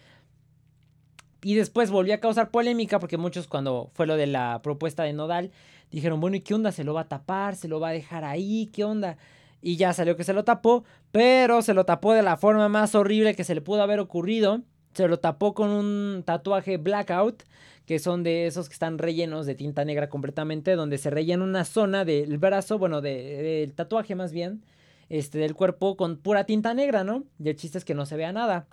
Y 1.43 1.55
después 1.55 1.91
volvió 1.91 2.13
a 2.13 2.19
causar 2.19 2.49
polémica 2.49 2.99
porque 2.99 3.17
muchos 3.17 3.47
cuando 3.47 3.91
fue 3.93 4.07
lo 4.07 4.15
de 4.15 4.27
la 4.27 4.61
propuesta 4.61 5.03
de 5.03 5.13
Nodal, 5.13 5.51
dijeron, 5.91 6.21
bueno, 6.21 6.37
¿y 6.37 6.41
qué 6.41 6.53
onda? 6.53 6.71
¿Se 6.71 6.83
lo 6.83 6.93
va 6.93 7.01
a 7.01 7.07
tapar? 7.07 7.55
¿Se 7.55 7.67
lo 7.67 7.79
va 7.79 7.89
a 7.89 7.93
dejar 7.93 8.23
ahí? 8.23 8.69
¿Qué 8.73 8.85
onda? 8.85 9.17
Y 9.61 9.75
ya 9.75 9.91
salió 9.93 10.15
que 10.15 10.23
se 10.23 10.33
lo 10.33 10.45
tapó, 10.45 10.85
pero 11.11 11.61
se 11.61 11.73
lo 11.73 11.85
tapó 11.85 12.13
de 12.13 12.21
la 12.21 12.37
forma 12.37 12.69
más 12.69 12.95
horrible 12.95 13.35
que 13.35 13.43
se 13.43 13.55
le 13.55 13.61
pudo 13.61 13.81
haber 13.81 13.99
ocurrido. 13.99 14.61
Se 14.93 15.07
lo 15.07 15.19
tapó 15.19 15.53
con 15.53 15.69
un 15.69 16.23
tatuaje 16.25 16.77
blackout 16.77 17.43
que 17.89 17.97
son 17.97 18.21
de 18.21 18.45
esos 18.45 18.69
que 18.69 18.73
están 18.73 18.99
rellenos 18.99 19.47
de 19.47 19.55
tinta 19.55 19.83
negra 19.83 20.09
completamente, 20.09 20.75
donde 20.75 20.99
se 20.99 21.09
rellena 21.09 21.43
una 21.43 21.65
zona 21.65 22.05
del 22.05 22.37
brazo, 22.37 22.77
bueno, 22.77 23.01
del 23.01 23.73
tatuaje 23.73 24.13
más 24.13 24.31
bien, 24.31 24.63
este, 25.09 25.39
del 25.39 25.55
cuerpo 25.55 25.97
con 25.97 26.17
pura 26.17 26.43
tinta 26.43 26.75
negra, 26.75 27.03
¿no? 27.03 27.23
Y 27.39 27.49
el 27.49 27.55
chiste 27.55 27.79
es 27.79 27.85
que 27.85 27.95
no 27.95 28.05
se 28.05 28.15
vea 28.15 28.31
nada. 28.31 28.67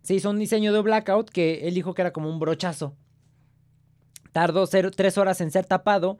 Se 0.00 0.14
hizo 0.14 0.30
un 0.30 0.38
diseño 0.38 0.72
de 0.72 0.80
blackout 0.80 1.28
que 1.28 1.68
él 1.68 1.74
dijo 1.74 1.92
que 1.92 2.00
era 2.00 2.12
como 2.14 2.30
un 2.30 2.38
brochazo. 2.38 2.94
Tardó 4.32 4.66
tres 4.66 5.18
horas 5.18 5.42
en 5.42 5.50
ser 5.50 5.66
tapado. 5.66 6.16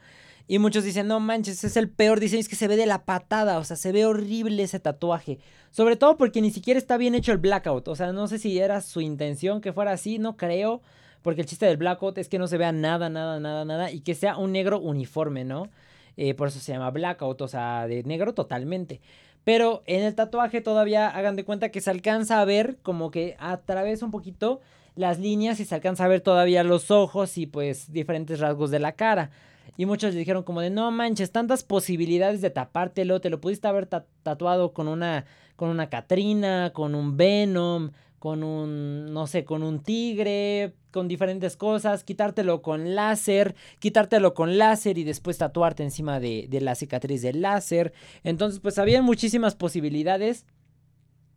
Y 0.48 0.58
muchos 0.58 0.82
dicen, 0.82 1.06
no 1.06 1.20
manches, 1.20 1.62
es 1.62 1.76
el 1.76 1.90
peor 1.90 2.20
diseño, 2.20 2.40
es 2.40 2.48
que 2.48 2.56
se 2.56 2.68
ve 2.68 2.76
de 2.76 2.86
la 2.86 3.04
patada, 3.04 3.58
o 3.58 3.64
sea, 3.64 3.76
se 3.76 3.92
ve 3.92 4.06
horrible 4.06 4.62
ese 4.62 4.80
tatuaje. 4.80 5.38
Sobre 5.70 5.96
todo 5.96 6.16
porque 6.16 6.40
ni 6.40 6.50
siquiera 6.50 6.78
está 6.78 6.96
bien 6.96 7.14
hecho 7.14 7.32
el 7.32 7.38
blackout, 7.38 7.86
o 7.86 7.94
sea, 7.94 8.12
no 8.12 8.26
sé 8.28 8.38
si 8.38 8.58
era 8.58 8.80
su 8.80 9.02
intención 9.02 9.60
que 9.60 9.74
fuera 9.74 9.92
así, 9.92 10.18
no 10.18 10.36
creo. 10.36 10.80
Porque 11.22 11.42
el 11.42 11.46
chiste 11.46 11.66
del 11.66 11.76
blackout 11.76 12.16
es 12.18 12.28
que 12.28 12.38
no 12.38 12.46
se 12.46 12.56
vea 12.58 12.72
nada, 12.72 13.10
nada, 13.10 13.40
nada, 13.40 13.64
nada. 13.64 13.90
Y 13.90 14.00
que 14.00 14.14
sea 14.14 14.36
un 14.38 14.52
negro 14.52 14.78
uniforme, 14.80 15.44
¿no? 15.44 15.68
Eh, 16.16 16.34
por 16.34 16.48
eso 16.48 16.60
se 16.60 16.72
llama 16.72 16.90
blackout, 16.90 17.40
o 17.42 17.48
sea, 17.48 17.86
de 17.86 18.02
negro 18.04 18.34
totalmente. 18.34 19.00
Pero 19.44 19.82
en 19.86 20.02
el 20.02 20.14
tatuaje 20.14 20.60
todavía 20.60 21.08
hagan 21.08 21.36
de 21.36 21.44
cuenta 21.44 21.70
que 21.70 21.80
se 21.80 21.90
alcanza 21.90 22.40
a 22.40 22.44
ver 22.44 22.78
como 22.82 23.10
que 23.10 23.36
a 23.38 23.58
través 23.58 24.02
un 24.02 24.10
poquito 24.10 24.60
las 24.94 25.18
líneas 25.18 25.60
y 25.60 25.64
se 25.64 25.74
alcanza 25.74 26.04
a 26.04 26.08
ver 26.08 26.20
todavía 26.20 26.64
los 26.64 26.90
ojos 26.90 27.38
y 27.38 27.46
pues 27.46 27.92
diferentes 27.92 28.40
rasgos 28.40 28.70
de 28.70 28.80
la 28.80 28.92
cara. 28.92 29.30
Y 29.78 29.86
muchos 29.86 30.12
le 30.12 30.18
dijeron 30.18 30.42
como 30.42 30.60
de 30.60 30.70
no 30.70 30.90
manches, 30.90 31.30
tantas 31.30 31.62
posibilidades 31.62 32.40
de 32.42 32.50
tapártelo, 32.50 33.20
te 33.20 33.30
lo 33.30 33.40
pudiste 33.40 33.68
haber 33.68 33.86
tatuado 33.86 34.72
con 34.74 34.88
una 34.88 35.24
con 35.54 35.70
una 35.70 35.88
Katrina, 35.88 36.72
con 36.74 36.96
un 36.96 37.16
Venom, 37.16 37.92
con 38.18 38.42
un, 38.42 39.12
no 39.12 39.28
sé, 39.28 39.44
con 39.44 39.62
un 39.62 39.80
tigre, 39.80 40.74
con 40.90 41.06
diferentes 41.06 41.56
cosas, 41.56 42.02
quitártelo 42.02 42.60
con 42.60 42.96
láser, 42.96 43.54
quitártelo 43.78 44.34
con 44.34 44.58
láser 44.58 44.98
y 44.98 45.04
después 45.04 45.38
tatuarte 45.38 45.84
encima 45.84 46.18
de, 46.18 46.46
de 46.48 46.60
la 46.60 46.74
cicatriz 46.74 47.22
del 47.22 47.40
láser. 47.40 47.92
Entonces, 48.24 48.58
pues 48.58 48.78
había 48.78 49.00
muchísimas 49.00 49.54
posibilidades 49.54 50.44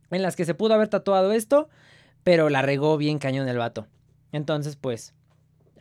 en 0.10 0.24
las 0.24 0.36
que 0.36 0.46
se 0.46 0.56
pudo 0.56 0.74
haber 0.74 0.88
tatuado 0.88 1.32
esto, 1.32 1.70
pero 2.24 2.50
la 2.50 2.64
regó 2.64 2.98
bien 2.98 3.20
cañón 3.20 3.48
el 3.48 3.58
vato. 3.58 3.88
Entonces, 4.32 4.78
pues, 4.78 5.14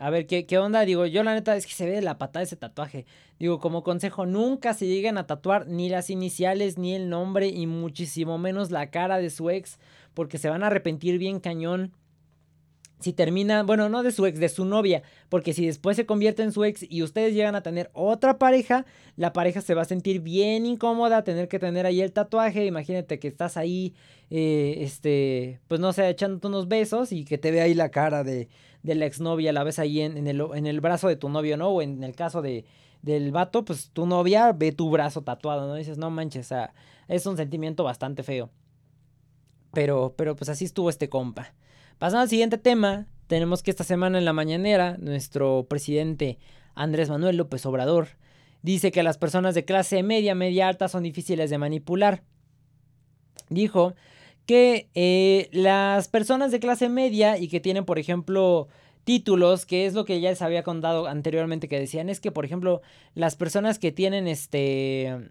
a 0.00 0.08
ver, 0.08 0.26
¿qué, 0.26 0.46
¿qué 0.46 0.56
onda? 0.56 0.80
Digo, 0.86 1.04
yo 1.04 1.22
la 1.22 1.34
neta 1.34 1.54
es 1.54 1.66
que 1.66 1.74
se 1.74 1.84
ve 1.84 1.92
de 1.92 2.00
la 2.00 2.16
patada 2.16 2.42
ese 2.42 2.56
tatuaje. 2.56 3.04
Digo, 3.38 3.58
como 3.58 3.82
consejo, 3.82 4.24
nunca 4.24 4.72
se 4.72 4.86
lleguen 4.86 5.18
a 5.18 5.26
tatuar 5.26 5.66
ni 5.66 5.90
las 5.90 6.08
iniciales, 6.08 6.78
ni 6.78 6.94
el 6.94 7.10
nombre, 7.10 7.48
y 7.48 7.66
muchísimo 7.66 8.38
menos 8.38 8.70
la 8.70 8.90
cara 8.90 9.18
de 9.18 9.28
su 9.28 9.50
ex, 9.50 9.78
porque 10.14 10.38
se 10.38 10.48
van 10.48 10.62
a 10.62 10.68
arrepentir 10.68 11.18
bien 11.18 11.38
cañón 11.38 11.92
si 12.98 13.12
termina, 13.12 13.62
bueno, 13.62 13.88
no 13.88 14.02
de 14.02 14.12
su 14.12 14.26
ex, 14.26 14.38
de 14.38 14.48
su 14.48 14.64
novia, 14.64 15.02
porque 15.28 15.52
si 15.52 15.66
después 15.66 15.96
se 15.96 16.06
convierte 16.06 16.42
en 16.42 16.52
su 16.52 16.64
ex 16.64 16.84
y 16.88 17.02
ustedes 17.02 17.34
llegan 17.34 17.54
a 17.54 17.62
tener 17.62 17.90
otra 17.92 18.38
pareja, 18.38 18.84
la 19.16 19.32
pareja 19.32 19.60
se 19.62 19.74
va 19.74 19.82
a 19.82 19.86
sentir 19.86 20.20
bien 20.20 20.66
incómoda, 20.66 21.24
tener 21.24 21.48
que 21.48 21.58
tener 21.58 21.86
ahí 21.86 22.02
el 22.02 22.12
tatuaje, 22.12 22.66
imagínate 22.66 23.18
que 23.18 23.28
estás 23.28 23.56
ahí, 23.56 23.94
eh, 24.30 24.76
este, 24.78 25.60
pues 25.66 25.80
no 25.80 25.92
sé, 25.92 26.08
echándote 26.08 26.46
unos 26.46 26.68
besos 26.68 27.12
y 27.12 27.24
que 27.24 27.38
te 27.38 27.50
ve 27.50 27.62
ahí 27.62 27.74
la 27.74 27.90
cara 27.90 28.22
de, 28.22 28.48
de 28.82 28.94
la 28.94 29.06
exnovia, 29.06 29.52
la 29.52 29.64
ves 29.64 29.78
ahí 29.78 30.00
en, 30.00 30.26
el, 30.26 30.42
en 30.54 30.66
el 30.66 30.80
brazo 30.80 31.08
de 31.08 31.16
tu 31.16 31.28
novio, 31.28 31.56
¿no? 31.56 31.68
O 31.68 31.82
en 31.82 32.02
el 32.02 32.14
caso 32.14 32.42
de, 32.42 32.64
del 33.02 33.32
vato, 33.32 33.64
pues 33.64 33.90
tu 33.90 34.06
novia 34.06 34.52
ve 34.52 34.72
tu 34.72 34.90
brazo 34.90 35.22
tatuado, 35.22 35.66
¿no? 35.66 35.74
dices, 35.74 35.98
no 35.98 36.10
manches, 36.10 36.46
o 36.46 36.48
sea, 36.48 36.74
es 37.08 37.26
un 37.26 37.36
sentimiento 37.36 37.84
bastante 37.84 38.22
feo. 38.22 38.50
Pero, 39.72 40.14
pero 40.16 40.36
pues 40.36 40.48
así 40.48 40.64
estuvo 40.64 40.90
este 40.90 41.08
compa. 41.08 41.54
Pasando 41.98 42.22
al 42.22 42.28
siguiente 42.28 42.58
tema, 42.58 43.06
tenemos 43.26 43.62
que 43.62 43.70
esta 43.70 43.84
semana 43.84 44.18
en 44.18 44.24
la 44.24 44.32
mañanera, 44.32 44.96
nuestro 44.98 45.66
presidente 45.68 46.38
Andrés 46.74 47.10
Manuel 47.10 47.36
López 47.36 47.64
Obrador 47.66 48.08
dice 48.62 48.90
que 48.90 49.02
las 49.02 49.18
personas 49.18 49.54
de 49.54 49.64
clase 49.64 50.02
media, 50.02 50.34
media 50.34 50.68
alta 50.68 50.88
son 50.88 51.02
difíciles 51.02 51.50
de 51.50 51.58
manipular. 51.58 52.22
Dijo 53.48 53.94
que 54.50 54.88
eh, 54.96 55.48
las 55.52 56.08
personas 56.08 56.50
de 56.50 56.58
clase 56.58 56.88
media 56.88 57.38
y 57.38 57.46
que 57.46 57.60
tienen, 57.60 57.84
por 57.84 58.00
ejemplo, 58.00 58.66
títulos, 59.04 59.64
que 59.64 59.86
es 59.86 59.94
lo 59.94 60.04
que 60.04 60.20
ya 60.20 60.30
les 60.30 60.42
había 60.42 60.64
contado 60.64 61.06
anteriormente 61.06 61.68
que 61.68 61.78
decían, 61.78 62.08
es 62.08 62.18
que, 62.18 62.32
por 62.32 62.44
ejemplo, 62.44 62.82
las 63.14 63.36
personas 63.36 63.78
que 63.78 63.92
tienen 63.92 64.26
este 64.26 65.30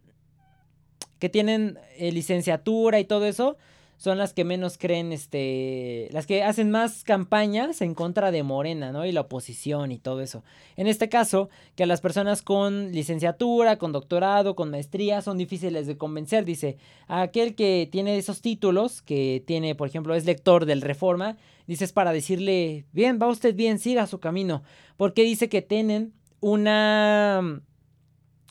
que 1.19 1.27
tienen 1.27 1.79
eh, 1.97 2.13
licenciatura 2.13 2.97
y 3.01 3.03
todo 3.03 3.25
eso, 3.25 3.57
son 3.99 4.17
las 4.17 4.33
que 4.33 4.45
menos 4.45 4.77
creen, 4.77 5.11
este, 5.11 6.07
las 6.13 6.25
que 6.25 6.41
hacen 6.41 6.71
más 6.71 7.03
campañas 7.03 7.81
en 7.81 7.93
contra 7.93 8.31
de 8.31 8.43
Morena, 8.43 8.93
¿no? 8.93 9.05
Y 9.05 9.11
la 9.11 9.21
oposición 9.21 9.91
y 9.91 9.99
todo 9.99 10.21
eso. 10.21 10.41
En 10.77 10.87
este 10.87 11.09
caso, 11.09 11.49
que 11.75 11.83
a 11.83 11.85
las 11.85 11.99
personas 11.99 12.41
con 12.41 12.93
licenciatura, 12.93 13.77
con 13.77 13.91
doctorado, 13.91 14.55
con 14.55 14.71
maestría, 14.71 15.21
son 15.21 15.37
difíciles 15.37 15.85
de 15.85 15.97
convencer, 15.97 16.45
dice, 16.45 16.77
aquel 17.09 17.55
que 17.55 17.89
tiene 17.91 18.17
esos 18.17 18.41
títulos, 18.41 19.01
que 19.01 19.43
tiene, 19.45 19.75
por 19.75 19.89
ejemplo, 19.89 20.15
es 20.15 20.23
lector 20.23 20.65
del 20.65 20.81
Reforma, 20.81 21.35
dice, 21.67 21.83
es 21.83 21.91
para 21.91 22.13
decirle, 22.13 22.85
bien, 22.93 23.19
va 23.21 23.27
usted 23.27 23.53
bien, 23.53 23.79
siga 23.79 24.07
su 24.07 24.21
camino, 24.21 24.63
porque 24.95 25.23
dice 25.23 25.49
que 25.49 25.61
tienen 25.61 26.13
una, 26.39 27.61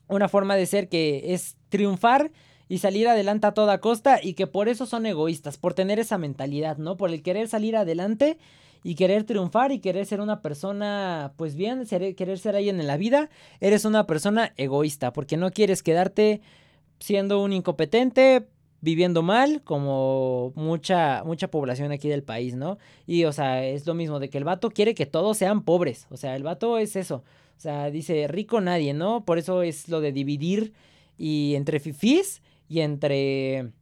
una 0.09 0.28
forma 0.28 0.57
de 0.57 0.66
ser 0.66 0.90
que 0.90 1.32
es 1.32 1.57
triunfar 1.70 2.32
y 2.68 2.78
salir 2.78 3.08
adelante 3.08 3.46
a 3.46 3.54
toda 3.54 3.80
costa 3.80 4.20
y 4.22 4.34
que 4.34 4.46
por 4.46 4.68
eso 4.68 4.86
son 4.86 5.06
egoístas, 5.06 5.56
por 5.56 5.74
tener 5.74 5.98
esa 5.98 6.18
mentalidad, 6.18 6.76
¿no? 6.76 6.96
Por 6.96 7.10
el 7.10 7.22
querer 7.22 7.48
salir 7.48 7.76
adelante 7.76 8.38
y 8.84 8.94
querer 8.94 9.24
triunfar 9.24 9.72
y 9.72 9.80
querer 9.80 10.06
ser 10.06 10.20
una 10.20 10.42
persona, 10.42 11.32
pues 11.36 11.56
bien, 11.56 11.84
querer 11.86 12.38
ser 12.38 12.56
alguien 12.56 12.80
en 12.80 12.86
la 12.86 12.96
vida, 12.96 13.30
eres 13.60 13.84
una 13.84 14.06
persona 14.06 14.52
egoísta, 14.56 15.12
porque 15.12 15.36
no 15.36 15.50
quieres 15.50 15.82
quedarte 15.82 16.40
siendo 17.00 17.42
un 17.42 17.52
incompetente, 17.52 18.46
viviendo 18.80 19.22
mal, 19.22 19.62
como 19.62 20.52
mucha, 20.54 21.22
mucha 21.24 21.50
población 21.50 21.90
aquí 21.90 22.08
del 22.08 22.22
país, 22.22 22.54
¿no? 22.54 22.78
Y, 23.06 23.24
o 23.24 23.32
sea, 23.32 23.64
es 23.64 23.86
lo 23.86 23.94
mismo 23.94 24.20
de 24.20 24.30
que 24.30 24.38
el 24.38 24.44
vato 24.44 24.70
quiere 24.70 24.94
que 24.94 25.06
todos 25.06 25.36
sean 25.36 25.62
pobres, 25.62 26.06
o 26.10 26.16
sea, 26.16 26.36
el 26.36 26.44
vato 26.44 26.78
es 26.78 26.94
eso, 26.94 27.24
o 27.56 27.60
sea, 27.60 27.90
dice 27.90 28.28
rico 28.28 28.60
nadie, 28.60 28.94
¿no? 28.94 29.24
Por 29.24 29.38
eso 29.38 29.62
es 29.62 29.88
lo 29.88 30.00
de 30.00 30.12
dividir 30.12 30.74
y 31.16 31.56
entre 31.56 31.80
fifís 31.80 32.40
y 32.68 32.80
entre, 32.80 33.72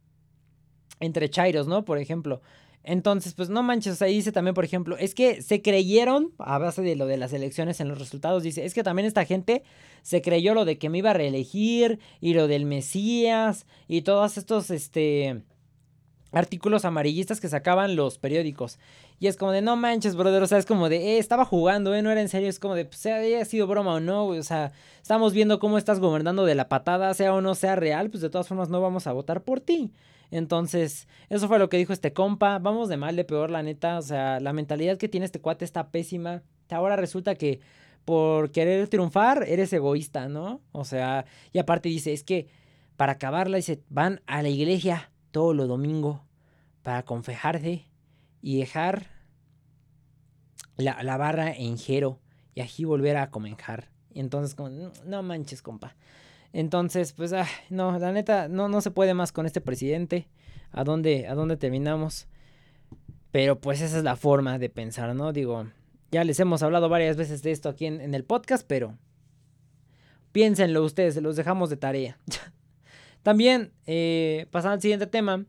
entre 0.99 1.29
Chairos, 1.29 1.67
¿no? 1.67 1.85
Por 1.85 1.97
ejemplo. 1.97 2.41
Entonces, 2.83 3.33
pues 3.33 3.49
no 3.49 3.63
manches, 3.63 4.01
ahí 4.01 4.15
dice 4.15 4.31
también, 4.31 4.53
por 4.53 4.63
ejemplo, 4.63 4.97
es 4.97 5.13
que 5.13 5.41
se 5.41 5.61
creyeron, 5.61 6.31
a 6.37 6.57
base 6.57 6.81
de 6.81 6.95
lo 6.95 7.05
de 7.05 7.17
las 7.17 7.33
elecciones 7.33 7.81
en 7.81 7.89
los 7.89 7.99
resultados, 7.99 8.43
dice, 8.43 8.63
es 8.63 8.73
que 8.73 8.81
también 8.81 9.05
esta 9.05 9.25
gente 9.25 9.63
se 10.03 10.21
creyó 10.21 10.53
lo 10.53 10.63
de 10.63 10.77
que 10.77 10.87
me 10.87 10.99
iba 10.99 11.09
a 11.09 11.13
reelegir 11.13 11.99
y 12.21 12.33
lo 12.33 12.47
del 12.47 12.65
Mesías 12.65 13.65
y 13.89 14.03
todos 14.03 14.37
estos, 14.37 14.69
este, 14.71 15.41
artículos 16.31 16.85
amarillistas 16.85 17.39
que 17.39 17.47
sacaban 17.47 17.95
los 17.95 18.17
periódicos. 18.17 18.79
Y 19.19 19.27
es 19.27 19.37
como 19.37 19.51
de, 19.51 19.61
no 19.61 19.75
manches, 19.75 20.15
brother, 20.15 20.43
o 20.43 20.47
sea, 20.47 20.57
es 20.57 20.65
como 20.65 20.89
de, 20.89 20.97
eh, 20.97 21.17
estaba 21.17 21.45
jugando, 21.45 21.95
eh, 21.95 22.01
no 22.01 22.11
era 22.11 22.21
en 22.21 22.29
serio, 22.29 22.49
es 22.49 22.59
como 22.59 22.75
de, 22.75 22.85
pues, 22.85 23.05
haya 23.05 23.43
sido 23.45 23.67
broma 23.67 23.95
o 23.95 23.99
no, 23.99 24.25
o 24.25 24.43
sea, 24.43 24.71
estamos 25.01 25.33
viendo 25.33 25.59
cómo 25.59 25.77
estás 25.77 25.99
gobernando 25.99 26.45
de 26.45 26.55
la 26.55 26.69
patada, 26.69 27.13
sea 27.13 27.33
o 27.33 27.41
no 27.41 27.55
sea 27.55 27.75
real, 27.75 28.09
pues 28.09 28.21
de 28.21 28.29
todas 28.29 28.47
formas 28.47 28.69
no 28.69 28.81
vamos 28.81 29.07
a 29.07 29.13
votar 29.13 29.43
por 29.43 29.61
ti. 29.61 29.91
Entonces, 30.29 31.07
eso 31.29 31.47
fue 31.47 31.59
lo 31.59 31.69
que 31.69 31.77
dijo 31.77 31.93
este 31.93 32.11
compa, 32.13 32.59
vamos 32.59 32.89
de 32.89 32.97
mal 32.97 33.15
de 33.15 33.23
peor, 33.23 33.49
la 33.49 33.63
neta, 33.63 33.97
o 33.97 34.01
sea, 34.01 34.39
la 34.41 34.53
mentalidad 34.53 34.97
que 34.97 35.07
tiene 35.07 35.25
este 35.25 35.39
cuate 35.39 35.63
está 35.63 35.89
pésima. 35.89 36.43
Ahora 36.69 36.97
resulta 36.97 37.35
que 37.35 37.61
por 38.03 38.51
querer 38.51 38.87
triunfar 38.89 39.45
eres 39.47 39.71
egoísta, 39.71 40.27
¿no? 40.27 40.61
O 40.73 40.83
sea, 40.83 41.25
y 41.53 41.59
aparte 41.59 41.89
dice, 41.89 42.11
es 42.11 42.23
que 42.23 42.47
para 42.97 43.13
acabarla, 43.13 43.57
dice, 43.57 43.81
van 43.89 44.21
a 44.27 44.41
la 44.41 44.49
iglesia 44.49 45.11
todo 45.37 45.53
lo 45.53 45.67
domingo 45.67 46.23
para 46.81 47.03
confejarse 47.03 47.85
y 48.41 48.57
dejar 48.57 49.11
la, 50.77 51.15
barra 51.17 51.53
en 51.53 51.77
jero 51.77 52.19
y 52.55 52.61
así 52.61 52.85
volver 52.85 53.17
a 53.17 53.29
comenjar. 53.29 53.91
Y 54.11 54.19
entonces, 54.19 54.57
no, 55.05 55.21
manches, 55.21 55.61
compa. 55.61 55.95
Entonces, 56.53 57.13
pues, 57.13 57.33
ah, 57.33 57.45
no, 57.69 57.99
la 57.99 58.11
neta, 58.11 58.47
no, 58.47 58.67
no 58.67 58.81
se 58.81 58.89
puede 58.89 59.13
más 59.13 59.31
con 59.31 59.45
este 59.45 59.61
presidente. 59.61 60.27
¿A 60.71 60.83
dónde, 60.83 61.27
¿A 61.27 61.35
dónde 61.35 61.55
terminamos? 61.55 62.27
Pero 63.29 63.61
pues 63.61 63.81
esa 63.81 63.99
es 63.99 64.03
la 64.03 64.15
forma 64.15 64.57
de 64.57 64.69
pensar, 64.71 65.13
¿no? 65.13 65.33
Digo, 65.33 65.67
ya 66.09 66.23
les 66.23 66.39
hemos 66.39 66.63
hablado 66.63 66.89
varias 66.89 67.15
veces 67.15 67.43
de 67.43 67.51
esto 67.51 67.69
aquí 67.69 67.85
en, 67.85 68.15
el 68.15 68.23
podcast, 68.23 68.65
pero 68.67 68.97
piénsenlo 70.31 70.83
ustedes, 70.83 71.15
los 71.21 71.35
dejamos 71.35 71.69
de 71.69 71.77
tarea. 71.77 72.17
También, 73.27 73.73
eh, 73.85 74.45
pasando 74.51 74.75
al 74.75 74.81
siguiente 74.81 75.05
tema, 75.05 75.43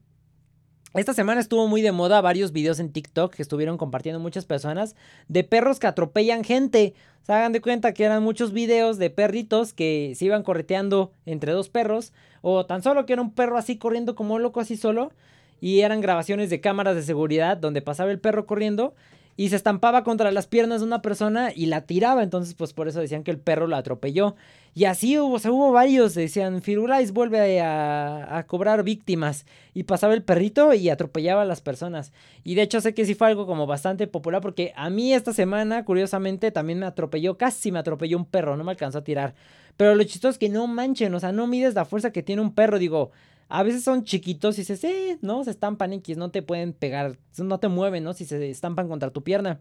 esta 0.95 1.15
semana 1.15 1.41
estuvo 1.41 1.69
muy 1.69 1.81
de 1.81 1.93
moda 1.93 2.21
varios 2.21 2.51
videos 2.51 2.81
en 2.81 2.91
TikTok 2.91 3.33
que 3.33 3.41
estuvieron 3.41 3.79
compartiendo 3.79 4.19
muchas 4.19 4.47
personas 4.47 4.97
de 5.29 5.45
perros 5.45 5.79
que 5.79 5.87
atropellan 5.87 6.43
gente. 6.43 6.95
Se 7.23 7.33
hagan 7.33 7.53
de 7.53 7.61
cuenta 7.61 7.95
que 7.95 8.03
eran 8.03 8.25
muchos 8.25 8.53
videos 8.53 8.99
de 8.99 9.11
perritos 9.11 9.75
que 9.75 10.15
se 10.17 10.25
iban 10.25 10.43
correteando 10.43 11.13
entre 11.25 11.53
dos 11.53 11.69
perros. 11.69 12.13
O 12.43 12.67
tan 12.67 12.83
solo 12.83 13.07
que 13.07 13.13
era 13.13 13.23
un 13.23 13.33
perro 13.33 13.57
así 13.57 13.79
corriendo 13.79 14.17
como 14.17 14.41
loco 14.41 14.59
así 14.59 14.77
solo. 14.77 15.13
Y 15.61 15.83
eran 15.83 16.01
grabaciones 16.01 16.51
de 16.51 16.61
cámaras 16.61 16.97
de 16.97 17.05
seguridad 17.05 17.59
donde 17.59 17.81
pasaba 17.81 18.11
el 18.11 18.19
perro 18.19 18.45
corriendo 18.45 18.97
y 19.39 19.51
se 19.51 19.57
estampaba 19.57 20.03
contra 20.03 20.33
las 20.33 20.49
piernas 20.49 20.81
de 20.81 20.87
una 20.89 21.01
persona 21.01 21.53
y 21.55 21.67
la 21.67 21.83
tiraba. 21.83 22.25
Entonces, 22.25 22.55
pues 22.55 22.73
por 22.73 22.89
eso 22.89 22.99
decían 22.99 23.23
que 23.23 23.31
el 23.31 23.39
perro 23.39 23.69
la 23.69 23.77
atropelló. 23.77 24.35
Y 24.75 24.87
así 24.87 25.17
hubo, 25.17 25.37
o 25.37 25.39
sea, 25.39 25.53
hubo 25.53 25.71
varios. 25.71 26.17
Decían, 26.17 26.61
Firulais 26.61 27.13
vuelve 27.13 27.61
a, 27.61 28.37
a, 28.37 28.47
cobrar 28.49 28.83
víctimas. 28.83 29.47
Y 29.75 29.85
pasaba 29.85 30.15
el 30.15 30.25
perrito 30.25 30.75
y 30.75 30.89
atropellaba 30.91 31.43
a 31.43 31.45
las 31.45 31.61
personas. 31.61 32.13
Y 32.43 32.57
de 32.57 32.63
hecho 32.63 32.81
sé 32.81 32.95
que 32.95 33.05
sí 33.05 33.15
fue 33.15 33.29
algo 33.29 33.47
como 33.47 33.69
bastante 33.69 34.09
popular 34.09 34.43
porque 34.43 34.73
a 34.75 34.91
mí 34.91 35.15
esta 35.15 35.33
semana, 35.33 35.85
curiosamente, 35.85 36.51
también 36.51 36.81
me 36.81 36.87
atropelló, 36.87 37.39
casi 37.39 37.71
me 37.71 37.79
atropelló 37.79 38.19
un 38.19 38.25
perro, 38.25 38.57
no 38.57 38.65
me 38.65 38.73
alcanzó 38.73 38.99
a 38.99 39.05
tirar. 39.05 39.35
Pero 39.77 39.95
lo 39.95 40.03
chistoso 40.03 40.31
es 40.31 40.39
que 40.39 40.49
no 40.49 40.67
manchen, 40.67 41.15
o 41.15 41.21
sea, 41.21 41.31
no 41.31 41.47
mides 41.47 41.75
la 41.75 41.85
fuerza 41.85 42.11
que 42.11 42.25
tiene 42.25 42.43
un 42.43 42.57
perro. 42.57 42.81
Digo, 42.81 43.13
a 43.49 43.63
veces 43.63 43.83
son 43.83 44.05
chiquitos 44.05 44.57
y 44.59 44.63
dices, 44.63 44.85
eh, 44.85 45.19
no, 45.23 45.43
se 45.43 45.51
estampan 45.51 45.93
X, 45.95 46.17
no 46.17 46.31
te 46.31 46.43
pueden 46.43 46.75
pegar, 46.75 47.19
no 47.39 47.59
te 47.59 47.69
mueven, 47.69 48.05
¿no? 48.05 48.13
Si 48.13 48.27
se 48.27 48.51
estampan 48.51 48.89
contra 48.89 49.11
tu 49.11 49.23
pierna. 49.23 49.61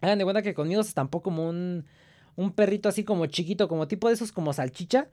Hagan 0.00 0.18
de 0.18 0.24
cuenta 0.24 0.42
que 0.42 0.54
conmigo 0.54 0.82
se 0.82 0.88
estampó 0.88 1.22
como 1.22 1.48
un, 1.48 1.84
un 2.36 2.52
perrito 2.52 2.88
así 2.88 3.04
como 3.04 3.26
chiquito, 3.26 3.68
como 3.68 3.86
tipo 3.86 4.08
de 4.08 4.14
esos 4.14 4.32
como 4.32 4.52
salchicha. 4.52 5.08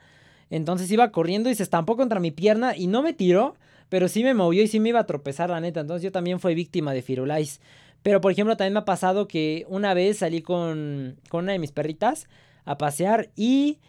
Entonces 0.50 0.90
iba 0.92 1.12
corriendo 1.12 1.50
y 1.50 1.56
se 1.56 1.64
estampó 1.64 1.98
contra 1.98 2.20
mi 2.20 2.32
pierna 2.32 2.76
y 2.76 2.88
no 2.88 3.02
me 3.02 3.14
tiró, 3.14 3.56
pero 3.90 4.08
sí 4.08 4.24
me 4.24 4.34
movió 4.34 4.64
y 4.64 4.68
sí 4.68 4.80
me 4.80 4.90
iba 4.90 5.00
a 5.00 5.06
tropezar, 5.06 5.50
la 5.50 5.60
neta. 5.60 5.82
Entonces 5.82 6.04
yo 6.04 6.12
también 6.12 6.40
fui 6.40 6.56
víctima 6.56 6.94
de 6.94 7.02
Firulais. 7.02 7.60
Pero 8.02 8.22
por 8.22 8.32
ejemplo, 8.32 8.56
también 8.56 8.74
me 8.74 8.80
ha 8.80 8.86
pasado 8.86 9.28
que 9.28 9.66
una 9.68 9.94
vez 9.94 10.20
salí 10.20 10.42
con, 10.42 11.18
con 11.30 11.46
una 11.46 11.54
de 11.54 11.60
mis 11.60 11.72
perritas 11.72 12.28
a 12.66 12.78
pasear 12.78 13.30
y 13.36 13.80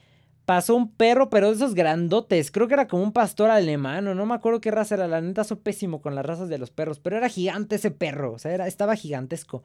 pasó 0.45 0.77
un 0.77 0.91
perro, 0.91 1.31
pero 1.31 1.49
de 1.49 1.57
esos 1.57 1.75
grandotes. 1.75 2.51
Creo 2.51 2.69
que 2.69 2.75
era 2.75 2.89
como 2.89 3.03
un 3.03 3.13
pastor 3.13 3.51
alemán, 3.51 4.07
o 4.09 4.15
no 4.15 4.27
me 4.27 4.35
acuerdo 4.35 4.61
qué 4.61 4.71
raza 4.71 4.97
era. 4.97 5.09
La 5.09 5.21
neta, 5.21 5.45
soy 5.45 5.59
pésimo 5.59 6.01
con 6.01 6.15
las 6.15 6.27
razas 6.27 6.49
de 6.49 6.59
los 6.59 6.71
perros, 6.71 7.01
pero 7.01 7.17
era 7.17 7.29
gigante 7.29 7.77
ese 7.77 7.91
perro, 7.91 8.33
o 8.33 8.39
sea, 8.39 8.53
era, 8.53 8.67
estaba 8.67 8.97
gigantesco. 8.97 9.63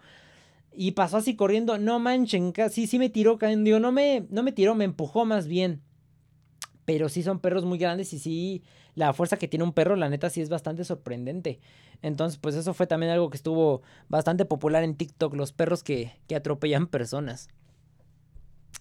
Y 0.73 0.91
pasó 0.91 1.17
así 1.17 1.36
corriendo, 1.36 1.77
no 1.77 1.99
manchen, 1.99 2.51
casi 2.51 2.88
sí 2.88 2.99
me 2.99 3.09
tiró, 3.09 3.38
digo, 3.38 3.80
no 3.80 3.91
me, 3.91 4.25
no 4.30 4.43
me 4.43 4.51
tiró, 4.51 4.75
me 4.75 4.86
empujó 4.86 5.25
más 5.25 5.47
bien. 5.47 5.82
Pero 6.86 7.09
sí 7.09 7.21
son 7.21 7.39
perros 7.39 7.65
muy 7.65 7.77
grandes 7.77 8.13
y 8.13 8.19
sí, 8.19 8.63
la 8.95 9.13
fuerza 9.13 9.38
que 9.38 9.47
tiene 9.47 9.63
un 9.63 9.73
perro, 9.73 9.95
la 9.95 10.09
neta, 10.09 10.30
sí 10.30 10.41
es 10.41 10.49
bastante 10.49 10.84
sorprendente. 10.84 11.59
Entonces, 12.01 12.39
pues 12.39 12.55
eso 12.55 12.73
fue 12.73 12.88
también 12.88 13.11
algo 13.11 13.30
que 13.30 13.38
estuvo 13.38 13.82
bastante 14.07 14.45
popular 14.45 14.84
en 14.84 14.95
TikTok, 14.95 15.36
los 15.36 15.51
perros 15.51 15.84
que, 15.84 16.13
que 16.27 16.36
atropellan 16.36 16.88
personas. 16.88 17.49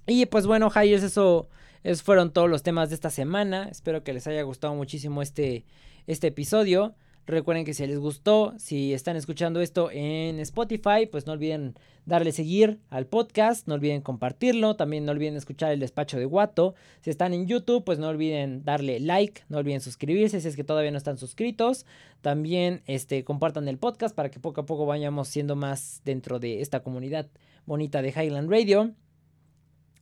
Y 0.06 0.24
pues 0.26 0.46
bueno, 0.46 0.70
Highers, 0.74 1.02
eso, 1.02 1.48
esos 1.88 2.02
fueron 2.02 2.34
todos 2.34 2.50
los 2.50 2.62
temas 2.62 2.90
de 2.90 2.96
esta 2.96 3.08
semana. 3.08 3.66
Espero 3.70 4.04
que 4.04 4.12
les 4.12 4.26
haya 4.26 4.42
gustado 4.42 4.74
muchísimo 4.74 5.22
este, 5.22 5.64
este 6.06 6.26
episodio. 6.26 6.94
Recuerden 7.26 7.64
que 7.64 7.72
si 7.72 7.86
les 7.86 7.98
gustó, 7.98 8.52
si 8.58 8.92
están 8.92 9.16
escuchando 9.16 9.62
esto 9.62 9.90
en 9.90 10.38
Spotify, 10.40 11.06
pues 11.10 11.26
no 11.26 11.32
olviden 11.32 11.76
darle 12.04 12.32
seguir 12.32 12.78
al 12.90 13.06
podcast, 13.06 13.66
no 13.66 13.74
olviden 13.74 14.02
compartirlo, 14.02 14.76
también 14.76 15.06
no 15.06 15.12
olviden 15.12 15.36
escuchar 15.36 15.72
el 15.72 15.80
despacho 15.80 16.18
de 16.18 16.26
Guato. 16.26 16.74
Si 17.00 17.08
están 17.08 17.32
en 17.32 17.46
YouTube, 17.46 17.84
pues 17.84 17.98
no 17.98 18.08
olviden 18.08 18.64
darle 18.64 19.00
like, 19.00 19.44
no 19.48 19.56
olviden 19.56 19.80
suscribirse 19.80 20.42
si 20.42 20.48
es 20.48 20.56
que 20.56 20.64
todavía 20.64 20.90
no 20.90 20.98
están 20.98 21.16
suscritos. 21.16 21.86
También 22.20 22.82
este, 22.84 23.24
compartan 23.24 23.66
el 23.66 23.78
podcast 23.78 24.14
para 24.14 24.30
que 24.30 24.40
poco 24.40 24.60
a 24.60 24.66
poco 24.66 24.84
vayamos 24.84 25.28
siendo 25.28 25.56
más 25.56 26.02
dentro 26.04 26.38
de 26.38 26.60
esta 26.60 26.80
comunidad 26.80 27.28
bonita 27.64 28.02
de 28.02 28.10
Highland 28.10 28.50
Radio. 28.50 28.92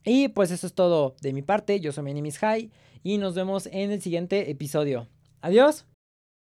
Y 0.09 0.29
pues 0.29 0.53
eso 0.53 0.69
es 0.69 0.73
todo 0.73 1.17
de 1.21 1.33
mi 1.33 1.43
parte, 1.43 1.81
yo 1.81 1.91
soy 1.91 2.05
mi 2.05 2.31
High 2.31 2.71
y 3.03 3.19
nos 3.19 3.35
vemos 3.35 3.67
en 3.67 3.91
el 3.91 4.01
siguiente 4.01 4.51
episodio. 4.51 5.09
Adiós. 5.41 5.85